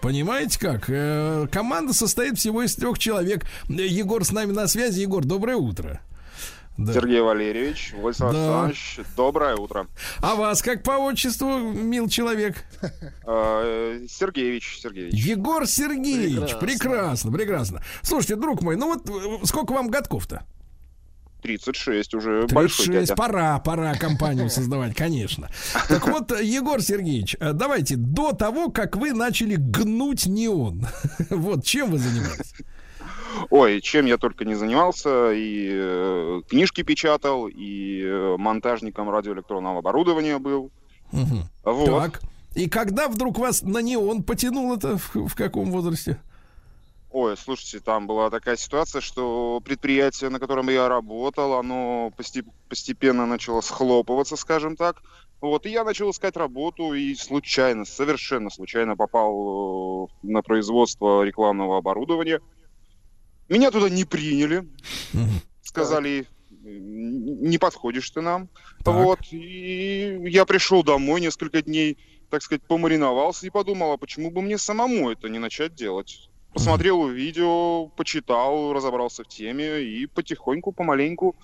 Понимаете 0.00 0.58
как? 0.58 0.84
Э, 0.88 1.46
Команда 1.50 1.92
состоит 1.92 2.38
всего 2.38 2.62
из 2.62 2.74
трех 2.74 2.98
человек. 2.98 3.44
Егор 3.68 4.24
с 4.24 4.32
нами 4.32 4.52
на 4.52 4.66
связи. 4.66 5.00
Егор, 5.00 5.24
доброе 5.24 5.56
утро. 5.56 6.00
Да. 6.78 6.94
Сергей 6.94 7.20
Валерьевич, 7.20 7.92
Владислав 7.94 8.32
Да. 8.32 8.38
Александрович, 8.64 9.00
доброе 9.14 9.56
утро. 9.56 9.86
А 10.22 10.34
вас 10.34 10.62
как 10.62 10.82
по 10.82 10.92
отчеству, 10.92 11.58
мил 11.58 12.08
человек? 12.08 12.64
Э, 13.26 14.06
Сергеевич, 14.08 14.78
Сергеевич. 14.82 15.12
Егор 15.14 15.66
Сергеевич. 15.66 16.56
Прекрасно. 16.58 16.60
Прекрасно, 16.60 17.32
прекрасно. 17.32 17.82
Слушайте, 18.02 18.36
друг 18.36 18.62
мой, 18.62 18.76
ну 18.76 18.94
вот 18.94 19.10
э, 19.10 19.44
сколько 19.46 19.72
вам 19.72 19.88
годков-то? 19.88 20.44
36 21.40 22.14
уже 22.14 22.46
большой 22.48 22.86
36. 22.86 22.90
дядя. 22.90 23.16
Пора, 23.16 23.58
пора 23.58 23.94
компанию 23.94 24.50
создавать, 24.50 24.94
конечно. 24.94 25.48
Так 25.88 26.06
вот, 26.08 26.38
Егор 26.40 26.80
Сергеевич, 26.80 27.36
э, 27.40 27.52
давайте 27.52 27.96
до 27.96 28.32
того, 28.32 28.70
как 28.70 28.96
вы 28.96 29.12
начали 29.12 29.56
гнуть 29.56 30.26
неон. 30.26 30.86
Вот 31.30 31.64
чем 31.64 31.90
вы 31.90 31.98
занимались? 31.98 32.54
Ой, 33.50 33.80
чем 33.80 34.06
я 34.06 34.18
только 34.18 34.44
не 34.44 34.54
занимался, 34.54 35.32
и 35.32 35.68
э, 35.72 36.42
книжки 36.48 36.82
печатал, 36.82 37.48
и 37.48 38.02
э, 38.04 38.36
монтажником 38.36 39.10
радиоэлектронного 39.10 39.78
оборудования 39.78 40.38
был. 40.38 40.70
Мгм. 41.12 41.44
Вот. 41.64 41.86
Так. 41.86 42.20
И 42.54 42.68
когда 42.68 43.08
вдруг 43.08 43.38
вас 43.38 43.62
на 43.62 43.78
неон 43.78 44.22
потянуло-то? 44.22 44.98
В, 44.98 45.28
в 45.28 45.34
каком 45.34 45.70
возрасте? 45.70 46.18
Ой, 47.12 47.36
слушайте, 47.36 47.80
там 47.80 48.06
была 48.06 48.30
такая 48.30 48.56
ситуация, 48.56 49.00
что 49.00 49.60
предприятие, 49.64 50.30
на 50.30 50.38
котором 50.38 50.70
я 50.70 50.88
работал, 50.88 51.54
оно 51.54 52.12
посте- 52.16 52.46
постепенно 52.68 53.26
начало 53.26 53.62
схлопываться, 53.62 54.36
скажем 54.36 54.76
так. 54.76 55.02
Вот, 55.40 55.66
и 55.66 55.70
я 55.70 55.82
начал 55.82 56.10
искать 56.10 56.36
работу, 56.36 56.92
и 56.92 57.14
случайно, 57.16 57.84
совершенно 57.84 58.48
случайно 58.48 58.96
попал 58.96 60.04
э, 60.04 60.08
на 60.22 60.42
производство 60.42 61.24
рекламного 61.24 61.78
оборудования. 61.78 62.40
Меня 63.48 63.72
туда 63.72 63.88
не 63.88 64.04
приняли. 64.04 64.68
Сказали, 65.62 66.28
«Н- 66.64 67.42
не 67.42 67.58
подходишь 67.58 68.08
ты 68.10 68.20
нам. 68.20 68.48
Так. 68.84 68.94
Вот, 68.94 69.18
и 69.32 70.20
я 70.26 70.44
пришел 70.46 70.84
домой 70.84 71.20
несколько 71.20 71.60
дней, 71.60 71.98
так 72.28 72.42
сказать, 72.42 72.62
помариновался 72.68 73.46
и 73.46 73.50
подумал, 73.50 73.92
а 73.92 73.98
почему 73.98 74.30
бы 74.30 74.42
мне 74.42 74.58
самому 74.58 75.10
это 75.10 75.28
не 75.28 75.40
начать 75.40 75.74
делать? 75.74 76.29
Посмотрел 76.52 77.06
видео, 77.08 77.86
почитал, 77.96 78.72
разобрался 78.72 79.22
в 79.24 79.28
теме 79.28 79.82
и 79.82 80.06
потихоньку, 80.06 80.72
помаленьку 80.72 81.36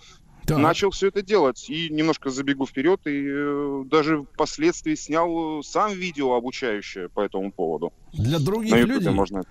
Так. 0.46 0.58
начал 0.58 0.90
все 0.90 1.08
это 1.08 1.22
делать. 1.22 1.64
И 1.70 1.88
немножко 1.90 2.30
забегу 2.30 2.66
вперед, 2.66 3.00
и 3.06 3.24
э, 3.28 3.82
даже 3.86 4.22
впоследствии 4.24 4.94
снял 4.96 5.60
э, 5.60 5.62
сам 5.62 5.92
видео 5.92 6.34
обучающее 6.34 7.08
по 7.08 7.20
этому 7.20 7.52
поводу. 7.52 7.92
Для 8.12 8.38
других 8.38 8.72
На 8.72 8.80
людей. 8.80 9.10
можно. 9.10 9.42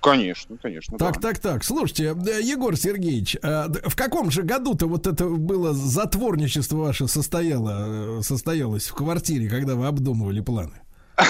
Конечно, 0.00 0.56
конечно. 0.58 0.96
Так, 0.96 1.14
да. 1.14 1.20
так, 1.20 1.38
так. 1.40 1.64
Слушайте, 1.64 2.14
э, 2.26 2.40
Егор 2.42 2.76
Сергеевич, 2.76 3.36
э, 3.42 3.66
в 3.88 3.96
каком 3.96 4.30
же 4.30 4.42
году-то 4.42 4.86
вот 4.86 5.06
это 5.06 5.24
было 5.28 5.72
затворничество 5.72 6.76
ваше 6.76 7.08
состояло, 7.08 8.20
состоялось 8.22 8.86
в 8.88 8.94
квартире, 8.94 9.48
когда 9.48 9.74
вы 9.74 9.86
обдумывали 9.86 10.40
планы? 10.40 10.80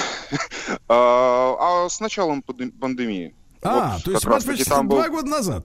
А, 0.88 1.84
а 1.84 1.88
с 1.88 2.00
началом 2.00 2.42
панде- 2.46 2.70
пандемии. 2.72 3.34
А, 3.62 3.94
Вот 3.94 4.04
то 4.04 4.10
есть 4.12 4.24
вас 4.24 4.34
раз-таки 4.34 4.58
почти 4.58 4.70
там 4.70 4.88
был- 4.88 4.96
два 4.98 5.08
года 5.08 5.26
назад. 5.28 5.64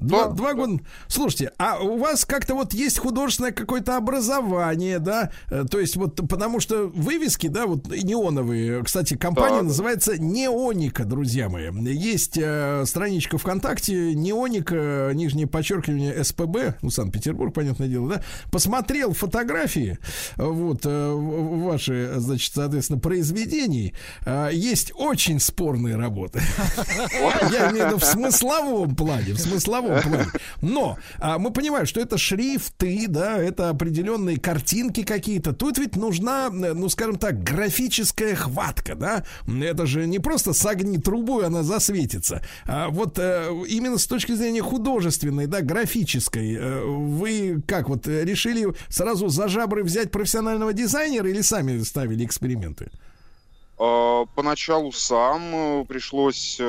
Два, 0.00 0.26
Да, 0.26 0.30
два 0.32 0.54
года. 0.54 0.80
Слушайте, 1.08 1.52
а 1.58 1.78
у 1.80 1.98
вас 1.98 2.24
как-то 2.24 2.54
вот 2.54 2.72
есть 2.72 2.98
художественное 2.98 3.52
какое-то 3.52 3.96
образование, 3.96 4.98
да? 4.98 5.30
Э, 5.50 5.64
То 5.70 5.78
есть 5.78 5.96
вот 5.96 6.16
потому 6.28 6.60
что 6.60 6.86
вывески, 6.88 7.46
да, 7.48 7.66
вот 7.66 7.86
неоновые. 7.88 8.82
Кстати, 8.82 9.16
компания 9.16 9.56
Да, 9.56 9.60
да. 9.62 9.68
называется 9.68 10.18
Неоника, 10.18 11.04
друзья 11.04 11.48
мои. 11.48 11.70
Есть 11.92 12.38
э, 12.40 12.84
страничка 12.86 13.36
ВКонтакте 13.38 14.14
Неоника, 14.14 15.10
нижнее 15.14 15.46
подчеркивание 15.46 16.24
СПБ, 16.24 16.76
ну 16.82 16.90
Санкт-Петербург, 16.90 17.52
понятное 17.54 17.88
дело, 17.88 18.08
да? 18.08 18.22
Посмотрел 18.50 19.12
фотографии, 19.12 19.98
э, 20.36 20.42
вот 20.44 20.80
э, 20.84 21.12
ваши, 21.14 22.14
значит, 22.16 22.54
соответственно, 22.54 22.98
произведений. 22.98 23.94
Э, 24.24 24.48
Есть 24.52 24.92
очень 24.94 25.40
спорные 25.40 25.96
работы. 25.96 26.40
Я 27.52 27.70
имею 27.70 27.84
в 27.84 27.88
виду 27.88 27.98
в 27.98 28.04
смысловом 28.04 28.94
плане, 28.96 29.34
в 29.34 29.38
смысловом 29.40 29.89
плане. 29.90 30.26
Но 30.62 30.98
а, 31.18 31.38
мы 31.38 31.50
понимаем, 31.52 31.86
что 31.86 32.00
это 32.00 32.18
шрифты, 32.18 33.06
да, 33.08 33.38
это 33.38 33.68
определенные 33.68 34.38
картинки 34.38 35.02
какие-то. 35.02 35.52
Тут 35.52 35.78
ведь 35.78 35.96
нужна, 35.96 36.48
э, 36.52 36.72
ну, 36.72 36.88
скажем 36.88 37.16
так, 37.16 37.42
графическая 37.42 38.34
хватка, 38.34 38.94
да. 38.94 39.24
Это 39.46 39.86
же 39.86 40.06
не 40.06 40.18
просто 40.18 40.52
согни 40.52 40.98
трубу, 40.98 41.40
и 41.40 41.44
она 41.44 41.62
засветится. 41.62 42.42
А 42.66 42.88
вот 42.88 43.18
э, 43.18 43.50
именно 43.68 43.98
с 43.98 44.06
точки 44.06 44.32
зрения 44.32 44.62
художественной, 44.62 45.46
да, 45.46 45.60
графической, 45.60 46.54
э, 46.54 46.84
вы 46.84 47.62
как 47.66 47.88
вот 47.88 48.06
решили 48.06 48.66
сразу 48.88 49.28
за 49.28 49.48
жабры 49.48 49.82
взять 49.84 50.10
профессионального 50.10 50.72
дизайнера 50.72 51.28
или 51.28 51.40
сами 51.40 51.82
ставили 51.82 52.24
эксперименты? 52.24 52.90
А, 53.82 54.26
Поначалу 54.34 54.92
сам 54.92 55.54
э, 55.54 55.84
пришлось 55.86 56.60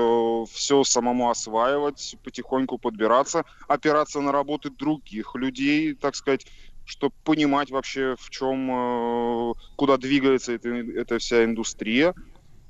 все 0.49 0.83
самому 0.85 1.29
осваивать, 1.29 2.15
потихоньку 2.23 2.77
подбираться, 2.77 3.43
опираться 3.67 4.21
на 4.21 4.31
работы 4.31 4.69
других 4.69 5.35
людей, 5.35 5.93
так 5.93 6.15
сказать, 6.15 6.45
чтобы 6.85 7.13
понимать 7.23 7.69
вообще, 7.69 8.15
в 8.17 8.29
чем, 8.29 9.53
куда 9.75 9.97
двигается 9.97 10.53
эта, 10.53 10.69
эта 10.69 11.19
вся 11.19 11.43
индустрия. 11.43 12.13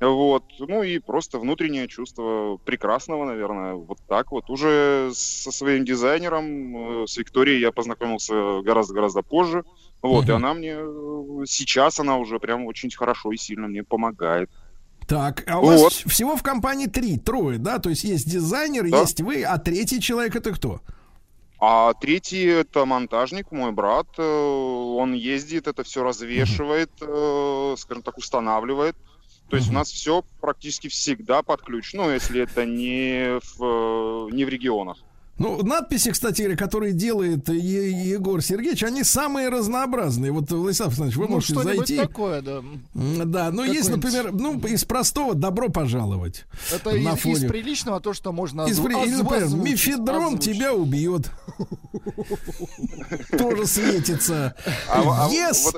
Вот. 0.01 0.43
Ну 0.59 0.81
и 0.81 0.97
просто 0.97 1.37
внутреннее 1.37 1.87
чувство 1.87 2.57
прекрасного, 2.65 3.25
наверное, 3.25 3.75
вот 3.75 3.99
так 4.07 4.31
вот. 4.31 4.49
Уже 4.49 5.11
со 5.13 5.51
своим 5.51 5.85
дизайнером, 5.85 7.03
э, 7.03 7.07
с 7.07 7.17
Викторией 7.17 7.59
я 7.61 7.71
познакомился 7.71 8.61
гораздо-гораздо 8.63 9.21
позже. 9.21 9.63
Вот, 10.01 10.25
и 10.27 10.31
Мгм. 10.31 10.35
она 10.37 10.53
мне 10.55 10.73
э, 10.75 11.45
сейчас 11.45 11.99
она 11.99 12.17
уже 12.17 12.39
прям 12.39 12.65
очень 12.65 12.89
хорошо 12.89 13.31
и 13.31 13.37
сильно 13.37 13.67
мне 13.67 13.83
помогает. 13.83 14.49
Так, 15.07 15.43
а 15.47 15.59
у 15.59 15.65
Вот. 15.65 15.79
вас 15.81 15.93
всего 16.07 16.35
в 16.35 16.41
компании 16.41 16.87
три, 16.87 17.17
трое, 17.19 17.59
да? 17.59 17.77
То 17.77 17.89
есть 17.89 18.03
есть 18.03 18.27
дизайнер, 18.27 18.89
Да. 18.89 19.01
есть 19.01 19.21
вы, 19.21 19.43
а 19.43 19.59
третий 19.59 20.01
человек 20.01 20.35
это 20.35 20.51
кто? 20.51 20.79
А 21.59 21.93
третий 21.93 22.43
это 22.45 22.85
монтажник, 22.85 23.51
мой 23.51 23.71
брат. 23.71 24.07
э, 24.17 24.23
Он 24.23 25.13
ездит, 25.13 25.67
это 25.67 25.83
все 25.83 26.03
развешивает, 26.03 26.89
э, 27.01 27.75
скажем 27.77 28.01
так, 28.01 28.17
устанавливает. 28.17 28.95
То 29.51 29.57
есть 29.57 29.69
у 29.69 29.73
нас 29.73 29.91
все 29.91 30.23
практически 30.39 30.87
всегда 30.87 31.43
под 31.43 31.61
ключ. 31.61 31.91
Ну, 31.93 32.09
если 32.09 32.41
это 32.41 32.65
не 32.65 33.37
в, 33.57 34.29
э, 34.29 34.33
не 34.35 34.45
в 34.45 34.49
регионах. 34.49 34.97
Ну, 35.37 35.61
надписи, 35.63 36.11
кстати 36.11 36.43
говоря, 36.43 36.55
которые 36.57 36.93
делает 36.93 37.49
Е- 37.49 38.09
Егор 38.11 38.41
Сергеевич, 38.43 38.83
они 38.83 39.03
самые 39.03 39.49
разнообразные. 39.49 40.31
Вот, 40.31 40.51
Владислав 40.51 40.89
Александрович, 40.89 41.17
вы 41.17 41.25
Ну, 41.25 41.31
можете 41.31 41.53
что-нибудь 41.53 41.87
зайти. 41.87 41.97
такое, 41.97 42.41
да. 42.41 42.61
Да, 42.93 43.51
ну 43.51 43.63
есть, 43.63 43.89
например, 43.89 44.31
ну, 44.33 44.59
из 44.59 44.85
простого 44.85 45.33
добро 45.33 45.69
пожаловать. 45.69 46.45
Это 46.71 46.91
На 46.91 47.13
из, 47.13 47.19
фоне. 47.19 47.33
из 47.35 47.45
приличного 47.45 47.99
то, 47.99 48.13
что 48.13 48.31
можно 48.31 48.67
Из, 48.67 48.79
при- 48.79 48.93
озву- 48.95 49.17
например, 49.23 49.43
озвучить, 49.45 49.87
мифедрон 49.87 50.25
озвучить. 50.35 50.53
тебя 50.57 50.73
убьет. 50.73 51.31
Тоже 53.37 53.65
светится. 53.65 54.55
А 54.87 55.25
а 55.25 55.29
Yes, 55.29 55.73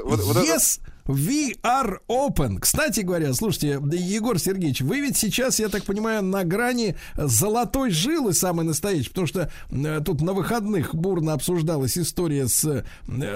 yes, 0.46 0.80
we 1.08 1.56
are 1.64 2.00
open. 2.08 2.60
Кстати 2.60 3.02
говоря, 3.02 3.34
слушайте, 3.34 3.80
Егор 3.92 4.40
Сергеевич, 4.40 4.82
вы 4.82 5.02
ведь 5.02 5.18
сейчас, 5.18 5.60
я 5.60 5.70
так 5.70 5.84
понимаю, 5.84 6.24
на 6.24 6.44
грани 6.44 6.96
золотой 7.16 7.92
жилы 7.92 8.34
самой 8.34 8.66
настоящей, 8.66 9.10
потому 9.10 9.28
что 9.28 9.52
э, 9.70 10.02
тут 10.06 10.22
на 10.22 10.34
выходных 10.34 10.96
бурно 10.96 11.34
обсуждалась 11.34 11.98
история 11.98 12.48
с 12.48 12.66
э, 12.66 12.84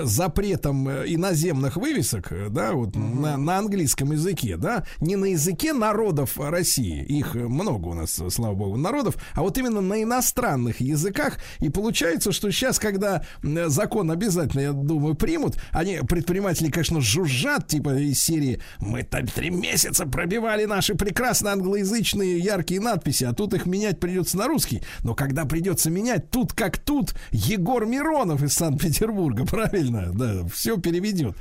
запретом 0.04 0.88
э, 0.88 1.04
иноземных 1.08 1.76
вывесок, 1.78 2.32
э, 2.32 2.48
да, 2.50 2.74
вот 2.74 2.96
на, 2.96 3.38
на 3.38 3.58
английском 3.58 4.12
языке, 4.12 4.58
да, 4.58 4.86
не 5.02 5.16
на 5.16 5.26
языке 5.26 5.74
народов 5.74 6.38
России, 6.38 7.04
их 7.04 7.36
э, 7.36 7.40
много 7.40 7.88
у 7.88 7.94
нас, 7.94 8.20
э, 8.20 8.30
слава 8.30 8.56
богу, 8.56 8.78
народов, 8.78 9.18
а 9.34 9.42
вот 9.42 9.58
именно 9.58 9.82
на 9.82 10.02
иностранных 10.02 10.80
языках. 10.80 11.38
И 11.60 11.70
получается, 11.70 12.32
что 12.32 12.52
сейчас, 12.52 12.80
когда 12.80 13.26
закон 13.44 14.12
обязательно, 14.12 14.62
я 14.62 14.72
думаю, 14.72 15.16
примут, 15.16 15.58
они, 15.72 16.00
предприниматели, 16.08 16.70
конечно, 16.70 17.02
жужжат, 17.02 17.57
типа 17.66 17.96
из 17.96 18.22
серии 18.22 18.62
«Мы 18.80 19.04
там 19.04 19.26
три 19.26 19.50
месяца 19.50 20.06
пробивали 20.06 20.66
наши 20.66 20.94
прекрасно 20.94 21.54
англоязычные 21.54 22.38
яркие 22.38 22.82
надписи, 22.82 23.24
а 23.24 23.34
тут 23.34 23.54
их 23.54 23.66
менять 23.66 24.00
придется 24.00 24.38
на 24.38 24.48
русский». 24.48 24.84
Но 25.04 25.16
когда 25.16 25.46
придется 25.46 25.90
менять, 25.90 26.30
тут 26.30 26.54
как 26.54 26.78
тут, 26.78 27.16
Егор 27.32 27.86
Миронов 27.86 28.44
из 28.44 28.54
Санкт-Петербурга, 28.54 29.46
правильно? 29.50 30.12
Да, 30.14 30.48
все 30.48 30.78
переведет. 30.78 31.36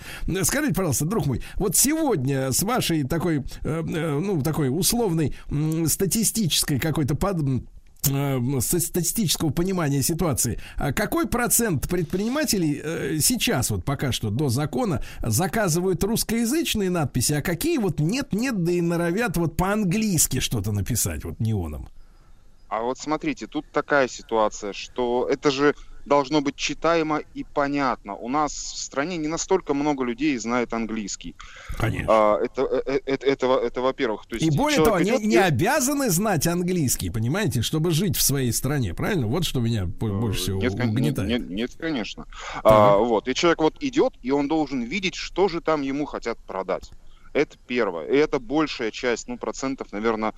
Скажите, 0.45 0.75
пожалуйста, 0.75 1.05
друг 1.05 1.27
мой, 1.27 1.43
вот 1.57 1.77
сегодня 1.77 2.53
с 2.53 2.63
вашей 2.63 3.05
такой, 3.05 3.39
э, 3.39 3.43
э, 3.63 4.19
ну, 4.19 4.41
такой 4.43 4.69
условной 4.69 5.35
статистической 5.87 6.79
какой-то 6.79 7.15
под 7.15 7.37
статистического 8.61 9.51
понимания 9.51 10.03
ситуации, 10.03 10.61
а 10.77 10.93
какой 10.93 11.27
процент 11.27 11.89
предпринимателей 11.89 12.81
э, 12.83 13.19
сейчас, 13.21 13.71
вот 13.71 13.85
пока 13.85 14.13
что 14.13 14.31
до 14.31 14.49
закона, 14.49 15.03
заказывают 15.23 16.03
русскоязычные 16.05 16.91
надписи, 16.91 17.33
а 17.33 17.43
какие 17.43 17.79
вот 17.79 18.01
нет-нет, 18.01 18.63
да 18.63 18.73
и 18.73 18.81
норовят 18.81 19.37
вот 19.37 19.57
по-английски 19.57 20.41
что-то 20.41 20.73
написать, 20.73 21.25
вот 21.25 21.41
неоном? 21.41 21.89
А 22.69 22.83
вот 22.83 22.99
смотрите, 22.99 23.47
тут 23.47 23.65
такая 23.71 24.09
ситуация, 24.09 24.73
что 24.73 25.29
это 25.31 25.51
же 25.51 25.75
должно 26.07 26.41
быть 26.41 26.57
читаемо 26.57 27.21
и 27.35 27.45
понятно. 27.45 28.15
У 28.15 28.29
нас 28.29 28.53
в 28.53 28.79
стране 28.79 29.17
не 29.17 29.29
настолько 29.29 29.75
много 29.75 30.05
людей 30.05 30.39
знает 30.39 30.73
английский. 30.73 31.35
Конечно. 31.77 32.07
А, 32.09 32.39
это, 32.43 32.63
э, 32.63 32.83
э, 32.87 33.01
это, 33.05 33.27
это, 33.27 33.47
это 33.63 33.81
во-первых. 33.83 34.27
То 34.27 34.37
есть 34.37 34.47
И 34.47 34.57
более 34.57 34.83
того, 34.83 35.03
идет 35.03 35.21
не, 35.21 35.27
не 35.27 35.37
обязаны 35.37 36.09
знать 36.11 36.47
английский, 36.47 37.11
понимаете, 37.11 37.61
чтобы 37.61 37.91
жить 37.91 38.17
в 38.17 38.23
своей 38.23 38.53
стране, 38.53 38.95
правильно? 38.95 39.27
Вот 39.27 39.45
что 39.45 39.61
меня 39.61 39.87
по- 39.87 40.09
больше 40.09 40.41
всего 40.41 40.61
Нет, 40.61 40.75
угнетает. 40.75 41.29
нет, 41.29 41.51
нет, 41.51 41.71
конечно. 41.79 42.27
А, 42.63 42.97
вот. 42.97 43.29
И 43.29 43.35
человек 43.35 43.61
вот 43.61 43.77
идет, 43.81 44.15
и 44.23 44.31
он 44.31 44.47
должен 44.49 44.83
видеть, 44.83 45.17
что 45.17 45.49
же 45.49 45.61
там 45.61 45.83
ему 45.83 46.07
хотят 46.07 46.39
продать. 46.39 46.91
Это 47.33 47.59
первое. 47.67 48.07
И 48.07 48.17
это 48.17 48.39
большая 48.39 48.93
часть, 48.93 49.27
ну, 49.27 49.37
процентов, 49.37 49.93
наверное, 49.93 50.33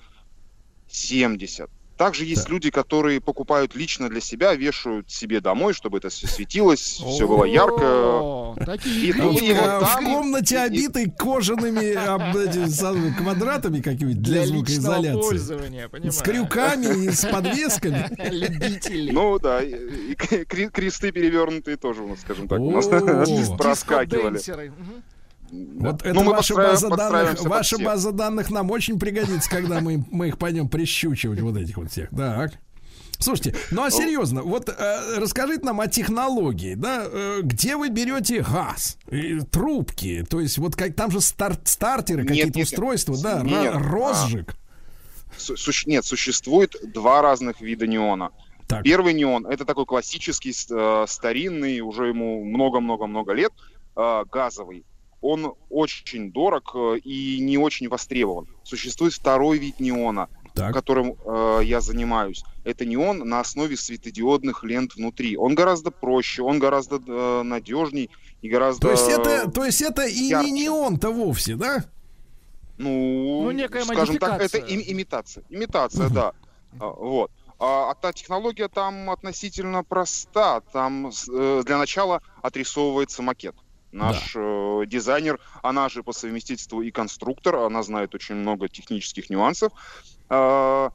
70. 0.89 1.69
Также 1.99 2.23
есть 2.23 2.43
Так. 2.43 2.51
люди, 2.51 2.69
которые 2.69 3.19
покупают 3.19 3.75
лично 3.75 4.07
для 4.07 4.21
себя, 4.21 4.55
вешают 4.55 5.11
себе 5.11 5.41
домой, 5.41 5.73
чтобы 5.73 5.97
это 5.97 6.07
все 6.07 6.27
светилось, 6.27 6.79
все 6.79 7.27
было 7.27 7.43
ярко. 7.43 8.55
Такие 8.65 9.09
И 9.09 9.11
в, 9.11 9.95
комнате 9.97 10.59
обитой 10.59 11.11
кожаными 11.11 11.95
квадратами 13.17 13.81
какими-то 13.81 14.19
для, 14.21 14.45
звукоизоляции. 14.45 16.09
С 16.09 16.21
крюками 16.21 17.07
и 17.07 17.11
с 17.11 17.25
подвесками. 17.25 18.09
Любители. 18.31 19.11
Ну 19.11 19.37
да, 19.37 19.59
кресты 20.47 21.11
перевернутые 21.11 21.75
тоже 21.75 22.03
у 22.03 22.07
нас, 22.07 22.21
скажем 22.21 22.47
так, 22.47 22.61
у 22.61 22.71
нас 22.71 22.87
проскакивали. 23.57 24.39
Да. 25.51 25.91
Вот 25.91 26.01
это 26.01 26.13
Ну, 26.13 26.23
мы 26.23 26.31
ваша 26.31 26.55
база 26.55 26.89
данных, 26.89 27.41
ваша 27.41 27.77
база 27.77 28.11
данных 28.11 28.49
нам 28.49 28.71
очень 28.71 28.99
пригодится, 28.99 29.49
когда 29.49 29.81
мы, 29.81 30.03
мы 30.11 30.27
их 30.29 30.37
пойдем 30.37 30.67
прищучивать, 30.69 31.39
вот 31.41 31.57
этих 31.57 31.77
вот 31.77 31.91
всех. 31.91 32.09
Так. 32.09 32.53
Слушайте, 33.21 33.53
ну 33.71 33.83
а 33.83 33.91
серьезно, 33.91 34.43
вот 34.43 34.69
э, 34.69 35.17
расскажите 35.17 35.65
нам 35.65 35.81
о 35.81 35.87
технологии, 35.87 36.75
да, 36.75 37.03
э, 37.05 37.41
где 37.43 37.75
вы 37.75 37.89
берете 37.89 38.41
газ, 38.41 38.97
и 39.11 39.39
трубки, 39.41 40.25
то 40.29 40.39
есть 40.39 40.57
вот 40.57 40.77
как 40.77 40.95
там 40.95 41.11
же 41.11 41.19
стар- 41.19 41.59
стартеры, 41.65 42.21
Нет, 42.21 42.29
какие-то 42.29 42.59
нет, 42.59 42.67
устройства, 42.67 43.17
да, 43.21 43.41
нет. 43.43 43.73
розжиг. 43.75 44.55
Су- 45.37 45.57
суще- 45.57 45.89
нет, 45.89 46.05
существует 46.05 46.77
два 46.93 47.21
разных 47.21 47.59
вида 47.59 47.87
неона. 47.87 48.29
Так. 48.67 48.83
Первый 48.83 49.13
неон 49.13 49.45
это 49.47 49.65
такой 49.65 49.85
классический, 49.85 50.53
э, 50.69 51.05
старинный, 51.05 51.81
уже 51.81 52.07
ему 52.07 52.45
много-много-много 52.45 53.33
лет, 53.33 53.51
э, 53.97 54.23
газовый. 54.31 54.85
Он 55.21 55.53
очень 55.69 56.31
дорог 56.31 56.71
э, 56.75 56.97
и 56.99 57.39
не 57.41 57.57
очень 57.57 57.89
востребован. 57.89 58.47
Существует 58.63 59.13
второй 59.13 59.57
вид 59.57 59.79
неона, 59.79 60.29
Так. 60.53 60.73
которым 60.73 61.15
э, 61.25 61.59
я 61.63 61.81
занимаюсь. 61.81 62.43
Это 62.63 62.85
неон 62.85 63.19
на 63.27 63.39
основе 63.41 63.75
светодиодных 63.75 64.63
лент 64.63 64.95
внутри. 64.95 65.35
Он 65.37 65.55
гораздо 65.55 65.91
проще, 65.91 66.41
он 66.41 66.59
гораздо 66.59 67.01
э, 67.05 67.43
надежней 67.43 68.09
и 68.41 68.49
гораздо... 68.49 68.81
То 68.87 68.91
есть 68.91 69.09
это, 69.09 69.51
то 69.51 69.65
есть 69.65 69.81
это 69.81 70.05
и 70.05 70.23
ярче. 70.29 70.51
не 70.51 70.61
неон-то 70.63 71.11
вовсе, 71.11 71.55
да? 71.55 71.85
Ну, 72.77 73.43
Ну, 73.43 73.51
некая 73.51 73.83
скажем 73.83 74.17
так, 74.17 74.41
это 74.41 74.57
им- 74.57 74.81
имитация. 74.85 75.43
Имитация, 75.49 76.09
да. 76.09 76.31
А, 76.79 76.87
Вот. 76.87 77.31
А, 77.61 77.91
а 77.91 77.95
та 77.95 78.13
технология 78.13 78.69
там 78.69 79.09
относительно 79.09 79.83
проста. 79.83 80.61
Там 80.71 81.07
э, 81.09 81.63
для 81.65 81.77
начала 81.77 82.21
отрисовывается 82.41 83.21
макет. 83.21 83.55
Наш 83.91 84.33
э, 84.35 84.83
дизайнер, 84.85 85.39
она 85.63 85.89
же 85.89 86.03
по 86.03 86.11
совместительству 86.11 86.81
и 86.81 86.91
конструктор, 86.91 87.55
она 87.55 87.81
знает 87.83 88.13
очень 88.13 88.35
много 88.35 88.67
технических 88.69 89.29
нюансов, 89.29 89.73
э, 90.29 90.89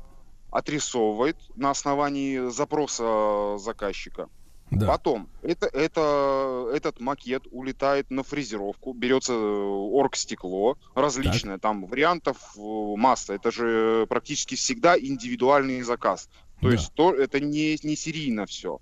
отрисовывает 0.50 1.36
на 1.56 1.70
основании 1.70 2.50
запроса 2.50 3.56
заказчика. 3.58 4.28
Да. 4.70 4.86
Потом 4.86 5.28
это, 5.42 5.66
это, 5.66 6.70
этот 6.72 6.98
макет 6.98 7.44
улетает 7.50 8.10
на 8.10 8.22
фрезеровку, 8.22 8.92
берется 8.92 9.32
э, 9.32 9.36
оргстекло 9.36 10.78
различное, 10.94 11.58
там 11.58 11.86
вариантов 11.86 12.36
э, 12.56 12.60
масса. 12.96 13.34
Это 13.34 13.50
же 13.50 14.06
практически 14.08 14.54
всегда 14.54 14.98
индивидуальный 14.98 15.82
заказ. 15.82 16.28
То 16.60 16.68
Да. 16.68 16.72
есть 16.72 16.92
то, 16.94 17.12
это 17.14 17.40
не, 17.40 17.78
не 17.82 17.94
серийно 17.96 18.46
все. 18.46 18.80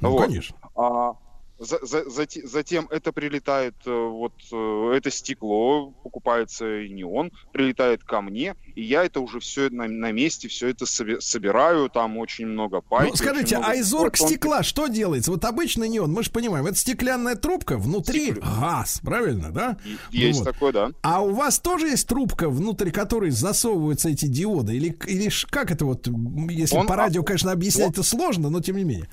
Ну, 0.00 0.10
вот. 0.10 0.26
конечно. 0.26 0.56
А 0.74 1.16
за- 1.58 1.84
за- 1.84 2.04
зате- 2.08 2.46
затем 2.46 2.86
это 2.90 3.12
прилетает, 3.12 3.74
э, 3.86 3.90
вот 3.90 4.32
э, 4.52 4.92
это 4.96 5.10
стекло, 5.10 5.90
покупается 6.04 6.64
неон, 6.88 7.32
прилетает 7.52 8.04
ко 8.04 8.20
мне, 8.20 8.54
и 8.74 8.82
я 8.82 9.04
это 9.04 9.20
уже 9.20 9.40
все 9.40 9.68
на, 9.70 9.88
на 9.88 10.12
месте, 10.12 10.48
все 10.48 10.68
это 10.68 10.86
собираю, 10.86 11.88
там 11.90 12.16
очень 12.18 12.46
много 12.46 12.80
пайки. 12.80 13.10
Ну, 13.10 13.16
скажите, 13.16 13.56
много 13.56 13.72
а 13.72 13.74
из 13.76 13.92
орг 13.92 14.16
тонких- 14.16 14.26
стекла 14.28 14.62
что 14.62 14.86
делается? 14.88 15.30
Вот 15.30 15.44
обычный 15.44 15.88
неон, 15.88 16.12
мы 16.12 16.22
же 16.22 16.30
понимаем, 16.30 16.66
это 16.66 16.76
стеклянная 16.76 17.34
трубка, 17.34 17.76
внутри 17.76 18.32
газ, 18.32 19.00
правильно, 19.02 19.50
да? 19.50 19.76
И- 20.12 20.18
Есть 20.18 20.38
Ну 20.40 20.44
вот. 20.44 20.52
такое, 20.52 20.72
да. 20.72 20.90
А 21.02 21.22
у 21.24 21.32
вас 21.34 21.58
тоже 21.58 21.88
есть 21.88 22.06
трубка, 22.06 22.48
внутрь 22.48 22.90
которой 22.90 23.30
засовываются 23.30 24.08
эти 24.10 24.26
диоды? 24.26 24.76
Или, 24.76 24.96
или 25.06 25.28
как 25.50 25.70
это 25.70 25.84
вот, 25.84 26.08
если 26.50 26.76
Он- 26.76 26.86
по 26.86 26.96
радио, 26.96 27.22
а, 27.22 27.24
конечно, 27.24 27.52
объяснять 27.52 27.90
это 27.90 28.02
сложно, 28.02 28.48
но 28.50 28.60
тем 28.60 28.76
не 28.76 28.84
менее. 28.84 29.08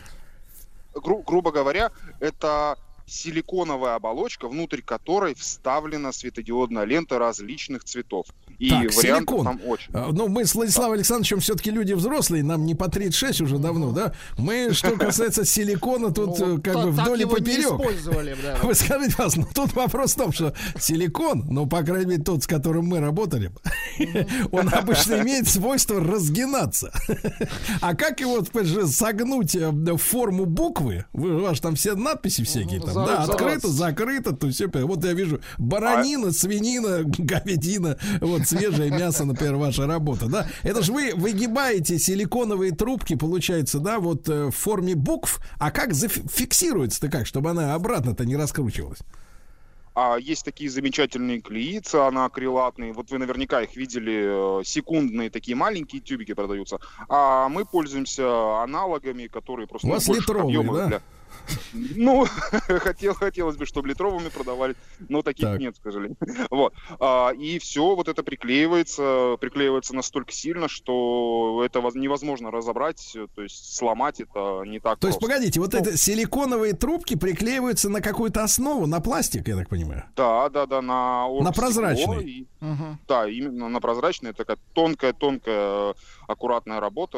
Гру- 0.96 1.24
грубо 1.24 1.52
говоря, 1.52 1.92
это 2.20 2.78
силиконовая 3.06 3.96
оболочка, 3.96 4.48
внутрь 4.48 4.82
которой 4.82 5.36
вставлена 5.36 6.12
светодиодная 6.12 6.86
лента 6.86 7.20
различных 7.20 7.84
цветов. 7.84 8.26
И 8.58 8.70
Так, 8.70 8.80
вариантов 8.96 9.02
силикон. 9.02 9.46
там 9.46 9.62
очень. 9.68 9.90
А, 9.94 10.10
Ну, 10.12 10.28
мы 10.28 10.46
с 10.46 10.56
Владиславом 10.56 10.94
Александровичем 10.94 11.40
все-таки 11.40 11.72
люди 11.72 11.94
взрослые, 11.94 12.44
нам 12.44 12.66
не 12.66 12.74
по 12.74 12.90
36 12.90 13.42
уже 13.42 13.58
давно, 13.58 13.92
да? 13.92 14.14
Мы, 14.38 14.70
что 14.74 14.92
касается 14.92 15.46
силикона, 15.46 16.12
тут 16.14 16.40
Ну, 16.40 16.58
э, 16.58 16.62
как 16.62 16.76
бы 16.76 16.92
вдоль 16.92 17.22
и 17.22 17.26
поперек. 17.26 17.70
да. 18.42 18.58
Вы 18.64 18.74
скажите, 18.74 19.16
вас, 19.18 19.36
ну 19.36 19.46
тут 19.54 19.74
вопрос 19.74 20.14
в 20.14 20.18
том, 20.18 20.32
что 20.32 20.54
силикон, 20.80 21.46
ну, 21.50 21.66
по 21.68 21.84
крайней 21.84 22.12
мере, 22.12 22.24
тот, 22.24 22.44
с 22.44 22.48
которым 22.48 22.86
мы 22.86 23.00
работали, 23.00 23.52
он 24.52 24.70
обычно 24.74 25.22
имеет 25.22 25.48
свойство 25.48 26.00
разгинаться. 26.00 26.92
А 27.82 27.94
как 27.96 28.20
его 28.20 28.44
же 28.64 28.88
согнуть 28.88 29.56
э, 29.56 29.70
в 29.70 29.98
форму 29.98 30.46
буквы? 30.46 31.06
Вы, 31.14 31.36
у 31.36 31.42
вас 31.42 31.60
там 31.60 31.76
все 31.76 31.96
надписи 31.96 32.44
всякие 32.44 32.80
там, 32.80 32.95
За- 32.96 33.06
да, 33.06 33.26
за 33.26 33.34
открыто, 33.34 33.68
вас. 33.68 33.76
закрыто, 33.76 34.36
то 34.36 34.50
всё, 34.50 34.70
вот 34.74 35.04
я 35.06 35.14
вижу 35.14 35.40
баранина, 35.58 36.32
свинина, 36.32 37.04
говядина, 37.04 37.98
вот 38.22 38.48
свежее 38.48 38.90
мясо, 38.92 39.26
например, 39.26 39.56
ваша 39.56 39.86
работа, 39.88 40.28
да? 40.28 40.48
Это 40.64 40.82
же 40.82 40.92
вы 40.92 41.14
выгибаете 41.16 42.00
силиконовые 42.00 42.72
трубки, 42.74 43.16
получается, 43.16 43.80
да, 43.80 44.00
вот 44.00 44.28
э, 44.30 44.46
в 44.48 44.52
форме 44.52 44.96
букв, 44.96 45.40
а 45.60 45.72
как 45.72 45.94
зафиксируется-то 45.94 47.10
как, 47.10 47.28
чтобы 47.28 47.52
она 47.52 47.74
обратно-то 47.76 48.26
не 48.26 48.36
раскручивалась? 48.36 49.00
А 49.98 50.18
есть 50.18 50.44
такие 50.44 50.70
замечательные 50.70 51.40
клеицы 51.40 51.96
анакрилатные. 51.96 52.92
Вот 52.92 53.12
вы 53.12 53.18
наверняка 53.18 53.62
их 53.62 53.78
видели, 53.78 54.60
э, 54.60 54.64
секундные 54.66 55.30
такие 55.30 55.56
маленькие 55.56 56.02
тюбики 56.02 56.34
продаются. 56.34 56.80
А 57.08 57.48
мы 57.48 57.64
пользуемся 57.64 58.62
аналогами, 58.62 59.28
которые 59.28 59.68
просто 59.68 59.88
У 59.88 59.92
вас 59.92 60.06
литровые, 60.10 60.60
объема 60.60 60.78
да? 60.78 60.88
для- 60.88 61.02
Ну, 61.74 62.26
хотел, 62.68 63.14
хотелось 63.14 63.58
бы, 63.58 63.66
чтобы 63.66 63.88
литровыми 63.90 64.30
продавали, 64.30 64.76
но 65.10 65.22
таких 65.22 65.46
Так. 65.46 65.60
нет, 65.60 65.76
к 65.80 65.84
сожалению. 65.84 66.18
Вот. 66.50 66.74
А, 67.00 67.32
и 67.32 67.60
все 67.60 67.96
вот 67.96 68.08
это 68.08 68.24
приклеивается, 68.24 69.38
приклеивается 69.40 69.96
настолько 69.96 70.32
сильно, 70.32 70.68
что 70.68 71.62
это 71.66 71.82
воз- 71.82 71.96
невозможно 71.96 72.52
разобрать, 72.52 73.16
то 73.36 73.42
есть 73.42 73.76
сломать 73.76 74.20
это 74.22 74.64
не 74.66 74.80
так 74.80 75.00
То 75.00 75.08
есть, 75.08 75.20
просто. 75.20 75.36
погодите, 75.36 75.60
вот 75.60 75.74
эти 75.74 75.96
силиконовые 75.96 76.74
трубки 76.74 77.16
приклеиваются 77.16 77.90
на 77.90 78.02
какую-то 78.02 78.44
основу, 78.44 78.88
на 78.88 79.02
пластик, 79.02 79.48
я 79.48 79.56
так 79.58 79.70
понимаю. 79.70 80.04
Да, 80.16 80.50
да, 80.50 80.66
да, 80.66 80.82
на 80.82 81.28
оргстекло 81.28 81.62
прозрачный. 81.62 82.24
и- 82.24 82.48
Мгм. 82.62 83.00
Да, 83.08 83.28
именно 83.30 83.70
на 83.70 83.80
прозрачной 83.80 84.34
такая 84.34 84.58
тонкая-тонкая 84.74 85.94
аккуратная 86.28 86.80
работа, 86.80 87.18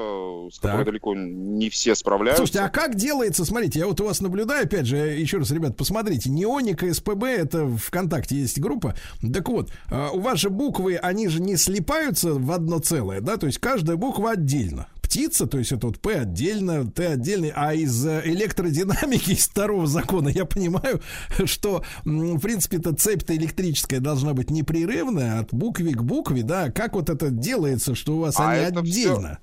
с 0.52 0.60
которой 0.60 0.78
Так. 0.78 0.86
далеко 0.86 1.16
не 1.16 1.70
все 1.70 1.96
справляются. 1.96 2.44
Слушайте, 2.44 2.62
а 2.62 2.70
как 2.70 2.96
делается, 2.96 3.46
смотрите, 3.46 3.80
я 3.80 3.88
вот 3.88 4.00
у 4.02 4.06
вас 4.06 4.22
наблюдаю, 4.22 4.66
опять 4.66 4.86
же, 4.86 4.98
еще 4.98 5.38
раз, 5.38 5.52
ребят, 5.52 5.76
посмотрите, 5.78 6.30
Неоника 6.30 6.92
СПБ, 6.94 7.24
это 7.24 7.68
ВКонтакте 7.68 8.36
есть 8.36 8.60
группа. 8.60 8.96
Так 9.34 9.48
вот, 9.50 9.72
а, 9.90 10.12
у 10.12 10.20
вас 10.20 10.40
же 10.40 10.50
буквы, 10.50 10.96
они 10.98 11.28
же 11.28 11.42
не 11.42 11.56
слипаются 11.58 12.34
в 12.34 12.52
одно 12.52 12.80
целое, 12.80 13.22
да, 13.22 13.38
то 13.38 13.48
есть 13.48 13.60
каждая 13.60 13.98
буква 13.98 14.32
отдельно. 14.32 14.88
Птица, 15.08 15.48
то 15.48 15.58
есть 15.58 15.72
это 15.72 15.88
вот 15.88 16.00
П 16.00 16.20
отдельно, 16.20 16.86
Т 16.86 17.08
отдельно, 17.08 17.54
а 17.56 17.74
из 17.74 18.06
э, 18.06 18.24
электродинамики, 18.26 19.32
из 19.32 19.48
второго 19.48 19.88
закона 19.88 20.28
я 20.28 20.44
понимаю, 20.44 21.02
что, 21.46 21.82
в 22.04 22.40
принципе-то 22.40 22.94
цепь-то 22.94 23.34
электрическая 23.34 24.02
должна 24.02 24.34
быть 24.34 24.50
непрерывная 24.50 25.40
от 25.40 25.54
буквы 25.54 25.94
к 25.94 26.04
букве, 26.04 26.44
да, 26.44 26.72
как 26.72 26.94
вот 26.94 27.10
это 27.10 27.30
делается, 27.30 27.96
что 27.96 28.18
у 28.18 28.20
вас 28.20 28.38
А 28.38 28.52
они 28.52 28.66
отдельно? 28.66 29.40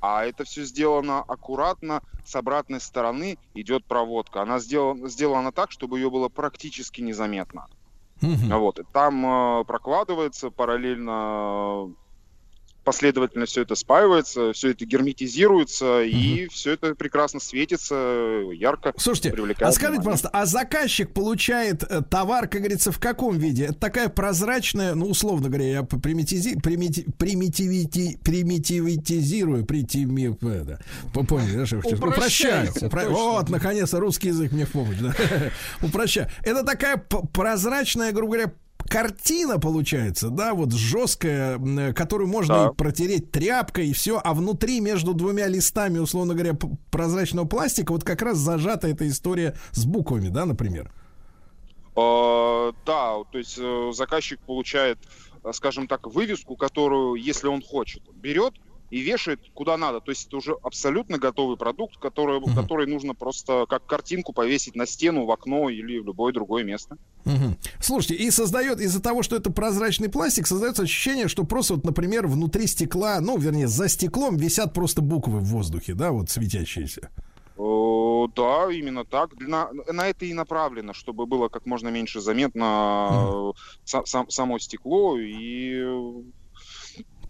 А 0.00 0.24
это 0.24 0.44
все 0.44 0.64
сделано 0.64 1.18
аккуратно, 1.18 2.02
с 2.24 2.36
обратной 2.36 2.80
стороны 2.80 3.38
идет 3.54 3.84
проводка. 3.84 4.42
Она 4.42 4.60
сделана, 4.60 5.08
сделана 5.08 5.50
так, 5.50 5.72
чтобы 5.72 5.98
ее 5.98 6.10
было 6.10 6.28
практически 6.28 7.00
незаметно. 7.00 7.66
Мгм. 8.20 8.56
Вот. 8.60 8.78
И 8.78 8.84
там 8.92 9.26
э, 9.26 9.64
прокладывается 9.64 10.50
параллельно 10.50 11.92
последовательно 12.84 13.46
все 13.46 13.62
это 13.62 13.74
спаивается, 13.74 14.52
все 14.52 14.70
это 14.70 14.84
герметизируется, 14.84 16.02
и 16.02 16.48
все 16.48 16.72
это 16.72 16.94
прекрасно 16.94 17.40
светится, 17.40 17.94
ярко 18.52 18.92
Слушайте, 18.96 19.30
привлекает 19.32 19.68
а 19.70 19.72
скажите, 19.72 20.00
внимание. 20.00 20.04
пожалуйста, 20.22 20.28
а 20.32 20.46
заказчик 20.46 21.12
получает 21.12 21.82
э, 21.82 22.02
товар, 22.02 22.48
как 22.48 22.60
говорится, 22.60 22.90
в 22.92 22.98
каком 22.98 23.38
виде? 23.38 23.64
Это 23.66 23.74
такая 23.74 24.08
прозрачная, 24.08 24.94
ну, 24.94 25.06
условно 25.06 25.48
говоря, 25.48 25.66
я 25.70 25.80
примитизи- 25.80 26.60
примити- 26.60 27.06
примитивити- 27.18 28.18
примитивитизирую, 28.22 29.64
притими, 29.66 30.36
по- 31.12 31.24
поняли, 31.24 31.56
да, 31.56 31.66
что 31.66 31.76
я 31.76 31.82
хочу 31.82 31.96
сказать? 31.96 32.16
упрощаю. 32.16 32.72
Упро-. 32.82 33.08
Вот, 33.10 33.48
наконец-то, 33.50 34.00
русский 34.00 34.28
язык 34.28 34.52
мне 34.52 34.64
в 34.66 34.72
помощь, 34.72 34.96
да. 34.98 35.14
Упрощаю. 35.82 36.28
Это 36.42 36.64
такая 36.64 36.96
прозрачная, 36.96 38.12
грубо 38.12 38.34
говоря, 38.34 38.52
картина 38.90 39.60
получается, 39.60 40.30
да, 40.30 40.52
вот 40.52 40.72
жесткая, 40.72 41.56
м, 41.56 41.94
которую 41.94 42.28
можно 42.28 42.54
Да. 42.54 42.66
и 42.70 42.74
протереть 42.74 43.30
тряпкой 43.30 43.88
и 43.88 43.92
все, 43.92 44.20
а 44.22 44.34
внутри 44.34 44.80
между 44.80 45.14
двумя 45.14 45.46
листами, 45.46 45.98
условно 45.98 46.34
говоря, 46.34 46.56
прозрачного 46.90 47.46
пластика, 47.46 47.92
вот 47.92 48.02
как 48.02 48.20
раз 48.20 48.36
зажата 48.38 48.88
эта 48.88 49.06
история 49.08 49.54
с 49.70 49.84
буквами, 49.86 50.28
да, 50.28 50.44
например. 50.44 50.92
Э, 51.96 52.72
Да, 52.84 53.18
то 53.30 53.38
есть 53.38 53.56
э, 53.58 53.90
заказчик 53.92 54.40
получает, 54.40 54.98
э, 55.44 55.52
скажем 55.52 55.86
так, 55.86 56.06
вывеску, 56.06 56.56
которую, 56.56 57.14
если 57.14 57.46
он 57.48 57.62
хочет, 57.62 58.02
берет 58.14 58.54
и 58.90 59.00
вешает 59.00 59.40
куда 59.54 59.76
надо. 59.76 60.00
То 60.00 60.10
есть 60.10 60.26
это 60.26 60.36
уже 60.36 60.56
абсолютно 60.62 61.18
готовый 61.18 61.56
продукт, 61.56 61.96
который, 61.98 62.40
Мгм. 62.40 62.54
который 62.54 62.86
нужно 62.86 63.14
просто 63.14 63.66
как 63.68 63.86
картинку 63.86 64.32
повесить 64.32 64.74
на 64.74 64.86
стену, 64.86 65.24
в 65.26 65.30
окно 65.30 65.68
или 65.68 65.98
в 65.98 66.04
любое 66.06 66.32
другое 66.32 66.64
место. 66.64 66.96
Мгм. 67.24 67.56
Слушайте, 67.80 68.16
и 68.24 68.30
создает 68.30 68.80
из-за 68.80 69.00
того, 69.00 69.22
что 69.22 69.36
это 69.36 69.50
прозрачный 69.52 70.08
пластик, 70.08 70.46
создается 70.46 70.82
ощущение, 70.82 71.28
что 71.28 71.44
просто 71.44 71.74
вот, 71.74 71.84
например, 71.84 72.26
внутри 72.26 72.66
стекла, 72.66 73.20
ну, 73.20 73.38
вернее, 73.38 73.68
за 73.68 73.88
стеклом 73.88 74.36
висят 74.36 74.74
просто 74.74 75.02
буквы 75.02 75.38
в 75.38 75.44
воздухе, 75.44 75.94
да, 75.94 76.10
вот 76.10 76.30
светящиеся. 76.30 77.10
Э, 77.58 78.26
Да, 78.36 78.70
именно 78.70 79.04
так. 79.04 79.30
На, 79.40 79.70
на 79.92 80.08
это 80.08 80.24
и 80.26 80.34
направлено, 80.34 80.92
чтобы 80.92 81.26
было 81.26 81.48
как 81.48 81.66
можно 81.66 81.88
меньше 81.88 82.20
заметно 82.20 83.52
э, 83.54 83.86
са- 83.86 84.04
сам- 84.06 84.28
само 84.30 84.58
стекло 84.58 85.16
и 85.18 85.82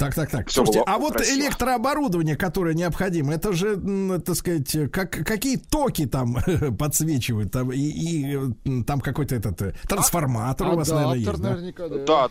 Так, 0.01 0.15
так, 0.15 0.31
так. 0.31 0.49
Всё 0.49 0.65
Слушайте, 0.65 0.79
было 0.87 0.97
а 0.97 0.99
вот 0.99 1.13
красиво. 1.13 1.41
электрооборудование, 1.43 2.35
которое 2.35 2.75
необходимо, 2.75 3.35
это 3.35 3.53
же, 3.53 3.77
так 4.25 4.35
сказать, 4.35 4.91
как, 4.91 5.11
какие 5.11 5.59
токи 5.59 6.07
там 6.07 6.39
подсвечивают, 6.79 7.53
там, 7.53 7.71
и, 7.71 7.77
и, 7.77 8.35
м, 8.65 8.85
там 8.85 9.01
какой-то 9.03 9.35
этот 9.35 9.61
э, 9.61 9.75
трансформатор 9.87 10.69
у 10.69 10.77
вас, 10.77 10.89
наверное, 10.89 11.17
есть, 11.17 11.29
Адаптер 11.29 11.43
да? 11.43 11.51
наверняка, 11.51 11.89
да. 11.89 12.05
Да, 12.07 12.29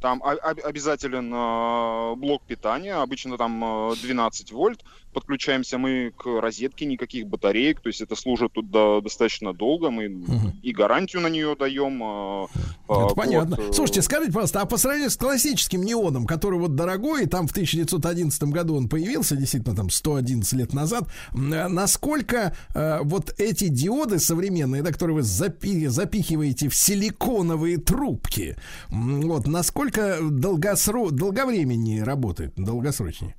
там 0.00 0.22
обязателен 0.22 1.32
э, 1.32 2.14
блок 2.16 2.42
питания, 2.46 2.94
обычно 2.94 3.36
там 3.38 3.90
э, 3.92 3.94
12 4.02 4.52
вольт. 4.52 4.84
Подключаемся 5.12 5.78
мы 5.78 6.12
к 6.14 6.26
розетке, 6.26 6.84
никаких 6.84 7.26
батареек, 7.26 7.80
то 7.80 7.88
есть 7.88 8.02
это 8.02 8.14
служит 8.16 8.52
тут 8.52 8.70
до- 8.70 9.00
достаточно 9.00 9.54
долго, 9.54 9.88
мы 9.90 10.10
Мгм. 10.10 10.60
и 10.62 10.72
гарантию 10.72 11.22
на 11.22 11.28
нее 11.28 11.56
даем. 11.58 12.02
э, 12.02 12.46
э, 12.90 13.04
Это 13.06 13.14
понятно. 13.14 13.54
э, 13.58 13.72
Слушайте, 13.72 14.02
скажите, 14.02 14.32
пожалуйста, 14.32 14.60
а 14.60 14.66
по 14.66 14.76
сравнению 14.76 15.10
с 15.10 15.16
классическим 15.16 15.82
неоном, 15.82 16.26
который 16.26 16.58
вот 16.58 16.74
дорогой, 16.74 17.24
там 17.26 17.46
в 17.46 17.52
1911 17.52 18.50
году 18.52 18.76
он 18.76 18.88
появился, 18.90 19.36
действительно, 19.36 19.74
там 19.74 19.88
111 19.88 20.52
лет 20.52 20.74
назад, 20.74 21.04
э, 21.32 21.68
насколько 21.68 22.54
э, 22.74 22.98
вот 23.02 23.34
эти 23.38 23.68
диоды 23.68 24.18
современные, 24.18 24.82
да, 24.82 24.92
которые 24.92 25.14
вы 25.16 25.20
запи- 25.22 25.88
запихиваете 25.88 26.68
в 26.68 26.74
силиконовые 26.74 27.78
трубки, 27.78 28.56
вот, 28.90 29.46
насколько 29.46 29.85
долгосро... 29.90 31.10
долговременнее 31.10 32.02
работает, 32.02 32.52
долгосрочнее? 32.56 33.34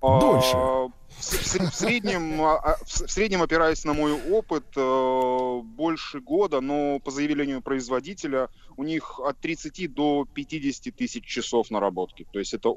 А, 0.00 0.20
Дольше. 0.20 0.56
В, 0.56 0.90
в 1.16 1.20
сре- 1.20 1.70
в 1.70 1.74
среднем, 1.74 2.42
а, 2.42 2.56
а, 2.56 2.76
в 2.84 3.10
среднем, 3.10 3.40
опираясь 3.40 3.84
на 3.84 3.94
мой 3.94 4.12
опыт, 4.12 4.64
э, 4.76 5.60
больше 5.64 6.20
года, 6.20 6.60
но 6.60 6.98
по 6.98 7.10
заявлению 7.10 7.62
производителя 7.62 8.48
у 8.76 8.82
них 8.84 9.18
от 9.20 9.38
30 9.38 9.86
до 9.94 10.26
50 10.34 10.94
тысяч 10.94 11.24
часов 11.24 11.70
наработки. 11.70 12.26
То 12.32 12.38
есть 12.38 12.52
это 12.52 12.68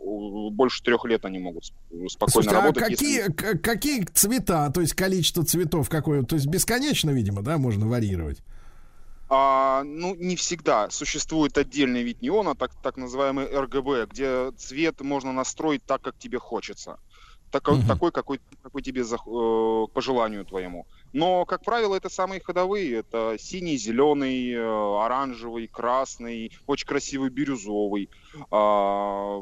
больше 0.51 0.81
трех 0.84 1.03
лет 1.03 1.26
они 1.26 1.39
могут 1.39 1.64
сп- 1.65 2.07
спокойно 2.07 2.31
Слушайте, 2.31 2.55
а 2.55 2.61
работать. 2.61 2.84
какие, 2.84 3.18
если- 3.18 3.57
какие 3.57 4.03
цвета, 4.05 4.72
то 4.72 4.80
есть 4.80 4.93
количество 4.93 5.43
цветов 5.43 5.89
какое? 5.89 6.23
То 6.23 6.35
есть 6.35 6.47
бесконечно, 6.47 7.09
видимо, 7.09 7.41
да, 7.41 7.57
можно 7.57 7.88
варьировать? 7.88 8.41
А, 9.29 9.83
ну, 9.83 10.15
не 10.15 10.35
всегда. 10.35 10.89
Существует 10.89 11.57
отдельный 11.57 12.03
вид 12.03 12.21
неона, 12.21 12.55
так, 12.55 12.71
так 12.81 12.97
называемый 12.97 13.45
RGB, 13.45 14.07
где 14.07 14.51
цвет 14.57 15.01
можно 15.01 15.33
настроить 15.33 15.83
так, 15.85 16.01
как 16.01 16.17
тебе 16.17 16.39
хочется. 16.39 16.97
Такой, 17.51 17.77
Мгм. 17.77 17.87
такой 17.87 18.11
какой, 18.11 18.39
какой 18.61 18.81
тебе 18.81 19.01
зах- 19.03 19.25
э, 19.25 19.87
по 19.93 20.01
желанию 20.01 20.43
твоему. 20.45 20.85
Но, 21.13 21.45
как 21.45 21.63
правило, 21.63 21.95
это 21.95 22.09
самые 22.09 22.41
ходовые. 22.41 22.99
Это 22.99 23.37
синий, 23.39 23.77
зеленый, 23.77 24.51
э, 24.51 25.05
оранжевый, 25.05 25.67
красный, 25.67 26.51
очень 26.65 26.87
красивый 26.87 27.29
бирюзовый. 27.29 28.09
А, 28.51 29.39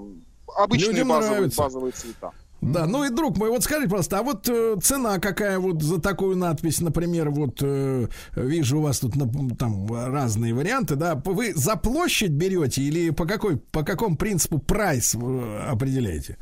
обычные 0.56 0.92
Людям 0.92 1.08
базовые, 1.10 1.38
нравится. 1.40 1.62
базовые 1.62 1.92
цвета. 1.94 2.32
Да, 2.62 2.88
ну 2.88 3.04
и 3.04 3.10
друг 3.10 3.38
мой, 3.38 3.50
вот 3.50 3.64
скажите, 3.64 3.90
просто, 3.90 4.18
а 4.18 4.24
вот 4.24 4.50
э, 4.50 4.76
цена 4.82 5.20
какая 5.20 5.60
вот 5.60 5.84
за 5.84 6.02
такую 6.02 6.36
надпись, 6.36 6.82
например, 6.82 7.30
вот 7.30 7.60
э, 7.62 8.08
вижу 8.36 8.80
у 8.80 8.82
вас 8.82 9.00
тут 9.00 9.16
на- 9.16 9.56
там 9.56 9.86
разные 9.92 10.54
варианты, 10.54 10.96
да, 10.96 11.16
вы 11.26 11.54
за 11.54 11.76
площадь 11.76 12.32
берете 12.32 12.82
или 12.82 13.12
по 13.12 13.26
какой, 13.26 13.58
по 13.58 13.84
какому 13.84 14.16
принципу 14.18 14.58
прайс 14.58 15.14
э, 15.16 15.68
определяете? 15.70 16.38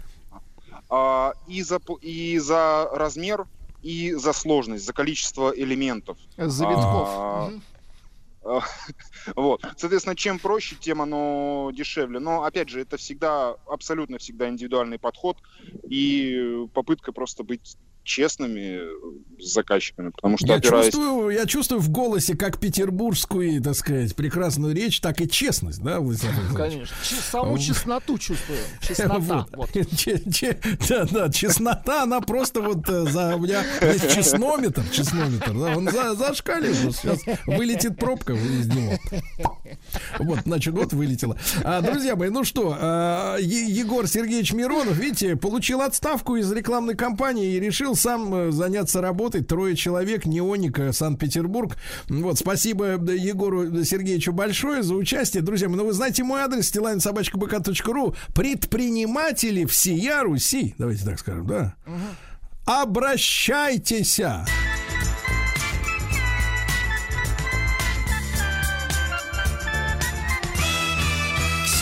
А, 0.90 1.34
и, 1.48 1.61
за, 1.64 1.80
и 2.02 2.40
за 2.40 2.88
размер, 2.94 3.45
и 3.81 4.14
за 4.14 4.31
сложность, 4.31 4.85
за 4.85 4.94
количество 4.94 5.52
элементов. 5.53 6.18
Завитков. 6.38 7.07
А, 7.10 7.48
Мгм. 7.49 7.64
Вот. 9.35 9.61
Соответственно, 9.77 10.15
чем 10.15 10.39
проще, 10.39 10.75
тем 10.79 11.01
оно 11.01 11.71
дешевле. 11.73 12.19
Но, 12.19 12.43
опять 12.43 12.69
же, 12.69 12.81
это 12.81 12.97
всегда, 12.97 13.55
абсолютно 13.67 14.17
всегда 14.17 14.49
индивидуальный 14.49 14.99
подход 14.99 15.37
и 15.89 16.65
попытка 16.73 17.11
просто 17.11 17.43
быть 17.43 17.77
честными 18.03 18.81
с 19.41 19.53
заказчиками, 19.53 20.09
потому 20.09 20.38
что 20.38 20.47
Я 20.47 20.55
опираясь... 20.55 20.85
чувствую, 20.85 21.30
я 21.30 21.45
чувствую 21.45 21.81
в 21.81 21.89
голосе 21.89 22.35
как 22.35 22.59
петербургскую, 22.59 23.61
так 23.61 23.75
сказать, 23.75 24.15
прекрасную 24.15 24.75
речь, 24.75 24.99
так 24.99 25.21
и 25.21 25.30
честность, 25.30 25.81
да, 25.81 25.99
Владислав? 25.99 26.34
Конечно. 26.55 26.95
Саму 27.03 27.57
чесноту 27.57 28.17
чувствую. 28.17 28.59
Чеснота. 28.81 29.47
Вот. 29.53 29.69
Да, 30.89 31.05
да, 31.05 31.31
чеснота, 31.31 32.03
она 32.03 32.21
просто 32.21 32.61
вот 32.61 32.88
э, 32.89 33.05
за 33.09 33.35
у 33.35 33.39
меня 33.39 33.63
есть 33.81 34.13
чеснометр, 34.13 34.84
чеснометр, 34.91 35.53
да, 35.53 35.77
он 35.77 35.89
за, 35.89 36.15
зашкаливает, 36.15 36.95
сейчас 36.95 37.19
вылетит 37.45 37.97
пробка 37.97 38.34
из 38.34 38.67
него. 38.67 38.97
Вот, 40.19 40.39
значит, 40.45 40.73
вот 40.73 40.93
вылетела. 40.93 41.38
А, 41.63 41.81
друзья 41.81 42.15
мои, 42.15 42.30
ну 42.30 42.43
что, 42.43 42.77
а, 42.80 43.38
Егор 43.38 44.07
Сергеевич 44.07 44.53
Миронов, 44.53 44.97
видите, 44.97 45.35
получил 45.35 45.81
отставку 45.81 46.35
из 46.35 46.51
рекламной 46.51 46.95
кампании 46.95 47.53
и 47.53 47.59
решил 47.59 47.92
сам 47.95 48.33
э, 48.33 48.51
заняться 48.51 49.01
работой. 49.01 49.43
Трое 49.43 49.75
человек, 49.75 50.25
Неоника, 50.25 50.91
Санкт-Петербург. 50.91 51.77
Вот, 52.09 52.39
спасибо 52.39 52.97
да, 52.97 53.13
Егору 53.13 53.83
Сергеевичу 53.83 54.33
большое 54.33 54.83
за 54.83 54.95
участие. 54.95 55.43
Друзья 55.43 55.69
ну 55.69 55.85
вы 55.85 55.93
знаете 55.93 56.23
мой 56.23 56.41
адрес, 56.41 56.67
стилайнсобачкабк.ру. 56.67 58.15
Предприниматели 58.33 59.65
всея 59.65 60.21
Руси, 60.23 60.75
давайте 60.77 61.05
так 61.05 61.19
скажем, 61.19 61.47
да? 61.47 61.75
Обращайтесь! 62.65 64.21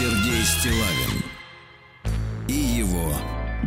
Сергей 0.02 0.44
Стилавин 0.44 1.24
и 2.48 2.54
его 2.54 3.14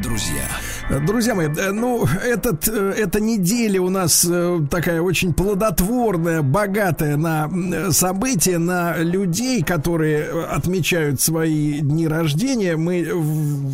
друзья. 0.03 0.49
Друзья 0.91 1.35
мои, 1.35 1.49
э, 1.49 1.73
ну, 1.73 2.05
этот, 2.05 2.69
э, 2.69 2.95
эта 2.99 3.19
неделя 3.19 3.81
у 3.81 3.89
нас 3.89 4.27
э, 4.29 4.61
такая 4.71 5.01
очень 5.01 5.33
плодотворная, 5.33 6.43
богатая 6.43 7.17
на 7.17 7.51
события, 7.91 8.59
на 8.59 8.99
людей, 8.99 9.63
которые 9.63 10.45
отмечают 10.45 11.23
свои 11.23 11.81
дни 11.81 12.07
рождения. 12.07 12.77
Мы 12.77 13.03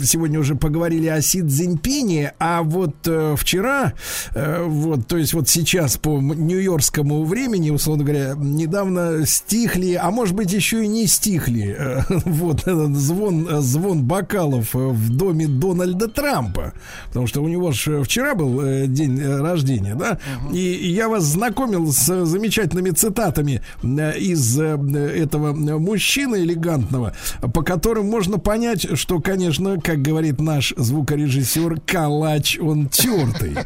сегодня 0.05 0.39
уже 0.39 0.55
поговорили 0.55 1.09
о 1.09 1.21
Си 1.21 1.43
Цзиньпине, 1.43 2.35
а 2.39 2.63
вот 2.63 2.95
вчера, 3.37 3.95
вот, 4.35 5.09
то 5.09 5.17
есть 5.17 5.35
вот 5.35 5.49
сейчас 5.49 5.97
по 5.97 6.21
нью-йоркскому 6.21 7.25
времени, 7.25 7.71
условно 7.71 8.05
говоря, 8.05 8.35
недавно 8.37 9.27
стихли, 9.27 9.95
а 9.95 10.11
может 10.11 10.37
быть 10.37 10.53
еще 10.53 10.85
и 10.85 10.89
не 10.89 11.07
стихли, 11.09 12.05
вот 12.25 12.63
звон, 12.65 13.49
звон 13.63 14.05
бокалов 14.05 14.75
в 14.75 15.17
доме 15.17 15.49
Дональда 15.49 16.09
Трампа. 16.09 16.73
Потому 17.09 17.27
что 17.27 17.43
у 17.43 17.49
него 17.49 17.73
же 17.73 18.03
вчера 18.03 18.35
был 18.35 18.61
э, 18.61 18.87
день 18.87 19.21
э, 19.21 19.41
рождения, 19.41 19.95
да, 19.95 20.19
и 20.53 20.59
я 20.59 21.09
вас 21.09 21.25
знакомил 21.25 21.93
с 21.93 22.09
э, 22.09 22.25
замечательными 22.25 22.91
цитатами 22.91 23.63
э, 23.83 24.19
из 24.19 24.59
э, 24.59 24.77
этого 25.17 25.49
э, 25.51 25.79
мужчины 25.79 26.37
элегантного, 26.37 27.15
по 27.55 27.63
которым 27.63 28.07
можно 28.09 28.39
понять, 28.39 28.87
что, 28.99 29.21
конечно, 29.21 29.81
как 29.81 30.03
говорит 30.03 30.41
наш 30.41 30.75
звукорежиссер, 30.77 31.81
калач 31.87 32.59
он 32.59 32.89
тертый. 32.89 33.57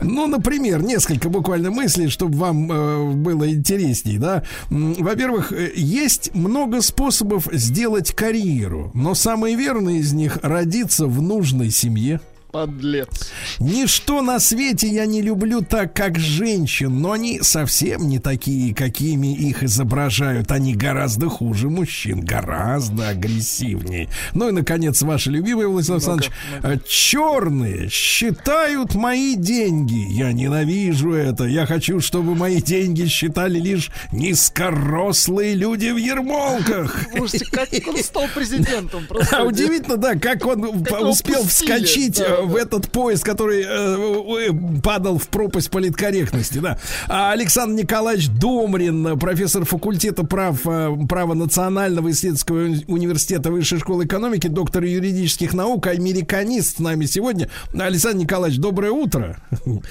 Ну, 0.00 0.26
например, 0.26 0.82
несколько 0.82 1.28
буквально 1.28 1.70
мыслей, 1.70 2.08
чтобы 2.08 2.38
вам 2.38 2.70
э, 2.70 3.12
было 3.12 3.50
интересней, 3.50 4.18
да. 4.18 4.42
Во-первых, 4.70 5.52
э, 5.52 5.72
есть 5.74 6.34
много 6.34 6.80
способов 6.82 7.48
сделать 7.52 8.12
карьеру, 8.12 8.90
но 8.94 9.14
самый 9.14 9.54
верный 9.54 9.98
из 9.98 10.12
них 10.12 10.38
родиться 10.42 11.06
в 11.06 11.20
нужной 11.22 11.70
семье. 11.70 12.20
Подлец. 12.50 13.30
Ничто 13.58 14.22
на 14.22 14.40
свете 14.40 14.88
я 14.88 15.04
не 15.04 15.20
люблю 15.20 15.60
так, 15.60 15.92
как 15.92 16.18
женщин, 16.18 16.98
но 17.00 17.12
они 17.12 17.40
совсем 17.42 18.08
не 18.08 18.18
такие, 18.18 18.74
какими 18.74 19.34
их 19.34 19.62
изображают. 19.62 20.50
Они 20.50 20.74
гораздо 20.74 21.28
хуже 21.28 21.68
мужчин, 21.68 22.20
гораздо 22.20 23.08
агрессивнее. 23.08 24.08
Ну 24.32 24.48
и, 24.48 24.52
наконец, 24.52 25.02
ваши 25.02 25.30
любимые, 25.30 25.68
Владислав 25.68 25.96
Александрович, 25.98 26.32
э, 26.62 26.78
черные 26.88 27.90
считают 27.90 28.94
мои 28.94 29.34
деньги. 29.34 30.06
Я 30.10 30.32
ненавижу 30.32 31.12
это. 31.12 31.44
Я 31.44 31.66
хочу, 31.66 32.00
чтобы 32.00 32.34
мои 32.34 32.62
деньги 32.62 33.06
считали 33.06 33.58
лишь 33.58 33.90
низкорослые 34.10 35.54
люди 35.54 35.90
в 35.90 35.96
ермолках. 35.96 36.96
Слушайте, 37.16 37.46
как 37.50 37.68
он 37.88 37.98
стал 37.98 38.24
президентом? 38.34 39.06
Просто 39.08 39.36
А 39.36 39.44
удивительно, 39.44 39.98
да, 39.98 40.14
как 40.14 40.46
он 40.46 40.64
успел 40.64 41.44
вскочить 41.44 42.18
в 42.42 42.56
этот 42.56 42.90
поезд, 42.90 43.24
который 43.24 43.62
э, 43.62 44.48
э, 44.48 44.80
падал 44.82 45.18
в 45.18 45.28
пропасть 45.28 45.70
политкорректности, 45.70 46.58
да. 46.58 46.78
А 47.08 47.32
Александр 47.32 47.82
Николаевич 47.82 48.28
Домрин, 48.28 49.18
профессор 49.18 49.64
факультета 49.64 50.24
прав, 50.24 50.60
э, 50.66 50.96
права 51.08 51.34
Национального 51.34 52.10
исследовательского 52.10 52.66
уни- 52.66 52.84
университета 52.86 53.50
Высшей 53.50 53.78
школы 53.78 54.04
экономики, 54.04 54.46
доктор 54.46 54.84
юридических 54.84 55.54
наук, 55.54 55.86
американист 55.86 56.76
с 56.76 56.80
нами 56.80 57.06
сегодня. 57.06 57.48
Александр 57.78 58.22
Николаевич, 58.22 58.60
доброе 58.60 58.92
утро. 58.92 59.36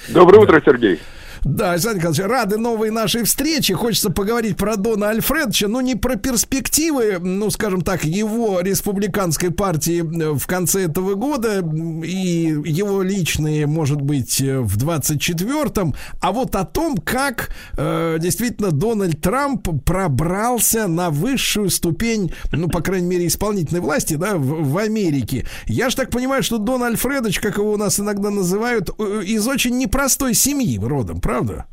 Доброе 0.08 0.42
утро, 0.42 0.62
Сергей. 0.64 0.98
Да, 1.44 1.72
Александр 1.72 1.98
Николаевич, 1.98 2.24
рады 2.24 2.58
новой 2.58 2.90
нашей 2.90 3.22
встрече. 3.22 3.74
Хочется 3.74 4.10
поговорить 4.10 4.56
про 4.56 4.76
Дона 4.76 5.08
Альфредовича, 5.08 5.68
но 5.68 5.80
не 5.80 5.94
про 5.94 6.16
перспективы, 6.16 7.18
ну, 7.20 7.50
скажем 7.50 7.82
так, 7.82 8.04
его 8.04 8.60
республиканской 8.60 9.50
партии 9.50 10.00
э, 10.00 10.32
в 10.34 10.46
конце 10.46 10.84
этого 10.84 11.14
года 11.14 11.58
и 11.58 12.56
его 12.64 13.02
личные, 13.02 13.66
может 13.66 14.00
быть, 14.00 14.40
э, 14.40 14.58
в 14.60 14.76
24-м, 14.76 15.94
а 16.20 16.32
вот 16.32 16.56
о 16.56 16.64
том, 16.64 16.96
как 16.96 17.50
э, 17.76 18.16
действительно 18.20 18.72
Дональд 18.72 19.20
Трамп 19.20 19.68
пробрался 19.84 20.86
на 20.88 21.10
высшую 21.10 21.70
ступень, 21.70 22.32
ну, 22.52 22.68
по 22.68 22.80
крайней 22.80 23.06
мере, 23.06 23.26
исполнительной 23.26 23.80
власти, 23.80 24.14
да, 24.14 24.36
в, 24.36 24.72
в 24.72 24.78
Америке. 24.78 25.46
Я 25.66 25.90
же 25.90 25.96
так 25.96 26.10
понимаю, 26.10 26.42
что 26.42 26.58
Дон 26.58 26.82
Альфредович, 26.82 27.40
как 27.40 27.58
его 27.58 27.72
у 27.72 27.76
нас 27.76 28.00
иногда 28.00 28.30
называют, 28.30 28.90
э, 28.98 29.22
из 29.24 29.46
очень 29.46 29.78
непростой 29.78 30.34
семьи 30.34 30.78
родом, 30.78 31.20
правда? 31.28 31.66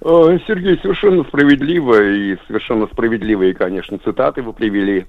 Э, 0.00 0.38
Сергей, 0.48 0.78
совершенно 0.82 1.22
справедливо 1.22 2.02
и 2.02 2.36
совершенно 2.48 2.88
справедливые, 2.88 3.54
конечно, 3.54 3.98
цитаты 3.98 4.42
вы 4.42 4.52
привели. 4.52 5.06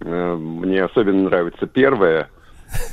Э, 0.00 0.34
Мне 0.34 0.82
особенно 0.82 1.28
нравится 1.28 1.66
первая. 1.66 2.28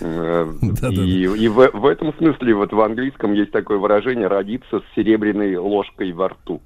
Э. 0.02 0.54
И, 0.92 1.48
в, 1.48 1.86
этом 1.88 2.14
смысле 2.16 2.54
вот 2.54 2.74
в 2.74 2.82
английском 2.82 3.34
есть 3.34 3.52
такое 3.52 3.80
выражение 3.80 4.28
«родиться 4.28 4.82
с 4.82 4.96
серебряной 4.96 5.56
ложкой 5.56 6.12
во 6.12 6.30
рту». 6.30 6.62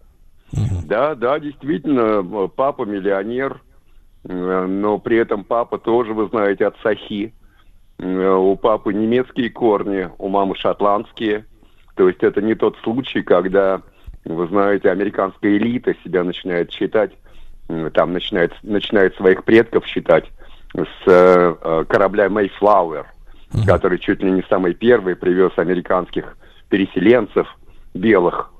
Да, 0.85 1.15
да, 1.15 1.39
действительно, 1.39 2.23
папа 2.49 2.83
миллионер, 2.83 3.61
но 4.25 4.99
при 4.99 5.15
этом 5.15 5.45
папа 5.45 5.77
тоже, 5.77 6.13
вы 6.13 6.27
знаете, 6.27 6.67
от 6.67 6.75
Сахи. 6.83 7.33
У 7.97 8.57
папы 8.57 8.93
немецкие 8.93 9.49
корни, 9.49 10.09
у 10.17 10.27
мамы 10.27 10.55
шотландские. 10.57 11.45
То 11.95 12.07
есть 12.07 12.23
это 12.23 12.41
не 12.41 12.55
тот 12.55 12.77
случай, 12.83 13.21
когда, 13.21 13.81
вы 14.25 14.47
знаете, 14.47 14.89
американская 14.89 15.57
элита 15.57 15.93
себя 16.03 16.23
начинает 16.23 16.71
считать, 16.71 17.11
там 17.93 18.13
начинает, 18.13 18.53
начинает 18.63 19.15
своих 19.15 19.43
предков 19.43 19.85
считать 19.85 20.25
с 20.73 21.07
э, 21.07 21.55
э, 21.61 21.85
корабля 21.87 22.27
Mayflower, 22.27 23.05
который 23.65 23.99
чуть 23.99 24.21
ли 24.21 24.31
не 24.31 24.43
самый 24.49 24.73
первый 24.73 25.15
привез 25.15 25.51
американских 25.57 26.37
переселенцев 26.69 27.47
белых 27.93 28.51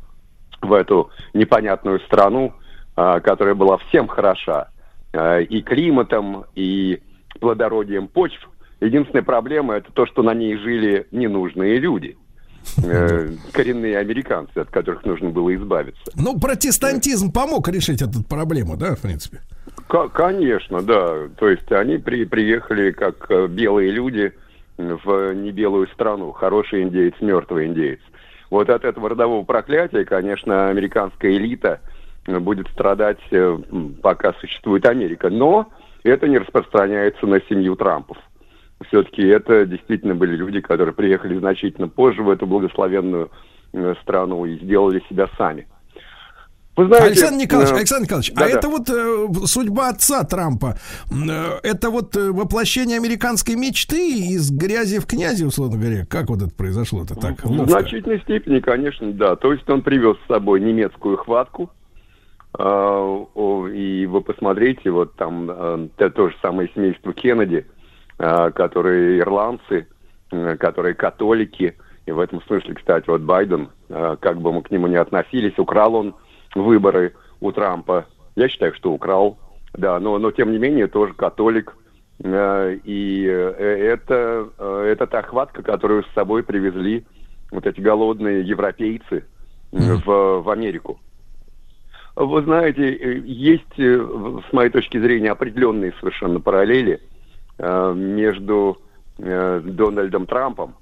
в 0.62 0.74
эту 0.74 1.10
непонятную 1.34 2.00
страну, 2.02 2.54
а, 2.96 3.20
которая 3.20 3.56
была 3.56 3.78
всем 3.78 4.08
хороша 4.08 4.70
а, 5.14 5.40
и 5.40 5.62
климатом, 5.62 6.46
и 6.56 7.02
плодородием 7.40 8.08
почв. 8.08 8.50
Единственная 8.80 9.24
проблема 9.24 9.76
это 9.76 9.92
то, 9.92 10.06
что 10.06 10.24
на 10.24 10.34
ней 10.34 10.58
жили 10.58 11.08
ненужные 11.12 11.80
люди, 11.80 12.18
э, 12.18 12.21
коренные 13.54 13.98
американцы, 13.98 14.58
от 14.60 14.70
которых 14.70 15.06
нужно 15.06 15.30
было 15.30 15.54
избавиться. 15.56 16.02
Ну, 16.16 16.40
протестантизм 16.40 17.32
помог 17.32 17.68
решить 17.68 18.02
эту 18.02 18.24
проблему, 18.24 18.78
да, 18.78 18.96
в 18.96 19.02
принципе. 19.02 19.42
Ко- 19.88 20.10
Конечно, 20.10 20.82
да. 20.82 21.28
То 21.38 21.50
есть 21.50 21.72
они 21.72 21.98
при- 21.98 22.26
приехали 22.26 22.92
как 22.92 23.26
э, 23.30 23.48
белые 23.48 23.92
люди 23.92 24.32
в 24.78 25.34
небелую 25.34 25.88
страну. 25.90 26.32
Хороший 26.32 26.84
индеец, 26.84 27.14
мертвый 27.22 27.68
индеец. 27.68 28.00
Вот 28.50 28.70
от 28.70 28.84
этого 28.84 29.10
родового 29.10 29.44
проклятия, 29.44 30.04
конечно, 30.06 30.70
американская 30.70 31.32
элита 31.34 31.80
э, 32.26 32.40
будет 32.40 32.68
страдать, 32.70 33.20
э, 33.32 33.58
пока 34.02 34.34
существует 34.34 34.86
Америка. 34.86 35.30
Но 35.30 35.72
это 36.04 36.28
не 36.28 36.38
распространяется 36.38 37.26
на 37.28 37.40
семью 37.50 37.76
Трампов. 37.76 38.18
Все-таки 38.88 39.22
это 39.24 39.66
действительно 39.66 40.16
были 40.16 40.36
люди, 40.36 40.62
которые 40.62 40.94
приехали 40.94 41.38
значительно 41.38 41.88
позже 41.88 42.24
в 42.24 42.30
эту 42.30 42.46
благословенную 42.48 43.32
э, 43.74 43.96
страну 44.02 44.46
и 44.46 44.58
сделали 44.64 45.04
себя 45.10 45.30
сами. 45.38 45.68
Вы 46.78 46.86
знаете, 46.88 47.08
Александр 47.08 47.44
Николаевич, 47.44 47.74
э, 47.74 47.78
Александр 47.78 48.04
Николаевич, 48.06 48.32
а 48.36 48.40
да-да. 48.40 48.58
это 48.58 48.70
вот 48.70 48.90
э, 48.90 49.46
судьба 49.46 49.90
отца 49.90 50.24
Трампа, 50.24 50.78
э, 51.12 51.60
это 51.64 51.90
вот 51.90 52.16
э, 52.16 52.32
воплощение 52.32 52.98
американской 52.98 53.56
мечты 53.56 54.18
из 54.34 54.52
грязи 54.52 55.00
в 55.00 55.06
князи, 55.06 55.44
условно 55.44 55.78
говоря. 55.78 56.06
Как 56.06 56.30
вот 56.30 56.42
это 56.42 56.56
произошло-то 56.56 57.16
так? 57.16 57.44
В 57.44 57.52
ловко? 57.52 57.72
значительной 57.72 58.22
степени, 58.22 58.60
конечно, 58.60 59.12
да. 59.12 59.36
То 59.36 59.52
есть 59.52 59.70
он 59.70 59.82
привез 59.82 60.16
с 60.24 60.28
собой 60.28 60.62
немецкую 60.62 61.18
хватку. 61.18 61.70
О, 62.54 63.68
и 63.68 64.06
вы 64.06 64.22
посмотрите, 64.22 64.92
вот 64.92 65.16
там 65.16 65.50
э, 65.50 65.88
то, 65.98 66.30
же 66.30 66.36
самое 66.42 66.70
семейство 66.74 67.14
Кеннеди, 67.14 67.66
которые 68.52 69.20
ирландцы, 69.20 69.88
э, 70.32 70.58
которые 70.58 70.94
католики. 70.94 71.76
И 72.06 72.12
в 72.12 72.20
этом 72.20 72.42
смысле, 72.44 72.76
кстати, 72.76 73.10
вот 73.10 73.22
Байден, 73.22 73.70
э, 73.90 74.18
как 74.20 74.40
бы 74.40 74.52
мы 74.54 74.62
к 74.62 74.72
нему 74.72 74.88
не 74.88 74.98
относились, 74.98 75.58
украл 75.58 75.96
он 75.96 76.16
выборы 76.56 77.14
у 77.40 77.52
Трампа. 77.52 78.06
Я 78.36 78.48
считаю, 78.48 78.74
что 78.76 78.92
украл, 78.92 79.38
да, 79.74 80.00
но, 80.00 80.18
но 80.20 80.32
тем 80.32 80.52
не 80.52 80.58
менее 80.58 80.88
тоже 80.88 81.14
католик. 81.14 81.76
Э, 82.24 82.78
И 82.84 83.26
э, 83.26 83.94
это, 83.94 84.50
э, 84.58 84.92
это 84.92 85.08
та 85.08 85.22
хватка, 85.24 85.64
которую 85.64 86.04
с 86.04 86.14
собой 86.14 86.44
привезли 86.44 87.06
вот 87.52 87.66
эти 87.66 87.82
голодные 87.82 88.42
европейцы 88.42 89.26
э, 89.72 89.78
в, 90.06 90.42
в 90.42 90.50
Америку. 90.50 91.00
Вы 92.16 92.42
знаете, 92.44 92.94
э, 92.94 93.20
есть, 93.26 93.80
э, 93.80 94.40
с 94.50 94.54
моей 94.54 94.70
точки 94.70 95.00
зрения, 95.00 95.32
определенные 95.32 95.94
совершенно 96.00 96.40
параллели 96.40 96.94
э, 96.94 97.11
между 97.62 98.78
э, 99.18 99.62
Дональдом 99.64 100.26
Трампом, 100.26 100.76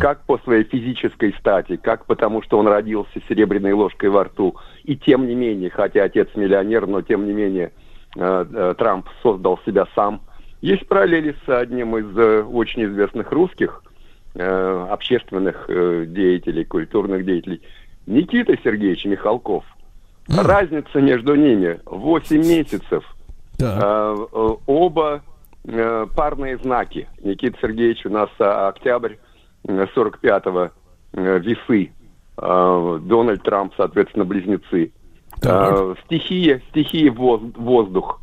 как 0.00 0.24
по 0.26 0.38
своей 0.38 0.64
физической 0.64 1.32
стати, 1.38 1.76
как 1.76 2.06
потому, 2.06 2.42
что 2.42 2.58
он 2.58 2.66
родился 2.66 3.20
серебряной 3.28 3.72
ложкой 3.72 4.10
во 4.10 4.24
рту, 4.24 4.56
и 4.84 4.96
тем 4.96 5.26
не 5.26 5.34
менее, 5.34 5.70
хотя 5.70 6.04
отец 6.04 6.28
миллионер, 6.34 6.86
но 6.86 7.02
тем 7.02 7.26
не 7.26 7.32
менее 7.32 7.72
э, 8.16 8.46
э, 8.52 8.74
Трамп 8.76 9.08
создал 9.22 9.58
себя 9.64 9.86
сам. 9.94 10.20
Есть 10.60 10.88
параллели 10.88 11.36
с 11.46 11.48
одним 11.48 11.96
из 11.96 12.16
э, 12.16 12.42
очень 12.42 12.84
известных 12.86 13.30
русских 13.30 13.82
э, 14.34 14.86
общественных 14.90 15.66
э, 15.68 16.06
деятелей, 16.08 16.64
культурных 16.64 17.24
деятелей, 17.24 17.62
Никита 18.06 18.56
Сергеевич 18.64 19.04
Михалков. 19.04 19.64
Разница 20.28 21.00
между 21.00 21.34
ними 21.36 21.80
8 21.86 22.36
месяцев. 22.36 23.04
Э, 23.60 24.16
э, 24.32 24.48
оба 24.66 25.22
э, 25.64 26.06
парные 26.14 26.58
знаки. 26.58 27.08
Никита 27.22 27.58
Сергеевич 27.60 28.06
у 28.06 28.10
нас 28.10 28.30
а, 28.38 28.68
октябрь 28.68 29.16
э, 29.66 29.86
45-го 29.94 30.70
э, 31.12 31.38
весы. 31.40 31.92
Э, 32.36 32.98
Дональд 33.02 33.42
Трамп, 33.42 33.72
соответственно, 33.76 34.24
близнецы. 34.24 34.92
Э, 35.42 35.94
стихия, 36.04 36.62
стихия 36.70 37.12
воз- 37.12 37.54
воздух. 37.56 38.20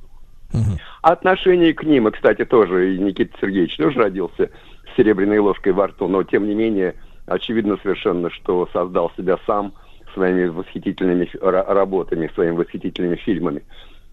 Отношение 1.01 1.73
к 1.73 1.83
ним, 1.83 2.07
и, 2.07 2.11
кстати, 2.11 2.45
тоже 2.45 2.95
и 2.95 2.99
Никита 2.99 3.37
Сергеевич 3.39 3.75
тоже 3.77 3.99
родился 3.99 4.49
с 4.91 4.97
серебряной 4.97 5.39
ложкой 5.39 5.73
во 5.73 5.87
рту, 5.87 6.07
но 6.07 6.23
тем 6.23 6.47
не 6.47 6.55
менее 6.55 6.95
очевидно 7.27 7.77
совершенно, 7.81 8.29
что 8.29 8.67
создал 8.71 9.11
себя 9.17 9.37
сам 9.45 9.73
своими 10.13 10.45
восхитительными 10.45 11.29
работами, 11.41 12.31
своими 12.33 12.55
восхитительными 12.55 13.17
фильмами. 13.17 13.63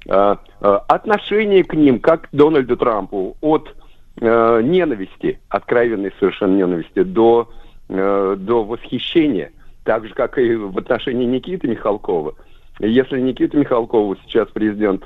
А, 0.09 0.39
а, 0.61 0.85
Отношение 0.89 1.65
к 1.65 1.75
ним, 1.75 2.01
как 2.01 2.23
к 2.23 2.29
Дональду 2.33 2.77
Трампу, 2.77 3.37
от 3.41 3.75
э, 4.21 4.61
ненависти, 4.63 5.41
откровенной 5.49 6.13
совершенно 6.19 6.57
ненависти, 6.57 7.03
до, 7.03 7.49
э, 7.89 8.37
до 8.39 8.65
восхищения, 8.65 9.53
так 9.85 10.07
же, 10.07 10.15
как 10.15 10.39
и 10.39 10.55
в 10.55 10.77
отношении 10.77 11.25
Никиты 11.25 11.69
Михалкова. 11.69 12.35
Если 12.81 13.21
Никиту 13.21 13.59
Михалкову 13.59 14.17
сейчас 14.25 14.49
президент 14.49 15.05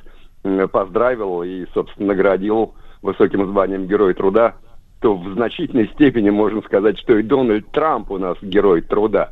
поздравил 0.71 1.43
и, 1.43 1.67
собственно, 1.75 2.09
наградил 2.09 2.75
высоким 3.03 3.47
званием 3.47 3.87
Герой 3.87 4.15
труда, 4.15 4.55
то 5.01 5.15
в 5.15 5.33
значительной 5.35 5.89
степени 5.89 6.31
можно 6.31 6.63
сказать, 6.63 6.99
что 6.99 7.19
и 7.19 7.23
Дональд 7.23 7.71
Трамп 7.71 8.11
у 8.11 8.19
нас 8.19 8.39
Герой 8.41 8.81
труда. 8.81 9.31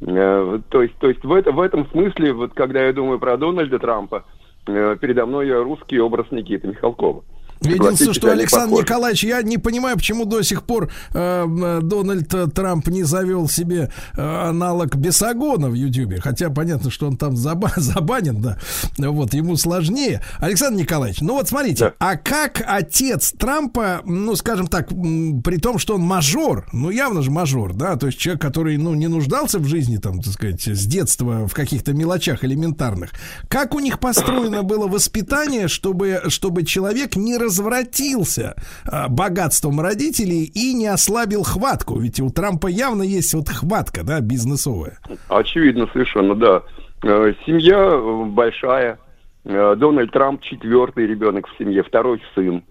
Э, 0.00 0.58
То 0.68 0.82
есть, 0.82 0.94
то 0.96 1.08
есть 1.08 1.24
в, 1.24 1.32
это, 1.32 1.52
в 1.52 1.60
этом 1.60 1.86
смысле, 1.90 2.32
вот 2.32 2.52
когда 2.54 2.84
я 2.84 2.92
думаю 2.92 3.18
про 3.18 3.36
Дональда 3.36 3.78
Трампа, 3.78 4.18
э, 4.18 4.33
передо 4.66 5.26
мной 5.26 5.50
русский 5.62 6.00
образ 6.00 6.30
Никиты 6.30 6.68
Михалкова. 6.68 7.24
Единственное, 7.60 7.78
Согласитесь, 7.78 8.16
что 8.16 8.30
Александр 8.32 8.70
похожи. 8.70 8.82
Николаевич, 8.82 9.24
я 9.24 9.42
не 9.42 9.58
понимаю, 9.58 9.96
почему 9.96 10.24
до 10.24 10.42
сих 10.42 10.64
пор 10.64 10.90
э, 11.12 11.80
Дональд 11.82 12.34
э, 12.34 12.46
Трамп 12.48 12.88
не 12.88 13.02
завел 13.04 13.48
себе 13.48 13.90
э, 14.16 14.20
аналог 14.20 14.94
Бесогона 14.96 15.68
в 15.68 15.74
Ютьюбе. 15.74 16.20
Хотя 16.20 16.50
понятно, 16.50 16.90
что 16.90 17.06
он 17.06 17.16
там 17.16 17.34
заба- 17.34 17.72
забанен, 17.76 18.40
да. 18.40 18.58
Вот, 18.98 19.34
ему 19.34 19.56
сложнее. 19.56 20.22
Александр 20.38 20.80
Николаевич, 20.80 21.20
ну 21.20 21.34
вот 21.34 21.48
смотрите, 21.48 21.94
а 21.98 22.16
как 22.16 22.62
отец 22.66 23.32
Трампа, 23.38 24.02
ну, 24.04 24.36
скажем 24.36 24.66
так, 24.66 24.88
при 24.88 25.58
том, 25.58 25.78
что 25.78 25.94
он 25.94 26.02
мажор, 26.02 26.66
ну, 26.72 26.90
явно 26.90 27.22
же 27.22 27.30
мажор, 27.30 27.74
да, 27.74 27.96
то 27.96 28.06
есть 28.06 28.18
человек, 28.18 28.42
который, 28.42 28.76
ну, 28.76 28.94
не 28.94 29.08
нуждался 29.08 29.58
в 29.58 29.66
жизни, 29.66 29.96
там, 29.96 30.20
так 30.20 30.32
сказать, 30.32 30.66
с 30.66 30.86
детства 30.86 31.46
в 31.46 31.54
каких-то 31.54 31.92
мелочах 31.92 32.44
элементарных. 32.44 33.10
Как 33.48 33.74
у 33.74 33.80
них 33.80 33.98
построено 34.00 34.62
было 34.62 34.86
воспитание, 34.86 35.68
чтобы, 35.68 36.22
чтобы 36.28 36.64
человек 36.64 37.16
не 37.16 37.36
развратился 37.44 38.56
а, 38.84 39.08
богатством 39.08 39.80
родителей 39.80 40.44
и 40.44 40.74
не 40.74 40.86
ослабил 40.86 41.42
хватку? 41.44 41.98
Ведь 41.98 42.20
у 42.20 42.30
Трампа 42.30 42.66
явно 42.66 43.02
есть 43.02 43.34
вот 43.34 43.48
хватка, 43.48 44.02
да, 44.04 44.20
бизнесовая. 44.20 44.98
Очевидно, 45.28 45.88
совершенно, 45.92 46.34
да. 46.34 46.62
Э, 47.04 47.34
Семья 47.44 47.76
э, 47.76 48.24
большая. 48.26 48.98
Э, 49.44 49.74
Дональд 49.76 50.10
Трамп 50.10 50.42
четвертый 50.42 51.06
ребенок 51.06 51.46
в 51.46 51.58
семье, 51.58 51.82
второй 51.82 52.22
сын. 52.34 52.62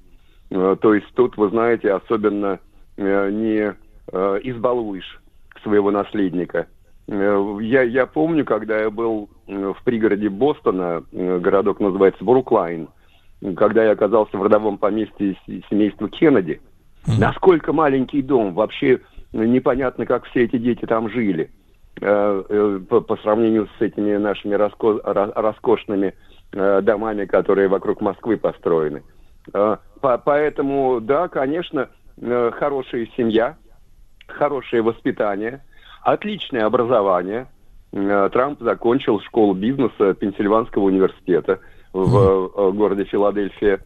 То 0.49 0.93
есть 0.93 1.07
тут, 1.15 1.35
вы 1.35 1.49
знаете, 1.49 1.91
особенно 1.91 2.59
не 2.95 3.73
избалуешь 4.43 5.19
своего 5.63 5.89
наследника. 5.89 6.67
Я, 7.07 7.81
я 7.81 8.05
помню, 8.05 8.45
когда 8.45 8.79
я 8.79 8.91
был 8.91 9.31
в 9.47 9.77
пригороде 9.83 10.29
Бостона, 10.29 11.03
городок 11.11 11.79
называется 11.79 12.23
Бруклайн, 12.23 12.87
когда 13.55 13.83
я 13.83 13.91
оказался 13.91 14.37
в 14.37 14.43
родовом 14.43 14.77
поместье 14.77 15.35
семейства 15.69 16.09
Кеннеди, 16.09 16.61
насколько 17.19 17.73
маленький 17.73 18.21
дом, 18.21 18.53
вообще 18.53 19.01
непонятно, 19.33 20.05
как 20.05 20.25
все 20.25 20.45
эти 20.45 20.57
дети 20.57 20.85
там 20.85 21.09
жили 21.09 21.51
э, 22.01 22.43
э, 22.49 22.79
по, 22.87 23.17
сравнению 23.17 23.67
с 23.77 23.81
этими 23.81 24.15
нашими 24.15 24.55
раско- 24.55 25.01
ра- 25.03 25.33
роскошными 25.35 26.13
э, 26.53 26.81
домами, 26.81 27.25
которые 27.25 27.67
вокруг 27.67 28.01
Москвы 28.01 28.37
построены. 28.37 29.03
По- 29.51 30.17
поэтому, 30.23 31.01
да, 31.01 31.27
конечно, 31.27 31.89
хорошая 32.21 33.07
семья, 33.17 33.57
хорошее 34.27 34.81
воспитание, 34.81 35.61
отличное 36.03 36.65
образование. 36.65 37.47
Трамп 37.91 38.59
закончил 38.61 39.19
школу 39.19 39.53
бизнеса 39.53 40.13
Пенсильванского 40.13 40.83
университета 40.83 41.59
в 41.93 42.51
э, 42.55 42.71
городе 42.71 43.05
Филадельфия. 43.05 43.79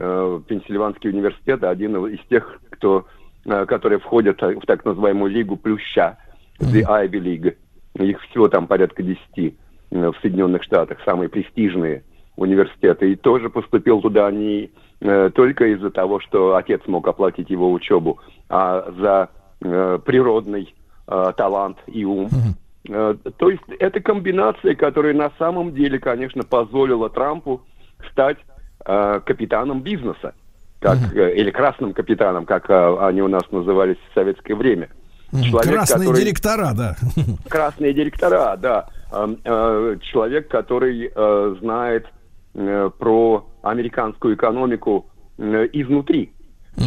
Э, 0.00 0.40
Пенсильванский 0.46 1.10
университет 1.10 1.64
один 1.64 1.96
из 2.06 2.20
тех, 2.28 2.60
кто, 2.70 3.06
э, 3.44 3.66
которые 3.66 3.98
входят 3.98 4.40
в 4.40 4.60
так 4.60 4.84
называемую 4.84 5.30
лигу 5.30 5.56
плюща, 5.56 6.18
The 6.60 6.82
Ivy 6.82 7.10
League. 7.10 7.56
Их 7.94 8.20
всего 8.22 8.48
там 8.48 8.68
порядка 8.68 9.02
10 9.02 9.20
э, 9.36 9.50
в 9.90 10.14
Соединенных 10.22 10.62
Штатах, 10.62 10.98
самые 11.04 11.28
престижные 11.28 12.04
университеты. 12.36 13.12
И 13.12 13.16
тоже 13.16 13.50
поступил 13.50 14.00
туда 14.00 14.30
не 14.30 14.70
только 15.00 15.66
из-за 15.74 15.90
того, 15.90 16.18
что 16.18 16.56
отец 16.56 16.80
мог 16.88 17.06
оплатить 17.06 17.50
его 17.50 17.70
учебу, 17.72 18.18
а 18.48 18.92
за 18.98 19.28
природный 19.60 20.74
талант 21.06 21.78
и 21.86 22.04
ум. 22.04 22.28
Э, 22.88 23.14
То 23.36 23.50
есть 23.50 23.62
это 23.78 24.00
комбинация, 24.00 24.74
которая 24.74 25.14
на 25.14 25.30
самом 25.38 25.74
деле, 25.74 25.98
конечно, 25.98 26.42
позволила 26.42 27.10
Трампу 27.10 27.62
стать 28.10 28.38
э, 28.84 29.20
капитаном 29.24 29.82
бизнеса, 29.82 30.34
как, 30.80 30.96
э, 31.14 31.34
или 31.36 31.50
красным 31.50 31.92
капитаном, 31.92 32.46
как 32.46 32.68
э, 32.70 32.96
они 33.00 33.22
у 33.22 33.28
нас 33.28 33.42
назывались 33.50 33.96
в 34.10 34.14
советское 34.14 34.54
время. 34.54 34.88
Человек, 35.30 35.72
Красные 35.74 36.06
который- 36.08 36.22
директора, 36.24 36.72
да. 36.74 36.96
красные 37.50 37.92
директора, 37.92 38.56
да. 38.56 38.88
Эм, 39.12 39.38
э, 39.44 39.96
Человек, 40.00 40.48
который 40.48 41.10
э, 41.14 41.56
знает 41.60 42.06
э, 42.54 42.90
про 42.98 43.46
американскую 43.62 44.34
экономику 44.34 45.10
э, 45.36 45.68
изнутри. 45.72 46.32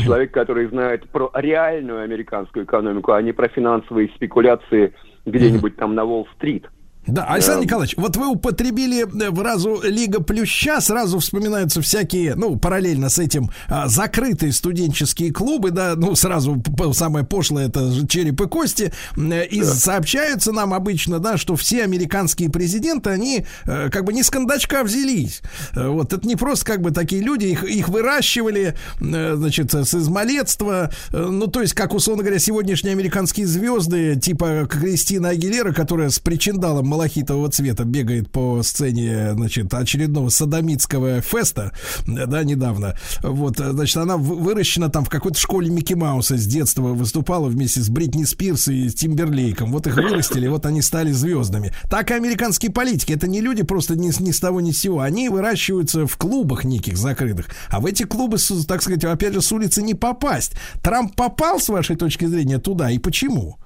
Человек, 0.04 0.32
который 0.32 0.68
знает 0.68 1.08
про 1.10 1.30
реальную 1.34 2.02
американскую 2.04 2.64
экономику, 2.64 3.12
а 3.12 3.22
не 3.22 3.34
про 3.34 3.50
финансовые 3.50 4.08
спекуляции 4.16 4.94
где-нибудь 5.26 5.76
там 5.76 5.96
на 5.96 6.04
Уолл-стрит. 6.04 6.68
Да, 7.08 7.26
Александр 7.26 7.60
Да. 7.60 7.66
Николаевич, 7.66 7.98
вот 7.98 8.16
вы 8.16 8.28
употребили 8.28 9.06
э, 9.06 9.36
фразу 9.36 9.82
«Лига 9.84 10.22
Плюща», 10.22 10.82
сразу 10.82 11.20
вспоминаются 11.20 11.82
всякие, 11.82 12.36
ну, 12.36 12.58
параллельно 12.58 13.10
с 13.10 13.20
этим, 13.20 13.50
а, 13.68 13.88
закрытые 13.88 14.52
студенческие 14.52 15.32
клубы, 15.34 15.72
да, 15.72 15.96
ну, 15.96 16.16
сразу 16.16 16.62
самое 16.94 17.26
пошлое 17.26 17.68
это 17.68 18.08
череп 18.08 18.42
и 18.42 18.48
кости, 18.48 18.94
Э, 19.18 19.46
и 19.46 19.64
сообщаются 19.64 20.52
нам 20.52 20.74
обычно, 20.74 21.20
да, 21.20 21.38
что 21.38 21.56
все 21.56 21.84
американские 21.84 22.50
президенты, 22.50 23.10
они 23.10 23.46
э, 23.66 23.90
как 23.90 24.04
бы 24.06 24.14
не 24.14 24.24
с 24.24 24.30
кондачка 24.30 24.84
взялись. 24.84 25.42
Э, 25.74 25.88
Вот, 25.88 26.14
это 26.14 26.28
не 26.28 26.36
просто 26.36 26.66
как 26.66 26.82
бы 26.82 26.92
такие 26.92 27.22
люди, 27.22 27.46
их, 27.46 27.64
их 27.64 27.90
выращивали, 27.90 28.76
э, 29.00 29.36
значит, 29.36 29.74
с 29.74 29.94
измалетства, 29.94 30.92
Э, 31.12 31.28
ну, 31.30 31.48
то 31.48 31.62
есть, 31.62 31.74
как, 31.74 31.94
условно 31.94 32.24
говоря, 32.24 32.40
сегодняшние 32.40 32.94
американские 32.94 33.46
звезды, 33.46 34.16
типа 34.16 34.68
Кристина 34.70 35.30
Агилера, 35.30 35.74
которая 35.74 36.10
с 36.10 36.20
причиндалом 36.20 36.88
малахитового 36.92 37.50
цвета 37.50 37.86
бегает 37.86 38.30
по 38.30 38.62
сцене, 38.64 39.34
значит, 39.34 39.74
очередного 39.74 40.28
садомитского 40.28 41.22
феста, 41.22 41.72
да, 42.06 42.44
недавно. 42.44 42.98
Вот, 43.24 43.58
значит, 43.58 43.96
она 43.96 44.18
выращена 44.18 44.90
там 44.90 45.06
в 45.06 45.10
какой-то 45.10 45.40
школе 45.40 45.70
Микки 45.70 45.94
Мауса 45.94 46.38
с 46.38 46.46
детства 46.46 46.90
выступала 46.90 47.48
вместе 47.48 47.80
с 47.80 47.90
Бритни 47.90 48.26
Спирс 48.26 48.68
и 48.68 48.90
с 48.90 48.96
Тимберлейком. 48.96 49.72
Вот 49.72 49.88
их 49.88 49.96
вырастили, 49.96 50.48
вот 50.48 50.66
они 50.66 50.82
стали 50.82 51.12
звездами. 51.12 51.74
Так 51.90 52.12
и 52.12 52.14
американские 52.14 52.72
политики. 52.72 53.14
Это 53.14 53.28
не 53.28 53.40
люди 53.40 53.64
просто 53.64 53.96
ни, 53.96 54.12
ни 54.22 54.32
с 54.32 54.40
того 54.40 54.60
ни 54.60 54.72
с 54.72 54.80
сего. 54.80 55.00
Они 55.00 55.30
выращиваются 55.30 56.06
в 56.06 56.18
клубах 56.18 56.66
неких 56.66 56.98
закрытых. 56.98 57.48
А 57.70 57.80
в 57.80 57.86
эти 57.86 58.04
клубы, 58.04 58.38
так 58.68 58.82
сказать, 58.82 59.06
опять 59.06 59.34
же, 59.34 59.42
с 59.42 59.52
улицы 59.52 59.82
не 59.82 59.94
попасть. 59.94 60.54
Трамп 60.84 61.16
попал, 61.16 61.62
с 61.62 61.70
вашей 61.70 61.96
точки 61.96 62.26
зрения, 62.26 62.60
туда 62.60 62.92
и 62.92 63.00
почему? 63.00 63.61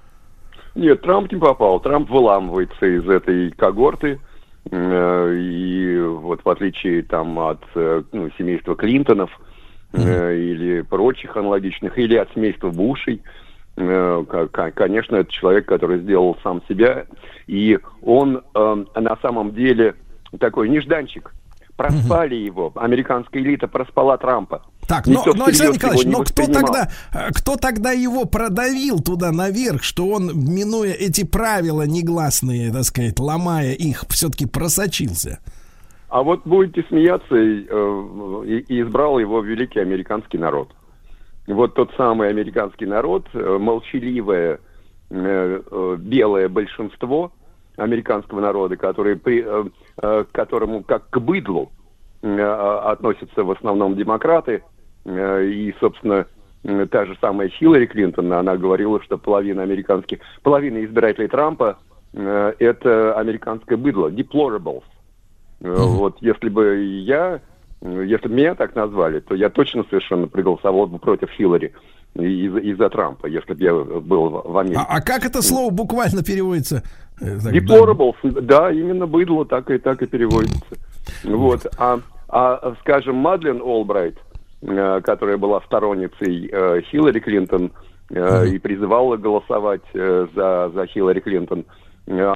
Нет, 0.76 1.00
Трамп 1.00 1.32
не 1.32 1.38
попал. 1.38 1.80
Трамп 1.80 2.08
выламывается 2.10 2.86
из 2.86 3.08
этой 3.08 3.50
когорты. 3.50 4.20
Э, 4.70 5.34
И 5.34 5.98
вот 6.00 6.44
в 6.44 6.48
отличие 6.48 7.02
там 7.02 7.38
от 7.38 7.62
э, 7.74 8.02
ну, 8.12 8.30
семейства 8.36 8.76
Клинтонов 8.76 9.30
э, 9.92 10.36
или 10.36 10.82
прочих 10.82 11.36
аналогичных, 11.36 11.98
или 11.98 12.16
от 12.16 12.30
семейства 12.34 12.70
Бушей, 12.70 13.22
ко- 13.76 14.48
ко- 14.50 14.70
конечно, 14.72 15.16
это 15.16 15.30
человек, 15.32 15.66
который 15.66 15.98
сделал 16.00 16.36
сам 16.42 16.62
себя. 16.68 17.06
И 17.46 17.78
он 18.02 18.42
э, 18.54 18.84
на 18.96 19.16
самом 19.22 19.54
деле 19.54 19.94
такой 20.38 20.68
нежданчик. 20.68 21.32
Проспали 21.76 22.34
его. 22.36 22.72
Американская 22.76 23.42
элита 23.42 23.68
проспала 23.68 24.16
Трампа. 24.16 24.62
Так, 24.88 25.06
но, 25.06 25.22
но 25.34 25.44
Александр 25.46 25.74
Николаевич, 25.74 26.06
но 26.06 26.22
кто 26.24 26.46
тогда, 26.46 26.88
э, 27.12 27.30
кто 27.34 27.56
тогда 27.56 27.90
его 27.92 28.24
продавил 28.24 29.00
туда 29.00 29.30
наверх, 29.32 29.82
что 29.82 30.08
он, 30.08 30.30
минуя 30.34 30.92
эти 30.92 31.24
правила 31.24 31.82
негласные, 31.82 32.72
так 32.72 32.84
сказать, 32.84 33.18
ломая 33.18 33.72
их, 33.72 34.04
все-таки 34.08 34.46
просочился? 34.46 35.40
А 36.08 36.22
вот 36.22 36.42
будете 36.46 36.84
смеяться, 36.88 37.34
и, 37.34 37.66
э, 37.68 38.42
и- 38.46 38.64
и 38.74 38.80
избрал 38.82 39.18
его 39.18 39.40
великий 39.42 39.80
американский 39.80 40.38
народ. 40.38 40.68
Вот 41.48 41.74
тот 41.74 41.90
самый 41.96 42.28
американский 42.30 42.86
народ, 42.86 43.26
э, 43.34 43.58
молчаливое 43.60 44.60
белое 45.10 46.48
большинство 46.48 47.32
американского 47.76 48.40
народа, 48.40 48.76
который 48.76 49.16
при, 49.16 49.44
э, 49.46 49.64
э, 50.02 50.24
к 50.24 50.32
которому 50.32 50.82
как 50.82 51.08
к 51.10 51.18
быдлу 51.18 51.70
э, 52.22 52.40
относятся 52.40 53.44
в 53.44 53.50
основном 53.50 53.96
демократы, 53.96 54.62
и, 55.08 55.72
собственно, 55.78 56.26
та 56.90 57.06
же 57.06 57.16
самая 57.20 57.48
Хиллари 57.48 57.86
Клинтон, 57.86 58.32
она 58.32 58.56
говорила, 58.56 59.00
что 59.00 59.18
половина 59.18 59.62
американских, 59.62 60.18
половина 60.42 60.84
избирателей 60.84 61.28
Трампа 61.28 61.78
это 62.12 63.14
американское 63.16 63.78
быдло, 63.78 64.10
deplorables. 64.10 64.82
Вот 65.60 66.16
если 66.20 66.48
бы 66.48 66.82
я, 67.04 67.40
если 67.82 68.26
бы 68.26 68.34
меня 68.34 68.56
так 68.56 68.74
назвали, 68.74 69.20
то 69.20 69.36
я 69.36 69.48
точно 69.48 69.84
совершенно 69.84 70.26
проголосовал 70.26 70.88
бы 70.88 70.98
против 70.98 71.30
Хиллари 71.30 71.72
из- 72.18 72.56
из-за 72.72 72.88
Трампа, 72.88 73.26
если 73.26 73.54
бы 73.54 73.62
я 73.62 73.74
был 73.74 74.42
в 74.44 74.58
Америке. 74.58 74.80
А, 74.88 74.96
а 74.96 75.00
как 75.00 75.24
это 75.24 75.42
слово 75.42 75.70
буквально 75.70 76.22
переводится? 76.22 76.82
Э, 77.20 77.38
так, 77.42 77.52
Deplorables, 77.52 78.40
да, 78.42 78.70
именно 78.70 79.06
быдло 79.06 79.44
так 79.46 79.70
и 79.70 79.78
так 79.78 80.02
и 80.02 80.06
переводится. 80.06 80.76
Вот. 81.24 81.66
А, 81.78 82.00
а, 82.28 82.74
скажем, 82.80 83.16
Мадлен 83.16 83.60
Олбрайт, 83.62 84.18
э, 84.62 85.00
которая 85.02 85.36
была 85.36 85.60
сторонницей 85.62 86.48
э, 86.52 86.80
Хиллари 86.90 87.20
Клинтон 87.20 87.72
э, 88.10 88.48
и 88.48 88.58
призывала 88.58 89.16
голосовать 89.16 89.82
э, 89.94 90.26
за, 90.34 90.70
за 90.74 90.86
Хиллари 90.86 91.20
Клинтон, 91.20 91.64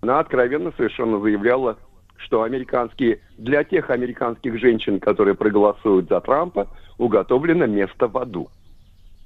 она 0.02 0.19
откровенно 0.19 0.73
совершенно 0.77 1.20
заявляла, 1.20 1.77
что 2.16 2.43
американские, 2.43 3.20
для 3.39 3.62
тех 3.62 3.89
американских 3.90 4.59
женщин, 4.59 4.98
которые 4.98 5.35
проголосуют 5.35 6.09
за 6.09 6.20
Трампа, 6.20 6.66
уготовлено 6.98 7.66
место 7.66 8.09
в 8.09 8.19
аду. 8.19 8.48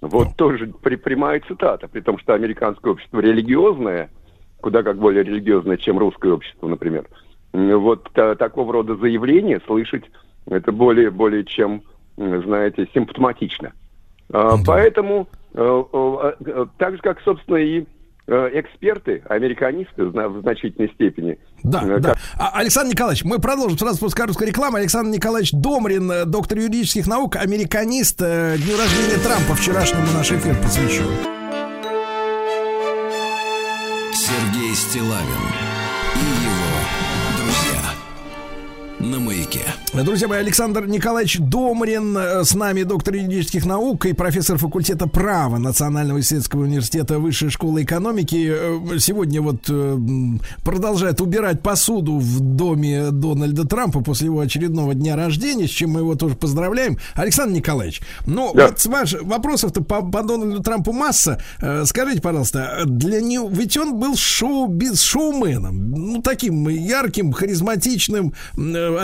Вот 0.08 0.36
тоже 0.36 0.72
при, 0.82 0.96
прямая 0.96 1.40
цитата, 1.40 1.88
при 1.88 2.00
том, 2.00 2.18
что 2.18 2.34
американское 2.34 2.92
общество 2.92 3.20
религиозное, 3.20 4.10
куда 4.60 4.82
как 4.82 4.98
более 4.98 5.24
религиозное, 5.24 5.78
чем 5.78 5.98
русское 5.98 6.32
общество, 6.32 6.68
например. 6.68 7.06
Вот 7.52 8.10
та- 8.12 8.34
такого 8.34 8.72
рода 8.72 8.96
заявления 8.96 9.60
слышать 9.66 10.04
это 10.46 10.72
более, 10.72 11.10
более 11.10 11.44
чем, 11.44 11.82
знаете, 12.16 12.86
симптоматично. 12.92 13.72
А, 14.32 14.56
Поэтому, 14.66 15.28
э, 15.54 15.84
э, 15.92 16.66
так 16.76 16.96
же, 16.96 17.00
как, 17.00 17.20
собственно, 17.22 17.56
и 17.56 17.84
эксперты, 18.26 19.22
американисты 19.28 20.04
в 20.06 20.40
значительной 20.40 20.90
степени. 20.94 21.38
Да, 21.62 21.82
э, 21.84 21.98
да. 22.00 22.10
как- 22.10 22.18
А, 22.38 22.50
Александр 22.58 22.92
Николаевич, 22.92 23.24
мы 23.24 23.38
продолжим 23.38 23.76
сразу 23.78 23.98
после 24.00 24.16
короткой 24.16 24.48
рекламы. 24.48 24.78
Александр 24.78 25.10
Николаевич 25.14 25.52
Домрин, 25.52 26.10
э, 26.10 26.24
доктор 26.24 26.58
юридических 26.58 27.06
наук, 27.06 27.36
американист. 27.36 28.20
э, 28.22 28.56
Дню 28.58 28.76
рождения 28.78 29.22
Трампа 29.22 29.54
вчерашнему 29.54 30.06
наш 30.14 30.30
эфир 30.32 30.54
посвящен. 30.62 31.06
Сергей 34.12 34.74
Стилавин 34.74 35.44
и 36.14 36.44
его 36.44 36.80
друзья. 37.38 37.90
На 39.00 39.20
маяке. 39.20 39.66
Друзья 40.02 40.26
мои, 40.26 40.40
Александр 40.40 40.86
Николаевич 40.86 41.38
Домрин 41.38 42.16
э, 42.18 42.42
с 42.42 42.52
нами, 42.56 42.82
доктор 42.82 43.14
юридических 43.14 43.64
наук 43.64 44.06
и 44.06 44.12
профессор 44.12 44.58
факультета 44.58 45.06
права 45.06 45.58
Национального 45.58 46.18
исследовательского 46.18 46.62
университета 46.62 47.20
Высшей 47.20 47.48
школы 47.50 47.84
экономики. 47.84 48.52
Э, 48.52 48.98
Сегодня 48.98 49.40
вот 49.40 49.66
э, 49.68 49.96
продолжает 50.64 51.20
убирать 51.20 51.62
посуду 51.62 52.18
в 52.18 52.40
доме 52.40 53.12
Дональда 53.12 53.68
Трампа 53.68 54.00
после 54.00 54.26
его 54.26 54.40
очередного 54.40 54.94
дня 54.94 55.14
рождения, 55.14 55.68
с 55.68 55.70
чем 55.70 55.90
мы 55.90 56.00
его 56.00 56.16
тоже 56.16 56.34
поздравляем. 56.34 56.98
Александр 57.14 57.54
Николаевич, 57.54 58.00
ну 58.26 58.52
Да. 58.52 58.66
вот 58.68 58.84
Маш, 58.86 59.14
вопросов-то 59.22 59.84
по, 59.84 60.02
по 60.02 60.24
Дональду 60.24 60.60
Трампу 60.60 60.90
масса. 60.92 61.40
Скажите, 61.84 62.20
пожалуйста, 62.20 62.82
для 62.84 63.20
него, 63.20 63.48
ведь 63.48 63.76
он 63.76 64.00
был 64.00 64.16
шоу 64.16 64.66
без 64.66 65.00
шоуменом, 65.02 65.90
ну 65.92 66.20
таким 66.20 66.68
ярким, 66.68 67.32
харизматичным, 67.32 68.34
м, 68.56 68.96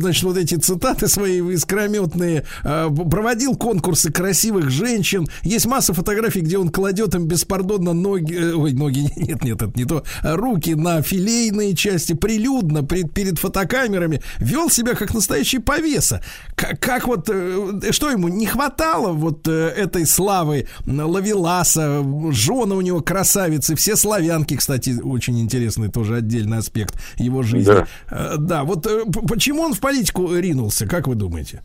значит, 0.00 0.24
вот 0.24 0.36
эти 0.36 0.54
цитаты 0.56 1.08
свои 1.08 1.40
искрометные, 1.52 2.44
э, 2.64 2.88
проводил 3.10 3.56
конкурсы 3.56 4.10
красивых 4.12 4.70
женщин. 4.70 5.26
Есть 5.42 5.66
масса 5.66 5.92
фотографий, 5.94 6.40
где 6.40 6.58
он 6.58 6.68
кладет 6.70 7.14
им 7.14 7.26
беспардонно 7.26 7.92
ноги, 7.92 8.34
э, 8.34 8.54
ой, 8.54 8.72
ноги, 8.72 9.00
нет, 9.16 9.42
нет, 9.44 9.62
это 9.62 9.72
не 9.74 9.84
то, 9.84 10.04
а 10.22 10.36
руки 10.36 10.74
на 10.74 11.02
филейные 11.02 11.74
части, 11.74 12.12
прилюдно, 12.12 12.82
пред- 12.82 13.12
перед 13.12 13.38
фотокамерами. 13.38 14.22
Вел 14.38 14.70
себя 14.70 14.94
как 14.94 15.14
настоящий 15.14 15.58
повеса. 15.58 16.22
Как, 16.54 16.80
как 16.80 17.06
вот, 17.06 17.28
э, 17.28 17.92
что 17.92 18.10
ему 18.10 18.28
не 18.28 18.46
хватало 18.46 19.12
вот 19.12 19.46
э, 19.48 19.68
этой 19.68 20.06
славы 20.06 20.66
Лавеласа, 20.86 22.04
жены 22.30 22.74
у 22.74 22.80
него 22.80 23.00
красавицы, 23.00 23.74
все 23.76 23.96
славянки, 23.96 24.56
кстати, 24.56 25.00
очень 25.02 25.40
интересный 25.40 25.88
тоже 25.88 26.16
отдельный 26.16 26.58
аспект 26.58 26.94
его 27.16 27.42
жизни. 27.42 27.72
Да. 28.10 28.36
Да, 28.38 28.64
вот 28.64 28.86
почему 29.28 29.62
он 29.62 29.74
в 29.74 29.80
политику 29.82 30.34
ринулся, 30.34 30.88
как 30.88 31.06
вы 31.06 31.14
думаете? 31.16 31.62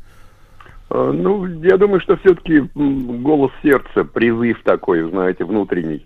Э, 0.89 1.11
Ну, 1.14 1.45
я 1.64 1.77
думаю, 1.77 2.02
что 2.02 2.18
все-таки 2.18 2.60
голос 2.76 3.52
сердца, 3.64 4.03
призыв 4.03 4.61
такой, 4.64 5.10
знаете, 5.10 5.45
внутренний, 5.45 6.06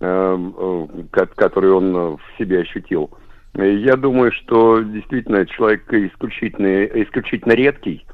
э, 0.00 0.38
э, 0.58 0.86
ко- 1.10 1.26
который 1.26 1.70
он 1.72 1.92
в 1.92 2.20
себе 2.38 2.60
ощутил. 2.60 3.10
Я 3.54 3.96
думаю, 3.96 4.30
что 4.32 4.80
действительно 4.80 5.44
человек 5.44 5.92
исключительно, 5.92 6.84
исключительно 6.84 7.52
редкий 7.52 8.06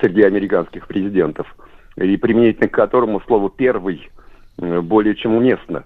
среди 0.00 0.22
американских 0.22 0.86
президентов, 0.86 1.46
и 1.96 2.16
применительно 2.18 2.68
к 2.68 2.74
которому 2.74 3.20
слово 3.26 3.50
«первый» 3.50 4.10
более 4.58 5.14
чем 5.14 5.34
уместно. 5.34 5.84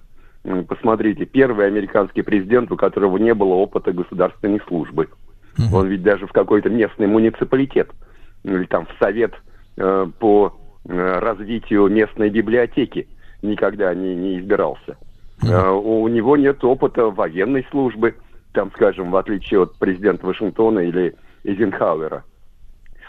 Посмотрите, 0.69 1.25
первый 1.25 1.67
американский 1.69 2.23
президент, 2.23 2.71
у 2.73 2.77
которого 2.77 3.17
не 3.19 3.33
было 3.33 3.55
опыта 3.55 3.93
государственной 3.93 4.61
службы. 4.67 5.09
Он 5.73 5.89
ведь 5.89 6.03
даже 6.03 6.27
в 6.27 6.33
какой-то 6.33 6.69
местный 6.69 7.07
муниципалитет 7.07 7.91
или 8.45 8.65
там 8.65 8.87
в 8.87 9.03
совет 9.03 9.33
э, 9.77 10.07
по 10.19 10.55
э, 10.89 11.19
развитию 11.19 11.89
местной 11.89 12.31
библиотеки 12.31 13.09
никогда 13.43 13.95
не, 13.95 14.15
не 14.15 14.39
избирался. 14.39 14.97
Э, 15.43 15.71
у, 15.71 16.07
него 16.09 16.37
нет 16.37 16.63
опыта 16.65 17.07
военной 17.07 17.67
службы, 17.71 18.17
там, 18.53 18.71
скажем, 18.73 19.11
в 19.11 19.17
отличие 19.17 19.63
от 19.63 19.77
президента 19.77 20.27
Вашингтона 20.27 20.81
или 20.81 21.15
Эйзенхауэра. 21.45 22.25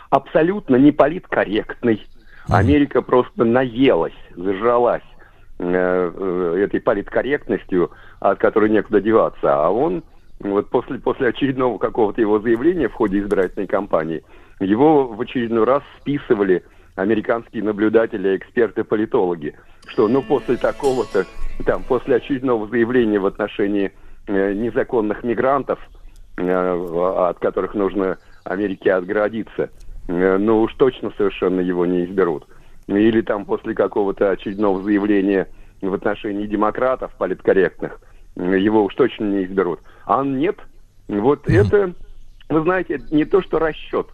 Абсолютно 0.09 0.75
не 0.75 0.91
политкорректный. 0.91 2.05
Америка 2.49 3.01
просто 3.01 3.43
наелась, 3.43 4.15
зажралась 4.35 5.03
э, 5.59 6.11
э, 6.15 6.63
этой 6.63 6.79
политкорректностью, 6.79 7.91
от 8.19 8.39
которой 8.39 8.69
некуда 8.69 9.01
деваться. 9.01 9.65
А 9.65 9.69
он 9.69 10.03
вот 10.39 10.69
после, 10.69 10.99
после 10.99 11.29
очередного 11.29 11.77
какого-то 11.77 12.21
его 12.21 12.39
заявления 12.39 12.89
в 12.89 12.93
ходе 12.93 13.19
избирательной 13.19 13.67
кампании, 13.67 14.23
его 14.59 15.07
в 15.07 15.19
очередной 15.21 15.63
раз 15.65 15.83
списывали 15.99 16.63
американские 16.95 17.63
наблюдатели, 17.63 18.35
эксперты, 18.35 18.83
политологи, 18.83 19.55
что 19.87 20.07
ну 20.07 20.21
после 20.21 20.57
такого-то, 20.57 21.25
там, 21.65 21.83
после 21.83 22.15
очередного 22.15 22.67
заявления 22.67 23.19
в 23.19 23.25
отношении 23.25 23.91
э, 24.27 24.53
незаконных 24.53 25.23
мигрантов, 25.23 25.79
э, 26.37 26.49
от 26.49 27.39
которых 27.39 27.73
нужно 27.73 28.17
Америке 28.43 28.93
отгородиться, 28.93 29.69
э, 30.07 30.37
ну 30.37 30.61
уж 30.61 30.73
точно 30.75 31.11
совершенно 31.17 31.61
его 31.61 31.85
не 31.85 32.05
изберут. 32.05 32.47
Или 32.87 33.21
там 33.21 33.45
после 33.45 33.73
какого-то 33.73 34.31
очередного 34.31 34.81
заявления 34.81 35.47
в 35.81 35.93
отношении 35.93 36.47
демократов 36.47 37.11
политкорректных, 37.17 37.99
его 38.37 38.83
уж 38.83 38.95
точно 38.95 39.25
не 39.25 39.45
изберут. 39.45 39.79
А 40.05 40.23
нет. 40.23 40.57
Вот 41.07 41.47
это, 41.49 41.93
вы 42.49 42.61
знаете, 42.61 43.01
не 43.11 43.25
то 43.25 43.41
что 43.41 43.59
расчет. 43.59 44.07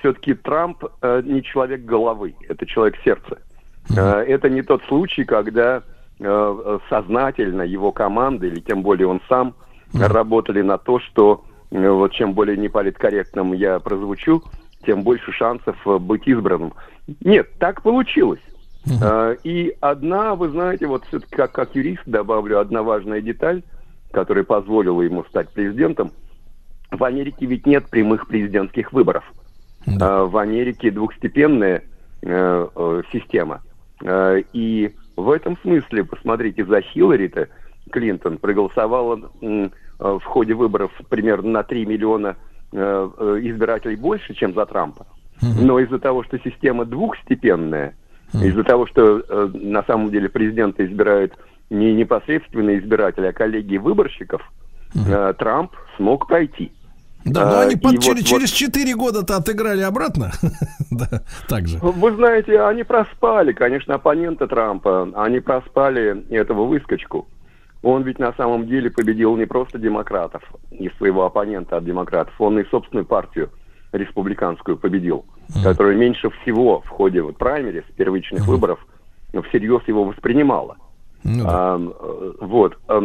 Все-таки 0.00 0.34
Трамп 0.34 0.84
э, 1.00 1.22
не 1.24 1.42
человек 1.42 1.84
головы, 1.84 2.34
это 2.48 2.66
человек 2.66 2.96
сердца. 3.02 3.38
Э, 3.96 4.22
это 4.26 4.50
не 4.50 4.62
тот 4.62 4.82
случай, 4.84 5.24
когда 5.24 5.82
э, 6.18 6.78
сознательно 6.90 7.62
его 7.62 7.90
команда, 7.90 8.46
или 8.46 8.60
тем 8.60 8.82
более 8.82 9.06
он 9.06 9.22
сам, 9.28 9.54
работали 9.94 10.62
на 10.62 10.78
то, 10.78 11.00
что 11.00 11.44
э, 11.70 11.88
вот 11.88 12.12
чем 12.12 12.34
более 12.34 12.56
неполиткорректным 12.56 13.52
я 13.52 13.78
прозвучу, 13.80 14.42
тем 14.86 15.02
больше 15.02 15.32
шансов 15.32 15.76
э, 15.86 15.98
быть 15.98 16.26
избранным. 16.26 16.72
Нет, 17.24 17.48
так 17.58 17.82
получилось. 17.82 18.40
Э, 19.00 19.36
И 19.44 19.76
одна, 19.80 20.34
вы 20.34 20.48
знаете, 20.50 20.86
вот 20.86 21.04
все-таки 21.06 21.34
как, 21.36 21.52
как 21.52 21.74
юрист 21.74 22.02
добавлю 22.06 22.58
одна 22.60 22.82
важная 22.82 23.20
деталь, 23.20 23.62
которая 24.12 24.44
позволила 24.44 25.02
ему 25.02 25.24
стать 25.24 25.50
президентом. 25.50 26.12
В 26.90 27.04
Америке 27.04 27.46
ведь 27.46 27.66
нет 27.66 27.88
прямых 27.90 28.26
президентских 28.26 28.92
выборов. 28.92 29.24
Э, 29.86 30.24
В 30.24 30.36
Америке 30.36 30.90
двухстепенная 30.90 31.82
э, 32.22 32.68
э, 32.74 33.02
система. 33.12 33.60
Э, 34.02 34.42
И 34.52 34.94
в 35.16 35.30
этом 35.30 35.58
смысле, 35.58 36.04
посмотрите, 36.04 36.64
за 36.64 36.80
Хиллари-то 36.80 37.48
Клинтон 37.90 38.38
проголосовала 38.38 39.30
э, 39.42 39.68
в 39.98 40.22
ходе 40.24 40.54
выборов 40.54 40.90
примерно 41.10 41.50
на 41.50 41.62
3 41.62 41.84
миллиона 41.86 42.36
избирателей 42.72 43.96
больше, 43.96 44.32
чем 44.32 44.54
за 44.54 44.64
Трампа. 44.64 45.04
Но 45.42 45.80
из-за 45.80 45.98
того, 45.98 46.22
что 46.22 46.38
система 46.38 46.84
двухстепенная, 46.84 47.94
из-за 48.34 48.62
того, 48.64 48.86
что 48.86 49.20
э, 49.20 49.50
на 49.54 49.82
самом 49.84 50.10
деле 50.10 50.28
президента 50.28 50.84
избирают 50.86 51.34
не 51.70 51.92
непосредственные 51.94 52.80
избиратели, 52.80 53.26
а 53.26 53.32
коллеги 53.32 53.76
выборщиков, 53.76 54.42
э, 54.94 55.34
Трамп 55.38 55.72
смог 55.96 56.26
пройти. 56.26 56.72
Да, 57.24 57.44
но 57.50 57.58
А, 57.58 57.62
они 57.62 57.74
и 57.74 57.78
под- 57.78 58.00
через, 58.02 58.22
вот- 58.22 58.38
через 58.38 58.50
4 58.50 58.94
года-то 58.96 59.36
отыграли 59.36 59.82
обратно. 59.82 60.32
Да, 60.90 61.22
так 61.48 61.68
же. 61.68 61.78
Вы 61.80 62.12
знаете, 62.16 62.60
они 62.62 62.82
проспали, 62.82 63.52
конечно, 63.52 63.94
оппоненты 63.94 64.46
Трампа, 64.48 65.08
они 65.14 65.38
проспали 65.40 66.24
этого 66.30 66.64
выскочку. 66.64 67.28
Он 67.82 68.02
ведь 68.02 68.18
на 68.18 68.32
самом 68.32 68.66
деле 68.66 68.90
победил 68.90 69.36
не 69.36 69.46
просто 69.46 69.78
демократов, 69.78 70.42
не 70.72 70.90
своего 70.98 71.24
оппонента 71.24 71.76
от 71.76 71.84
демократов, 71.84 72.34
он 72.40 72.58
и 72.58 72.64
собственную 72.70 73.06
партию 73.06 73.50
республиканскую 73.92 74.76
победил, 74.76 75.24
которая 75.62 75.96
меньше 75.96 76.30
всего 76.42 76.80
в 76.80 76.88
ходе 76.88 77.22
вот, 77.22 77.36
праймерис, 77.36 77.84
первичных 77.96 78.46
выборов, 78.46 78.84
всерьез 79.48 79.82
его 79.86 80.04
воспринимала. 80.04 80.76
Ну 81.22 81.44
да. 81.44 81.48
А, 81.50 81.78
вот. 82.40 82.78
А, 82.88 83.00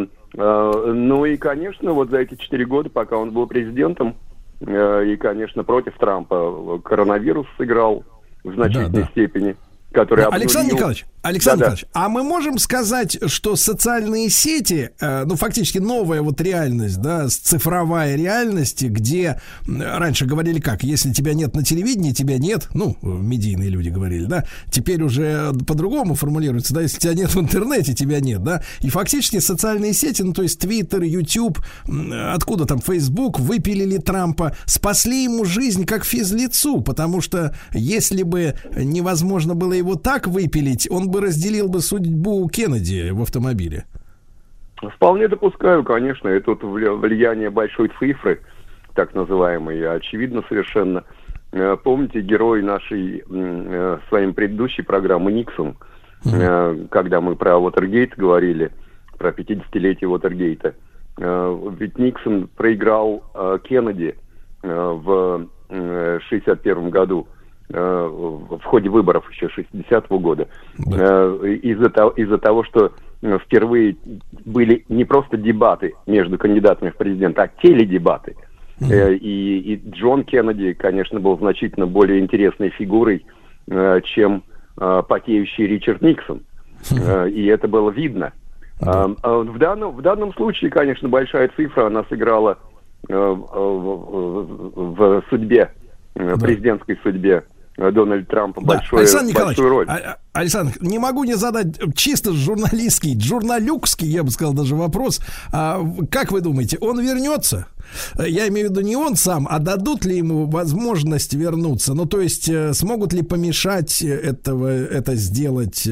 Ну 0.92 1.24
и, 1.24 1.36
конечно, 1.36 1.92
вот 1.92 2.10
за 2.10 2.18
эти 2.18 2.34
четыре 2.36 2.66
года, 2.66 2.90
пока 2.90 3.16
он 3.16 3.30
был 3.30 3.46
президентом, 3.46 4.14
э, 4.60 5.04
и, 5.06 5.16
конечно, 5.16 5.64
против 5.64 5.96
Трампа 5.98 6.78
коронавирус 6.84 7.46
сыграл 7.56 8.04
в 8.44 8.52
значительной 8.54 9.02
да. 9.02 9.08
степени, 9.08 9.56
который 9.96 10.26
Александр 10.26 10.74
Николаевич, 10.74 11.06
Александр. 11.22 11.64
Николаевич, 11.64 11.86
а 11.92 12.08
мы 12.08 12.22
можем 12.22 12.58
сказать, 12.58 13.18
что 13.26 13.56
социальные 13.56 14.30
сети, 14.30 14.90
э, 15.00 15.24
ну, 15.24 15.36
фактически 15.36 15.78
новая 15.78 16.22
вот 16.22 16.40
реальность, 16.40 17.00
да, 17.00 17.28
цифровая 17.28 18.14
реальность, 18.14 18.82
где 18.82 19.40
раньше 19.66 20.26
говорили 20.26 20.60
как, 20.60 20.84
если 20.84 21.12
тебя 21.12 21.34
нет 21.34 21.54
на 21.54 21.64
телевидении, 21.64 22.12
тебя 22.12 22.38
нет, 22.38 22.68
ну, 22.74 22.96
медийные 23.02 23.70
люди 23.70 23.88
говорили, 23.88 24.26
да, 24.26 24.44
теперь 24.70 25.02
уже 25.02 25.52
по-другому 25.66 26.14
формулируется, 26.14 26.74
да, 26.74 26.82
если 26.82 26.98
тебя 26.98 27.14
нет 27.14 27.34
в 27.34 27.40
интернете, 27.40 27.94
тебя 27.94 28.20
нет, 28.20 28.44
да, 28.44 28.62
и 28.82 28.90
фактически 28.90 29.38
социальные 29.38 29.94
сети, 29.94 30.22
ну, 30.22 30.34
то 30.34 30.42
есть 30.42 30.60
Твиттер, 30.60 31.02
YouTube, 31.02 31.58
м, 31.88 32.12
откуда 32.34 32.66
там, 32.66 32.80
Facebook, 32.80 33.40
выпилили 33.40 33.96
Трампа, 33.96 34.54
спасли 34.66 35.24
ему 35.24 35.44
жизнь 35.44 35.86
как 35.86 36.04
физлицу, 36.04 36.82
потому 36.82 37.20
что 37.22 37.54
если 37.72 38.22
бы 38.22 38.54
невозможно 38.76 39.54
было 39.54 39.72
его 39.72 39.85
так 39.94 40.26
выпилить, 40.26 40.90
он 40.90 41.08
бы 41.08 41.20
разделил 41.20 41.68
бы 41.68 41.80
судьбу 41.80 42.48
Кеннеди 42.48 43.10
в 43.10 43.22
автомобиле. 43.22 43.84
Вполне 44.96 45.28
допускаю, 45.28 45.84
конечно, 45.84 46.28
и 46.28 46.40
тут 46.40 46.62
вли- 46.62 46.94
влияние 46.94 47.50
большой 47.50 47.90
цифры, 47.98 48.40
так 48.94 49.14
называемой, 49.14 49.96
очевидно 49.96 50.42
совершенно. 50.48 51.04
Э, 51.52 51.76
Помните, 51.82 52.20
герой 52.20 52.62
нашей 52.62 53.22
э, 53.28 53.98
своей 54.08 54.32
предыдущей 54.32 54.82
программы 54.82 55.32
Никсон, 55.32 55.76
э, 56.24 56.86
когда 56.90 57.20
мы 57.20 57.36
про 57.36 57.56
Уотергейт 57.56 58.16
говорили, 58.16 58.72
про 59.16 59.30
50-летие 59.30 60.08
Уотергейта, 60.08 60.74
ведь 61.16 61.96
Никсон 61.96 62.48
проиграл 62.54 63.22
Кеннеди 63.64 64.14
в 64.62 65.46
э, 65.70 66.18
61 66.28 66.90
году 66.90 67.28
в 67.68 68.58
в 68.58 68.64
ходе 68.64 68.88
выборов 68.88 69.30
еще 69.30 69.46
60-го 69.46 70.18
года. 70.18 70.48
Э, 70.92 71.56
из-за 71.62 71.90
того, 71.90 72.10
из-за 72.10 72.38
того, 72.38 72.64
что 72.64 72.92
э, 73.22 73.38
впервые 73.44 73.96
были 74.44 74.84
не 74.88 75.04
просто 75.04 75.36
дебаты 75.36 75.94
между 76.06 76.38
кандидатами 76.38 76.90
в 76.90 76.96
президенты, 76.96 77.42
а 77.42 77.48
теледебаты. 77.62 78.36
Э, 78.80 79.14
И, 79.14 79.58
и 79.58 79.90
Джон 79.90 80.24
Кеннеди, 80.24 80.72
конечно, 80.74 81.20
был 81.20 81.38
значительно 81.38 81.86
более 81.86 82.20
интересной 82.20 82.70
фигурой, 82.70 83.24
э, 83.68 84.00
чем 84.04 84.42
э, 84.78 85.02
потеющий 85.08 85.66
Ричард 85.66 86.02
Никсон. 86.02 86.42
Э, 86.92 87.28
И 87.28 87.46
это 87.46 87.68
было 87.68 87.90
видно. 87.90 88.32
А, 88.80 89.10
а 89.22 89.38
В 89.38 89.58
данном, 89.58 89.96
в 89.96 90.02
данном 90.02 90.34
случае, 90.34 90.70
конечно, 90.70 91.08
большая 91.08 91.50
цифра, 91.56 91.86
она 91.86 92.04
сыграла 92.04 92.58
э, 93.08 93.16
в, 93.16 95.22
судьбе, 95.30 95.72
э, 96.14 96.36
президентской 96.36 96.98
судьбе 97.02 97.44
э, 97.76 97.90
Дональда 97.92 98.26
Трампа 98.26 98.60
Да, 98.60 98.66
большое, 98.66 99.00
Александр 99.00 99.28
Николаевич, 99.30 99.58
большую 99.58 99.70
роль. 99.70 99.86
а- 99.88 99.94
а- 99.94 100.18
Александр, 100.32 100.72
не 100.80 100.98
могу 100.98 101.24
не 101.24 101.34
задать 101.34 101.78
чисто 101.94 102.32
журналистский, 102.32 103.18
журналюкский, 103.20 104.06
я 104.08 104.22
бы 104.22 104.30
сказал, 104.30 104.54
даже 104.54 104.74
вопрос. 104.74 105.20
А, 105.52 105.82
как 106.10 106.32
вы 106.32 106.40
думаете, 106.40 106.78
он 106.80 107.00
вернется? 107.00 107.66
Я 108.18 108.48
имею 108.48 108.68
в 108.68 108.70
виду 108.70 108.80
не 108.80 108.96
он 108.96 109.14
сам, 109.16 109.46
а 109.48 109.58
дадут 109.58 110.04
ли 110.04 110.16
ему 110.16 110.46
возможность 110.46 111.34
вернуться? 111.34 111.94
Ну, 111.94 112.06
то 112.06 112.20
есть, 112.20 112.48
э, 112.48 112.72
смогут 112.72 113.12
ли 113.12 113.22
помешать 113.22 114.02
э, 114.02 114.08
этого, 114.08 114.68
это 114.68 115.14
сделать? 115.14 115.88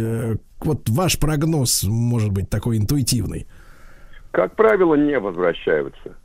Вот 0.60 0.88
ваш 0.88 1.18
прогноз, 1.18 1.84
может 1.84 2.32
быть, 2.32 2.48
такой 2.48 2.78
интуитивный. 2.78 3.46
как 4.30 4.56
правило, 4.56 4.94
не 4.96 5.18
возвращаются. 5.20 6.16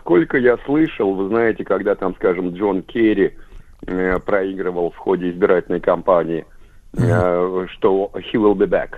Сколько 0.00 0.38
я 0.38 0.56
слышал, 0.66 1.14
вы 1.14 1.28
знаете, 1.28 1.64
когда 1.64 1.94
там, 1.94 2.14
скажем, 2.16 2.54
Джон 2.54 2.82
Керри 2.82 3.34
проигрывал 3.80 4.90
в 4.90 4.96
ходе 4.96 5.30
избирательной 5.30 5.80
кампании, 5.80 6.44
э, 6.96 7.66
что 7.72 8.10
he 8.14 8.34
will 8.34 8.54
be 8.54 8.66
back. 8.68 8.96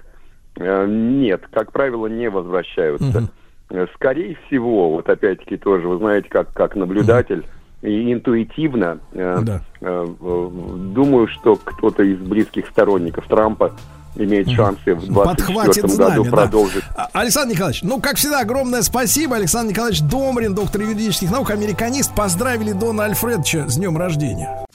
Э, 0.59 0.86
Нет, 0.89 1.43
как 1.52 1.73
правило, 1.73 2.07
не 2.07 2.28
возвращаются. 2.31 3.28
Э, 3.70 3.86
Скорее 3.94 4.36
всего, 4.47 4.90
вот 4.90 5.09
опять-таки 5.09 5.57
тоже, 5.57 5.86
вы 5.86 5.98
знаете, 5.98 6.28
как, 6.28 6.52
как 6.52 6.74
наблюдатель, 6.77 7.44
и 7.82 8.12
интуитивно 8.12 8.98
э, 9.12 9.39
Да. 9.43 9.62
э, 9.81 10.07
э, 10.20 10.48
думаю, 10.94 11.28
что 11.28 11.57
кто-то 11.57 12.02
из 12.02 12.19
близких 12.19 12.66
сторонников 12.69 13.27
Трампа 13.27 13.73
имеет 14.16 14.51
шансы 14.51 14.94
в 14.94 15.07
Подхватит 15.15 15.85
2024 15.85 15.89
знамя, 15.89 16.16
году 16.16 16.24
да. 16.24 16.31
продолжить 16.31 16.85
А, 16.97 17.09
Александр 17.12 17.55
Николаевич, 17.55 17.82
ну, 17.85 18.01
как 18.01 18.16
всегда, 18.16 18.40
огромное 18.40 18.82
спасибо. 18.82 19.36
Александр 19.36 19.70
Николаевич 19.73 20.02
Домрин, 20.02 20.55
доктор 20.55 20.82
юридических 20.82 21.31
наук, 21.31 21.51
американист. 21.51 22.12
Поздравили 22.15 22.73
Дона 22.73 23.05
Альфредовича 23.05 23.69
с 23.69 23.77
днем 23.77 23.97
рождения. 23.97 24.66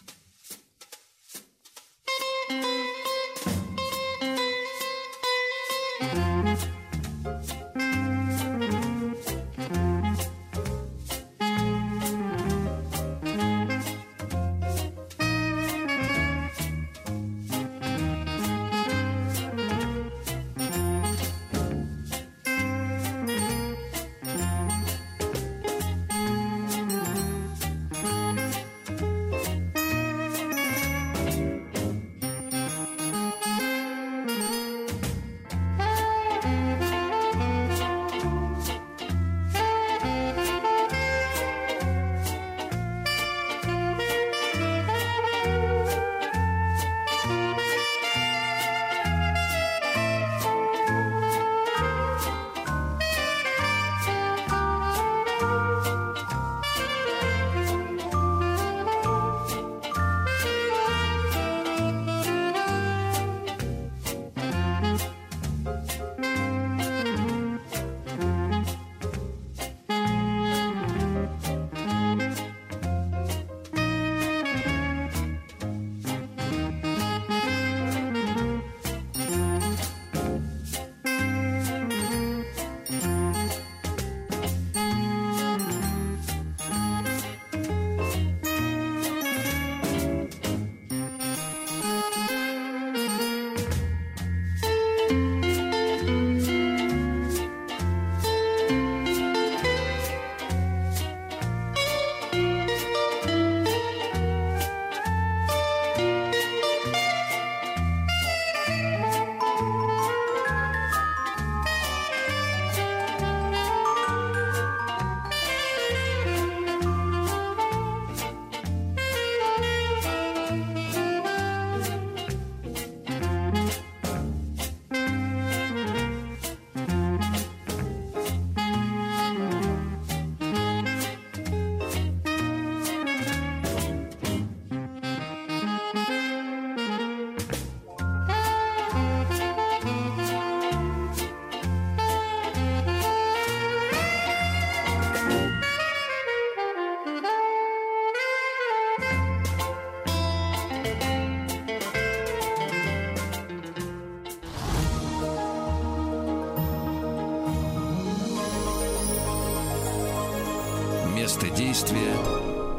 Место 161.75 161.93
действия 161.93 162.15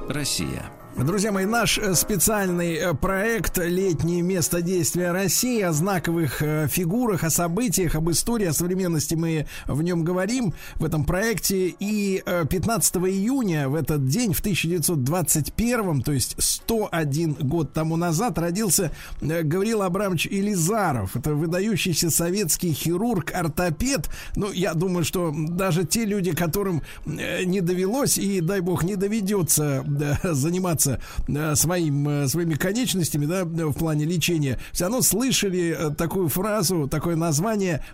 Россия. 0.09 0.73
Друзья 0.97 1.31
мои, 1.31 1.45
наш 1.45 1.77
э, 1.77 1.95
специальный 1.95 2.77
э, 2.77 2.95
проект 2.95 3.59
«Летнее 3.59 4.23
место 4.23 4.63
действия 4.63 5.13
России» 5.13 5.61
о 5.61 5.73
знаковых 5.73 6.41
э, 6.41 6.69
фигурах, 6.69 7.23
о 7.23 7.29
событиях, 7.29 7.97
об 7.97 8.11
истории, 8.11 8.47
о 8.47 8.55
современности 8.55 9.15
мы 9.15 9.47
в 9.67 9.83
нем 9.83 10.05
говорим 10.05 10.55
в 10.77 10.85
этом 10.87 11.05
проекте. 11.05 11.69
И 11.69 12.06
15 12.45 12.97
июня 12.97 13.69
в 13.69 13.75
этот 13.75 14.07
день, 14.07 14.33
в 14.33 14.41
1921, 14.41 16.03
то 16.03 16.13
есть 16.13 16.35
101 16.39 17.35
год 17.41 17.73
тому 17.73 17.97
назад, 17.97 18.39
родился 18.39 18.93
э, 19.21 19.43
Гаврил 19.43 19.83
Абрамович 19.83 20.27
Елизаров. 20.27 21.17
Это 21.17 21.35
выдающийся 21.35 22.11
советский 22.11 22.73
хирург-ортопед. 22.73 24.09
Ну, 24.37 24.53
я 24.53 24.75
думаю, 24.75 25.05
что 25.05 25.33
даже 25.35 25.85
те 25.85 26.05
люди, 26.05 26.33
которым 26.33 26.83
э, 27.07 27.45
не 27.45 27.61
довелось 27.61 28.19
и, 28.19 28.41
дай 28.41 28.61
бог, 28.61 28.85
не 28.85 28.97
доведется 28.97 29.85
заниматься 30.23 31.01
э, 31.29 31.55
своим, 31.55 32.29
своими 32.29 32.55
конечностями, 32.55 33.27
да, 33.27 33.45
в 33.45 33.75
плане 33.75 34.05
лечения, 34.05 34.59
все 34.73 34.85
равно 34.85 35.03
слышали 35.03 35.77
такую 35.97 36.29
фразу, 36.29 36.89
такое 36.89 37.17
название 37.17 37.85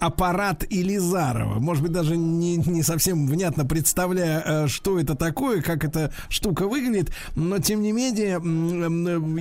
«аппарат 0.00 0.64
Елизарова». 0.70 1.58
Может 1.60 1.82
быть, 1.82 1.92
даже 1.92 2.16
не, 2.16 2.56
не 2.56 2.82
совсем 2.82 3.26
внятно 3.26 3.64
представляя, 3.92 4.42
э, 4.46 4.68
что 4.68 4.98
это 4.98 5.14
такое, 5.14 5.60
как 5.60 5.84
эта 5.84 6.10
штука 6.30 6.66
выглядит, 6.66 7.12
но, 7.36 7.58
тем 7.58 7.82
не 7.82 7.92
менее, 7.92 8.40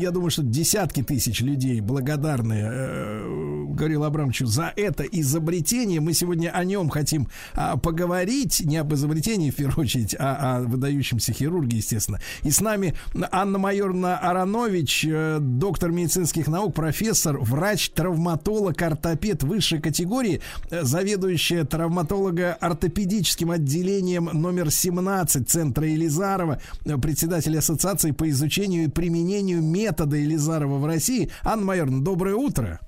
я 0.02 0.12
думаю, 0.12 0.30
что 0.30 0.44
десятки 0.44 1.02
тысяч 1.04 1.40
людей 1.40 1.80
благодарны 1.80 2.60
э, 2.62 3.66
Гаврилу 3.70 4.04
Абрамовичу 4.04 4.46
за 4.46 4.74
это 4.76 5.04
изобретение. 5.04 6.02
Мы 6.02 6.12
сегодня 6.12 6.50
о 6.50 6.66
нем 6.66 6.90
хотим 6.90 7.30
а, 7.54 7.78
поговорить, 7.78 8.62
не 8.66 8.76
об 8.76 8.94
изобретении, 8.94 9.52
в 9.52 9.56
первую 9.56 9.86
очередь, 9.86 10.18
а 10.20 10.58
о 10.58 10.62
выдающемся 10.64 11.32
хирурге, 11.32 11.78
естественно. 11.78 12.20
И 12.44 12.52
с 12.52 12.60
нами 12.60 12.94
Анна 13.32 13.58
Майоровна 13.58 14.18
Аронович, 14.18 15.06
э, 15.08 15.38
доктор 15.40 15.92
медицинских 15.92 16.48
наук, 16.48 16.76
профессор, 16.76 17.40
врач-травматолог, 17.40 18.82
ортопед 18.82 19.44
высшей 19.44 19.80
категории, 19.80 20.42
заведующая 20.70 21.64
травматолого-ортопедическим 21.64 23.52
отделением 23.52 24.41
номер 24.42 24.72
17 24.72 25.48
Центра 25.48 25.88
Елизарова, 25.88 26.60
э, 26.84 26.98
председатель 26.98 27.58
Ассоциации 27.58 28.12
по 28.12 28.30
изучению 28.30 28.86
и 28.86 28.90
применению 28.90 29.62
метода 29.62 30.18
Елизарова 30.18 30.78
в 30.78 30.86
России. 30.86 31.30
Анна 31.44 31.66
Майоровна, 31.66 32.04
доброе 32.04 32.36
утро. 32.36 32.80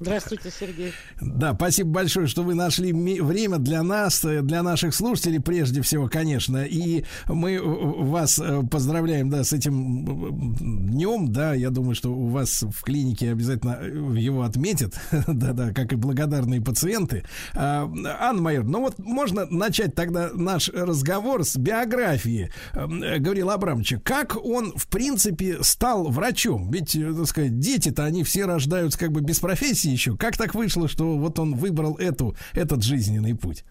Здравствуйте, 0.00 0.52
Сергей. 0.56 0.92
Да, 1.20 1.54
спасибо 1.54 1.90
большое, 1.90 2.28
что 2.28 2.44
вы 2.44 2.54
нашли 2.54 2.92
время 2.92 3.58
для 3.58 3.82
нас, 3.82 4.24
э, 4.24 4.42
для 4.42 4.62
наших 4.62 4.94
слушателей, 4.94 5.40
прежде 5.40 5.82
всего, 5.82 6.08
конечно. 6.08 6.64
И 6.64 7.04
мы 7.26 7.54
э, 7.54 7.60
вас 7.60 8.38
э, 8.38 8.62
поздравляем, 8.70 9.28
да, 9.28 9.42
с 9.42 9.52
этим 9.52 10.54
днем, 10.54 11.32
да. 11.32 11.52
Я 11.52 11.70
думаю, 11.70 11.96
что 11.96 12.14
у 12.14 12.28
вас 12.28 12.62
в 12.62 12.84
клинике 12.84 13.32
обязательно 13.32 13.80
его 14.16 14.42
отметят, 14.42 14.94
да-да, 15.26 15.72
как 15.72 15.92
и 15.92 15.96
благодарные 15.96 16.60
пациенты. 16.60 17.24
А, 17.56 17.90
Анна 18.20 18.40
Майор, 18.40 18.64
ну 18.64 18.80
вот 18.82 19.00
можно 19.00 19.46
начать 19.46 19.96
тогда 19.96 20.30
наш 20.32 20.68
разговор 20.68 21.44
с 21.44 21.56
биографии 21.56 22.52
Гаврила 22.72 23.54
Абрамовича. 23.54 24.00
Как 24.04 24.36
он, 24.36 24.74
в 24.76 24.86
принципе, 24.86 25.58
стал 25.62 26.04
врачом? 26.04 26.70
Ведь, 26.70 26.92
так 26.92 27.26
сказать, 27.26 27.58
дети-то, 27.58 28.04
они 28.04 28.22
все 28.22 28.44
рождаются 28.44 28.96
как 28.96 29.10
бы 29.10 29.22
без 29.22 29.40
профессии 29.40 29.87
еще. 29.90 30.16
Как 30.16 30.36
так 30.36 30.54
вышло, 30.54 30.88
что 30.88 31.16
вот 31.16 31.38
он 31.38 31.54
выбрал 31.54 31.96
эту, 31.96 32.36
этот 32.54 32.82
жизненный 32.82 33.34
путь? 33.34 33.64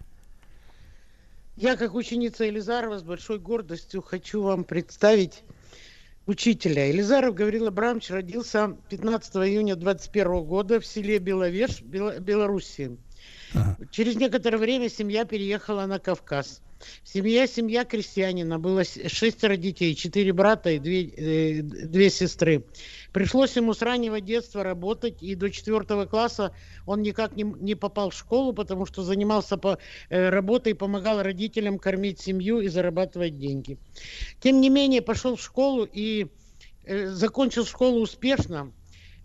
Я, 1.56 1.76
как 1.76 1.94
ученица 1.94 2.44
Елизарова, 2.44 2.98
с 2.98 3.02
большой 3.02 3.38
гордостью 3.38 4.00
хочу 4.00 4.42
вам 4.42 4.62
представить 4.64 5.42
учителя. 6.26 6.86
Елизаров 6.86 7.34
Гаврил 7.34 7.66
Абрамович 7.66 8.10
родился 8.10 8.76
15 8.90 9.34
июня 9.36 9.74
21 9.74 10.44
года 10.44 10.78
в 10.78 10.86
селе 10.86 11.18
Беловеж, 11.18 11.82
Бел- 11.82 12.20
Белоруссии. 12.20 12.96
Через 13.90 14.16
некоторое 14.16 14.58
время 14.58 14.88
семья 14.88 15.24
переехала 15.24 15.86
на 15.86 15.98
Кавказ. 15.98 16.60
Семья, 17.02 17.46
семья 17.46 17.84
крестьянина, 17.84 18.58
было 18.58 18.84
шестеро 18.84 19.56
детей, 19.56 19.94
четыре 19.94 20.32
брата 20.32 20.70
и 20.70 20.78
две, 20.78 21.06
э, 21.06 21.62
две 21.62 22.10
сестры. 22.10 22.64
Пришлось 23.12 23.56
ему 23.56 23.74
с 23.74 23.82
раннего 23.82 24.20
детства 24.20 24.62
работать, 24.62 25.22
и 25.22 25.34
до 25.34 25.50
четвертого 25.50 26.06
класса 26.06 26.54
он 26.86 27.02
никак 27.02 27.34
не, 27.34 27.42
не 27.42 27.74
попал 27.74 28.10
в 28.10 28.14
школу, 28.14 28.52
потому 28.52 28.86
что 28.86 29.02
занимался 29.02 29.56
по, 29.56 29.78
э, 30.08 30.28
работой, 30.28 30.74
помогал 30.74 31.22
родителям 31.22 31.78
кормить 31.78 32.20
семью 32.20 32.60
и 32.60 32.68
зарабатывать 32.68 33.38
деньги. 33.38 33.78
Тем 34.40 34.60
не 34.60 34.70
менее, 34.70 35.02
пошел 35.02 35.36
в 35.36 35.42
школу 35.42 35.84
и 35.84 36.28
э, 36.84 37.08
закончил 37.08 37.64
школу 37.66 38.00
успешно. 38.00 38.72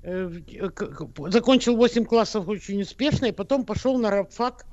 Э, 0.01 0.30
к- 0.73 1.31
закончил 1.31 1.75
8 1.75 2.05
классов 2.05 2.47
очень 2.47 2.81
успешно, 2.81 3.27
и 3.27 3.31
потом 3.31 3.63
пошел 3.63 3.97
на 3.97 4.09
рабфак, 4.09 4.65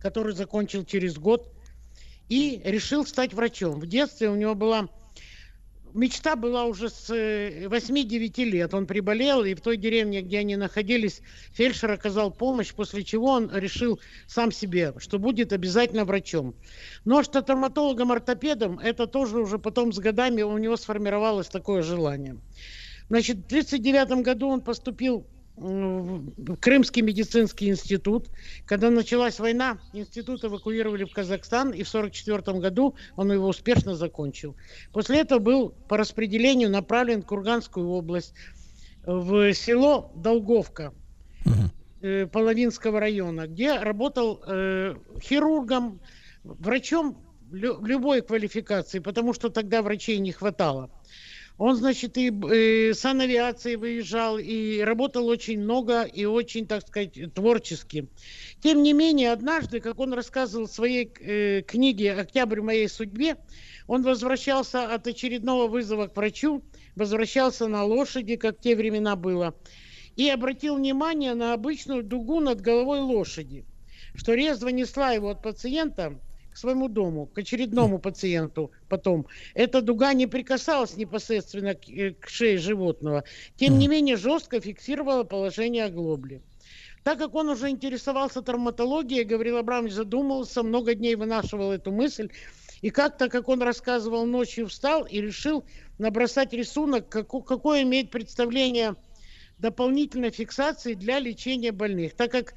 который 0.00 0.32
закончил 0.32 0.84
через 0.84 1.18
год, 1.18 1.52
и 2.28 2.60
решил 2.64 3.06
стать 3.06 3.34
врачом. 3.34 3.80
В 3.80 3.86
детстве 3.86 4.28
у 4.28 4.36
него 4.36 4.54
была 4.54 4.88
мечта 5.94 6.36
была 6.36 6.64
уже 6.64 6.88
с 6.88 7.10
э, 7.10 7.66
8-9 7.66 8.44
лет. 8.44 8.74
Он 8.74 8.86
приболел, 8.86 9.44
и 9.44 9.54
в 9.54 9.60
той 9.60 9.76
деревне, 9.76 10.22
где 10.22 10.38
они 10.38 10.56
находились, 10.56 11.20
фельдшер 11.52 11.90
оказал 11.90 12.30
помощь, 12.30 12.72
после 12.72 13.04
чего 13.04 13.32
он 13.32 13.50
решил 13.54 14.00
сам 14.26 14.52
себе, 14.52 14.94
что 14.98 15.18
будет 15.18 15.52
обязательно 15.52 16.04
врачом. 16.04 16.54
Но 17.04 17.22
что 17.22 17.42
травматологом-ортопедом, 17.42 18.78
это 18.78 19.06
тоже 19.06 19.40
уже 19.40 19.58
потом 19.58 19.92
с 19.92 19.98
годами 19.98 20.42
у 20.42 20.56
него 20.58 20.76
сформировалось 20.76 21.48
такое 21.48 21.82
желание. 21.82 22.38
Значит, 23.08 23.36
в 23.38 23.46
1939 23.46 24.24
году 24.24 24.48
он 24.48 24.60
поступил 24.60 25.26
Крымский 26.60 27.02
медицинский 27.02 27.68
институт. 27.68 28.28
Когда 28.64 28.90
началась 28.90 29.40
война, 29.40 29.78
институт 29.92 30.44
эвакуировали 30.44 31.04
в 31.04 31.12
Казахстан, 31.12 31.70
и 31.70 31.82
в 31.82 31.88
1944 31.88 32.60
году 32.60 32.94
он 33.16 33.32
его 33.32 33.48
успешно 33.48 33.94
закончил. 33.94 34.56
После 34.92 35.20
этого 35.20 35.38
был 35.38 35.70
по 35.88 35.96
распределению 35.96 36.70
направлен 36.70 37.22
в 37.22 37.26
Курганскую 37.26 37.88
область, 37.88 38.34
в 39.04 39.52
село 39.54 40.12
Долговка 40.14 40.92
э, 42.02 42.26
Половинского 42.26 43.00
района, 43.00 43.46
где 43.46 43.78
работал 43.78 44.42
э, 44.46 44.94
хирургом, 45.20 46.00
врачом 46.44 47.18
лю- 47.50 47.84
любой 47.84 48.22
квалификации, 48.22 48.98
потому 48.98 49.32
что 49.32 49.48
тогда 49.48 49.82
врачей 49.82 50.18
не 50.18 50.32
хватало. 50.32 50.90
Он, 51.58 51.74
значит, 51.74 52.16
и 52.16 52.30
э, 52.30 52.94
с 52.94 53.04
авиацией 53.04 53.74
выезжал, 53.74 54.38
и 54.38 54.78
работал 54.78 55.26
очень 55.26 55.58
много, 55.58 56.02
и 56.04 56.24
очень, 56.24 56.68
так 56.68 56.86
сказать, 56.86 57.34
творчески. 57.34 58.08
Тем 58.62 58.84
не 58.84 58.92
менее, 58.92 59.32
однажды, 59.32 59.80
как 59.80 59.98
он 59.98 60.12
рассказывал 60.12 60.68
в 60.68 60.72
своей 60.72 61.12
э, 61.18 61.62
книге 61.62 62.12
«Октябрь 62.12 62.60
в 62.60 62.64
моей 62.64 62.88
судьбе», 62.88 63.38
он 63.88 64.04
возвращался 64.04 64.94
от 64.94 65.08
очередного 65.08 65.66
вызова 65.66 66.06
к 66.06 66.16
врачу, 66.16 66.62
возвращался 66.94 67.66
на 67.66 67.84
лошади, 67.84 68.36
как 68.36 68.58
в 68.58 68.60
те 68.60 68.76
времена 68.76 69.16
было, 69.16 69.56
и 70.14 70.28
обратил 70.28 70.76
внимание 70.76 71.34
на 71.34 71.54
обычную 71.54 72.04
дугу 72.04 72.38
над 72.38 72.60
головой 72.60 73.00
лошади, 73.00 73.66
что 74.14 74.34
резво 74.34 74.68
несла 74.68 75.10
его 75.10 75.30
от 75.30 75.42
пациента 75.42 76.20
к 76.58 76.60
своему 76.60 76.88
дому, 76.88 77.26
к 77.26 77.38
очередному 77.38 78.00
пациенту 78.00 78.72
потом. 78.88 79.28
Эта 79.54 79.80
дуга 79.80 80.12
не 80.12 80.26
прикасалась 80.26 80.96
непосредственно 80.96 81.74
к, 81.74 81.88
э, 81.88 82.14
к 82.14 82.28
шее 82.28 82.58
животного, 82.58 83.22
тем 83.56 83.78
не 83.78 83.86
менее 83.86 84.16
жестко 84.16 84.60
фиксировала 84.60 85.22
положение 85.22 85.84
оглобли. 85.84 86.42
Так 87.04 87.18
как 87.18 87.36
он 87.36 87.48
уже 87.48 87.70
интересовался 87.70 88.42
травматологией, 88.42 89.22
Гаврил 89.22 89.58
Абрамович 89.58 89.92
задумался, 89.92 90.64
много 90.64 90.94
дней 90.94 91.14
вынашивал 91.14 91.70
эту 91.70 91.92
мысль, 91.92 92.28
и 92.82 92.90
как-то, 92.90 93.28
как 93.28 93.48
он 93.48 93.62
рассказывал, 93.62 94.26
ночью 94.26 94.66
встал 94.66 95.04
и 95.04 95.20
решил 95.20 95.64
набросать 95.98 96.52
рисунок, 96.52 97.08
како- 97.08 97.42
какое 97.42 97.82
имеет 97.82 98.10
представление 98.10 98.96
дополнительной 99.58 100.32
фиксации 100.32 100.94
для 100.94 101.20
лечения 101.20 101.70
больных. 101.70 102.16
Так 102.16 102.32
как 102.32 102.54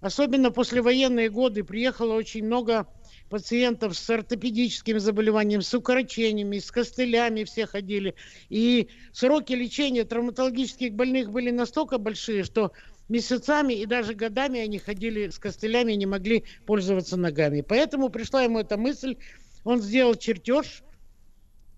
особенно 0.00 0.50
послевоенные 0.50 1.30
годы 1.30 1.62
приехало 1.62 2.14
очень 2.14 2.44
много 2.44 2.86
пациентов 3.28 3.96
с 3.96 4.10
ортопедическими 4.10 4.98
заболеваниями, 4.98 5.62
с 5.62 5.74
укорочениями, 5.74 6.58
с 6.58 6.70
костылями 6.70 7.44
все 7.44 7.66
ходили. 7.66 8.14
И 8.48 8.88
сроки 9.12 9.52
лечения 9.52 10.04
травматологических 10.04 10.92
больных 10.94 11.30
были 11.30 11.50
настолько 11.50 11.98
большие, 11.98 12.44
что 12.44 12.72
месяцами 13.08 13.74
и 13.74 13.86
даже 13.86 14.14
годами 14.14 14.60
они 14.60 14.78
ходили 14.78 15.28
с 15.28 15.38
костылями 15.38 15.92
и 15.92 15.96
не 15.96 16.06
могли 16.06 16.44
пользоваться 16.66 17.16
ногами. 17.16 17.60
Поэтому 17.60 18.08
пришла 18.08 18.42
ему 18.42 18.58
эта 18.58 18.76
мысль, 18.76 19.16
он 19.64 19.80
сделал 19.80 20.14
чертеж, 20.14 20.82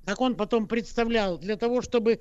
как 0.04 0.20
он 0.20 0.36
потом 0.36 0.68
представлял, 0.68 1.38
для 1.38 1.56
того, 1.56 1.82
чтобы 1.82 2.20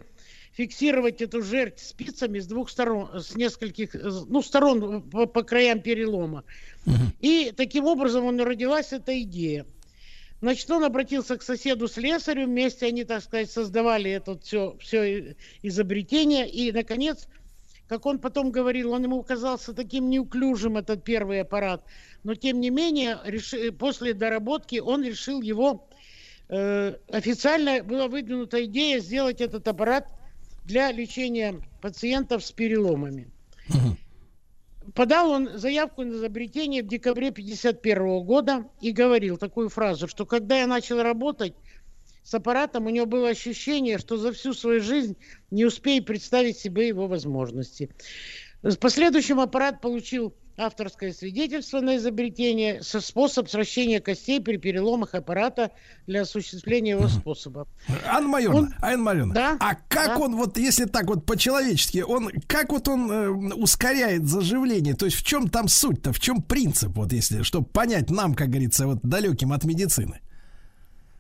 фиксировать 0.56 1.22
эту 1.22 1.42
жерть 1.42 1.80
спицами 1.80 2.40
с 2.40 2.48
двух 2.48 2.70
сторон, 2.70 3.10
с 3.22 3.36
нескольких, 3.36 3.94
ну, 3.94 4.42
сторон 4.42 5.02
по, 5.02 5.26
по 5.26 5.44
краям 5.44 5.82
перелома. 5.82 6.44
И 7.20 7.54
таким 7.56 7.86
образом 7.86 8.26
он 8.26 8.40
родилась 8.40 8.94
эта 8.94 9.22
идея. 9.22 9.66
Значит, 10.42 10.70
он 10.72 10.84
обратился 10.84 11.38
к 11.38 11.44
соседу 11.44 11.88
слесарю, 11.88 12.46
вместе 12.46 12.86
они, 12.86 13.04
так 13.04 13.24
сказать, 13.24 13.52
создавали 13.52 14.12
это 14.12 14.38
все, 14.40 14.78
все 14.80 15.36
изобретение, 15.62 16.50
и, 16.50 16.72
наконец, 16.72 17.28
как 17.88 18.06
он 18.06 18.20
потом 18.20 18.52
говорил, 18.52 18.92
он 18.92 19.04
ему 19.04 19.24
казался 19.24 19.74
таким 19.74 20.10
неуклюжим, 20.10 20.78
этот 20.78 21.04
первый 21.04 21.42
аппарат, 21.42 21.84
но, 22.24 22.36
тем 22.36 22.60
не 22.60 22.70
менее, 22.70 23.20
реши- 23.26 23.72
после 23.72 24.14
доработки 24.14 24.80
он 24.80 25.04
решил 25.04 25.42
его, 25.42 25.88
э, 26.50 26.96
официально 27.12 27.84
была 27.84 28.08
выдвинута 28.08 28.64
идея 28.66 29.00
сделать 29.00 29.42
этот 29.42 29.68
аппарат 29.68 30.08
для 30.66 30.92
лечения 30.92 31.62
пациентов 31.82 32.44
с 32.44 32.52
переломами. 32.52 33.30
Подал 34.94 35.32
он 35.32 35.58
заявку 35.58 36.04
на 36.04 36.14
изобретение 36.14 36.84
в 36.84 36.88
декабре 36.88 37.30
1951 37.30 38.24
года 38.24 38.66
и 38.82 38.92
говорил 38.92 39.38
такую 39.38 39.70
фразу, 39.70 40.08
что 40.08 40.26
когда 40.26 40.60
я 40.60 40.68
начал 40.68 41.02
работать 41.02 41.54
с 42.24 42.34
аппаратом, 42.34 42.86
у 42.86 42.90
него 42.90 43.06
было 43.06 43.30
ощущение, 43.30 43.98
что 43.98 44.18
за 44.18 44.32
всю 44.32 44.54
свою 44.54 44.82
жизнь 44.82 45.18
не 45.52 45.66
успею 45.66 46.04
представить 46.04 46.58
себе 46.58 46.88
его 46.88 47.08
возможности. 47.08 47.90
В 48.62 48.78
последующем 48.78 49.40
аппарат 49.40 49.82
получил 49.82 50.34
авторское 50.58 51.12
свидетельство 51.12 51.82
на 51.82 51.98
изобретение 51.98 52.82
со 52.82 53.02
способ 53.02 53.50
сращения 53.50 54.00
костей 54.00 54.40
при 54.40 54.58
переломах 54.58 55.14
аппарата 55.14 55.72
для 56.08 56.22
осуществления 56.22 56.92
его 56.92 57.08
способа. 57.10 57.68
Анна 58.06 58.28
Майоровна, 58.28 58.60
Он- 58.68 58.74
Анна 58.82 59.04
Майоровна, 59.04 59.34
Да, 59.34 59.58
а 59.60 59.76
как 59.76 60.18
да. 60.18 60.18
он 60.20 60.36
вот, 60.36 60.58
если 60.58 60.86
так 60.86 61.08
вот 61.08 61.26
по-человечески, 61.26 62.00
он, 62.00 62.30
как 62.48 62.72
вот 62.72 62.88
он 62.88 63.12
э, 63.12 63.30
ускоряет 63.56 64.26
заживление? 64.28 64.96
То 64.96 65.06
есть 65.06 65.18
в 65.18 65.24
чем 65.24 65.50
там 65.50 65.68
суть-то, 65.68 66.14
в 66.14 66.20
чем 66.20 66.42
принцип, 66.42 66.96
вот 66.96 67.12
если, 67.12 67.44
чтобы 67.44 67.66
понять 67.68 68.10
нам, 68.10 68.34
как 68.34 68.50
говорится, 68.50 68.88
вот 68.88 69.00
далеким 69.04 69.52
от 69.52 69.66
медицины? 69.66 70.22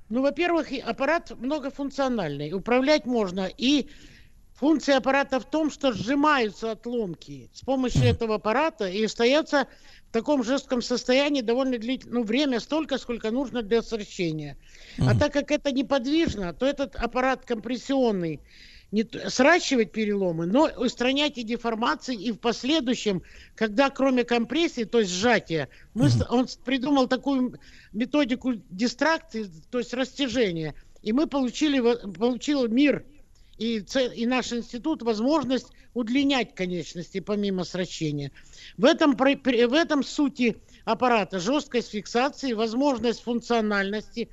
Ну, 0.07 0.21
во-первых, 0.21 0.67
аппарат 0.85 1.31
многофункциональный. 1.39 2.53
Управлять 2.53 3.05
можно. 3.07 3.49
И 3.57 3.89
функция 4.55 4.97
аппарата 4.97 5.39
в 5.39 5.45
том, 5.45 5.69
что 5.69 5.91
сжимаются 5.91 6.71
отломки 6.71 7.49
с 7.53 7.61
помощью 7.61 8.03
этого 8.03 8.35
аппарата 8.35 8.87
и 8.87 9.03
остается 9.03 9.67
в 10.09 10.13
таком 10.13 10.43
жестком 10.43 10.81
состоянии 10.81 11.41
довольно 11.41 11.77
длительное 11.77 12.19
ну, 12.19 12.23
время, 12.23 12.59
столько, 12.59 12.97
сколько 12.97 13.31
нужно 13.31 13.61
для 13.61 13.81
сращения. 13.81 14.57
А 14.99 15.17
так 15.17 15.33
как 15.33 15.51
это 15.51 15.71
неподвижно, 15.71 16.53
то 16.53 16.65
этот 16.65 16.95
аппарат 16.95 17.45
компрессионный 17.45 18.39
не 18.91 19.03
сращивать 19.27 19.91
переломы, 19.91 20.45
но 20.45 20.69
устранять 20.77 21.37
и 21.37 21.43
деформации, 21.43 22.15
и 22.15 22.31
в 22.31 22.37
последующем, 22.37 23.23
когда 23.55 23.89
кроме 23.89 24.23
компрессии, 24.23 24.85
то 24.85 24.99
есть 24.99 25.11
сжатия, 25.11 25.67
мы, 25.93 26.07
он 26.29 26.47
придумал 26.63 27.07
такую 27.07 27.59
методику 27.91 28.53
дистракции, 28.69 29.49
то 29.69 29.79
есть 29.79 29.93
растяжения, 29.93 30.75
и 31.01 31.11
мы 31.11 31.27
получили, 31.27 31.81
получил 32.13 32.69
мир 32.69 33.03
и, 33.57 33.83
и 34.15 34.25
наш 34.25 34.51
институт 34.51 35.01
возможность 35.01 35.71
удлинять 35.93 36.53
конечности 36.55 37.19
помимо 37.19 37.63
сращения. 37.63 38.31
В 38.77 38.85
этом, 38.85 39.15
в 39.15 39.73
этом 39.73 40.03
сути 40.03 40.57
аппарата 40.83 41.39
жесткость 41.39 41.91
фиксации, 41.91 42.53
возможность 42.53 43.21
функциональности. 43.21 44.29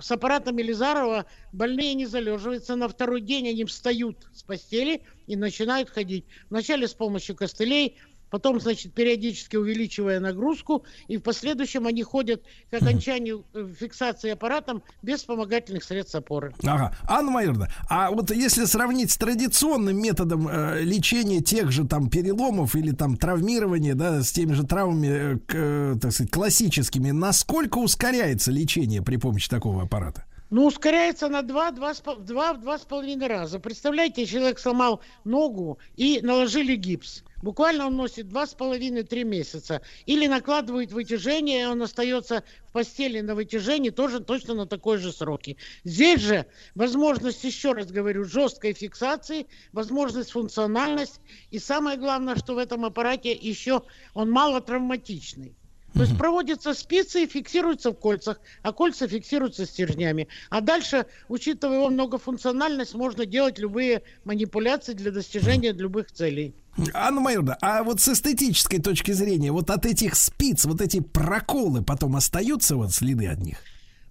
С 0.00 0.10
аппаратом 0.10 0.56
Елизарова 0.56 1.26
больные 1.52 1.94
не 1.94 2.06
залеживаются. 2.06 2.74
На 2.74 2.88
второй 2.88 3.20
день 3.20 3.48
они 3.48 3.64
встают 3.64 4.26
с 4.32 4.42
постели 4.42 5.02
и 5.26 5.36
начинают 5.36 5.90
ходить. 5.90 6.24
Вначале 6.48 6.88
с 6.88 6.94
помощью 6.94 7.36
костылей, 7.36 7.98
потом, 8.30 8.60
значит, 8.60 8.94
периодически 8.94 9.56
увеличивая 9.56 10.20
нагрузку, 10.20 10.84
и 11.06 11.16
в 11.16 11.22
последующем 11.22 11.86
они 11.86 12.02
ходят 12.02 12.42
к 12.70 12.74
окончанию 12.74 13.44
э, 13.54 13.68
фиксации 13.78 14.30
аппаратом 14.30 14.82
без 15.02 15.20
вспомогательных 15.20 15.84
средств 15.84 16.14
опоры. 16.14 16.54
Ага. 16.64 16.96
Анна 17.06 17.30
Майоровна, 17.30 17.68
а 17.88 18.10
вот 18.10 18.30
если 18.30 18.64
сравнить 18.64 19.10
с 19.10 19.16
традиционным 19.16 20.00
методом 20.00 20.48
э, 20.48 20.80
лечения 20.82 21.40
тех 21.40 21.72
же 21.72 21.86
там 21.86 22.10
переломов 22.10 22.74
или 22.74 22.92
там 22.92 23.16
травмирования, 23.16 23.94
да, 23.94 24.22
с 24.22 24.32
теми 24.32 24.52
же 24.52 24.64
травмами, 24.64 25.06
э, 25.06 25.38
э, 25.48 25.96
так 26.00 26.12
сказать, 26.12 26.30
классическими, 26.30 27.10
насколько 27.10 27.78
ускоряется 27.78 28.50
лечение 28.50 29.02
при 29.02 29.16
помощи 29.16 29.48
такого 29.48 29.82
аппарата? 29.82 30.24
Ну, 30.50 30.66
ускоряется 30.66 31.28
на 31.28 31.42
2 31.42 31.72
два, 31.72 31.92
с 31.92 32.00
пол- 32.00 32.16
два, 32.16 32.54
два 32.54 32.78
с 32.78 32.84
половиной 32.84 33.26
раза. 33.26 33.60
Представляете, 33.60 34.24
человек 34.24 34.58
сломал 34.58 35.02
ногу 35.24 35.78
и 35.94 36.20
наложили 36.22 36.74
гипс. 36.74 37.22
Буквально 37.42 37.86
он 37.86 37.96
носит 37.96 38.28
два 38.28 38.46
с 38.46 38.54
половиной 38.54 39.02
три 39.02 39.24
месяца. 39.24 39.82
Или 40.06 40.26
накладывают 40.26 40.90
вытяжение, 40.90 41.62
и 41.62 41.66
он 41.66 41.82
остается 41.82 42.42
в 42.66 42.72
постели 42.72 43.20
на 43.20 43.34
вытяжении 43.34 43.90
тоже 43.90 44.20
точно 44.20 44.54
на 44.54 44.66
такой 44.66 44.96
же 44.96 45.12
сроки. 45.12 45.58
Здесь 45.84 46.20
же 46.22 46.46
возможность, 46.74 47.44
еще 47.44 47.72
раз 47.72 47.92
говорю, 47.92 48.24
жесткой 48.24 48.72
фиксации, 48.72 49.46
возможность 49.72 50.30
функциональность. 50.30 51.20
И 51.50 51.58
самое 51.58 51.98
главное, 51.98 52.36
что 52.36 52.54
в 52.54 52.58
этом 52.58 52.86
аппарате 52.86 53.32
еще 53.32 53.82
он 54.14 54.30
мало 54.30 54.62
травматичный. 54.62 55.54
То 55.94 56.02
есть 56.02 56.16
проводятся 56.16 56.74
спицы 56.74 57.24
и 57.24 57.26
фиксируются 57.26 57.90
в 57.90 57.94
кольцах, 57.94 58.40
а 58.62 58.72
кольца 58.72 59.08
фиксируются 59.08 59.66
стержнями. 59.66 60.28
А 60.50 60.60
дальше, 60.60 61.06
учитывая 61.28 61.76
его 61.76 61.88
многофункциональность, 61.88 62.94
можно 62.94 63.26
делать 63.26 63.58
любые 63.58 64.02
манипуляции 64.24 64.92
для 64.92 65.10
достижения 65.10 65.72
любых 65.72 66.12
целей. 66.12 66.54
Анна 66.94 67.20
Майоровна, 67.20 67.56
а 67.60 67.82
вот 67.82 68.00
с 68.00 68.08
эстетической 68.08 68.80
точки 68.80 69.12
зрения, 69.12 69.50
вот 69.50 69.70
от 69.70 69.86
этих 69.86 70.14
спиц, 70.14 70.66
вот 70.66 70.80
эти 70.80 71.00
проколы 71.00 71.82
потом 71.82 72.16
остаются 72.16 72.76
вот 72.76 72.92
следы 72.92 73.26
от 73.26 73.38
них? 73.38 73.58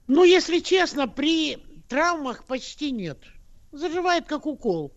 Ну, 0.08 0.24
если 0.24 0.60
честно, 0.60 1.08
при 1.08 1.58
травмах 1.88 2.46
почти 2.46 2.92
нет. 2.92 3.20
Заживает 3.72 4.26
как 4.26 4.46
укол. 4.46 4.94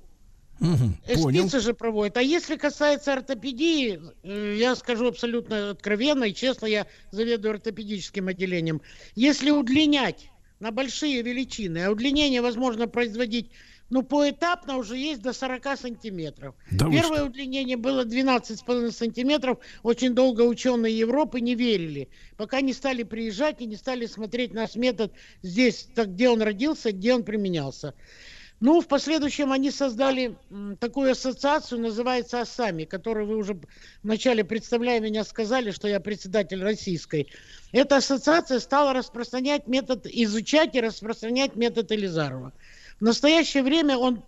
Понял. 0.60 1.48
Спицы 1.48 1.60
же 1.60 1.74
проводят. 1.74 2.18
А 2.18 2.22
если 2.22 2.56
касается 2.56 3.14
ортопедии, 3.14 4.00
э, 4.22 4.56
я 4.58 4.76
скажу 4.76 5.08
абсолютно 5.08 5.70
откровенно 5.70 6.24
и 6.24 6.34
честно, 6.34 6.66
я 6.66 6.86
заведую 7.10 7.54
ортопедическим 7.54 8.28
отделением. 8.28 8.82
Если 9.14 9.50
удлинять 9.50 10.30
на 10.60 10.70
большие 10.70 11.22
величины, 11.22 11.84
а 11.84 11.90
удлинение 11.90 12.42
возможно 12.42 12.86
производить 12.86 13.50
ну, 13.90 14.04
поэтапно 14.04 14.76
уже 14.76 14.96
есть 14.96 15.20
до 15.20 15.32
40 15.32 15.76
сантиметров. 15.76 16.54
Да 16.70 16.88
Первое 16.88 17.24
удлинение 17.24 17.76
было 17.76 18.04
12,5 18.04 18.92
сантиметров. 18.92 19.58
Очень 19.82 20.14
долго 20.14 20.42
ученые 20.42 20.96
Европы 20.96 21.40
не 21.40 21.56
верили. 21.56 22.08
Пока 22.36 22.60
не 22.60 22.72
стали 22.72 23.02
приезжать 23.02 23.60
и 23.60 23.66
не 23.66 23.74
стали 23.74 24.06
смотреть 24.06 24.54
наш 24.54 24.76
метод 24.76 25.12
здесь, 25.42 25.88
так, 25.92 26.14
где 26.14 26.28
он 26.28 26.40
родился, 26.40 26.92
где 26.92 27.14
он 27.14 27.24
применялся. 27.24 27.94
Ну, 28.60 28.82
в 28.82 28.88
последующем 28.88 29.52
они 29.52 29.70
создали 29.70 30.36
такую 30.80 31.12
ассоциацию, 31.12 31.80
называется 31.80 32.42
ОСАМИ, 32.42 32.84
которую 32.84 33.26
вы 33.26 33.36
уже 33.36 33.54
в 33.54 33.64
начале 34.02 34.44
представляя 34.44 35.00
меня 35.00 35.24
сказали, 35.24 35.70
что 35.70 35.88
я 35.88 35.98
председатель 35.98 36.62
российской. 36.62 37.28
Эта 37.72 37.96
ассоциация 37.96 38.60
стала 38.60 38.92
распространять 38.92 39.66
метод, 39.66 40.06
изучать 40.06 40.74
и 40.74 40.80
распространять 40.80 41.56
метод 41.56 41.90
Элизарова. 41.90 42.52
В 43.00 43.02
настоящее 43.02 43.62
время 43.62 43.96
он, 43.96 44.22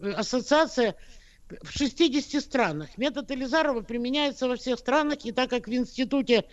э, 0.00 0.12
ассоциация 0.12 0.94
в 1.62 1.70
60 1.70 2.40
странах. 2.42 2.96
Метод 2.96 3.30
Элизарова 3.30 3.82
применяется 3.82 4.48
во 4.48 4.56
всех 4.56 4.78
странах, 4.78 5.24
и 5.24 5.32
так 5.32 5.50
как 5.50 5.68
в 5.68 5.72
институте 5.74 6.44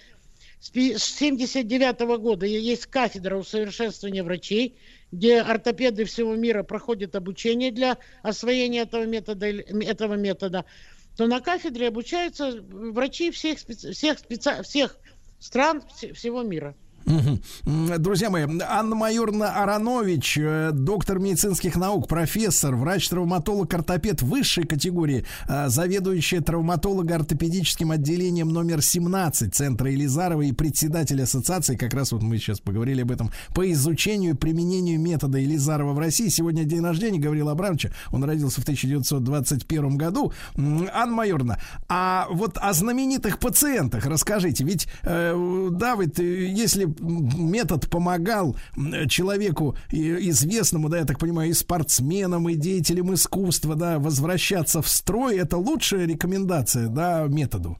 с 0.59 0.69
1979 0.71 1.99
года 2.19 2.45
есть 2.45 2.87
кафедра 2.87 3.37
усовершенствования 3.37 4.23
врачей, 4.23 4.77
где 5.11 5.41
ортопеды 5.41 6.05
всего 6.05 6.35
мира 6.35 6.63
проходят 6.63 7.15
обучение 7.15 7.71
для 7.71 7.97
освоения 8.23 8.81
этого 8.81 9.05
метода, 9.05 9.45
этого 9.47 10.15
метода, 10.15 10.65
то 11.15 11.27
на 11.27 11.39
кафедре 11.39 11.87
обучаются 11.87 12.61
врачи 12.61 13.31
всех, 13.31 13.59
всех, 13.59 14.17
всех 14.63 14.97
стран 15.39 15.83
вс- 15.87 16.13
всего 16.13 16.41
мира. 16.41 16.75
Друзья 17.65 18.29
мои, 18.29 18.45
Анна 18.67 18.95
Майоровна 18.95 19.61
Аронович, 19.61 20.39
э, 20.39 20.71
доктор 20.73 21.19
медицинских 21.19 21.75
наук, 21.75 22.07
профессор, 22.07 22.75
врач-травматолог, 22.75 23.71
ортопед 23.73 24.23
высшей 24.23 24.65
категории, 24.65 25.23
э, 25.47 25.69
заведующая 25.69 26.41
травматолого-ортопедическим 26.41 27.91
отделением 27.91 28.49
номер 28.49 28.81
17 28.81 29.53
Центра 29.53 29.91
Елизарова 29.91 30.41
и 30.41 30.51
председатель 30.51 31.21
ассоциации, 31.21 31.75
как 31.75 31.93
раз 31.93 32.11
вот 32.11 32.23
мы 32.23 32.37
сейчас 32.39 32.59
поговорили 32.59 33.01
об 33.01 33.11
этом, 33.11 33.31
по 33.53 33.71
изучению 33.71 34.33
и 34.33 34.37
применению 34.37 34.99
метода 34.99 35.37
Елизарова 35.37 35.93
в 35.93 35.99
России. 35.99 36.29
Сегодня 36.29 36.63
день 36.63 36.81
рождения 36.81 37.19
Гаврила 37.19 37.51
Абрамовича, 37.51 37.91
он 38.11 38.23
родился 38.23 38.61
в 38.61 38.63
1921 38.63 39.97
году. 39.97 40.33
Анна 40.55 41.13
Майоровна, 41.13 41.59
а 41.87 42.27
вот 42.31 42.57
о 42.57 42.73
знаменитых 42.73 43.37
пациентах 43.37 44.07
расскажите, 44.07 44.63
ведь, 44.63 44.87
э, 45.03 45.69
да, 45.71 45.95
вот, 45.95 46.17
если 46.17 46.94
метод 46.99 47.89
помогал 47.89 48.55
человеку 49.07 49.75
известному, 49.91 50.89
да, 50.89 50.99
я 50.99 51.05
так 51.05 51.19
понимаю, 51.19 51.49
и 51.49 51.53
спортсменам, 51.53 52.49
и 52.49 52.55
деятелям 52.55 53.13
искусства, 53.13 53.75
да, 53.75 53.99
возвращаться 53.99 54.81
в 54.81 54.87
строй, 54.87 55.37
это 55.37 55.57
лучшая 55.57 56.05
рекомендация, 56.05 56.87
да, 56.87 57.25
методу. 57.27 57.77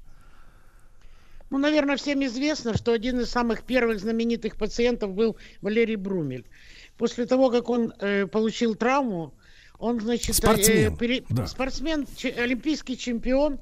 Ну, 1.52 1.58
наверное, 1.60 1.96
всем 1.96 2.24
известно, 2.26 2.76
что 2.76 2.92
один 2.92 3.20
из 3.20 3.30
самых 3.30 3.64
первых 3.64 4.00
знаменитых 4.00 4.58
пациентов 4.58 5.14
был 5.14 5.38
Валерий 5.62 5.96
Брумель. 5.96 6.46
После 6.98 7.26
того, 7.26 7.50
как 7.50 7.70
он 7.70 7.94
э, 8.00 8.26
получил 8.26 8.76
травму, 8.76 9.34
он, 9.78 10.00
значит, 10.02 10.30
э, 10.30 10.34
Спортсмен, 10.34 10.98
пере- 10.98 11.24
да. 11.30 11.46
спортсмен, 11.46 12.08
че- 12.16 12.30
олимпийский 12.32 12.98
чемпион, 12.98 13.60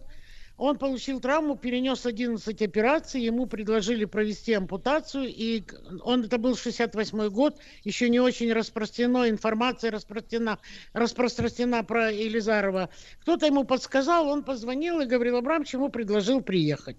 он 0.58 0.78
получил 0.78 1.20
травму, 1.20 1.56
перенес 1.56 2.06
11 2.06 2.62
операций, 2.62 3.22
ему 3.22 3.48
предложили 3.48 4.06
провести 4.06 4.54
ампутацию, 4.54 5.26
и 5.26 5.64
он, 6.04 6.24
это 6.26 6.38
был 6.38 6.56
68 6.56 7.30
год, 7.30 7.58
еще 7.84 8.10
не 8.10 8.20
очень 8.20 8.54
распространена 8.54 9.30
информация, 9.30 9.92
распространена, 9.92 10.60
распространена 10.94 11.84
про 11.84 12.12
Елизарова. 12.12 12.90
Кто-то 13.22 13.48
ему 13.48 13.64
подсказал, 13.64 14.28
он 14.28 14.44
позвонил, 14.44 15.02
и 15.02 15.06
Гаврил 15.06 15.38
Абрамович 15.38 15.74
ему 15.74 15.90
предложил 15.90 16.42
приехать. 16.42 16.98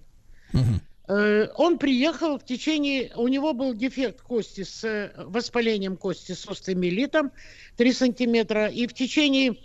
Э, 1.07 1.49
Он 1.57 1.79
приехал 1.79 2.39
в 2.39 2.45
течение, 2.45 3.13
у 3.15 3.29
него 3.29 3.53
был 3.53 3.75
дефект 3.75 4.23
кости 4.23 4.63
с 4.63 4.85
э, 4.85 5.13
воспалением 5.17 5.97
кости 5.97 6.33
с 6.33 6.49
остеомиелитом 6.49 7.31
3 7.77 7.93
сантиметра, 7.93 8.69
и 8.69 8.87
в 8.87 8.95
течение 8.95 9.57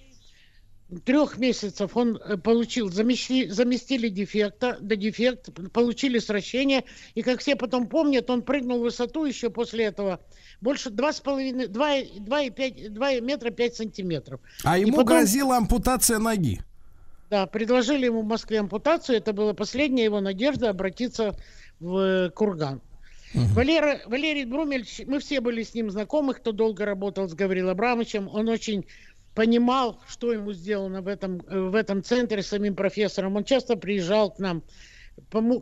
трех 1.06 1.38
месяцев 1.38 1.96
он 1.96 2.18
э, 2.18 2.38
получил, 2.38 2.90
замести- 2.90 3.50
заместили 3.50 4.10
дефекта, 4.10 4.78
до 4.82 4.96
дефект, 4.96 5.50
получили 5.72 6.18
сращение, 6.20 6.84
и 7.14 7.22
как 7.22 7.40
все 7.42 7.56
потом 7.56 7.88
помнят, 7.88 8.30
он 8.30 8.42
прыгнул 8.42 8.80
в 8.80 8.82
высоту 8.84 9.26
еще 9.26 9.50
после 9.50 9.86
этого 9.86 10.20
больше 10.62 10.90
2,5, 10.90 11.68
2, 11.68 12.00
2,5, 12.00 12.90
2 12.90 13.20
метра 13.20 13.52
5 13.52 13.76
сантиметров. 13.76 14.40
А 14.64 14.78
И 14.78 14.82
ему 14.82 14.92
потом- 14.98 15.06
грозила 15.06 15.58
ампутация 15.58 16.18
ноги. 16.20 16.62
да, 17.30 17.46
предложили 17.46 18.06
ему 18.08 18.22
в 18.24 18.26
Москве 18.26 18.60
ампутацию. 18.60 19.18
Это 19.18 19.32
была 19.34 19.54
последняя 19.54 20.06
его 20.06 20.20
надежда 20.22 20.72
обратиться 20.72 21.36
в 21.80 21.98
э, 21.98 22.30
Курган. 22.32 22.82
Валера, 23.36 24.00
Валерий 24.08 24.44
Брумель, 24.46 24.88
щ- 24.88 25.06
мы 25.06 25.20
все 25.20 25.40
были 25.40 25.62
с 25.62 25.76
ним 25.76 25.92
знакомы, 25.92 26.34
кто 26.34 26.52
долго 26.52 26.84
работал 26.84 27.30
с 27.30 27.36
Гаврилом 27.36 27.70
Абрамовичем. 27.74 28.28
Он 28.28 28.50
очень 28.50 28.88
понимал, 29.40 30.02
что 30.06 30.34
ему 30.34 30.52
сделано 30.52 31.02
в 31.02 31.08
этом, 31.08 31.40
э, 31.48 31.58
в 31.58 31.74
этом 31.74 32.04
центре 32.04 32.44
самим 32.44 32.76
профессором. 32.76 33.38
Он 33.38 33.46
часто 33.46 33.78
приезжал 33.78 34.32
к 34.32 34.40
нам 34.40 34.64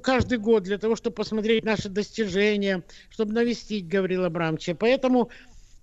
каждый 0.02 0.40
год 0.40 0.64
для 0.64 0.80
того, 0.80 0.96
чтобы 0.96 1.18
посмотреть 1.18 1.64
наши 1.64 1.88
достижения, 1.88 2.84
чтобы 3.12 3.34
навестить 3.34 3.88
Гаврила 3.88 4.28
Абрамовича. 4.28 4.74
Поэтому 4.74 5.30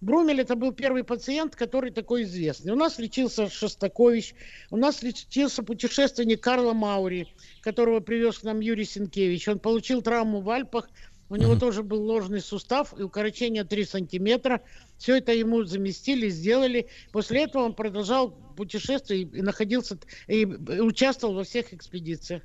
Брумель 0.00 0.40
это 0.40 0.56
был 0.56 0.73
первый 0.73 1.05
пациент, 1.05 1.55
который 1.55 1.92
такой 1.92 2.24
известный. 2.24 2.73
У 2.73 2.76
нас 2.76 2.98
лечился 2.98 3.48
Шостакович, 3.48 4.34
у 4.73 4.76
нас 4.76 5.05
лечился 5.05 5.62
путешественник 5.62 6.40
Карла 6.40 6.73
Маури, 6.73 7.28
которого 7.60 8.00
привез 8.00 8.40
к 8.40 8.42
нам 8.42 8.58
Юрий 8.58 8.86
Сенкевич. 8.86 9.47
Он 9.47 9.60
получил 9.60 10.02
травму 10.02 10.40
в 10.40 10.50
Альпах, 10.50 10.90
у 11.34 11.36
него 11.36 11.56
тоже 11.56 11.82
был 11.82 12.00
ложный 12.00 12.40
сустав 12.40 12.94
и 12.96 13.02
укорочение 13.02 13.64
3 13.64 13.84
сантиметра. 13.84 14.60
Все 14.98 15.16
это 15.16 15.32
ему 15.32 15.64
заместили, 15.64 16.28
сделали. 16.28 16.86
После 17.10 17.42
этого 17.42 17.64
он 17.64 17.74
продолжал 17.74 18.30
путешествие 18.56 19.22
и 19.22 19.42
находился 19.42 19.98
и 20.28 20.44
участвовал 20.44 21.34
во 21.34 21.42
всех 21.42 21.74
экспедициях. 21.74 22.42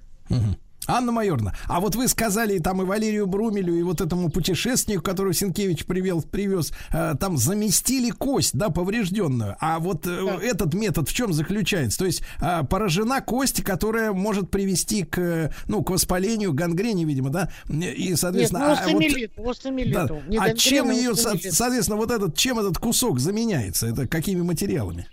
Анна 0.89 1.11
Майорна, 1.11 1.53
а 1.67 1.79
вот 1.79 1.95
вы 1.95 2.07
сказали 2.07 2.57
там 2.59 2.81
и 2.81 2.85
Валерию 2.85 3.27
Брумелю, 3.27 3.75
и 3.75 3.83
вот 3.83 4.01
этому 4.01 4.29
путешественнику, 4.29 5.03
которого 5.03 5.33
Сенкевич 5.33 5.85
привел, 5.85 6.21
привез, 6.21 6.71
э, 6.91 7.13
там 7.19 7.37
заместили 7.37 8.09
кость, 8.09 8.57
да, 8.57 8.69
поврежденную. 8.69 9.55
А 9.59 9.79
вот 9.79 10.07
э, 10.07 10.39
этот 10.41 10.73
метод 10.73 11.07
в 11.07 11.13
чем 11.13 11.33
заключается? 11.33 11.99
То 11.99 12.05
есть 12.05 12.21
э, 12.41 12.63
поражена 12.69 13.21
кость, 13.21 13.63
которая 13.63 14.11
может 14.13 14.49
привести 14.49 15.03
к, 15.03 15.53
ну, 15.67 15.83
к 15.83 15.91
воспалению, 15.91 16.53
гангрене, 16.53 17.05
видимо, 17.05 17.29
да? 17.29 17.49
И, 17.69 18.15
соответственно... 18.15 18.59
Нет, 18.59 18.79
а- 18.79 18.83
а 18.83 18.89
вот- 19.37 19.49
остеомиелиту. 19.51 20.07
да. 20.07 20.21
Не 20.27 20.37
А 20.37 20.41
гангрена, 20.41 20.57
чем 20.57 20.91
ее, 20.91 21.15
соответственно, 21.15 21.97
вот 21.97 22.11
этот, 22.11 22.35
чем 22.35 22.59
этот 22.59 22.77
кусок 22.77 23.19
заменяется? 23.19 23.87
Это 23.87 24.07
какими 24.07 24.41
материалами? 24.41 25.07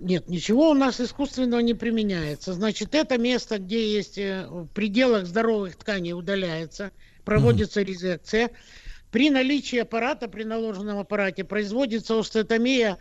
Нет, 0.00 0.28
ничего 0.28 0.70
у 0.70 0.74
нас 0.74 1.00
искусственного 1.00 1.60
не 1.60 1.74
применяется. 1.74 2.52
Значит, 2.52 2.94
это 2.94 3.18
место, 3.18 3.58
где 3.58 3.94
есть 3.94 4.18
э, 4.18 4.46
в 4.48 4.66
пределах 4.68 5.26
здоровых 5.26 5.76
тканей 5.76 6.12
удаляется, 6.12 6.92
проводится 7.24 7.82
резекция. 7.82 8.50
При 9.10 9.30
наличии 9.30 9.78
аппарата, 9.78 10.28
при 10.28 10.44
наложенном 10.44 10.98
аппарате, 10.98 11.44
производится 11.44 12.18
остеотомия 12.18 12.98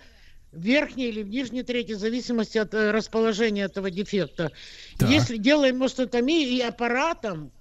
в 0.52 0.62
верхней 0.62 1.10
или 1.10 1.24
в 1.24 1.30
нижней 1.30 1.64
трети, 1.64 1.94
в 1.94 2.00
зависимости 2.00 2.58
от 2.58 2.74
э, 2.74 2.92
расположения 2.92 3.64
этого 3.64 3.92
дефекта. 3.92 4.52
Так. 4.98 5.10
Если 5.10 5.38
делаем 5.38 5.84
остеотомию 5.84 6.50
и 6.50 6.62
аппаратом 6.62 7.52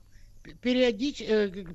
периодич, 0.63 1.21
э, 1.21 1.67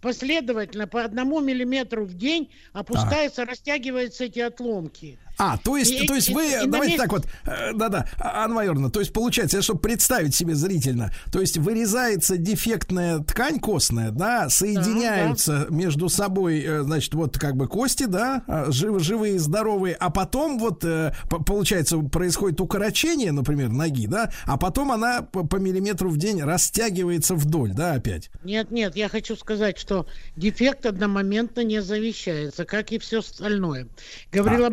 последовательно 0.00 0.86
по 0.86 1.02
одному 1.02 1.40
миллиметру 1.40 2.04
в 2.04 2.14
день 2.14 2.50
опускаются, 2.72 3.44
растягиваются 3.44 4.24
эти 4.24 4.38
отломки. 4.38 5.18
А, 5.38 5.56
то 5.58 5.76
есть, 5.76 5.90
И- 5.92 6.06
то 6.06 6.14
есть 6.14 6.28
и- 6.30 6.34
вы, 6.34 6.46
и 6.46 6.66
давайте 6.66 6.94
месте- 6.94 6.96
так 6.98 7.12
вот, 7.12 7.26
э, 7.44 7.72
да-да, 7.74 8.06
А- 8.18 8.44
Анна 8.44 8.54
Майоровна, 8.56 8.90
то 8.90 9.00
есть 9.00 9.12
получается, 9.12 9.60
чтобы 9.62 9.80
представить 9.80 10.34
себе 10.34 10.54
зрительно, 10.54 11.12
то 11.32 11.40
есть 11.40 11.58
вырезается 11.58 12.36
дефектная 12.36 13.18
ткань 13.20 13.58
костная, 13.58 14.10
да, 14.10 14.48
соединяются 14.48 15.66
между 15.70 16.08
собой, 16.08 16.60
э, 16.60 16.82
значит, 16.82 17.14
вот 17.14 17.38
как 17.38 17.56
бы 17.56 17.66
кости, 17.68 18.04
да, 18.04 18.42
а, 18.46 18.70
жив- 18.70 19.00
живые, 19.02 19.38
здоровые, 19.38 19.94
а 19.98 20.10
потом 20.10 20.58
вот, 20.58 20.84
э, 20.84 21.12
по- 21.28 21.42
получается, 21.42 21.98
происходит 21.98 22.60
укорочение, 22.60 23.32
например, 23.32 23.70
ноги, 23.70 24.06
да, 24.06 24.30
а 24.46 24.56
потом 24.56 24.92
она 24.92 25.22
по, 25.22 25.56
миллиметру 25.56 26.10
в 26.10 26.16
день 26.16 26.42
растягивается 26.42 27.34
вдоль, 27.34 27.72
да, 27.72 27.94
опять. 27.94 28.30
Нет, 28.44 28.70
нет, 28.70 28.96
я 28.96 29.08
хочу 29.08 29.36
сказать, 29.36 29.78
что 29.78 30.06
дефект 30.36 30.86
одномоментно 30.86 31.60
не 31.64 31.80
завещается, 31.82 32.64
как 32.64 32.92
и 32.92 32.98
все 32.98 33.20
остальное. 33.20 33.88
Гаврил 34.32 34.64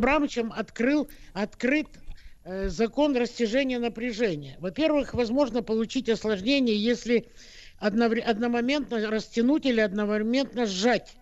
Открыл, 0.52 1.10
открыт 1.34 1.88
э, 2.44 2.70
закон 2.70 3.16
растяжения 3.16 3.80
напряжения. 3.80 4.58
Во-первых, 4.60 5.14
возможно 5.14 5.64
получить 5.64 6.10
осложнение, 6.10 6.76
если 6.76 7.28
одномоментно 7.80 9.10
растянуть 9.10 9.66
или 9.66 9.82
одномоментно 9.82 10.66
сжать 10.66 11.16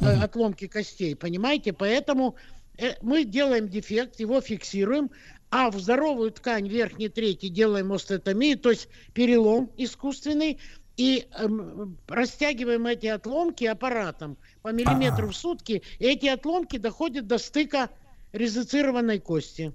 э, 0.00 0.04
отломки 0.22 0.68
костей, 0.68 1.16
понимаете? 1.16 1.72
Поэтому 1.72 2.36
э, 2.78 2.94
мы 3.02 3.24
делаем 3.24 3.68
дефект, 3.68 4.20
его 4.20 4.40
фиксируем, 4.40 5.10
а 5.50 5.70
в 5.70 5.78
здоровую 5.78 6.32
ткань 6.32 6.68
верхней 6.68 7.08
трети 7.08 7.48
делаем 7.48 7.92
остеотомию, 7.92 8.58
то 8.58 8.70
есть 8.70 8.88
перелом 9.12 9.70
искусственный, 9.76 10.58
и 10.96 11.26
эм, 11.38 11.98
растягиваем 12.06 12.86
эти 12.86 13.06
отломки 13.06 13.64
аппаратом 13.64 14.36
по 14.62 14.68
миллиметру 14.72 15.28
А. 15.28 15.30
в 15.30 15.36
сутки, 15.36 15.82
и 15.98 16.04
эти 16.04 16.26
отломки 16.26 16.76
доходят 16.76 17.26
до 17.26 17.38
стыка 17.38 17.90
резицированной 18.34 19.20
кости. 19.20 19.72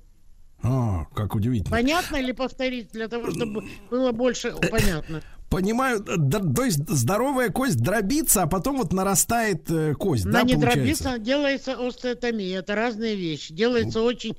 А, 0.61 1.05
как 1.15 1.35
удивительно. 1.35 1.71
Понятно 1.71 2.17
или 2.17 2.33
повторить, 2.33 2.91
для 2.91 3.07
того, 3.07 3.31
чтобы 3.31 3.63
было 3.89 4.11
больше 4.11 4.53
понятно? 4.69 5.21
Понимаю, 5.49 5.99
д- 6.01 6.53
то 6.53 6.63
есть 6.63 6.87
здоровая 6.87 7.49
кость 7.49 7.77
дробится, 7.81 8.43
а 8.43 8.47
потом 8.47 8.77
вот 8.77 8.93
нарастает 8.93 9.71
э, 9.71 9.95
кость, 9.95 10.25
Она 10.25 10.41
да, 10.41 10.45
не 10.45 10.53
получается? 10.55 11.03
дробится, 11.03 11.17
делается 11.19 11.87
остеотомия. 11.87 12.59
Это 12.59 12.75
разные 12.75 13.15
вещи. 13.15 13.53
Делается 13.53 14.01
очень 14.01 14.37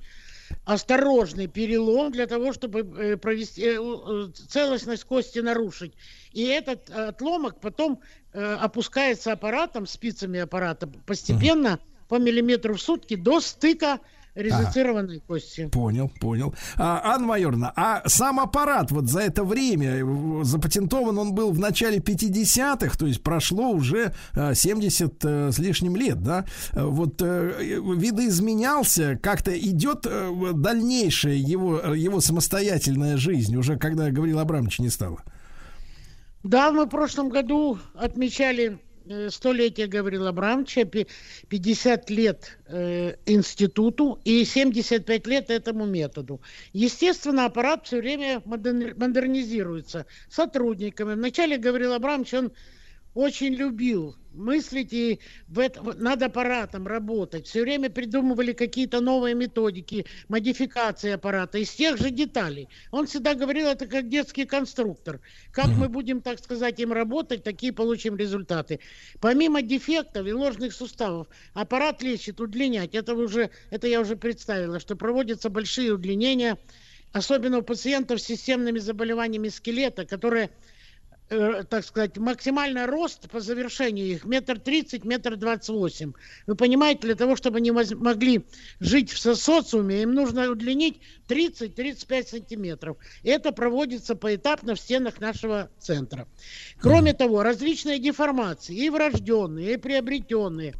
осторожный 0.66 1.47
перелом 1.49 2.12
для 2.12 2.26
того, 2.26 2.52
чтобы 2.52 2.81
э, 2.81 3.16
провести 3.16 3.62
э, 3.62 3.76
э, 3.81 4.28
целостность 4.49 5.05
кости 5.05 5.39
нарушить. 5.40 5.94
И 6.32 6.44
этот 6.44 6.89
э, 6.90 7.08
отломок 7.08 7.58
потом 7.60 8.00
э, 8.32 8.55
опускается 8.60 9.32
аппаратом, 9.32 9.86
спицами 9.86 10.39
аппарата, 10.39 10.86
постепенно 11.07 11.81
по 12.10 12.18
миллиметру 12.18 12.74
в 12.74 12.82
сутки 12.82 13.14
до 13.14 13.40
стыка 13.40 14.00
резицированной 14.34 15.20
кости. 15.20 15.68
Понял, 15.72 16.10
понял. 16.20 16.55
А, 16.76 17.14
Анна 17.14 17.26
Майоровна, 17.26 17.72
а 17.74 18.02
сам 18.08 18.39
аппарат 18.40 18.90
вот 18.90 19.08
за 19.08 19.20
это 19.20 19.44
время 19.44 19.97
э, 19.97 20.44
запатентован 20.44 21.18
он 21.18 21.34
был 21.34 21.50
в 21.52 21.58
начале 21.58 21.98
50-х, 21.98 22.97
то 22.97 23.06
есть 23.06 23.22
прошло 23.22 23.70
уже 23.70 24.12
э, 24.34 24.55
70 24.55 25.24
э, 25.24 25.50
с 25.52 25.58
лишним 25.58 25.97
лет, 25.97 26.22
да? 26.22 26.44
Э, 26.72 26.84
Вот 26.84 27.20
э, 27.22 27.80
видоизменялся, 27.97 29.18
как-то 29.20 29.56
идет 29.58 30.06
э, 30.06 30.52
дальнейшая 30.55 31.34
его, 31.34 31.80
э, 31.80 31.98
его 31.98 32.20
самостоятельная 32.20 33.16
жизнь, 33.16 33.56
уже 33.56 33.78
когда 33.78 34.10
Гаврила 34.10 34.42
Абрамовича 34.42 34.82
не 34.82 34.90
стало. 34.90 35.22
Да, 36.42 36.72
мы 36.72 36.86
в 36.86 36.89
прошлом 36.89 37.28
году 37.28 37.78
отмечали 37.94 38.72
э, 38.72 38.90
столетие 39.30 39.86
Гаврила 39.86 40.30
Абрамовича, 40.30 40.84
пи- 40.84 41.06
50 41.48 42.10
лет 42.10 42.58
э, 42.66 43.14
институту 43.26 44.20
и 44.24 44.44
75 44.44 45.26
лет 45.26 45.50
этому 45.50 45.86
методу. 45.86 46.40
Естественно, 46.72 47.47
аппарат 47.47 47.86
все 47.86 47.98
время 47.98 48.40
модерни- 48.44 48.94
модернизируется 48.97 50.06
сотрудниками. 50.28 51.14
Вначале 51.14 51.58
Гаврил 51.58 51.92
Абрамович, 51.92 52.34
он 52.34 52.52
очень 53.14 53.55
любил 53.55 54.16
мыслить 54.32 54.92
и 54.92 55.20
в 55.48 55.58
это, 55.58 55.82
над 55.82 56.22
аппаратом 56.22 56.86
работать. 56.86 57.47
Все 57.47 57.62
время 57.62 57.90
придумывали 57.90 58.52
какие-то 58.52 59.00
новые 59.00 59.34
методики, 59.34 60.06
модификации 60.28 61.10
аппарата 61.10 61.58
из 61.58 61.70
тех 61.70 61.98
же 61.98 62.10
деталей. 62.10 62.68
Он 62.90 63.06
всегда 63.06 63.34
говорил, 63.34 63.66
это 63.66 63.86
как 63.86 64.08
детский 64.08 64.44
конструктор. 64.44 65.20
Как 65.52 65.68
мы 65.68 65.89
будем, 65.89 66.20
так 66.20 66.39
сказать, 66.39 66.78
им 66.80 66.92
работать, 66.92 67.42
такие 67.42 67.72
получим 67.72 68.16
результаты. 68.16 68.80
Помимо 69.20 69.62
дефектов 69.62 70.26
и 70.26 70.32
ложных 70.32 70.72
суставов, 70.72 71.26
аппарат 71.55 72.02
лечит 72.02 72.40
удлинять. 72.40 72.94
Это, 72.94 73.14
уже, 73.14 73.50
это 73.70 73.86
я 73.89 74.00
уже 74.00 74.16
представила, 74.16 74.78
что 74.80 74.97
проводятся 74.97 75.50
большие 75.50 75.92
удлинения, 75.92 76.56
особенно 77.12 77.58
у 77.58 77.62
пациентов 77.62 78.20
с 78.20 78.24
системными 78.24 78.78
заболеваниями 78.78 79.48
скелета, 79.48 80.06
которые 80.06 80.50
э, 81.31 81.65
так 81.68 81.84
сказать, 81.84 82.18
максимальный 82.18 82.86
рост 82.86 83.31
по 83.31 83.41
завершению 83.41 84.07
их 84.07 84.25
метр 84.25 84.59
тридцать, 84.59 85.05
метр 85.05 85.36
двадцать 85.36 85.70
восемь. 85.70 86.12
Вы 86.47 86.57
понимаете, 86.57 87.00
для 87.02 87.15
того, 87.15 87.36
чтобы 87.36 87.59
они 87.59 87.70
могли 87.70 88.47
жить 88.81 89.10
в 89.10 89.18
со- 89.18 89.34
социуме, 89.34 90.02
им 90.02 90.12
нужно 90.12 90.50
удлинить 90.50 91.00
30-35 91.28 92.26
сантиметров. 92.26 92.97
Это 93.23 93.52
проводится 93.52 94.15
поэтапно 94.15 94.75
в 94.75 94.81
стенах 94.81 95.20
нашего 95.20 95.70
центра. 95.78 96.28
Кроме 96.81 97.12
того, 97.12 97.42
различные 97.42 97.99
деформации, 97.99 98.76
и 98.76 98.91
врожденные, 98.91 99.75
и 99.75 99.76
приобретенные. 99.76 100.75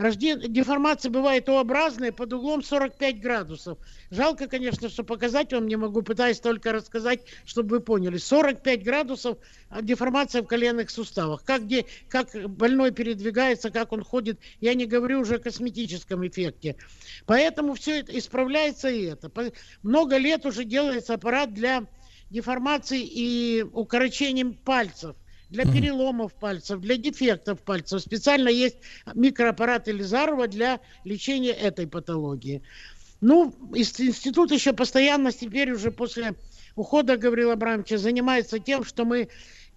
Рожде... 0.00 0.36
Деформации 0.36 1.10
бывают 1.10 1.48
У-образные 1.48 2.10
под 2.12 2.32
углом 2.32 2.62
45 2.62 3.20
градусов. 3.20 3.78
Жалко, 4.10 4.48
конечно, 4.48 4.88
что 4.88 5.04
показать 5.04 5.52
вам 5.52 5.66
не 5.66 5.76
могу, 5.76 6.02
пытаюсь 6.02 6.40
только 6.40 6.72
рассказать, 6.72 7.20
чтобы 7.44 7.76
вы 7.76 7.80
поняли. 7.80 8.16
45 8.16 8.82
градусов 8.82 9.38
а, 9.68 9.82
деформация 9.82 10.42
в 10.42 10.46
коленных 10.46 10.90
суставах. 10.90 11.44
Как, 11.44 11.64
где, 11.64 11.84
как 12.08 12.30
больной 12.48 12.92
передвигается, 12.92 13.70
как 13.70 13.92
он 13.92 14.02
ходит, 14.02 14.40
я 14.60 14.72
не 14.72 14.86
говорю 14.86 15.20
уже 15.20 15.34
о 15.34 15.38
косметическом 15.38 16.26
эффекте. 16.26 16.76
Поэтому 17.26 17.74
все 17.74 18.00
это 18.00 18.16
исправляется 18.18 18.88
и 18.88 19.04
это. 19.04 19.30
Много 19.82 20.16
лет 20.16 20.46
уже 20.46 20.64
делается 20.64 21.14
аппарат 21.14 21.52
для 21.52 21.86
деформации 22.30 23.02
и 23.04 23.62
укорочением 23.62 24.54
пальцев 24.54 25.14
для 25.50 25.64
переломов 25.64 26.32
пальцев, 26.34 26.80
для 26.80 26.96
дефектов 26.96 27.60
пальцев. 27.60 28.00
Специально 28.00 28.48
есть 28.48 28.76
микроаппарат 29.14 29.88
Элизарова 29.88 30.46
для 30.48 30.80
лечения 31.04 31.52
этой 31.52 31.86
патологии. 31.86 32.62
Ну, 33.20 33.54
институт 33.74 34.50
еще 34.52 34.72
постоянно 34.72 35.32
теперь 35.32 35.72
уже 35.72 35.90
после 35.90 36.34
ухода 36.76 37.16
Гаврила 37.16 37.54
Абрамовича 37.54 37.98
занимается 37.98 38.58
тем, 38.58 38.84
что 38.84 39.04
мы 39.04 39.28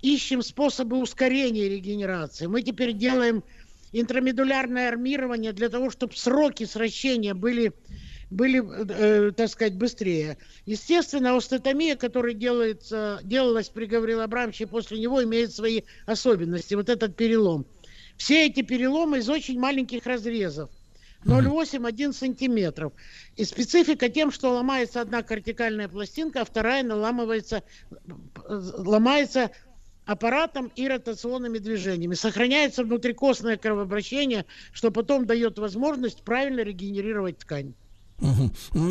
ищем 0.01 0.41
способы 0.41 0.97
ускорения 0.97 1.67
регенерации. 1.67 2.45
Мы 2.45 2.61
теперь 2.61 2.93
делаем 2.93 3.43
интрамедулярное 3.91 4.87
армирование 4.89 5.53
для 5.53 5.69
того, 5.69 5.89
чтобы 5.89 6.15
сроки 6.15 6.65
сращения 6.65 7.33
были 7.33 7.73
были, 8.33 8.61
э, 8.89 9.31
так 9.31 9.49
сказать, 9.49 9.75
быстрее. 9.75 10.37
Естественно, 10.65 11.35
остеотомия, 11.35 11.95
которая 11.95 12.33
делается, 12.33 13.19
делалась 13.23 13.69
при 13.69 13.85
Гавриле 13.85 14.23
Абрамовиче, 14.23 14.67
после 14.67 14.99
него 14.99 15.23
имеет 15.23 15.53
свои 15.53 15.83
особенности. 16.05 16.73
Вот 16.73 16.89
этот 16.89 17.15
перелом. 17.15 17.65
Все 18.17 18.45
эти 18.47 18.61
переломы 18.61 19.19
из 19.19 19.29
очень 19.29 19.59
маленьких 19.59 20.05
разрезов. 20.05 20.69
0,8-1 21.25 22.11
сантиметров. 22.11 22.91
И 23.37 23.45
специфика 23.45 24.09
тем, 24.09 24.29
что 24.31 24.51
ломается 24.51 24.99
одна 24.99 25.23
кортикальная 25.23 25.87
пластинка, 25.87 26.41
а 26.41 26.45
вторая 26.45 26.83
наламывается, 26.83 27.63
ломается 28.45 29.51
аппаратом 30.05 30.69
и 30.75 30.85
ротационными 30.85 31.59
движениями. 31.59 32.15
Сохраняется 32.15 32.83
внутрикостное 32.83 33.55
кровообращение, 33.55 34.45
что 34.73 34.91
потом 34.91 35.25
дает 35.25 35.57
возможность 35.59 36.23
правильно 36.23 36.59
регенерировать 36.59 37.37
ткань. 37.37 37.73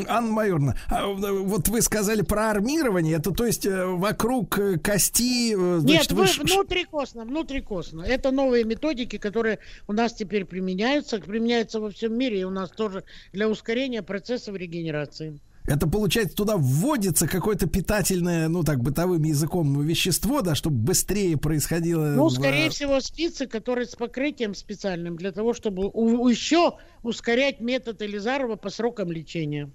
Анна 0.09 0.31
Майоровна, 0.31 0.77
а, 0.89 1.07
вот 1.09 1.69
вы 1.69 1.83
сказали 1.83 2.23
про 2.23 2.51
армирование, 2.51 3.17
это 3.17 3.31
то 3.33 3.47
есть 3.47 3.67
э, 3.67 3.85
вокруг 3.87 4.59
э, 4.59 4.79
кости... 4.79 5.55
э, 5.55 5.81
Нет, 5.81 6.05
значит, 6.05 6.13
вы, 6.13 6.27
ш- 6.27 6.47
ш- 6.47 6.55
внутрикосно, 6.55 7.25
внутрикосно. 7.25 8.03
Это 8.03 8.31
новые 8.31 8.65
методики, 8.65 9.19
которые 9.19 9.59
у 9.89 9.93
нас 9.93 10.13
теперь 10.15 10.45
применяются, 10.45 11.19
применяются 11.19 11.81
во 11.81 11.91
всем 11.91 12.17
мире, 12.17 12.41
и 12.41 12.45
у 12.45 12.51
нас 12.51 12.71
тоже 12.71 13.05
для 13.33 13.49
ускорения 13.49 14.03
процессов 14.03 14.55
регенерации. 14.57 15.41
Это 15.67 15.87
получается 15.87 16.37
туда 16.37 16.57
вводится 16.57 17.29
какое-то 17.29 17.67
питательное, 17.69 18.49
ну 18.49 18.65
так 18.65 18.81
бытовым 18.83 19.23
языком 19.23 19.81
вещество, 19.83 20.43
да, 20.43 20.55
чтобы 20.57 20.77
быстрее 20.77 21.37
происходило. 21.37 22.07
Ну, 22.17 22.27
в- 22.27 22.33
скорее 22.33 22.69
всего, 22.71 23.01
спицы, 23.01 23.47
которые 23.47 23.87
с 23.87 23.95
покрытием 23.95 24.55
специальным, 24.57 25.17
для 25.17 25.31
того, 25.31 25.55
чтобы 25.55 25.89
у- 25.93 26.29
еще 26.29 26.73
ускорять 27.05 27.61
метод 27.61 28.03
Элизарова 28.03 28.57
по 28.57 28.71
срокам 28.71 29.13
лечения. 29.13 29.71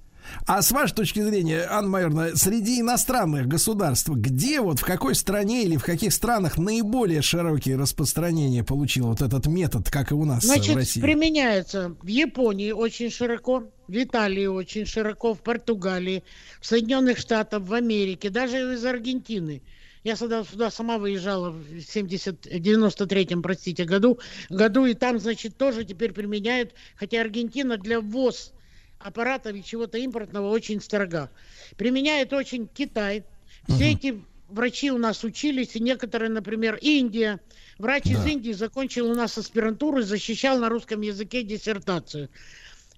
А 0.46 0.62
с 0.62 0.72
вашей 0.72 0.94
точки 0.94 1.22
зрения, 1.22 1.66
Анна 1.70 1.88
Майоровна, 1.90 2.36
среди 2.36 2.82
иностранных 2.82 3.48
государств, 3.48 4.10
где 4.10 4.60
вот 4.60 4.80
в 4.80 4.84
какой 4.84 5.16
стране 5.16 5.64
или 5.64 5.78
в 5.78 5.84
каких 5.86 6.12
странах 6.12 6.58
наиболее 6.58 7.22
широкие 7.22 7.78
распространения 7.78 8.62
получил 8.64 9.08
вот 9.08 9.22
этот 9.22 9.48
метод, 9.48 9.90
как 9.90 10.12
и 10.12 10.16
у 10.16 10.26
нас 10.26 10.44
э, 10.44 10.48
в 10.48 10.52
Значит, 10.52 10.76
России? 10.76 11.00
применяется 11.02 11.96
в 12.02 12.08
Японии 12.08 12.72
очень 12.72 13.10
широко, 13.10 13.72
в 13.88 13.96
Италии 13.96 14.46
очень 14.46 14.86
широко, 14.86 15.34
в 15.34 15.42
Португалии, 15.42 16.24
в 16.60 16.66
Соединенных 16.66 17.18
Штатах, 17.18 17.64
в 17.64 17.74
Америке, 17.74 18.30
даже 18.30 18.74
из 18.74 18.86
Аргентины. 18.86 19.62
Я 20.04 20.16
сюда, 20.16 20.44
сюда 20.44 20.72
сама 20.72 20.98
выезжала 20.98 21.50
в 21.50 21.82
70, 21.82 22.48
93-м, 22.48 23.42
простите, 23.42 23.84
году, 23.84 24.20
году, 24.50 24.86
и 24.86 24.94
там, 24.94 25.20
значит, 25.20 25.58
тоже 25.58 25.84
теперь 25.84 26.14
применяют, 26.14 26.74
хотя 26.96 27.22
Аргентина 27.22 27.78
для 27.78 28.00
ввоз 28.00 28.54
аппаратов 29.00 29.56
и 29.56 29.64
чего-то 29.64 29.98
импортного 29.98 30.50
очень 30.50 30.82
строга. 30.82 31.30
Применяет 31.76 32.34
очень 32.34 32.68
Китай. 32.68 33.26
Все 33.68 33.92
эти 33.92 34.24
врачи 34.50 34.92
у 34.92 34.98
нас 34.98 35.24
учились, 35.24 35.76
и 35.76 35.80
некоторые, 35.80 36.30
например, 36.30 36.78
Индия. 36.82 37.40
Врач 37.78 38.06
из 38.06 38.26
Индии 38.26 38.54
закончил 38.54 39.12
у 39.12 39.14
нас 39.14 39.38
аспирантуру 39.38 40.00
и 40.00 40.04
защищал 40.04 40.58
на 40.58 40.70
русском 40.70 41.02
языке 41.02 41.44
диссертацию. 41.44 42.30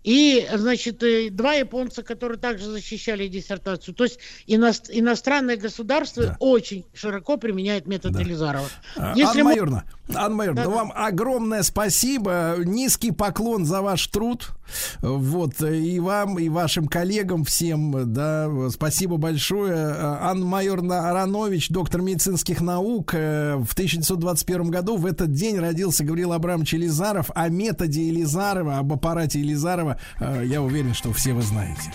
И, 0.03 0.47
значит, 0.53 1.03
э, 1.03 1.29
два 1.29 1.53
японца, 1.53 2.03
которые 2.03 2.37
также 2.37 2.71
защищали 2.71 3.27
диссертацию. 3.27 3.93
То 3.93 4.05
есть 4.05 4.19
иност- 4.47 4.89
иностранные 4.89 5.57
государства 5.57 6.37
очень 6.39 6.85
широко 6.93 7.37
применяют 7.37 7.85
метод 7.85 8.15
Элизарова. 8.15 8.69
А, 8.95 9.13
Если 9.15 9.41
Анна 9.41 9.43
мы- 9.43 9.51
Анна 10.15 10.35
Майоровна, 10.35 10.63
ну, 10.63 10.71
вам 10.71 10.93
огромное 10.95 11.63
спасибо, 11.63 12.55
низкий 12.59 13.11
поклон 13.11 13.65
за 13.65 13.81
ваш 13.81 14.07
труд, 14.07 14.49
вот, 15.01 15.61
и 15.61 15.99
вам, 15.99 16.39
и 16.39 16.49
вашим 16.49 16.87
коллегам 16.87 17.43
всем, 17.43 18.13
да, 18.13 18.49
спасибо 18.69 19.17
большое. 19.17 19.95
Анна 19.99 20.45
Майоровна 20.45 21.09
Аронович, 21.09 21.69
доктор 21.69 22.01
медицинских 22.01 22.61
наук, 22.61 23.13
э, 23.13 23.55
в 23.57 23.73
1921 23.73 24.69
году 24.69 24.97
в 24.97 25.05
этот 25.05 25.31
день 25.31 25.57
родился 25.57 26.03
Гавриил 26.03 26.33
Абрамович 26.33 26.73
Елизаров, 26.73 27.29
о 27.35 27.49
методе 27.49 28.07
Елизарова, 28.07 28.77
об 28.77 28.93
аппарате 28.93 29.39
Елизарова, 29.39 29.99
э, 30.19 30.43
я 30.45 30.61
уверен, 30.61 30.93
что 30.93 31.13
все 31.13 31.33
вы 31.33 31.41
знаете. 31.41 31.91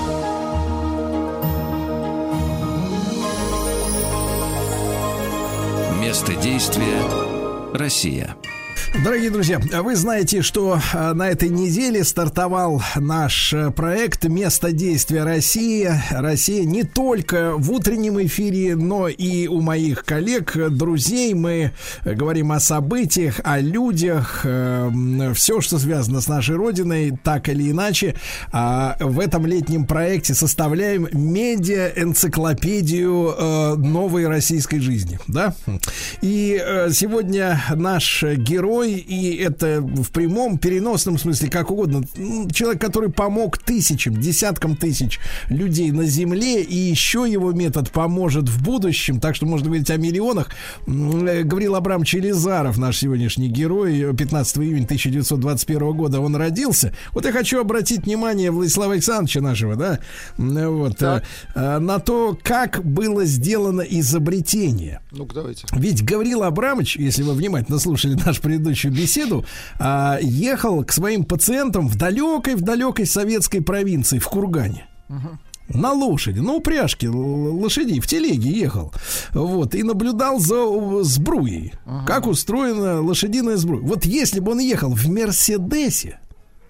Место 6.01 6.35
действия 6.37 7.01
Россия. 7.73 8.37
Дорогие 9.03 9.31
друзья, 9.31 9.59
вы 9.59 9.97
знаете, 9.97 10.43
что 10.43 10.79
э, 10.93 11.13
на 11.15 11.29
этой 11.29 11.49
неделе 11.49 12.05
стартовал 12.05 12.83
наш 12.97 13.53
э, 13.53 13.71
проект 13.71 14.25
«Место 14.25 14.73
действия 14.73 15.25
Россия». 15.25 16.03
Россия 16.11 16.65
не 16.65 16.85
только 16.85 17.55
в 17.57 17.73
утреннем 17.73 18.23
эфире, 18.25 18.77
но 18.77 19.09
и 19.09 19.47
у 19.47 19.61
моих 19.61 20.05
коллег, 20.05 20.57
друзей. 20.71 21.35
Мы 21.35 21.73
говорим 22.05 22.53
о 22.53 22.61
событиях, 22.61 23.41
о 23.45 23.59
людях, 23.59 24.47
все, 25.35 25.61
что 25.61 25.79
связано 25.79 26.21
с 26.21 26.29
нашей 26.29 26.57
Родиной, 26.57 27.19
так 27.23 27.49
или 27.49 27.71
иначе. 27.71 28.15
А 28.53 28.97
в 29.01 29.21
этом 29.21 29.47
летнем 29.47 29.87
проекте 29.87 30.35
составляем 30.35 31.09
медиа-энциклопедию 31.13 33.35
э, 33.37 33.75
новой 33.77 34.29
российской 34.29 34.79
жизни. 34.79 35.19
Да? 35.27 35.55
И 36.23 36.63
э, 36.65 36.91
сегодня 36.93 37.61
наш 37.75 38.23
герой 38.23 38.64
герой, 38.65 38.93
и 38.93 39.37
это 39.37 39.81
в 39.83 40.11
прямом, 40.11 40.59
переносном 40.59 41.19
смысле, 41.19 41.51
как 41.51 41.71
угодно. 41.71 42.03
Человек, 42.51 42.81
который 42.81 43.11
помог 43.11 43.59
тысячам, 43.59 44.17
десяткам 44.21 44.77
тысяч 44.77 45.21
людей 45.51 45.91
на 45.91 46.05
Земле, 46.05 46.63
и 46.63 46.75
еще 46.75 47.27
его 47.29 47.53
метод 47.53 47.91
поможет 47.91 48.49
в 48.49 48.63
будущем, 48.63 49.21
так 49.21 49.37
что 49.37 49.47
можно 49.47 49.67
говорить 49.67 49.91
о 49.91 49.97
миллионах. 49.97 50.49
Э, 50.87 51.43
Гаврил 51.43 51.75
Абрамович 51.75 52.15
Елизаров, 52.15 52.79
наш 52.79 52.99
сегодняшний 52.99 53.49
герой, 53.49 54.15
15 54.17 54.59
июня 54.59 54.85
1921 54.85 55.93
года 55.93 56.21
он 56.21 56.37
родился. 56.37 56.95
Вот 57.13 57.27
я 57.27 57.33
хочу 57.33 57.61
обратить 57.61 58.07
внимание 58.07 58.51
Владислава 58.51 58.95
Александровича 58.95 59.41
нашего, 59.41 59.77
да, 59.77 59.99
м, 60.39 60.79
вот, 60.79 61.03
э, 61.03 61.23
э, 61.55 61.79
на 61.79 61.99
то, 61.99 62.39
как 62.43 62.83
было 62.85 63.25
сделано 63.25 63.83
изобретение. 63.83 65.01
Ну-ка, 65.13 65.35
давайте. 65.35 65.67
Ведь 65.73 66.03
Гаврил 66.03 66.43
Абрамович, 66.45 66.97
если 66.97 67.23
вы 67.23 67.35
внимательно 67.35 67.79
слушали 67.79 68.15
нашу 68.25 68.41
предыдущую 68.55 68.93
беседу, 68.93 69.45
а, 69.79 70.19
ехал 70.21 70.85
к 70.85 70.93
своим 70.93 71.25
пациентам 71.25 71.89
в 71.89 71.97
далекой, 71.97 72.55
в 72.55 72.63
далекой 72.63 73.07
советской 73.07 73.61
провинции, 73.61 74.19
в 74.19 74.29
Кургане. 74.29 74.87
На 75.69 75.93
лошади, 75.93 76.41
на 76.41 76.53
упряжке 76.53 77.09
лошадей, 77.09 77.99
в 77.99 78.07
телеге 78.07 78.51
ехал. 78.51 78.93
Вот, 79.33 79.75
и 79.75 79.83
наблюдал 79.83 80.39
за 80.39 81.03
сбруей. 81.03 81.73
Как 82.07 82.27
устроена 82.27 83.01
лошадиная 83.01 83.57
сбруя. 83.57 83.81
Вот 83.83 84.05
если 84.05 84.41
бы 84.41 84.53
он 84.53 84.59
ехал 84.59 84.95
в 84.95 85.09
Мерседесе, 85.09 86.19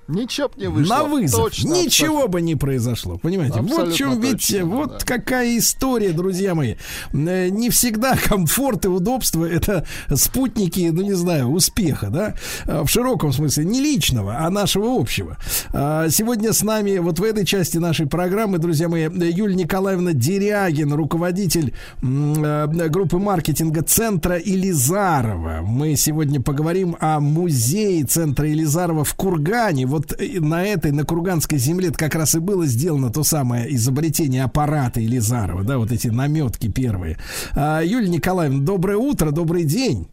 Ничего 0.08 0.48
б 0.48 0.54
не 0.58 0.68
вышло. 0.68 0.94
на 0.96 1.04
вызов. 1.04 1.40
Точно, 1.40 1.72
Ничего 1.74 2.28
бы 2.28 2.40
не 2.42 2.56
произошло. 2.56 3.16
Понимаете? 3.18 3.60
вот 3.60 3.70
в 3.70 3.72
Абсолютно 3.72 3.94
чем 3.96 4.20
ведь 4.20 4.48
точно, 4.48 4.64
вот 4.66 4.90
да. 4.90 4.98
какая 5.04 5.56
история, 5.58 6.12
друзья 6.12 6.54
мои. 6.54 6.74
Э, 7.12 7.48
Не 7.48 7.70
всегда 7.70 8.16
комфорт 8.22 8.84
и 8.84 8.88
удобство 8.88 9.44
это 9.44 9.86
спутники, 10.14 10.90
ну 10.92 11.02
не 11.02 11.14
знаю, 11.14 11.48
успеха, 11.48 12.08
да? 12.10 12.34
Э, 12.66 12.82
В 12.82 12.88
широком 12.88 13.32
смысле 13.32 13.64
не 13.64 13.80
личного, 13.80 14.38
а 14.38 14.50
нашего 14.50 15.00
общего. 15.00 15.38
А, 15.72 16.08
Сегодня 16.10 16.52
с 16.52 16.62
нами 16.62 16.98
вот 16.98 17.18
в 17.18 17.22
этой 17.24 17.44
части 17.46 17.78
нашей 17.78 18.06
программы, 18.06 18.58
друзья 18.58 18.88
мои, 18.88 19.02
Юлия 19.04 19.54
Николаевна 19.54 20.12
Дерягин, 20.12 20.92
руководитель 20.92 21.74
э, 22.02 22.66
группы 22.88 23.18
маркетинга 23.18 23.82
Центра 23.82 24.36
Илизарова. 24.38 25.60
Мы 25.62 25.96
сегодня 25.96 26.40
поговорим 26.40 26.96
о 27.00 27.20
музее 27.20 28.04
Центра 28.04 28.50
Илизарова 28.50 29.04
в 29.04 29.14
Кургане. 29.14 29.86
Вот 29.94 30.12
э, 30.18 30.40
на 30.40 30.64
этой, 30.64 30.90
на 30.90 31.04
Курганской 31.04 31.56
земле 31.56 31.92
как 31.92 32.16
раз 32.16 32.34
и 32.34 32.40
было 32.40 32.66
сделано 32.66 33.10
то 33.10 33.22
самое 33.22 33.72
изобретение 33.76 34.42
аппарата 34.42 35.00
Илизарова, 35.00 35.62
да, 35.62 35.78
вот 35.78 35.92
эти 35.92 36.08
наметки 36.08 36.68
первые. 36.68 37.16
А, 37.52 37.80
Юлия 37.80 38.08
Николаевна, 38.08 38.60
доброе 38.60 38.96
утро, 38.96 39.30
добрый 39.30 39.62
день. 39.62 40.08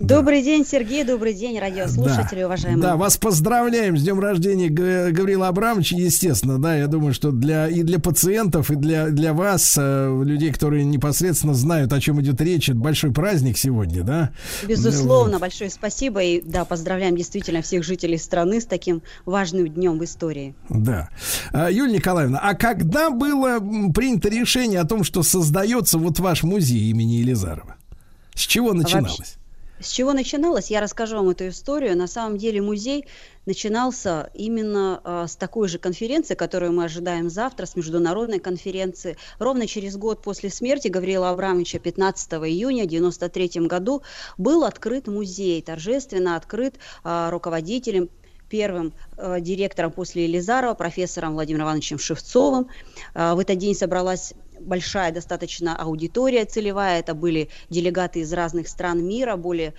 Добрый 0.00 0.42
день, 0.42 0.66
Сергей, 0.66 1.04
добрый 1.04 1.34
день, 1.34 1.56
радиослушатели, 1.58 2.40
Да. 2.40 2.46
уважаемые. 2.46 2.82
Да, 2.82 2.96
вас 2.96 3.16
поздравляем 3.16 3.96
с 3.96 4.02
днем 4.02 4.18
рождения 4.18 4.68
Гаврила 4.68 5.46
Абрамовича, 5.46 5.94
естественно, 5.96 6.58
да, 6.58 6.76
я 6.76 6.88
думаю, 6.88 7.14
что 7.14 7.30
для 7.30 7.68
и 7.68 7.82
для 7.84 8.00
пациентов, 8.00 8.72
и 8.72 8.74
для, 8.74 9.10
для 9.10 9.32
вас, 9.32 9.76
э, 9.78 10.22
людей, 10.24 10.52
которые 10.52 10.84
непосредственно 10.84 11.54
знают, 11.54 11.92
о 11.92 12.00
чем 12.00 12.20
идет 12.20 12.40
речь, 12.40 12.68
это 12.68 12.78
большой 12.78 13.12
праздник 13.12 13.56
сегодня, 13.56 14.02
да? 14.02 14.32
Безусловно, 14.66 15.38
большое 15.38 15.70
спасибо. 15.70 16.20
И 16.24 16.40
да, 16.40 16.64
поздравляем 16.64 17.16
действительно 17.16 17.62
всех 17.62 17.84
жителей 17.84 18.18
страны 18.18 18.60
с 18.60 18.66
таким 18.66 19.02
важным 19.26 19.68
днем 19.68 19.98
в 20.00 20.04
истории. 20.04 20.56
Да. 20.70 21.08
А, 21.52 21.70
Юлия 21.70 21.94
Николаевна, 21.94 22.40
а 22.42 22.54
когда 22.54 23.10
было 23.10 23.60
принято 23.94 24.28
решение 24.28 24.80
о 24.80 24.84
том, 24.86 25.04
что 25.04 25.22
создается 25.22 25.98
вот 25.98 26.18
ваш 26.18 26.42
музей 26.42 26.90
имени 26.90 27.14
Елизарова? 27.14 27.76
С 28.34 28.40
чего 28.40 28.72
начиналось? 28.72 29.36
С 29.80 29.88
чего 29.88 30.12
начиналось? 30.12 30.70
Я 30.70 30.80
расскажу 30.80 31.16
вам 31.16 31.30
эту 31.30 31.48
историю. 31.48 31.96
На 31.96 32.06
самом 32.06 32.38
деле 32.38 32.62
музей 32.62 33.06
начинался 33.44 34.30
именно 34.32 35.00
э, 35.04 35.26
с 35.28 35.34
такой 35.34 35.66
же 35.68 35.78
конференции, 35.78 36.34
которую 36.36 36.72
мы 36.72 36.84
ожидаем 36.84 37.28
завтра, 37.28 37.66
с 37.66 37.74
международной 37.74 38.38
конференции. 38.38 39.16
Ровно 39.40 39.66
через 39.66 39.96
год 39.96 40.22
после 40.22 40.50
смерти 40.50 40.88
Гавриила 40.88 41.30
Абрамовича, 41.30 41.80
15 41.80 42.34
июня 42.34 42.84
1993 42.84 43.66
году, 43.66 44.02
был 44.38 44.62
открыт 44.62 45.08
музей, 45.08 45.60
торжественно 45.60 46.36
открыт 46.36 46.76
э, 47.02 47.28
руководителем 47.30 48.10
первым 48.48 48.92
э, 49.16 49.40
директором 49.40 49.90
после 49.90 50.24
Елизарова, 50.24 50.74
профессором 50.74 51.32
Владимиром 51.32 51.66
Ивановичем 51.66 51.98
Шевцовым. 51.98 52.68
Э, 53.14 53.34
в 53.34 53.40
этот 53.40 53.58
день 53.58 53.74
собралась 53.74 54.34
большая 54.64 55.12
достаточно 55.12 55.76
аудитория 55.76 56.44
целевая. 56.44 57.00
Это 57.00 57.14
были 57.14 57.50
делегаты 57.70 58.20
из 58.20 58.32
разных 58.32 58.68
стран 58.68 59.04
мира, 59.06 59.36
более 59.36 59.74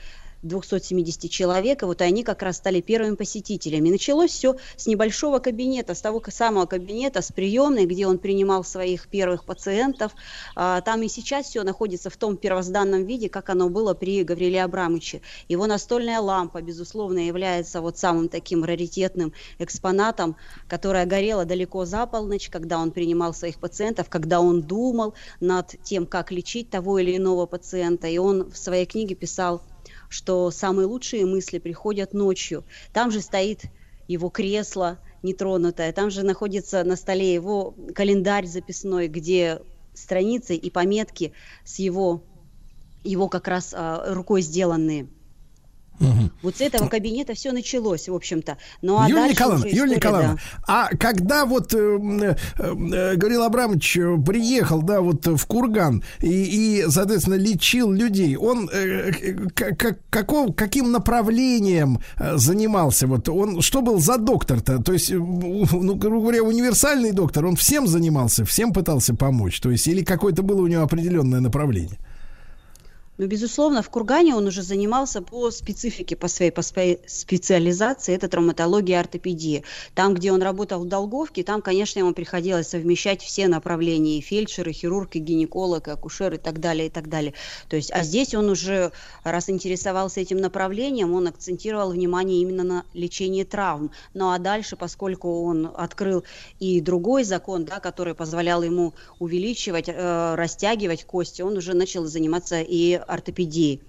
270 0.45 1.29
человек, 1.29 1.83
и 1.83 1.85
вот 1.85 2.01
они 2.01 2.23
как 2.23 2.41
раз 2.41 2.57
стали 2.57 2.81
первыми 2.81 3.15
посетителями. 3.15 3.89
Началось 3.89 4.31
все 4.31 4.55
с 4.77 4.87
небольшого 4.87 5.39
кабинета, 5.39 5.95
с 5.95 6.01
того 6.01 6.21
самого 6.29 6.65
кабинета, 6.65 7.21
с 7.21 7.31
приемной, 7.31 7.85
где 7.85 8.07
он 8.07 8.17
принимал 8.17 8.63
своих 8.63 9.07
первых 9.07 9.45
пациентов. 9.45 10.13
А, 10.55 10.81
Там 10.81 11.01
и 11.03 11.07
сейчас 11.07 11.47
все 11.47 11.63
находится 11.63 12.09
в 12.09 12.17
том 12.17 12.37
первозданном 12.37 13.05
виде, 13.05 13.29
как 13.29 13.49
оно 13.49 13.69
было 13.69 13.93
при 13.93 14.23
Гавриле 14.23 14.63
Абрамовиче. 14.63 15.21
Его 15.49 15.67
настольная 15.67 16.19
лампа, 16.19 16.61
безусловно, 16.61 17.19
является 17.19 17.81
вот 17.81 17.97
самым 17.97 18.29
таким 18.29 18.63
раритетным 18.63 19.33
экспонатом, 19.59 20.35
которая 20.67 21.05
горела 21.05 21.45
далеко 21.45 21.85
за 21.85 22.05
полночь, 22.05 22.49
когда 22.49 22.79
он 22.79 22.91
принимал 22.91 23.33
своих 23.33 23.59
пациентов, 23.59 24.09
когда 24.09 24.39
он 24.39 24.61
думал 24.61 25.15
над 25.39 25.75
тем, 25.83 26.05
как 26.05 26.31
лечить 26.31 26.69
того 26.69 26.99
или 26.99 27.17
иного 27.17 27.45
пациента. 27.45 28.07
И 28.07 28.17
он 28.17 28.51
в 28.51 28.57
своей 28.57 28.85
книге 28.85 29.15
писал 29.15 29.61
что 30.09 30.51
самые 30.51 30.85
лучшие 30.85 31.25
мысли 31.25 31.59
приходят 31.59 32.13
ночью. 32.13 32.65
Там 32.91 33.11
же 33.11 33.21
стоит 33.21 33.61
его 34.07 34.29
кресло 34.29 34.99
нетронутое, 35.23 35.91
там 35.91 36.11
же 36.11 36.23
находится 36.23 36.83
на 36.83 36.95
столе 36.95 37.33
его 37.33 37.75
календарь 37.95 38.45
записной, 38.45 39.07
где 39.07 39.59
страницы 39.93 40.55
и 40.55 40.69
пометки 40.69 41.33
с 41.63 41.79
его, 41.79 42.23
его 43.03 43.27
как 43.27 43.47
раз 43.47 43.73
а, 43.75 44.13
рукой 44.13 44.41
сделанные. 44.41 45.09
Вот 46.41 46.57
с 46.57 46.61
этого 46.61 46.87
кабинета 46.87 47.33
все 47.33 47.51
началось, 47.51 48.07
в 48.07 48.13
общем-то. 48.13 48.57
Ну 48.81 48.99
а 48.99 49.07
Юлия 49.07 49.29
Николаевна, 49.29 49.65
уже 49.65 49.75
Юлия 49.75 49.95
история, 49.95 49.95
Николаевна, 49.95 50.33
да. 50.35 50.39
а 50.67 50.89
когда 50.97 51.45
вот 51.45 51.73
э, 51.73 51.77
э, 51.77 52.35
э, 52.59 53.15
Гаврил 53.15 53.43
Абрамович 53.43 53.97
э, 53.97 54.17
приехал, 54.25 54.81
да, 54.81 55.01
вот 55.01 55.25
в 55.25 55.45
Курган 55.45 56.03
и, 56.21 56.81
и 56.81 56.85
соответственно, 56.89 57.35
лечил 57.35 57.91
людей, 57.91 58.35
он 58.35 58.69
э, 58.71 59.11
к- 59.53 59.75
к- 59.75 59.99
каков, 60.09 60.55
каким 60.55 60.91
направлением 60.91 61.99
э, 62.17 62.37
занимался? 62.37 63.07
Вот 63.07 63.29
он, 63.29 63.61
что 63.61 63.81
был 63.81 63.99
за 63.99 64.17
доктор-то? 64.17 64.83
То 64.83 64.93
есть, 64.93 65.11
ну, 65.11 65.95
грубо 65.95 66.21
говоря, 66.21 66.43
универсальный 66.43 67.11
доктор, 67.11 67.45
он 67.45 67.55
всем 67.55 67.87
занимался, 67.87 68.45
всем 68.45 68.73
пытался 68.73 69.15
помочь, 69.15 69.59
то 69.61 69.71
есть, 69.71 69.87
или 69.87 70.03
какое-то 70.03 70.43
было 70.43 70.61
у 70.61 70.67
него 70.67 70.83
определенное 70.83 71.39
направление? 71.39 71.97
Ну, 73.17 73.27
безусловно, 73.27 73.81
в 73.81 73.89
Кургане 73.89 74.35
он 74.35 74.45
уже 74.45 74.61
занимался 74.61 75.21
по 75.21 75.49
специфике, 75.49 76.17
по 76.17 76.27
своей, 76.27 76.51
по 76.51 76.61
своей 76.61 76.99
специализации, 77.07 78.13
это 78.13 78.27
травматология 78.27 78.97
и 78.97 78.99
ортопедия. 78.99 79.63
Там, 79.93 80.15
где 80.15 80.33
он 80.33 80.41
работал 80.41 80.81
в 80.81 80.87
Долговке, 80.87 81.43
там, 81.43 81.61
конечно, 81.61 81.99
ему 81.99 82.13
приходилось 82.13 82.67
совмещать 82.67 83.21
все 83.21 83.47
направления, 83.47 84.17
и 84.17 84.21
фельдшер, 84.21 84.67
и 84.67 84.73
хирург, 84.73 85.15
и 85.15 85.19
гинеколог, 85.19 85.87
и 85.87 85.91
акушер, 85.91 86.33
и 86.33 86.37
так 86.37 86.59
далее, 86.59 86.87
и 86.87 86.89
так 86.89 87.07
далее. 87.07 87.33
То 87.69 87.77
есть, 87.77 87.89
а 87.93 88.03
здесь 88.03 88.35
он 88.35 88.49
уже, 88.49 88.91
раз 89.23 89.49
интересовался 89.49 90.19
этим 90.19 90.37
направлением, 90.37 91.13
он 91.13 91.27
акцентировал 91.27 91.91
внимание 91.91 92.41
именно 92.41 92.63
на 92.63 92.83
лечении 92.93 93.45
травм. 93.45 93.91
Ну, 94.13 94.31
а 94.31 94.39
дальше, 94.39 94.75
поскольку 94.75 95.45
он 95.45 95.71
открыл 95.73 96.25
и 96.59 96.81
другой 96.81 97.23
закон, 97.23 97.63
да, 97.63 97.79
который 97.79 98.13
позволял 98.13 98.61
ему 98.61 98.93
увеличивать, 99.19 99.87
э, 99.87 100.35
растягивать 100.35 101.05
кости, 101.05 101.41
он 101.41 101.55
уже 101.55 101.73
начал 101.73 102.05
заниматься 102.05 102.59
и 102.59 102.99
ортопедией. 103.07 103.81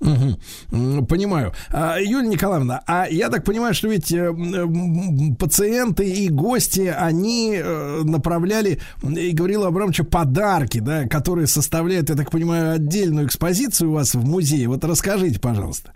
Мгм. 0.00 0.38
М, 0.72 1.06
Понимаю. 1.06 1.52
А, 1.70 1.98
Юлия 2.00 2.28
Николаевна, 2.28 2.82
а 2.86 3.06
я 3.06 3.28
так 3.28 3.44
понимаю, 3.44 3.74
что 3.74 3.88
ведь 3.88 4.10
э, 4.12 4.16
м, 4.16 5.36
пациенты 5.36 6.08
и 6.10 6.30
гости, 6.30 6.92
они 6.96 7.54
э, 7.62 8.00
направляли 8.04 8.80
и 9.02 9.32
Гаврила 9.32 9.68
Абрамовича 9.68 10.04
подарки, 10.04 10.78
да, 10.78 11.06
которые 11.06 11.46
составляют, 11.46 12.08
я 12.08 12.16
так 12.16 12.30
понимаю, 12.30 12.72
отдельную 12.76 13.26
экспозицию 13.26 13.90
у 13.90 13.94
вас 13.94 14.14
в 14.14 14.24
музее. 14.24 14.68
Вот 14.68 14.82
расскажите, 14.84 15.38
пожалуйста. 15.38 15.92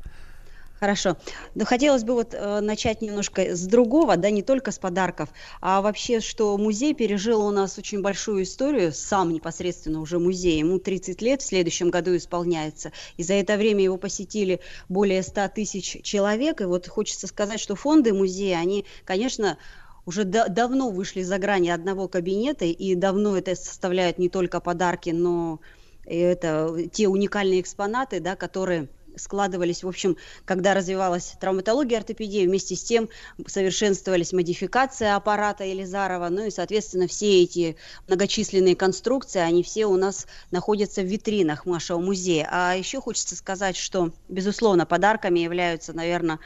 Хорошо. 0.80 1.16
Но 1.54 1.64
хотелось 1.64 2.02
бы 2.02 2.14
вот 2.14 2.34
э, 2.34 2.60
начать 2.60 3.00
немножко 3.00 3.54
с 3.54 3.64
другого, 3.66 4.16
да, 4.16 4.30
не 4.30 4.42
только 4.42 4.72
с 4.72 4.78
подарков, 4.78 5.28
а 5.60 5.80
вообще, 5.80 6.18
что 6.20 6.58
музей 6.58 6.94
пережил 6.94 7.46
у 7.46 7.50
нас 7.52 7.78
очень 7.78 8.02
большую 8.02 8.42
историю, 8.42 8.92
сам 8.92 9.32
непосредственно 9.32 10.00
уже 10.00 10.18
музей. 10.18 10.58
Ему 10.58 10.80
30 10.80 11.22
лет 11.22 11.42
в 11.42 11.46
следующем 11.46 11.90
году 11.90 12.16
исполняется. 12.16 12.92
И 13.16 13.22
за 13.22 13.34
это 13.34 13.56
время 13.56 13.84
его 13.84 13.96
посетили 13.96 14.60
более 14.88 15.22
100 15.22 15.48
тысяч 15.48 16.02
человек. 16.02 16.60
И 16.60 16.64
вот 16.64 16.88
хочется 16.88 17.28
сказать, 17.28 17.60
что 17.60 17.76
фонды 17.76 18.12
музея, 18.12 18.58
они, 18.58 18.84
конечно, 19.04 19.58
уже 20.06 20.24
да- 20.24 20.48
давно 20.48 20.90
вышли 20.90 21.22
за 21.22 21.38
грани 21.38 21.70
одного 21.70 22.08
кабинета, 22.08 22.64
и 22.64 22.94
давно 22.96 23.38
это 23.38 23.54
составляют 23.54 24.18
не 24.18 24.28
только 24.28 24.60
подарки, 24.60 25.10
но 25.10 25.60
это 26.04 26.76
те 26.92 27.08
уникальные 27.08 27.60
экспонаты, 27.60 28.20
да, 28.20 28.36
которые 28.36 28.88
складывались, 29.16 29.82
в 29.82 29.88
общем, 29.88 30.16
когда 30.44 30.74
развивалась 30.74 31.34
травматология, 31.40 31.98
ортопедия, 31.98 32.46
вместе 32.46 32.76
с 32.76 32.82
тем 32.82 33.08
совершенствовались 33.46 34.32
модификации 34.32 35.08
аппарата 35.08 35.64
Елизарова, 35.64 36.28
ну 36.28 36.46
и, 36.46 36.50
соответственно, 36.50 37.06
все 37.06 37.42
эти 37.42 37.76
многочисленные 38.08 38.76
конструкции, 38.76 39.40
они 39.40 39.62
все 39.62 39.86
у 39.86 39.96
нас 39.96 40.26
находятся 40.50 41.02
в 41.02 41.06
витринах 41.06 41.66
нашего 41.66 41.98
музея. 41.98 42.48
А 42.50 42.74
еще 42.74 43.00
хочется 43.00 43.36
сказать, 43.36 43.76
что, 43.76 44.12
безусловно, 44.28 44.86
подарками 44.86 45.40
являются, 45.40 45.92
наверное, 45.92 46.38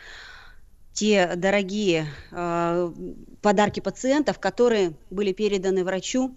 те 0.93 1.35
дорогие 1.37 2.07
э, 2.33 2.93
подарки 3.41 3.79
пациентов, 3.81 4.41
которые 4.41 4.95
были 5.11 5.33
переданы 5.33 5.85
врачу 5.85 6.35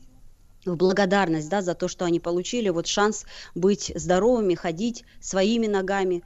в 0.66 0.76
благодарность 0.76 1.50
да, 1.50 1.62
за 1.62 1.76
то, 1.76 1.88
что 1.88 2.06
они 2.06 2.20
получили 2.20 2.70
вот 2.70 2.88
шанс 2.88 3.26
быть 3.56 3.92
здоровыми, 3.96 4.56
ходить 4.56 5.06
своими 5.20 5.68
ногами. 5.68 6.24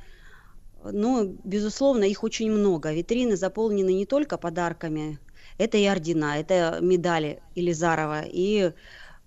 Ну, 0.84 1.40
безусловно, 1.44 2.04
их 2.04 2.24
очень 2.24 2.52
много. 2.52 2.94
Витрины 2.94 3.36
заполнены 3.38 3.94
не 3.94 4.06
только 4.06 4.38
подарками, 4.38 5.20
это 5.58 5.78
и 5.78 5.86
ордена, 5.86 6.40
это 6.40 6.80
медали 6.82 7.42
Елизарова, 7.56 8.24
и 8.26 8.74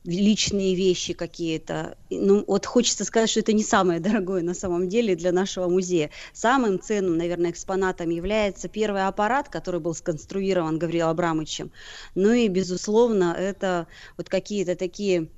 личные 0.09 0.75
вещи 0.75 1.13
какие-то. 1.13 1.97
Ну, 2.09 2.43
вот 2.47 2.65
хочется 2.65 3.05
сказать, 3.05 3.29
что 3.29 3.41
это 3.41 3.53
не 3.53 3.63
самое 3.63 4.01
дорогое 4.01 4.43
на 4.43 4.55
самом 4.55 4.89
деле 4.89 5.15
для 5.15 5.33
нашего 5.33 5.69
музея. 5.69 6.11
Самым 6.33 6.81
ценным, 6.81 7.19
наверное, 7.19 7.51
экспонатом 7.51 8.09
является 8.09 8.69
первый 8.69 9.07
аппарат, 9.07 9.51
который 9.51 9.81
был 9.81 9.95
сконструирован 9.95 10.79
Гаврилом 10.79 11.11
Абрамовичем. 11.11 11.71
Ну 12.15 12.33
и, 12.33 12.49
безусловно, 12.49 13.37
это 13.39 13.87
вот 14.17 14.31
какие-то 14.31 14.77
такие 14.77 15.29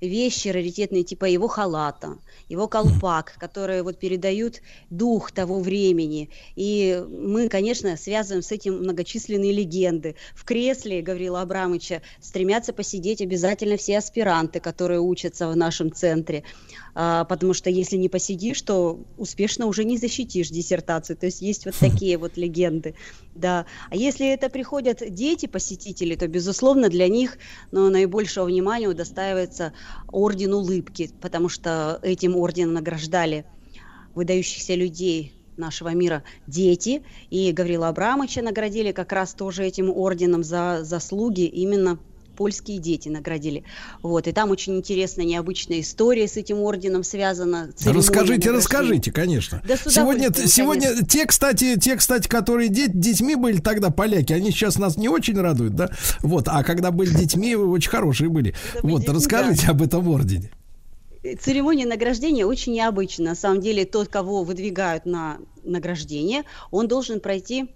вещи 0.00 0.48
раритетные, 0.48 1.04
типа 1.04 1.24
его 1.24 1.48
халата, 1.48 2.18
его 2.48 2.68
колпак, 2.68 3.34
которые 3.38 3.82
вот 3.82 3.98
передают 3.98 4.60
дух 4.90 5.32
того 5.32 5.60
времени. 5.60 6.30
И 6.56 7.04
мы, 7.08 7.48
конечно, 7.48 7.96
связываем 7.96 8.42
с 8.42 8.52
этим 8.52 8.78
многочисленные 8.78 9.52
легенды. 9.52 10.16
В 10.34 10.44
кресле 10.44 11.02
Гаврила 11.02 11.42
Абрамовича 11.42 12.02
стремятся 12.20 12.72
посидеть 12.72 13.20
обязательно 13.20 13.76
все 13.76 13.98
аспиранты, 13.98 14.60
которые 14.60 15.00
учатся 15.00 15.48
в 15.48 15.56
нашем 15.56 15.92
центре. 15.92 16.44
А, 17.00 17.24
потому 17.26 17.54
что 17.54 17.70
если 17.70 17.96
не 17.96 18.08
посидишь, 18.08 18.60
то 18.60 18.98
успешно 19.18 19.66
уже 19.66 19.84
не 19.84 19.96
защитишь 19.98 20.48
диссертацию. 20.48 21.16
То 21.16 21.26
есть 21.26 21.40
есть 21.40 21.64
вот 21.64 21.76
такие 21.76 22.18
вот 22.18 22.36
легенды. 22.36 22.96
Да. 23.36 23.66
А 23.88 23.94
если 23.94 24.26
это 24.26 24.48
приходят 24.48 25.00
дети-посетители, 25.08 26.16
то, 26.16 26.26
безусловно, 26.26 26.88
для 26.88 27.06
них 27.06 27.38
ну, 27.70 27.88
наибольшего 27.88 28.46
внимания 28.46 28.88
удостаивается 28.88 29.74
орден 30.10 30.54
улыбки, 30.54 31.08
потому 31.20 31.48
что 31.48 32.00
этим 32.02 32.34
орденом 32.34 32.74
награждали 32.74 33.44
выдающихся 34.16 34.74
людей 34.74 35.34
нашего 35.56 35.90
мира 35.90 36.24
дети. 36.48 37.04
И 37.30 37.52
Гаврила 37.52 37.90
Абрамовича 37.90 38.42
наградили 38.42 38.90
как 38.90 39.12
раз 39.12 39.34
тоже 39.34 39.64
этим 39.64 39.88
орденом 39.88 40.42
за 40.42 40.80
заслуги 40.82 41.42
именно 41.42 42.00
польские 42.38 42.78
дети 42.78 43.08
наградили. 43.08 43.64
Вот. 44.00 44.28
И 44.28 44.32
там 44.32 44.52
очень 44.52 44.76
интересная, 44.76 45.24
необычная 45.24 45.80
история 45.80 46.28
с 46.28 46.36
этим 46.36 46.60
орденом 46.60 47.02
связана. 47.02 47.70
Расскажите, 47.84 48.12
награждения. 48.12 48.52
расскажите, 48.52 49.12
конечно. 49.12 49.62
Да 49.66 49.76
сегодня, 49.76 50.32
сегодня 50.32 50.88
конечно. 50.90 51.06
те, 51.06 51.26
кстати, 51.26 51.76
те, 51.80 51.96
кстати, 51.96 52.28
которые 52.28 52.68
де- 52.68 52.86
детьми 52.86 53.34
были 53.34 53.58
тогда 53.58 53.90
поляки, 53.90 54.32
они 54.32 54.52
сейчас 54.52 54.78
нас 54.78 54.96
не 54.96 55.08
очень 55.08 55.36
радуют, 55.38 55.74
да? 55.74 55.90
Вот, 56.22 56.46
а 56.46 56.62
когда 56.62 56.92
были 56.92 57.12
детьми, 57.12 57.56
вы 57.56 57.68
очень 57.68 57.90
хорошие 57.90 58.30
были. 58.30 58.54
Вот, 58.84 59.00
детьми, 59.00 59.16
расскажите 59.16 59.66
об 59.66 59.82
этом 59.82 60.06
ордене. 60.08 60.52
Церемония 61.40 61.86
награждения 61.86 62.46
очень 62.46 62.74
необычна. 62.74 63.24
На 63.30 63.34
самом 63.34 63.60
деле, 63.60 63.84
тот, 63.84 64.06
кого 64.06 64.44
выдвигают 64.44 65.06
на 65.06 65.38
награждение, 65.64 66.44
он 66.70 66.86
должен 66.86 67.18
пройти 67.18 67.66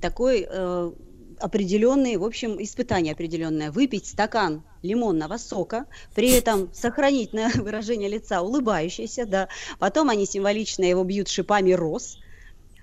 такой 0.00 0.44
э, 0.48 0.90
определенный, 1.40 2.16
в 2.16 2.24
общем, 2.24 2.62
испытание 2.62 3.12
определенное. 3.12 3.70
Выпить 3.70 4.06
стакан 4.06 4.62
лимонного 4.82 5.36
сока, 5.36 5.86
при 6.14 6.30
этом 6.30 6.72
сохранить 6.72 7.32
на 7.32 7.48
выражение 7.54 8.08
лица 8.08 8.42
улыбающееся, 8.42 9.26
да. 9.26 9.48
Потом 9.78 10.10
они 10.10 10.26
символично 10.26 10.84
его 10.84 11.04
бьют 11.04 11.28
шипами 11.28 11.72
роз, 11.72 12.18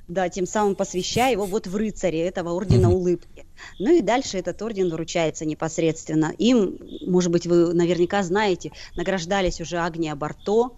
да, 0.08 0.30
тем 0.30 0.46
самым 0.46 0.76
посвящая 0.76 1.32
его 1.32 1.46
вот 1.46 1.68
в 1.68 1.76
рыцаре 1.76 2.22
этого 2.28 2.52
ордена 2.52 2.92
улыбки. 2.92 3.46
Ну 3.80 3.92
и 3.92 4.02
дальше 4.02 4.38
этот 4.38 4.62
орден 4.62 4.90
вручается 4.92 5.46
непосредственно. 5.46 6.34
Им, 6.38 6.78
может 7.08 7.32
быть, 7.32 7.48
вы 7.48 7.74
наверняка 7.74 8.22
знаете, 8.24 8.72
награждались 8.96 9.62
уже 9.62 9.78
Агния 9.78 10.16
Барто, 10.16 10.72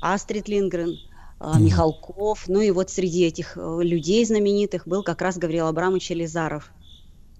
Астрид 0.00 0.48
Лингрен, 0.48 0.96
а, 1.38 1.58
Михалков. 1.58 2.44
Ну 2.48 2.60
и 2.60 2.70
вот 2.70 2.90
среди 2.90 3.24
этих 3.24 3.56
э, 3.56 3.78
людей 3.82 4.24
знаменитых 4.24 4.86
был 4.86 5.02
как 5.02 5.20
раз 5.22 5.36
Гавриил 5.38 5.66
Абрамович 5.66 6.10
Елизаров. 6.10 6.70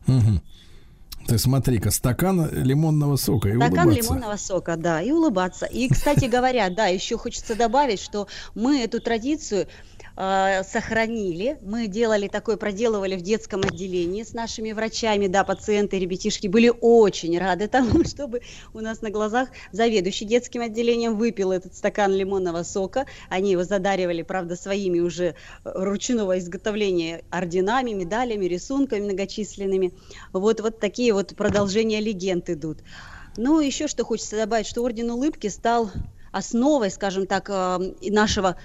Мгм. 0.07 0.43
Ты 1.27 1.39
смотри-ка, 1.39 1.91
стакан 1.91 2.49
лимонного 2.53 3.17
сока 3.17 3.49
и 3.49 3.57
Стакан 3.57 3.89
улыбаться. 3.89 4.01
лимонного 4.01 4.37
сока, 4.37 4.77
да, 4.77 5.03
и 5.03 5.11
улыбаться. 5.11 5.67
И, 5.67 5.89
кстати 5.89 6.27
говоря, 6.27 6.71
да, 6.71 6.87
еще 6.87 7.19
хочется 7.19 7.57
добавить, 7.57 7.99
что 8.01 8.29
мы 8.55 8.81
эту 8.81 9.01
традицию 9.01 9.67
э, 10.17 10.63
сохранили. 10.65 11.59
Мы 11.63 11.87
делали 11.87 12.29
такое, 12.29 12.57
проделывали 12.57 13.17
в 13.17 13.23
детском 13.23 13.61
отделении 13.61 14.23
с 14.23 14.33
нашими 14.33 14.73
врачами, 14.73 15.27
да, 15.27 15.45
пациенты, 15.45 15.99
ребятишки 15.99 16.49
были 16.49 16.73
очень 16.81 17.39
рады 17.39 17.69
тому, 17.69 18.05
чтобы 18.09 18.41
у 18.75 18.81
нас 18.81 19.03
на 19.03 19.11
глазах 19.11 19.49
заведующий 19.73 20.25
детским 20.25 20.63
отделением 20.63 21.17
выпил 21.17 21.53
этот 21.53 21.75
стакан 21.75 22.13
лимонного 22.13 22.63
сока. 22.63 23.07
Они 23.29 23.53
его 23.53 23.65
задаривали, 23.65 24.23
правда, 24.23 24.57
своими 24.57 25.01
уже 25.01 25.25
э, 25.25 25.35
ручного 25.65 26.39
изготовления 26.39 27.23
орденами, 27.31 27.93
медалями, 27.93 28.47
рисунками 28.47 29.05
многочисленными. 29.05 29.93
Вот, 30.33 30.61
вот 30.61 30.81
такие 30.81 31.13
вот 31.13 31.37
продолжения 31.37 32.01
легенд 32.01 32.49
идут. 32.51 32.79
Ну, 33.37 33.61
еще 33.61 33.87
что 33.87 34.05
хочется 34.05 34.37
добавить, 34.37 34.67
что 34.67 34.83
Орден 34.83 35.11
Улыбки 35.11 35.49
стал 35.49 35.91
основой, 36.33 36.91
скажем 36.91 37.27
так, 37.27 37.49
э, 37.51 37.79
нашего 38.11 38.57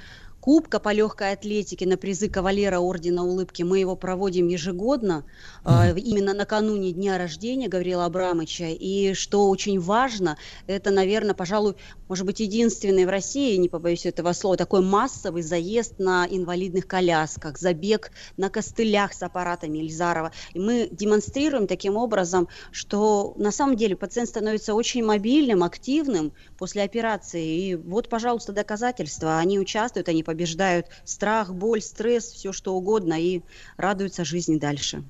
Кубка 0.42 0.80
по 0.80 0.92
легкой 0.92 1.34
атлетике 1.34 1.86
на 1.86 1.98
призы 1.98 2.28
кавалера 2.28 2.80
Ордена 2.80 3.24
Улыбки. 3.24 3.62
Мы 3.62 3.78
его 3.78 3.96
проводим 3.96 4.48
ежегодно, 4.48 5.24
э, 5.64 5.96
именно 6.00 6.34
накануне 6.34 6.92
дня 6.92 7.20
рождения 7.20 7.68
Гаврила 7.68 8.06
Абрамовича. 8.06 8.70
И 8.70 9.14
что 9.14 9.50
очень 9.50 9.80
важно, 9.80 10.38
это, 10.66 10.90
наверное, 10.90 11.36
пожалуй, 11.36 11.76
может 12.10 12.26
быть, 12.26 12.40
единственный 12.40 13.06
в 13.06 13.10
России, 13.10 13.56
не 13.58 13.70
побоюсь 13.70 14.08
этого 14.08 14.34
слова, 14.34 14.58
такой 14.58 14.82
массовый 14.82 15.44
заезд 15.44 16.00
на 16.00 16.26
инвалидных 16.28 16.88
колясках, 16.88 17.60
забег 17.60 18.12
на 18.36 18.50
костылях 18.50 19.14
с 19.14 19.22
аппаратами 19.22 19.78
Ильзарова. 19.78 20.32
И 20.56 20.60
мы 20.60 20.90
демонстрируем 20.92 21.68
таким 21.68 21.98
образом, 21.98 22.48
что 22.72 23.36
на 23.38 23.52
самом 23.52 23.76
деле 23.76 23.96
пациент 23.96 24.30
становится 24.30 24.74
очень 24.74 25.06
мобильным, 25.06 25.64
активным 25.64 26.34
после 26.62 26.84
операции. 26.84 27.70
И 27.72 27.76
вот, 27.76 28.10
пожалуйста, 28.10 28.54
доказательства. 28.54 29.40
Они 29.40 29.60
участвуют, 29.60 30.10
они 30.10 30.24
побеждают 30.24 30.88
страх, 31.06 31.54
боль, 31.56 31.82
стресс, 31.82 32.26
все 32.28 32.54
что 32.54 32.76
угодно 32.76 33.16
и 33.22 33.42
радуются 33.78 34.24
жизни 34.26 34.58
дальше. 34.60 35.04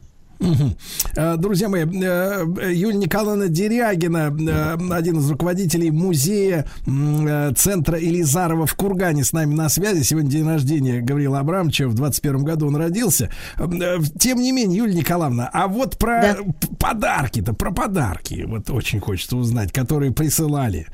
Э, 1.16 1.36
Друзья 1.38 1.70
мои, 1.70 1.84
э, 1.84 2.72
Юлия 2.74 2.98
Николаевна 2.98 3.48
Дерягина, 3.48 4.34
э, 4.34 4.94
один 4.94 5.20
из 5.20 5.30
руководителей 5.30 5.92
музея 5.92 6.66
э, 6.88 7.52
центра 7.56 8.00
Элизарова 8.00 8.66
в 8.66 8.74
Кургане 8.76 9.24
с 9.24 9.34
нами 9.34 9.54
на 9.54 9.70
связи. 9.70 10.04
Сегодня 10.04 10.30
день 10.32 10.48
рождения 10.48 11.02
Гаврила 11.02 11.40
Абрамовича. 11.40 11.88
В 11.88 11.94
21 11.94 12.44
году 12.44 12.68
он 12.68 12.76
родился. 12.76 13.32
Э, 13.58 13.98
Тем 14.20 14.40
не 14.40 14.52
менее, 14.52 14.78
Юлия 14.78 14.96
Николаевна, 14.96 15.50
а 15.54 15.68
вот 15.68 15.98
про 15.98 16.36
п- 16.36 16.68
подарки-то, 16.80 17.54
про 17.54 17.72
подарки, 17.72 18.46
вот 18.48 18.70
очень 18.70 19.00
хочется 19.00 19.38
узнать, 19.38 19.72
которые 19.72 20.12
присылали 20.12 20.88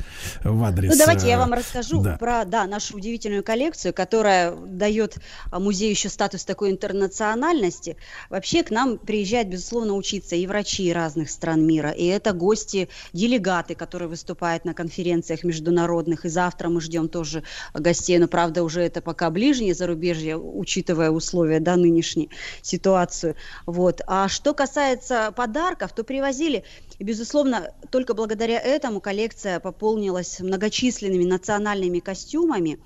в 0.44 0.64
адрес... 0.64 0.92
Ну, 0.92 0.98
давайте 0.98 1.28
я 1.28 1.36
э, 1.36 1.40
вам 1.40 1.54
расскажу 1.54 2.02
да. 2.02 2.18
про 2.18 2.44
да, 2.46 2.66
нашу 2.66 2.98
удивительную 2.98 3.44
коллекцию, 3.44 3.94
которая 3.94 4.54
дает 4.56 5.18
музею 5.52 5.92
еще 5.92 6.10
статус 6.10 6.44
такой 6.44 6.72
интернациональности. 6.72 7.96
Вообще 8.30 8.64
к 8.64 8.72
нам 8.72 8.98
приезжают, 8.98 9.37
безусловно, 9.44 9.96
учиться 9.96 10.36
и 10.36 10.48
врачи 10.48 10.92
разных 10.92 11.30
стран 11.30 11.66
мира, 11.66 11.92
и 11.92 12.06
это 12.06 12.34
гости, 12.34 12.90
делегаты, 13.14 13.76
которые 13.76 14.10
выступают 14.10 14.66
на 14.66 14.74
конференциях 14.74 15.44
международных, 15.44 16.26
и 16.26 16.30
завтра 16.30 16.70
мы 16.70 16.82
ждем 16.82 17.10
тоже 17.10 17.44
гостей, 17.74 18.18
но, 18.18 18.28
правда, 18.28 18.64
уже 18.64 18.82
это 18.82 19.02
пока 19.02 19.30
ближнее 19.30 19.74
зарубежье, 19.74 20.38
учитывая 20.38 21.12
условия, 21.12 21.60
да, 21.60 21.76
нынешней 21.76 22.30
ситуацию. 22.62 23.36
Вот. 23.66 24.02
А 24.08 24.28
что 24.28 24.54
касается 24.54 25.32
подарков, 25.36 25.94
то 25.94 26.04
привозили, 26.04 26.64
и, 27.00 27.04
безусловно, 27.04 27.74
только 27.90 28.14
благодаря 28.14 28.60
этому 28.60 29.02
коллекция 29.02 29.60
пополнилась 29.60 30.40
многочисленными 30.40 31.24
национальными 31.24 32.00
костюмами, 32.00 32.80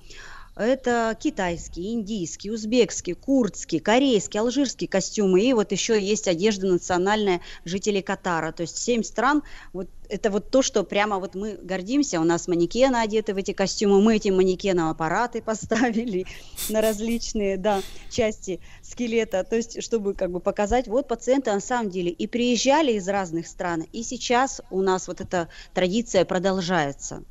Это 0.54 1.16
китайский, 1.18 1.92
индийский, 1.94 2.50
узбекский, 2.50 3.14
курдский, 3.14 3.80
корейский, 3.80 4.38
алжирский 4.38 4.86
костюмы. 4.86 5.40
И 5.40 5.54
вот 5.54 5.72
еще 5.72 5.98
есть 5.98 6.28
одежда 6.28 6.66
национальная 6.66 7.40
жителей 7.64 8.02
Катара. 8.02 8.52
То 8.52 8.62
есть 8.62 8.76
семь 8.76 9.02
стран. 9.02 9.42
Вот 9.72 9.88
это 10.10 10.30
вот 10.30 10.50
то, 10.50 10.60
что 10.60 10.84
прямо 10.84 11.18
вот 11.18 11.34
мы 11.34 11.54
гордимся. 11.54 12.20
У 12.20 12.24
нас 12.24 12.48
манекены 12.48 12.96
одеты 12.96 13.32
в 13.32 13.38
эти 13.38 13.52
костюмы. 13.52 14.02
Мы 14.02 14.16
этим 14.16 14.36
манекенам 14.36 14.90
аппараты 14.90 15.40
поставили 15.44 16.26
на 16.68 16.82
различные 16.82 17.56
да, 17.56 17.80
части 18.10 18.60
скелета. 18.82 19.44
То 19.44 19.56
есть, 19.56 19.82
чтобы 19.82 20.12
как 20.12 20.30
бы 20.30 20.40
показать, 20.40 20.86
вот 20.86 21.08
пациенты 21.08 21.50
на 21.50 21.60
самом 21.60 21.88
деле 21.88 22.10
и 22.10 22.26
приезжали 22.26 22.92
из 22.92 23.08
разных 23.08 23.46
стран. 23.46 23.86
И 23.92 24.02
сейчас 24.02 24.60
у 24.70 24.82
нас 24.82 25.08
вот 25.08 25.22
эта 25.22 25.48
традиция 25.72 26.26
продолжается. 26.26 27.24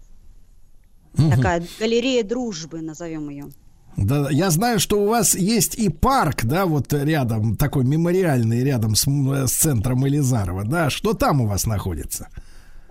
Такая 1.16 1.64
галерея 1.80 2.24
дружбы, 2.24 2.82
назовем 2.82 3.30
ее. 3.30 3.50
Да, 3.98 4.30
я 4.32 4.50
знаю, 4.50 4.80
что 4.80 5.02
у 5.02 5.08
вас 5.08 5.36
есть 5.36 5.76
и 5.76 5.90
парк, 5.90 6.46
да, 6.46 6.66
вот 6.66 6.94
рядом, 6.94 7.58
такой 7.58 7.84
мемориальный, 7.84 8.64
рядом 8.64 8.96
с, 8.96 9.06
с 9.06 9.52
центром 9.52 10.06
Елизарова, 10.06 10.64
да, 10.64 10.90
что 10.90 11.14
там 11.14 11.42
у 11.42 11.48
вас 11.48 11.66
находится? 11.66 12.30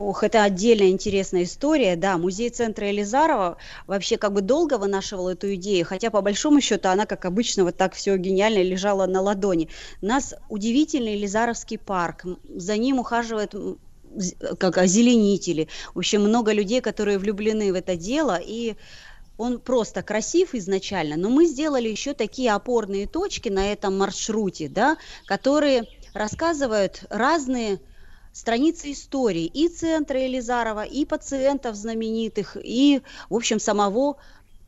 Ох, 0.01 0.25
это 0.25 0.45
отдельная 0.45 0.89
интересная 0.89 1.43
история. 1.43 1.95
Да, 1.95 2.17
музей 2.17 2.49
центра 2.49 2.89
Елизарова 2.89 3.59
вообще 3.87 4.17
как 4.17 4.33
бы 4.33 4.41
долго 4.41 4.79
вынашивал 4.79 5.29
эту 5.29 5.55
идею, 5.57 5.85
хотя 5.85 6.11
по 6.11 6.23
большому 6.23 6.63
счету 6.63 6.89
она, 6.89 7.05
как 7.05 7.27
обычно, 7.27 7.65
вот 7.65 7.77
так 7.77 7.93
все 7.93 8.17
гениально 8.17 8.63
лежала 8.63 9.05
на 9.05 9.21
ладони. 9.21 9.69
У 10.01 10.07
нас 10.07 10.35
удивительный 10.49 11.17
Елизаровский 11.17 11.77
парк. 11.77 12.25
За 12.49 12.79
ним 12.79 12.99
ухаживает 12.99 13.55
как 14.59 14.79
озеленители. 14.79 15.69
В 15.95 15.99
общем, 15.99 16.23
много 16.23 16.53
людей, 16.53 16.81
которые 16.81 17.19
влюблены 17.19 17.73
в 17.73 17.77
это 17.77 17.97
дело. 17.97 18.41
И 18.43 18.77
он 19.39 19.59
просто 19.59 20.03
красив 20.03 20.55
изначально, 20.55 21.17
но 21.17 21.31
мы 21.31 21.47
сделали 21.47 21.89
еще 21.89 22.13
такие 22.13 22.53
опорные 22.53 23.07
точки 23.07 23.49
на 23.49 23.73
этом 23.73 23.97
маршруте, 23.97 24.69
да, 24.69 24.97
которые 25.27 25.87
рассказывают 26.13 27.05
разные 27.09 27.81
страницы 28.33 28.93
истории 28.93 29.47
и 29.47 29.69
центра 29.69 30.21
Елизарова, 30.21 30.85
и 30.85 31.05
пациентов 31.05 31.75
знаменитых, 31.75 32.57
и, 32.63 33.01
в 33.29 33.35
общем, 33.35 33.59
самого 33.59 34.17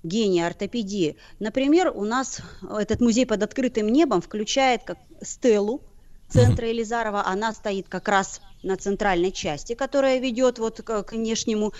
гения 0.03 0.47
ортопедии. 0.47 1.17
Например, 1.39 1.93
у 1.95 2.05
нас 2.05 2.41
этот 2.63 3.01
музей 3.01 3.27
под 3.27 3.43
открытым 3.43 3.89
небом 3.89 4.21
включает 4.21 4.83
как 4.85 4.99
стелу 5.23 5.81
центра 6.29 6.69
Елизарова. 6.69 7.27
Она 7.27 7.53
стоит 7.53 7.89
как 7.89 8.09
раз 8.09 8.41
на 8.63 8.77
центральной 8.77 9.33
части, 9.33 9.75
которая 9.75 10.19
ведет 10.19 10.59
вот 10.59 10.81
к, 10.83 11.03
к 11.03 11.13
внешнему 11.13 11.73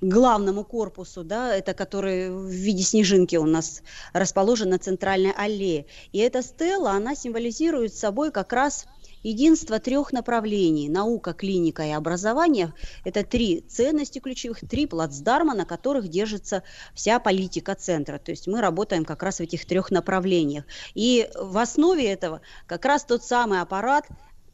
главному 0.00 0.64
корпусу, 0.64 1.24
да, 1.24 1.54
это 1.54 1.74
который 1.74 2.30
в 2.30 2.48
виде 2.48 2.82
снежинки 2.82 3.36
у 3.36 3.46
нас 3.46 3.82
расположен 4.12 4.70
на 4.70 4.78
центральной 4.78 5.32
аллее. 5.32 5.86
И 6.12 6.18
эта 6.18 6.42
стела, 6.42 6.92
она 6.92 7.14
символизирует 7.14 7.94
собой 7.94 8.30
как 8.30 8.52
раз 8.52 8.86
единство 9.22 9.80
трех 9.80 10.12
направлений. 10.12 10.88
Наука, 10.88 11.32
клиника 11.32 11.82
и 11.82 11.90
образование– 11.90 12.72
это 13.04 13.24
три 13.24 13.60
ценности 13.60 14.20
ключевых, 14.20 14.60
три 14.60 14.86
плацдарма, 14.86 15.54
на 15.54 15.64
которых 15.64 16.08
держится 16.08 16.62
вся 16.94 17.18
политика 17.18 17.74
центра. 17.74 18.18
То 18.18 18.30
есть 18.30 18.46
мы 18.46 18.60
работаем 18.60 19.04
как 19.04 19.22
раз 19.22 19.38
в 19.38 19.40
этих 19.40 19.66
трех 19.66 19.90
направлениях. 19.90 20.64
И 20.94 21.28
в 21.34 21.58
основе 21.58 22.06
этого 22.06 22.40
как 22.66 22.84
раз 22.84 23.04
тот 23.04 23.24
самый 23.24 23.60
аппарат, 23.60 24.06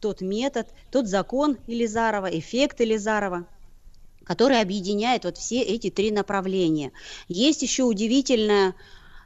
тот 0.05 0.21
метод, 0.21 0.67
тот 0.91 1.07
закон 1.07 1.57
Елизарова, 1.65 2.27
эффект 2.27 2.79
Елизарова, 2.79 3.47
который 4.23 4.61
объединяет 4.61 5.25
вот 5.25 5.39
все 5.39 5.63
эти 5.63 5.89
три 5.89 6.11
направления. 6.11 6.91
Есть 7.27 7.63
еще 7.63 7.85
удивительная 7.85 8.75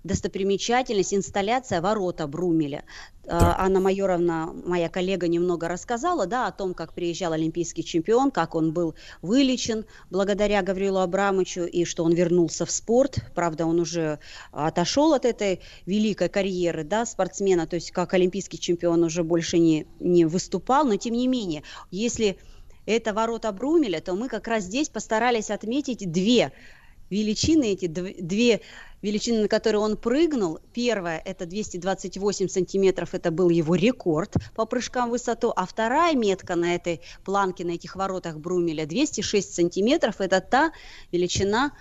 достопримечательность, 0.03 1.14
инсталляция 1.14 1.82
«Ворота 1.82 2.28
Брумеля». 2.28 2.84
А, 3.28 3.64
Анна 3.64 3.80
Майоровна, 3.80 4.52
моя 4.66 4.90
коллега, 4.90 5.28
немного 5.28 5.68
рассказала 5.68 6.26
да, 6.26 6.48
о 6.48 6.52
том, 6.52 6.74
как 6.74 6.94
приезжал 6.94 7.34
олимпийский 7.34 7.84
чемпион, 7.84 8.32
как 8.32 8.56
он 8.56 8.74
был 8.74 8.95
вылечен 9.22 9.86
благодаря 10.10 10.64
Гаврилу 10.64 11.00
Абрамовичу, 11.00 11.66
и 11.66 11.86
что 11.86 12.03
он 12.03 12.14
вернулся 12.14 12.66
в 12.66 12.72
спорт. 12.72 13.19
Правда, 13.36 13.66
он 13.66 13.80
уже 13.80 14.19
отошел 14.52 15.14
от 15.14 15.26
этой 15.26 15.61
великой 15.86 16.30
карьеры 16.30 16.84
да, 16.84 17.06
спортсмена, 17.06 17.68
то 17.68 17.76
есть 17.76 17.92
как 17.92 18.14
олимпийский 18.14 18.60
чемпион 18.60 19.03
уже 19.03 19.24
больше 19.24 19.60
не, 19.60 19.86
не 20.00 20.26
выступал, 20.26 20.86
но 20.86 20.95
тем 20.95 21.14
не 21.14 21.28
менее, 21.28 21.64
если 21.92 22.38
это 22.86 23.14
ворота 23.14 23.52
Брумеля, 23.52 24.02
то 24.02 24.16
мы 24.16 24.28
как 24.28 24.48
раз 24.48 24.64
здесь 24.64 24.90
постарались 24.90 25.52
отметить 25.52 26.11
две 26.11 26.52
величины, 27.10 27.74
эти 27.74 27.86
дв- 27.86 28.22
две 28.22 28.62
величины, 29.02 29.42
на 29.44 29.48
которые 29.48 29.82
он 29.82 29.98
прыгнул. 29.98 30.60
Первая– 30.74 31.22
это 31.26 31.46
228 31.46 32.48
сантиметров, 32.48 33.14
это 33.14 33.32
был 33.32 33.50
его 33.50 33.76
рекорд 33.76 34.36
по 34.56 34.66
прыжкам 34.66 35.10
в 35.10 35.12
высоту. 35.12 35.54
А 35.56 35.66
вторая 35.66 36.16
метка 36.16 36.56
на 36.56 36.76
этой 36.76 37.02
планке, 37.24 37.66
на 37.66 37.72
этих 37.72 37.96
воротах 37.96 38.38
Брумеля– 38.38 38.86
206 38.88 39.54
сантиметров, 39.54 40.16
это 40.20 40.42
та 40.42 40.72
величина, 41.12 41.72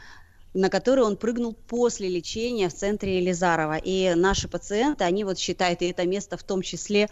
на 0.54 0.70
которую 0.70 1.06
он 1.06 1.16
прыгнул 1.16 1.54
после 1.54 2.08
лечения 2.08 2.68
в 2.68 2.74
центре 2.74 3.18
Елизарова. 3.18 3.76
И 3.76 4.14
наши 4.14 4.48
пациенты, 4.48 5.04
они 5.04 5.24
вот 5.24 5.38
считают 5.38 5.82
и 5.82 5.86
это 5.86 6.06
место 6.06 6.36
в 6.36 6.42
том 6.42 6.62
числе 6.62 7.08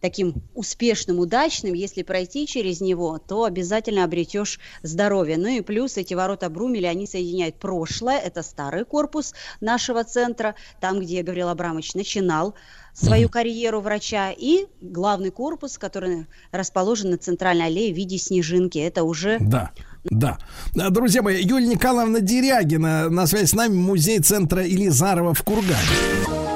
таким 0.00 0.34
успешным, 0.54 1.18
удачным, 1.18 1.74
если 1.74 2.02
пройти 2.02 2.46
через 2.46 2.80
него, 2.80 3.18
то 3.18 3.44
обязательно 3.44 4.04
обретешь 4.04 4.60
здоровье. 4.82 5.36
Ну 5.36 5.48
и 5.48 5.60
плюс 5.60 5.96
эти 5.96 6.14
ворота 6.14 6.48
Брумеля, 6.50 6.88
они 6.88 7.06
соединяют 7.06 7.56
прошлое, 7.56 8.18
это 8.18 8.42
старый 8.42 8.84
корпус 8.84 9.34
нашего 9.60 10.04
центра, 10.04 10.54
там, 10.80 11.00
где 11.00 11.22
Гаврил 11.22 11.48
Абрамович 11.48 11.94
начинал 11.94 12.54
свою 12.94 13.28
карьеру 13.28 13.80
врача, 13.80 14.32
и 14.36 14.66
главный 14.80 15.30
корпус, 15.30 15.78
который 15.78 16.26
расположен 16.50 17.10
на 17.10 17.18
центральной 17.18 17.66
аллее 17.66 17.92
в 17.92 17.96
виде 17.96 18.18
снежинки. 18.18 18.78
Это 18.78 19.04
уже 19.04 19.38
Да. 19.40 19.70
Да. 20.04 20.38
Друзья 20.72 21.22
мои, 21.22 21.42
Юлия 21.42 21.66
Николаевна 21.66 22.20
Дерягина 22.20 23.10
на 23.10 23.26
связи 23.26 23.46
с 23.46 23.52
нами, 23.52 23.74
музей 23.74 24.20
центра 24.20 24.64
Елизарова 24.64 25.34
в 25.34 25.42
Кургане. 25.42 26.47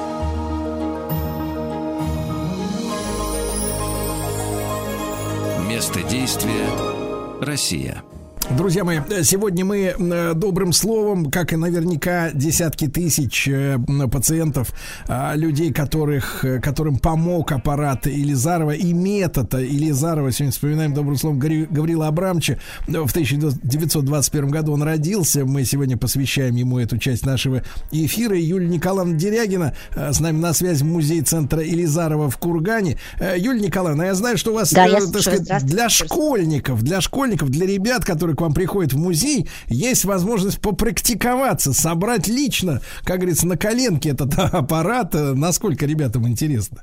Место 5.94 6.08
действия 6.08 6.68
Россия. 7.42 8.02
Друзья 8.50 8.84
мои, 8.84 8.98
сегодня 9.22 9.64
мы 9.64 9.94
э, 9.96 10.34
добрым 10.34 10.72
словом, 10.72 11.30
как 11.30 11.52
и 11.52 11.56
наверняка 11.56 12.32
десятки 12.32 12.86
тысяч 12.86 13.48
э, 13.48 13.78
пациентов, 14.10 14.74
а, 15.06 15.34
людей, 15.36 15.72
которых, 15.72 16.44
э, 16.44 16.60
которым 16.60 16.98
помог 16.98 17.52
аппарат 17.52 18.06
Елизарова 18.06 18.72
и 18.72 18.92
метод 18.92 19.54
Елизарова, 19.54 20.32
сегодня 20.32 20.52
вспоминаем 20.52 20.92
добрым 20.92 21.16
словом 21.16 21.38
Гаври- 21.38 21.66
Гаврила 21.70 22.08
Абрамовича, 22.08 22.58
в 22.88 23.10
1921 23.10 24.48
году 24.50 24.72
он 24.72 24.82
родился, 24.82 25.46
мы 25.46 25.64
сегодня 25.64 25.96
посвящаем 25.96 26.56
ему 26.56 26.78
эту 26.78 26.98
часть 26.98 27.24
нашего 27.24 27.62
эфира. 27.90 28.36
Юлия 28.36 28.68
Николаевна 28.68 29.16
Дерягина 29.16 29.74
э, 29.94 30.12
с 30.12 30.20
нами 30.20 30.38
на 30.38 30.52
связи 30.52 30.82
музей 30.82 31.22
центра 31.22 31.62
Елизарова 31.62 32.28
в 32.28 32.36
Кургане. 32.38 32.98
Э, 33.18 33.34
Юлия 33.38 33.60
Николаевна, 33.62 34.06
я 34.06 34.14
знаю, 34.14 34.36
что 34.36 34.50
у 34.50 34.54
вас, 34.54 34.72
Да, 34.72 34.86
э, 34.88 35.00
так 35.10 35.22
сказать, 35.22 35.64
для 35.64 35.88
школьников, 35.88 36.82
для 36.82 37.00
школьников, 37.00 37.48
для 37.48 37.66
ребят, 37.66 38.04
которые 38.04 38.31
к 38.34 38.40
вам 38.40 38.54
приходят 38.54 38.92
в 38.92 38.98
музей, 38.98 39.48
есть 39.68 40.04
возможность 40.04 40.60
попрактиковаться, 40.60 41.72
собрать 41.72 42.28
лично, 42.28 42.80
как 43.04 43.18
говорится, 43.18 43.46
на 43.46 43.56
коленке 43.56 44.10
этот 44.10 44.34
аппарат. 44.38 45.14
Насколько 45.14 45.86
ребятам 45.86 46.28
интересно? 46.28 46.82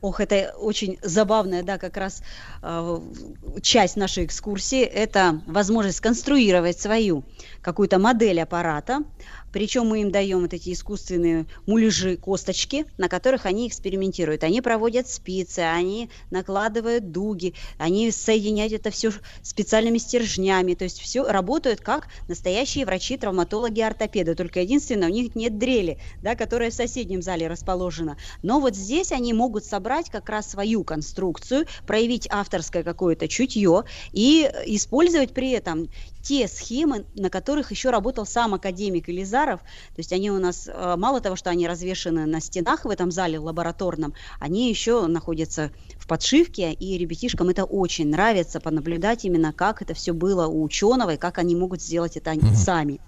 Ох, 0.00 0.20
это 0.20 0.54
очень 0.56 0.98
забавная, 1.02 1.64
да, 1.64 1.76
как 1.76 1.96
раз 1.96 2.22
э, 2.62 2.98
часть 3.62 3.96
нашей 3.96 4.26
экскурсии. 4.26 4.82
Это 4.82 5.40
возможность 5.46 5.98
сконструировать 5.98 6.78
свою 6.78 7.24
какую-то 7.62 7.98
модель 7.98 8.40
аппарата. 8.40 9.02
Причем 9.52 9.86
мы 9.86 10.02
им 10.02 10.10
даем 10.10 10.40
вот 10.42 10.52
эти 10.52 10.72
искусственные 10.72 11.46
муляжи, 11.66 12.16
косточки, 12.16 12.84
на 12.98 13.08
которых 13.08 13.46
они 13.46 13.66
экспериментируют. 13.66 14.44
Они 14.44 14.60
проводят 14.60 15.08
спицы, 15.08 15.60
они 15.60 16.10
накладывают 16.30 17.12
дуги, 17.12 17.54
они 17.78 18.10
соединяют 18.10 18.72
это 18.72 18.90
все 18.90 19.10
специальными 19.42 19.98
стержнями. 19.98 20.74
То 20.74 20.84
есть 20.84 21.00
все 21.00 21.24
работают 21.24 21.80
как 21.80 22.08
настоящие 22.28 22.84
врачи, 22.84 23.16
травматологи, 23.16 23.80
ортопеды. 23.80 24.34
Только 24.34 24.60
единственное, 24.60 25.08
у 25.08 25.12
них 25.12 25.34
нет 25.34 25.58
дрели, 25.58 25.98
да, 26.22 26.34
которая 26.34 26.70
в 26.70 26.74
соседнем 26.74 27.22
зале 27.22 27.48
расположена. 27.48 28.18
Но 28.42 28.60
вот 28.60 28.76
здесь 28.76 29.12
они 29.12 29.32
могут 29.32 29.64
собрать 29.64 30.10
как 30.10 30.28
раз 30.28 30.50
свою 30.50 30.84
конструкцию, 30.84 31.66
проявить 31.86 32.28
авторское 32.30 32.82
какое-то 32.82 33.28
чутье 33.28 33.84
и 34.12 34.50
использовать 34.66 35.32
при 35.32 35.52
этом 35.52 35.88
те 36.28 36.46
схемы, 36.46 37.06
на 37.14 37.30
которых 37.30 37.70
еще 37.70 37.88
работал 37.88 38.26
сам 38.26 38.52
академик 38.52 39.08
Елизаров. 39.08 39.60
То 39.60 39.98
есть 40.00 40.12
они 40.12 40.30
у 40.30 40.38
нас, 40.38 40.68
э, 40.68 40.94
мало 40.98 41.22
того, 41.22 41.36
что 41.36 41.48
они 41.48 41.66
развешаны 41.66 42.26
на 42.26 42.42
стенах 42.42 42.84
в 42.84 42.90
этом 42.90 43.10
зале 43.10 43.38
лабораторном, 43.38 44.12
они 44.38 44.68
еще 44.68 45.06
находятся 45.06 45.72
в 45.98 46.06
подшивке, 46.06 46.74
и 46.74 46.98
ребятишкам 46.98 47.48
это 47.48 47.64
очень 47.64 48.10
нравится, 48.10 48.60
понаблюдать 48.60 49.24
именно, 49.24 49.54
как 49.54 49.80
это 49.80 49.94
все 49.94 50.12
было 50.12 50.46
у 50.46 50.62
ученого, 50.62 51.14
и 51.14 51.16
как 51.16 51.38
они 51.38 51.56
могут 51.56 51.80
сделать 51.80 52.18
это 52.18 52.32
они 52.32 52.54
сами. 52.54 53.00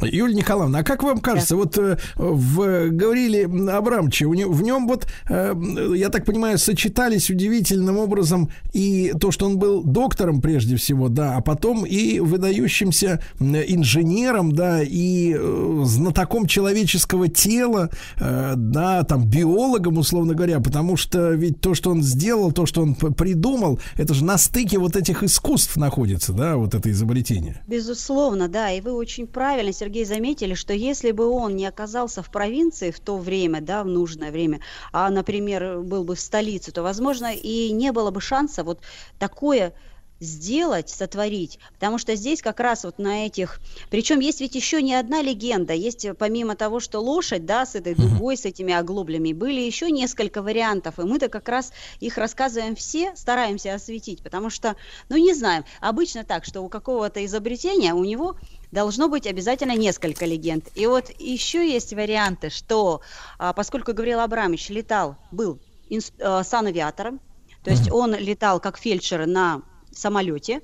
Юлия 0.00 0.34
Николаевна, 0.34 0.80
а 0.80 0.82
как 0.82 1.02
вам 1.02 1.20
кажется, 1.20 1.56
вот 1.56 1.76
э, 1.78 1.98
в 2.16 2.88
говорили 2.88 3.42
Абрамовиче, 3.70 4.26
в 4.26 4.62
нем 4.62 4.88
вот, 4.88 5.06
э, 5.28 5.54
я 5.94 6.08
так 6.08 6.24
понимаю, 6.24 6.58
сочетались 6.58 7.30
удивительным 7.30 7.98
образом 7.98 8.50
и 8.72 9.12
то, 9.20 9.30
что 9.30 9.46
он 9.46 9.58
был 9.58 9.82
доктором 9.82 10.40
прежде 10.40 10.76
всего, 10.76 11.08
да, 11.08 11.36
а 11.36 11.40
потом 11.40 11.84
и 11.84 12.20
выдающимся 12.20 13.22
инженером, 13.38 14.52
да, 14.52 14.82
и 14.82 15.34
э, 15.36 15.82
знатоком 15.84 16.46
человеческого 16.46 17.28
тела, 17.28 17.90
да, 18.18 19.02
там 19.04 19.26
биологом, 19.26 19.98
условно 19.98 20.34
говоря, 20.34 20.60
потому 20.60 20.96
что 20.96 21.32
ведь 21.32 21.60
то, 21.60 21.74
что 21.74 21.90
он 21.90 22.02
сделал, 22.02 22.52
то, 22.52 22.66
что 22.66 22.82
он 22.82 22.94
придумал, 22.94 23.78
это 23.96 24.14
же 24.14 24.24
на 24.24 24.38
стыке 24.38 24.78
вот 24.78 24.96
этих 24.96 25.22
искусств 25.22 25.76
находится, 25.76 26.32
да, 26.32 26.56
вот 26.56 26.74
это 26.74 26.90
изобретение. 26.90 27.62
Безусловно, 27.66 28.48
да, 28.48 28.70
и 28.70 28.80
вы 28.80 28.92
очень 28.92 29.26
правильно, 29.26 29.72
Сергей, 29.82 30.04
заметили, 30.04 30.54
что 30.54 30.72
если 30.72 31.10
бы 31.10 31.26
он 31.26 31.56
не 31.56 31.66
оказался 31.66 32.22
в 32.22 32.30
провинции 32.30 32.92
в 32.92 33.00
то 33.00 33.16
время, 33.16 33.60
да, 33.60 33.82
в 33.82 33.88
нужное 33.88 34.30
время, 34.30 34.60
а, 34.92 35.10
например, 35.10 35.80
был 35.80 36.04
бы 36.04 36.14
в 36.14 36.20
столице, 36.20 36.70
то, 36.70 36.84
возможно, 36.84 37.34
и 37.34 37.72
не 37.72 37.90
было 37.90 38.12
бы 38.12 38.20
шанса 38.20 38.62
вот 38.62 38.78
такое 39.18 39.74
сделать, 40.20 40.88
сотворить, 40.88 41.58
потому 41.74 41.98
что 41.98 42.14
здесь 42.14 42.42
как 42.42 42.60
раз 42.60 42.84
вот 42.84 43.00
на 43.00 43.26
этих, 43.26 43.58
причем 43.90 44.20
есть 44.20 44.40
ведь 44.40 44.54
еще 44.54 44.80
не 44.80 44.94
одна 44.94 45.20
легенда, 45.20 45.72
есть 45.72 46.04
э, 46.04 46.14
помимо 46.14 46.54
того, 46.54 46.78
что 46.78 47.00
лошадь, 47.00 47.44
да, 47.44 47.66
с 47.66 47.74
этой 47.74 47.96
дугой, 47.96 48.36
с 48.36 48.44
этими 48.44 48.72
оглоблями, 48.72 49.32
были 49.32 49.60
еще 49.60 49.90
несколько 49.90 50.40
вариантов, 50.40 51.00
и 51.00 51.02
мы-то 51.02 51.28
как 51.28 51.48
раз 51.48 51.72
их 51.98 52.18
рассказываем 52.18 52.76
все, 52.76 53.16
стараемся 53.16 53.74
осветить, 53.74 54.22
потому 54.22 54.48
что, 54.48 54.76
ну 55.08 55.16
не 55.16 55.34
знаем, 55.34 55.64
обычно 55.80 56.22
так, 56.22 56.44
что 56.44 56.60
у 56.60 56.68
какого-то 56.68 57.24
изобретения 57.24 57.92
у 57.92 58.04
него 58.04 58.36
должно 58.72 59.08
быть 59.08 59.26
обязательно 59.26 59.76
несколько 59.76 60.26
легенд. 60.26 60.68
И 60.74 60.86
вот 60.86 61.10
еще 61.18 61.70
есть 61.70 61.92
варианты, 61.92 62.50
что 62.50 63.02
а, 63.38 63.52
поскольку 63.52 63.92
Гавриил 63.92 64.20
Абрамович 64.20 64.70
летал, 64.70 65.16
был 65.30 65.60
э, 65.90 66.42
санавиатором, 66.42 67.20
то 67.62 67.70
есть 67.70 67.92
он 67.92 68.14
летал 68.16 68.58
как 68.58 68.78
фельдшер 68.78 69.26
на 69.26 69.62
самолете, 69.94 70.62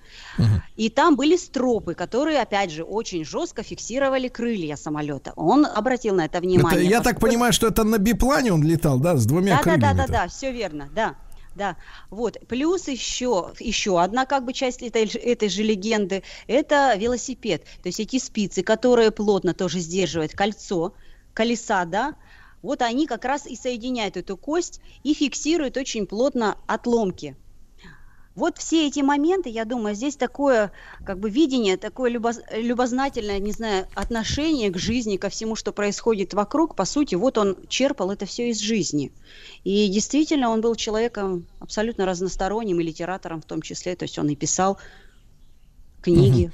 и 0.76 0.88
там 0.88 1.14
были 1.14 1.36
стропы, 1.36 1.92
которые, 1.94 2.40
опять 2.40 2.72
же, 2.72 2.82
очень 2.82 3.26
жестко 3.26 3.62
фиксировали 3.62 4.28
крылья 4.28 4.74
самолета. 4.76 5.34
Он 5.36 5.66
обратил 5.66 6.14
на 6.14 6.24
это 6.24 6.38
Это, 6.38 6.46
внимание. 6.46 6.84
я 6.88 7.02
так 7.02 7.14
поскольку- 7.16 7.26
понимаю, 7.26 7.52
что 7.52 7.66
это 7.68 7.84
на 7.84 7.98
биплане 7.98 8.52
он 8.54 8.62
летал, 8.62 8.98
да, 8.98 9.16
с 9.16 9.26
двумя 9.26 9.56
да, 9.58 9.62
крыльями. 9.62 9.80
да, 9.82 9.92
да, 9.94 10.02
это. 10.04 10.12
да, 10.12 10.22
да, 10.24 10.28
все 10.28 10.50
верно, 10.50 10.88
да. 10.94 11.14
Да, 11.58 11.76
вот. 12.10 12.38
Плюс 12.46 12.86
еще, 12.86 13.52
еще 13.58 14.00
одна 14.00 14.26
как 14.26 14.44
бы 14.44 14.52
часть 14.52 14.80
этой, 14.80 15.06
этой 15.06 15.48
же 15.48 15.64
легенды– 15.64 16.22
это 16.46 16.94
велосипед. 16.94 17.64
То 17.82 17.88
есть 17.88 17.98
эти 17.98 18.20
спицы, 18.20 18.62
которые 18.62 19.10
плотно 19.10 19.54
тоже 19.54 19.80
сдерживают 19.80 20.34
кольцо, 20.34 20.94
колеса, 21.34 21.84
да, 21.84 22.14
вот 22.62 22.80
они 22.80 23.08
как 23.08 23.24
раз 23.24 23.44
и 23.44 23.56
соединяют 23.56 24.16
эту 24.16 24.36
кость 24.36 24.80
и 25.02 25.14
фиксируют 25.14 25.76
очень 25.76 26.06
плотно 26.06 26.56
отломки. 26.68 27.36
Вот 28.38 28.58
все 28.58 28.86
эти 28.86 29.00
моменты, 29.00 29.50
я 29.50 29.64
думаю, 29.64 29.96
здесь 29.96 30.16
такое 30.16 30.70
как 31.04 31.18
бы 31.18 31.28
видение, 31.28 31.76
такое 31.76 32.08
любоз- 32.08 32.40
любознательное, 32.52 33.40
не 33.40 33.50
знаю, 33.50 33.88
отношение 33.96 34.70
к 34.70 34.78
жизни, 34.78 35.16
ко 35.16 35.28
всему, 35.28 35.56
что 35.56 35.72
происходит 35.72 36.34
вокруг. 36.34 36.76
По 36.76 36.84
сути, 36.84 37.16
вот 37.16 37.36
он 37.36 37.56
черпал 37.68 38.12
это 38.12 38.26
все 38.26 38.50
из 38.50 38.60
жизни. 38.60 39.10
И 39.64 39.88
действительно, 39.88 40.50
он 40.50 40.60
был 40.60 40.76
человеком 40.76 41.46
абсолютно 41.58 42.06
разносторонним, 42.06 42.78
и 42.78 42.84
литератором 42.84 43.40
в 43.40 43.44
том 43.44 43.60
числе. 43.60 43.96
То 43.96 44.04
есть 44.04 44.18
он 44.20 44.28
и 44.28 44.36
писал 44.36 44.78
книги. 46.00 46.52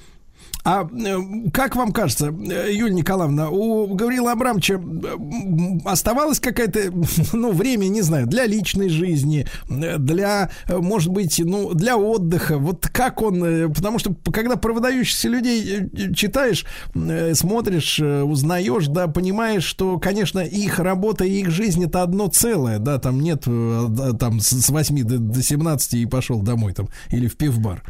А 0.64 0.88
э, 0.90 1.18
как 1.52 1.76
вам 1.76 1.92
кажется, 1.92 2.28
э, 2.28 2.72
Юлия 2.72 2.94
Николаевна, 2.94 3.50
у 3.50 3.94
Гаврила 3.94 4.32
Абрамовича 4.32 4.74
э, 4.74 5.78
оставалось 5.84 6.40
какое-то, 6.40 6.90
ну, 7.34 7.52
время, 7.52 7.86
не 7.88 8.00
знаю, 8.00 8.26
для 8.26 8.46
личной 8.46 8.88
жизни, 8.88 9.46
для, 9.68 10.50
может 10.68 11.10
быть, 11.10 11.38
ну, 11.44 11.74
для 11.74 11.98
отдыха? 11.98 12.56
Вот 12.56 12.88
как 12.88 13.20
он, 13.20 13.72
потому 13.74 13.98
что 13.98 14.14
когда 14.32 14.56
про 14.56 14.72
выдающихся 14.72 15.28
людей 15.28 15.90
читаешь, 16.14 16.64
смотришь, 17.34 18.00
узнаешь, 18.00 18.86
да, 18.86 19.06
понимаешь, 19.06 19.64
что, 19.64 19.98
конечно, 19.98 20.40
их 20.40 20.78
работа 20.78 21.24
и 21.24 21.40
их 21.40 21.50
жизнь 21.50 21.84
это 21.84 22.02
одно 22.02 22.28
целое, 22.28 22.78
да, 22.78 22.98
там 22.98 23.20
нет 23.20 23.42
там 23.44 24.40
с 24.40 24.64
с 24.64 24.70
8 24.70 25.02
до, 25.04 25.18
до 25.18 25.42
17 25.42 25.94
и 25.94 26.06
пошел 26.06 26.40
домой 26.42 26.72
там 26.72 26.88
или 27.10 27.28
в 27.28 27.36
пивбар. 27.36 27.82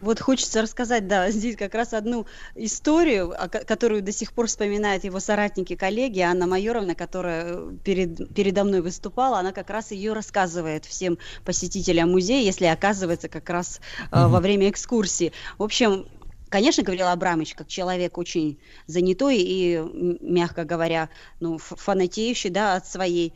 Вот 0.00 0.18
хочется 0.18 0.62
рассказать, 0.62 1.06
да, 1.06 1.30
здесь 1.30 1.56
как 1.56 1.74
раз 1.74 1.92
одну 1.92 2.26
историю, 2.54 3.34
которую 3.50 4.02
до 4.02 4.12
сих 4.12 4.32
пор 4.32 4.46
вспоминают 4.46 5.04
его 5.04 5.20
соратники, 5.20 5.76
коллеги. 5.76 6.20
Анна 6.20 6.46
Майоровна, 6.46 6.94
которая 6.94 7.44
э, 7.46 7.72
перед, 7.84 8.34
передо 8.34 8.64
мной 8.64 8.80
выступала, 8.80 9.38
она 9.38 9.52
как 9.52 9.70
раз 9.70 9.90
ее 9.90 10.12
рассказывает 10.12 10.84
всем 10.84 11.18
посетителям 11.44 12.10
музея, 12.10 12.42
если 12.42 12.66
оказывается 12.66 13.28
как 13.28 13.48
раз 13.50 13.80
э, 14.10 14.26
во 14.26 14.40
время 14.40 14.70
экскурсии. 14.70 15.32
В 15.58 15.62
общем, 15.62 16.06
Конечно, 16.50 16.82
Гаврил 16.82 17.06
Абрамович, 17.06 17.54
как 17.54 17.68
человек 17.68 18.18
очень 18.18 18.58
занятой 18.88 19.38
и, 19.38 19.80
мягко 20.20 20.64
говоря, 20.64 21.08
ну, 21.38 21.58
фанатеющий 21.58 22.50
да, 22.50 22.74
от 22.74 22.88
своей 22.88 23.34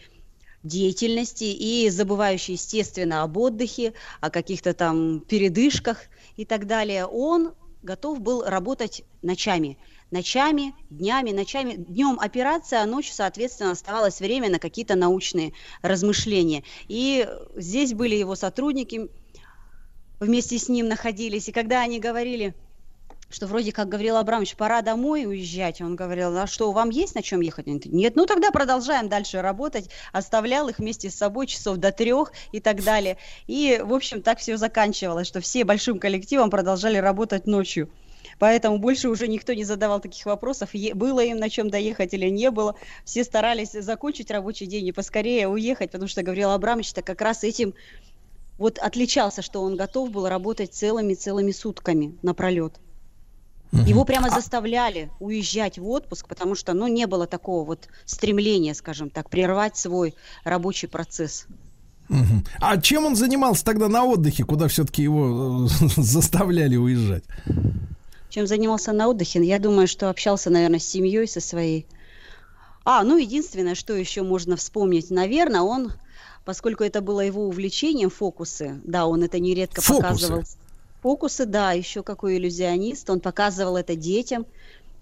деятельности 0.64 1.44
и 1.44 1.88
забывающий, 1.90 2.54
естественно, 2.54 3.22
об 3.22 3.36
отдыхе, 3.36 3.92
о 4.20 4.30
каких-то 4.30 4.74
там 4.74 5.20
передышках 5.20 5.98
и 6.36 6.44
так 6.44 6.66
далее, 6.66 7.06
он 7.06 7.54
готов 7.82 8.20
был 8.20 8.42
работать 8.44 9.04
ночами. 9.22 9.78
Ночами, 10.10 10.74
днями, 10.90 11.30
ночами. 11.30 11.74
Днем 11.74 12.18
операция, 12.20 12.80
а 12.80 12.86
ночью, 12.86 13.14
соответственно, 13.14 13.72
оставалось 13.72 14.20
время 14.20 14.50
на 14.50 14.58
какие-то 14.58 14.94
научные 14.94 15.52
размышления. 15.82 16.62
И 16.88 17.28
здесь 17.56 17.94
были 17.94 18.14
его 18.14 18.36
сотрудники, 18.36 19.08
вместе 20.20 20.58
с 20.58 20.68
ним 20.68 20.88
находились. 20.88 21.48
И 21.48 21.52
когда 21.52 21.80
они 21.80 22.00
говорили, 22.00 22.54
что 23.34 23.48
вроде 23.48 23.72
как 23.72 23.88
Гаврил 23.88 24.16
Абрамович, 24.16 24.54
пора 24.54 24.80
домой 24.80 25.26
уезжать. 25.26 25.80
Он 25.80 25.96
говорил, 25.96 26.36
а 26.38 26.46
что, 26.46 26.70
вам 26.70 26.90
есть 26.90 27.16
на 27.16 27.22
чем 27.22 27.40
ехать? 27.40 27.66
Нет, 27.66 28.14
ну 28.14 28.26
тогда 28.26 28.52
продолжаем 28.52 29.08
дальше 29.08 29.42
работать. 29.42 29.90
Оставлял 30.12 30.68
их 30.68 30.78
вместе 30.78 31.10
с 31.10 31.16
собой 31.16 31.48
часов 31.48 31.78
до 31.78 31.90
трех 31.90 32.32
и 32.52 32.60
так 32.60 32.84
далее. 32.84 33.18
И, 33.48 33.80
в 33.84 33.92
общем, 33.92 34.22
так 34.22 34.38
все 34.38 34.56
заканчивалось, 34.56 35.26
что 35.26 35.40
все 35.40 35.64
большим 35.64 35.98
коллективом 35.98 36.48
продолжали 36.48 36.98
работать 36.98 37.46
ночью. 37.46 37.90
Поэтому 38.38 38.78
больше 38.78 39.08
уже 39.08 39.26
никто 39.26 39.52
не 39.52 39.64
задавал 39.64 40.00
таких 40.00 40.24
вопросов, 40.26 40.70
было 40.94 41.20
им 41.20 41.38
на 41.38 41.50
чем 41.50 41.70
доехать 41.70 42.14
или 42.14 42.28
не 42.28 42.50
было. 42.50 42.76
Все 43.04 43.24
старались 43.24 43.72
закончить 43.72 44.30
рабочий 44.30 44.66
день 44.66 44.86
и 44.86 44.92
поскорее 44.92 45.48
уехать, 45.48 45.90
потому 45.90 46.08
что 46.08 46.22
Гаврил 46.22 46.52
Абрамович-то 46.52 47.02
как 47.02 47.20
раз 47.20 47.42
этим 47.42 47.74
вот 48.58 48.78
отличался, 48.78 49.42
что 49.42 49.62
он 49.62 49.76
готов 49.76 50.10
был 50.10 50.28
работать 50.28 50.72
целыми-целыми 50.72 51.50
сутками 51.50 52.16
напролет. 52.22 52.80
Его 53.82 54.04
прямо 54.04 54.30
заставляли 54.30 55.10
уезжать 55.20 55.78
в 55.78 55.88
отпуск, 55.88 56.28
потому 56.28 56.54
что, 56.54 56.74
ну, 56.74 56.86
не 56.86 57.06
было 57.06 57.26
такого 57.26 57.64
вот 57.64 57.88
стремления, 58.04 58.74
скажем 58.74 59.10
так, 59.10 59.28
прервать 59.30 59.76
свой 59.76 60.14
рабочий 60.44 60.86
процесс. 60.86 61.46
Мгм. 62.08 62.44
А 62.60 62.80
чем 62.80 63.06
он 63.06 63.16
занимался 63.16 63.64
тогда 63.64 63.88
на 63.88 64.04
отдыхе, 64.04 64.44
куда 64.44 64.68
все-таки 64.68 65.02
его 65.02 65.66
э, 65.66 65.68
заставляли 65.96 66.76
уезжать? 66.76 67.24
Чем 68.28 68.46
занимался 68.46 68.92
на 68.92 69.08
отдыхе? 69.08 69.42
Я 69.42 69.58
думаю, 69.58 69.86
что 69.88 70.10
общался, 70.10 70.50
наверное, 70.50 70.80
с 70.80 70.86
семьей, 70.86 71.26
со 71.26 71.40
своей. 71.40 71.86
А, 72.84 73.02
ну, 73.02 73.16
единственное, 73.16 73.74
что 73.74 73.94
еще 73.94 74.22
можно 74.22 74.56
вспомнить, 74.56 75.10
наверное, 75.10 75.62
он, 75.62 75.92
поскольку 76.44 76.84
это 76.84 77.00
было 77.00 77.20
его 77.20 77.46
увлечением, 77.48 78.10
фокусы, 78.10 78.80
да, 78.84 79.06
он 79.06 79.22
это 79.22 79.38
нередко 79.38 79.80
Фокусы? 79.80 80.02
показывал. 80.02 80.44
Фокусы, 81.04 81.44
да, 81.44 81.72
еще 81.72 82.02
какой 82.02 82.38
иллюзионист, 82.38 83.10
он 83.10 83.20
показывал 83.20 83.76
это 83.76 83.94
детям 83.94 84.46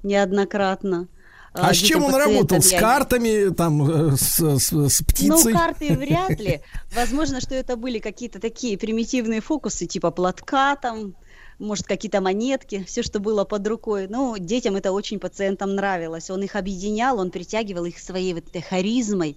неоднократно. 0.02 1.06
А 1.54 1.72
с 1.72 1.76
чем 1.76 2.02
он 2.02 2.12
работал? 2.12 2.60
С 2.60 2.72
картами, 2.72 3.54
там, 3.54 3.88
э, 4.12 4.16
с, 4.16 4.40
с- 4.58 4.88
с 4.88 5.02
птицей? 5.02 5.52
Ну, 5.52 5.58
карты 5.58 5.94
вряд 5.94 6.40
ли. 6.40 6.60
Возможно, 6.92 7.40
что 7.40 7.54
это 7.54 7.76
были 7.76 8.00
какие-то 8.00 8.40
такие 8.40 8.76
примитивные 8.76 9.40
фокусы, 9.40 9.86
типа 9.86 10.10
платка 10.10 10.74
там, 10.74 11.14
может, 11.60 11.86
какие-то 11.86 12.20
монетки, 12.20 12.82
все, 12.88 13.04
что 13.04 13.20
было 13.20 13.44
под 13.44 13.64
рукой. 13.68 14.08
Ну, 14.08 14.36
детям 14.38 14.74
это 14.74 14.90
очень 14.90 15.20
пациентам 15.20 15.76
нравилось. 15.76 16.30
Он 16.30 16.42
их 16.42 16.56
объединял, 16.56 17.20
он 17.20 17.30
притягивал 17.30 17.84
их 17.84 18.00
своей 18.00 18.34
вот 18.34 18.48
этой 18.48 18.60
харизмой. 18.62 19.36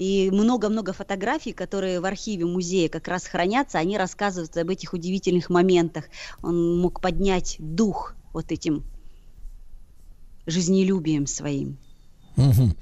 И 0.00 0.30
много-много 0.30 0.94
фотографий, 0.94 1.52
которые 1.52 2.00
в 2.00 2.06
архиве 2.06 2.46
музея 2.46 2.88
как 2.88 3.06
раз 3.06 3.26
хранятся, 3.26 3.78
они 3.78 3.98
рассказывают 3.98 4.56
об 4.56 4.70
этих 4.70 4.94
удивительных 4.94 5.50
моментах. 5.50 6.06
Он 6.40 6.78
мог 6.80 7.02
поднять 7.02 7.56
дух 7.58 8.16
вот 8.32 8.50
этим 8.50 8.86
жизнелюбием 10.46 11.26
своим. 11.26 11.78
Мгм. 12.40 12.76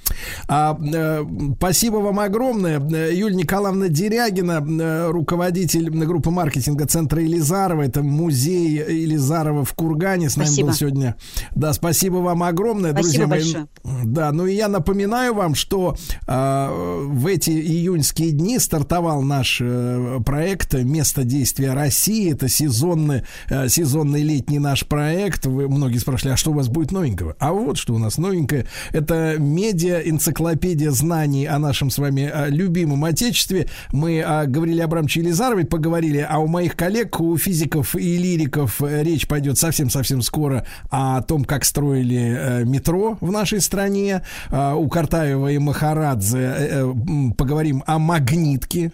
А, 0.48 0.78
э, 0.80 1.24
спасибо 1.56 1.96
вам 1.96 2.20
огромное. 2.20 2.80
Э, 2.80 3.14
Юлия 3.14 3.36
Николаевна 3.36 3.88
Дерягина, 3.88 4.64
э, 4.66 5.10
руководитель 5.10 5.90
группы 5.90 6.30
маркетинга 6.30 6.86
центра 6.86 7.22
Елизарова. 7.22 7.82
Это 7.82 8.02
музей 8.02 8.76
Елизарова 8.78 9.64
в 9.64 9.72
Кургане. 9.74 10.30
С 10.30 10.36
нами 10.36 10.46
Спасибо. 10.46 10.68
был 10.68 10.74
сегодня. 10.74 11.16
Да, 11.54 11.72
спасибо 11.72 12.16
вам 12.16 12.42
огромное, 12.42 12.92
Спасибо 12.92 13.26
друзья 13.26 13.26
мои. 13.26 13.40
большое. 13.40 13.66
Да, 14.04 14.32
ну 14.32 14.46
и 14.46 14.54
я 14.54 14.68
напоминаю 14.68 15.34
вам, 15.34 15.54
что 15.54 15.96
э, 16.26 17.04
в 17.06 17.26
эти 17.26 17.50
июньские 17.50 18.32
дни 18.32 18.58
стартовал 18.58 19.22
наш 19.22 19.58
э, 19.60 20.20
проект 20.24 20.74
«Место 20.74 21.24
действия 21.24 21.72
России». 21.72 22.32
Это 22.32 22.48
сезонный, 22.48 23.22
э, 23.48 23.68
сезонный 23.68 24.22
летний 24.22 24.58
наш 24.58 24.86
проект. 24.86 25.46
Вы 25.46 25.68
многие 25.68 25.98
спрашивали, 25.98 26.34
а 26.34 26.36
что 26.36 26.50
у 26.50 26.54
вас 26.54 26.68
будет 26.68 26.92
новенького? 26.92 27.36
А 27.38 27.52
вот 27.52 27.78
что 27.78 27.94
у 27.94 27.98
нас 27.98 28.18
новенькое. 28.18 28.66
Это 28.92 29.36
медиа-энциклопедия 29.48 30.90
знаний 30.90 31.46
о 31.46 31.58
нашем 31.58 31.90
с 31.90 31.98
вами 31.98 32.30
э, 32.32 32.50
любимом 32.50 33.04
Отечестве. 33.04 33.68
Мы 33.92 34.22
о 34.22 34.46
Гавриле 34.46 34.84
Абрамовиче 34.84 35.20
Елизаровой 35.20 35.64
поговорили, 35.64 36.26
а 36.28 36.38
у 36.38 36.46
моих 36.46 36.76
коллег, 36.76 37.20
у 37.20 37.36
физиков 37.36 37.94
и 37.96 38.16
лириков 38.16 38.82
э, 38.82 39.02
речь 39.02 39.26
пойдет 39.26 39.58
совсем-совсем 39.58 40.22
скоро 40.22 40.66
о 40.90 41.22
том, 41.22 41.44
как 41.44 41.64
строили 41.64 42.36
э, 42.38 42.64
метро 42.64 43.18
в 43.20 43.30
нашей 43.30 43.60
стране. 43.60 44.22
А, 44.50 44.74
У 44.74 44.88
Картаева 44.88 45.48
и 45.48 45.58
Махарадзе 45.58 46.38
э, 46.38 46.92
поговорим 47.36 47.82
о 47.86 47.98
магнитке. 47.98 48.92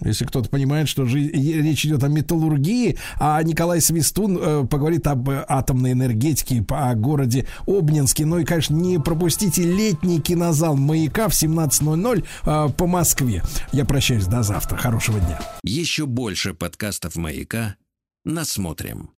Если 0.00 0.24
кто-то 0.24 0.48
понимает, 0.48 0.88
что 0.88 1.04
речь 1.04 1.84
идет 1.86 2.02
о 2.04 2.08
металлургии, 2.08 2.98
а 3.18 3.42
Николай 3.42 3.80
Свистун 3.80 4.38
э, 4.40 4.66
поговорит 4.66 5.06
об 5.06 5.28
э, 5.30 5.44
атомной 5.48 5.92
энергетике, 5.92 6.64
о 6.68 6.94
городе 6.94 7.46
Обнинске. 7.66 8.26
Ну 8.26 8.38
и, 8.38 8.44
конечно, 8.44 8.74
не 8.74 8.98
пропустите 8.98 9.62
летний 9.62 10.20
кинозал 10.20 10.76
«Маяка» 10.76 11.28
в 11.28 11.32
17.00 11.32 12.24
э, 12.44 12.72
по 12.72 12.86
Москве. 12.86 13.42
Я 13.72 13.84
прощаюсь 13.84 14.26
до 14.26 14.42
завтра. 14.42 14.76
Хорошего 14.76 15.20
дня. 15.20 15.40
Еще 15.62 16.06
больше 16.06 16.54
подкастов 16.54 17.16
«Маяка» 17.16 17.76
насмотрим. 18.24 19.10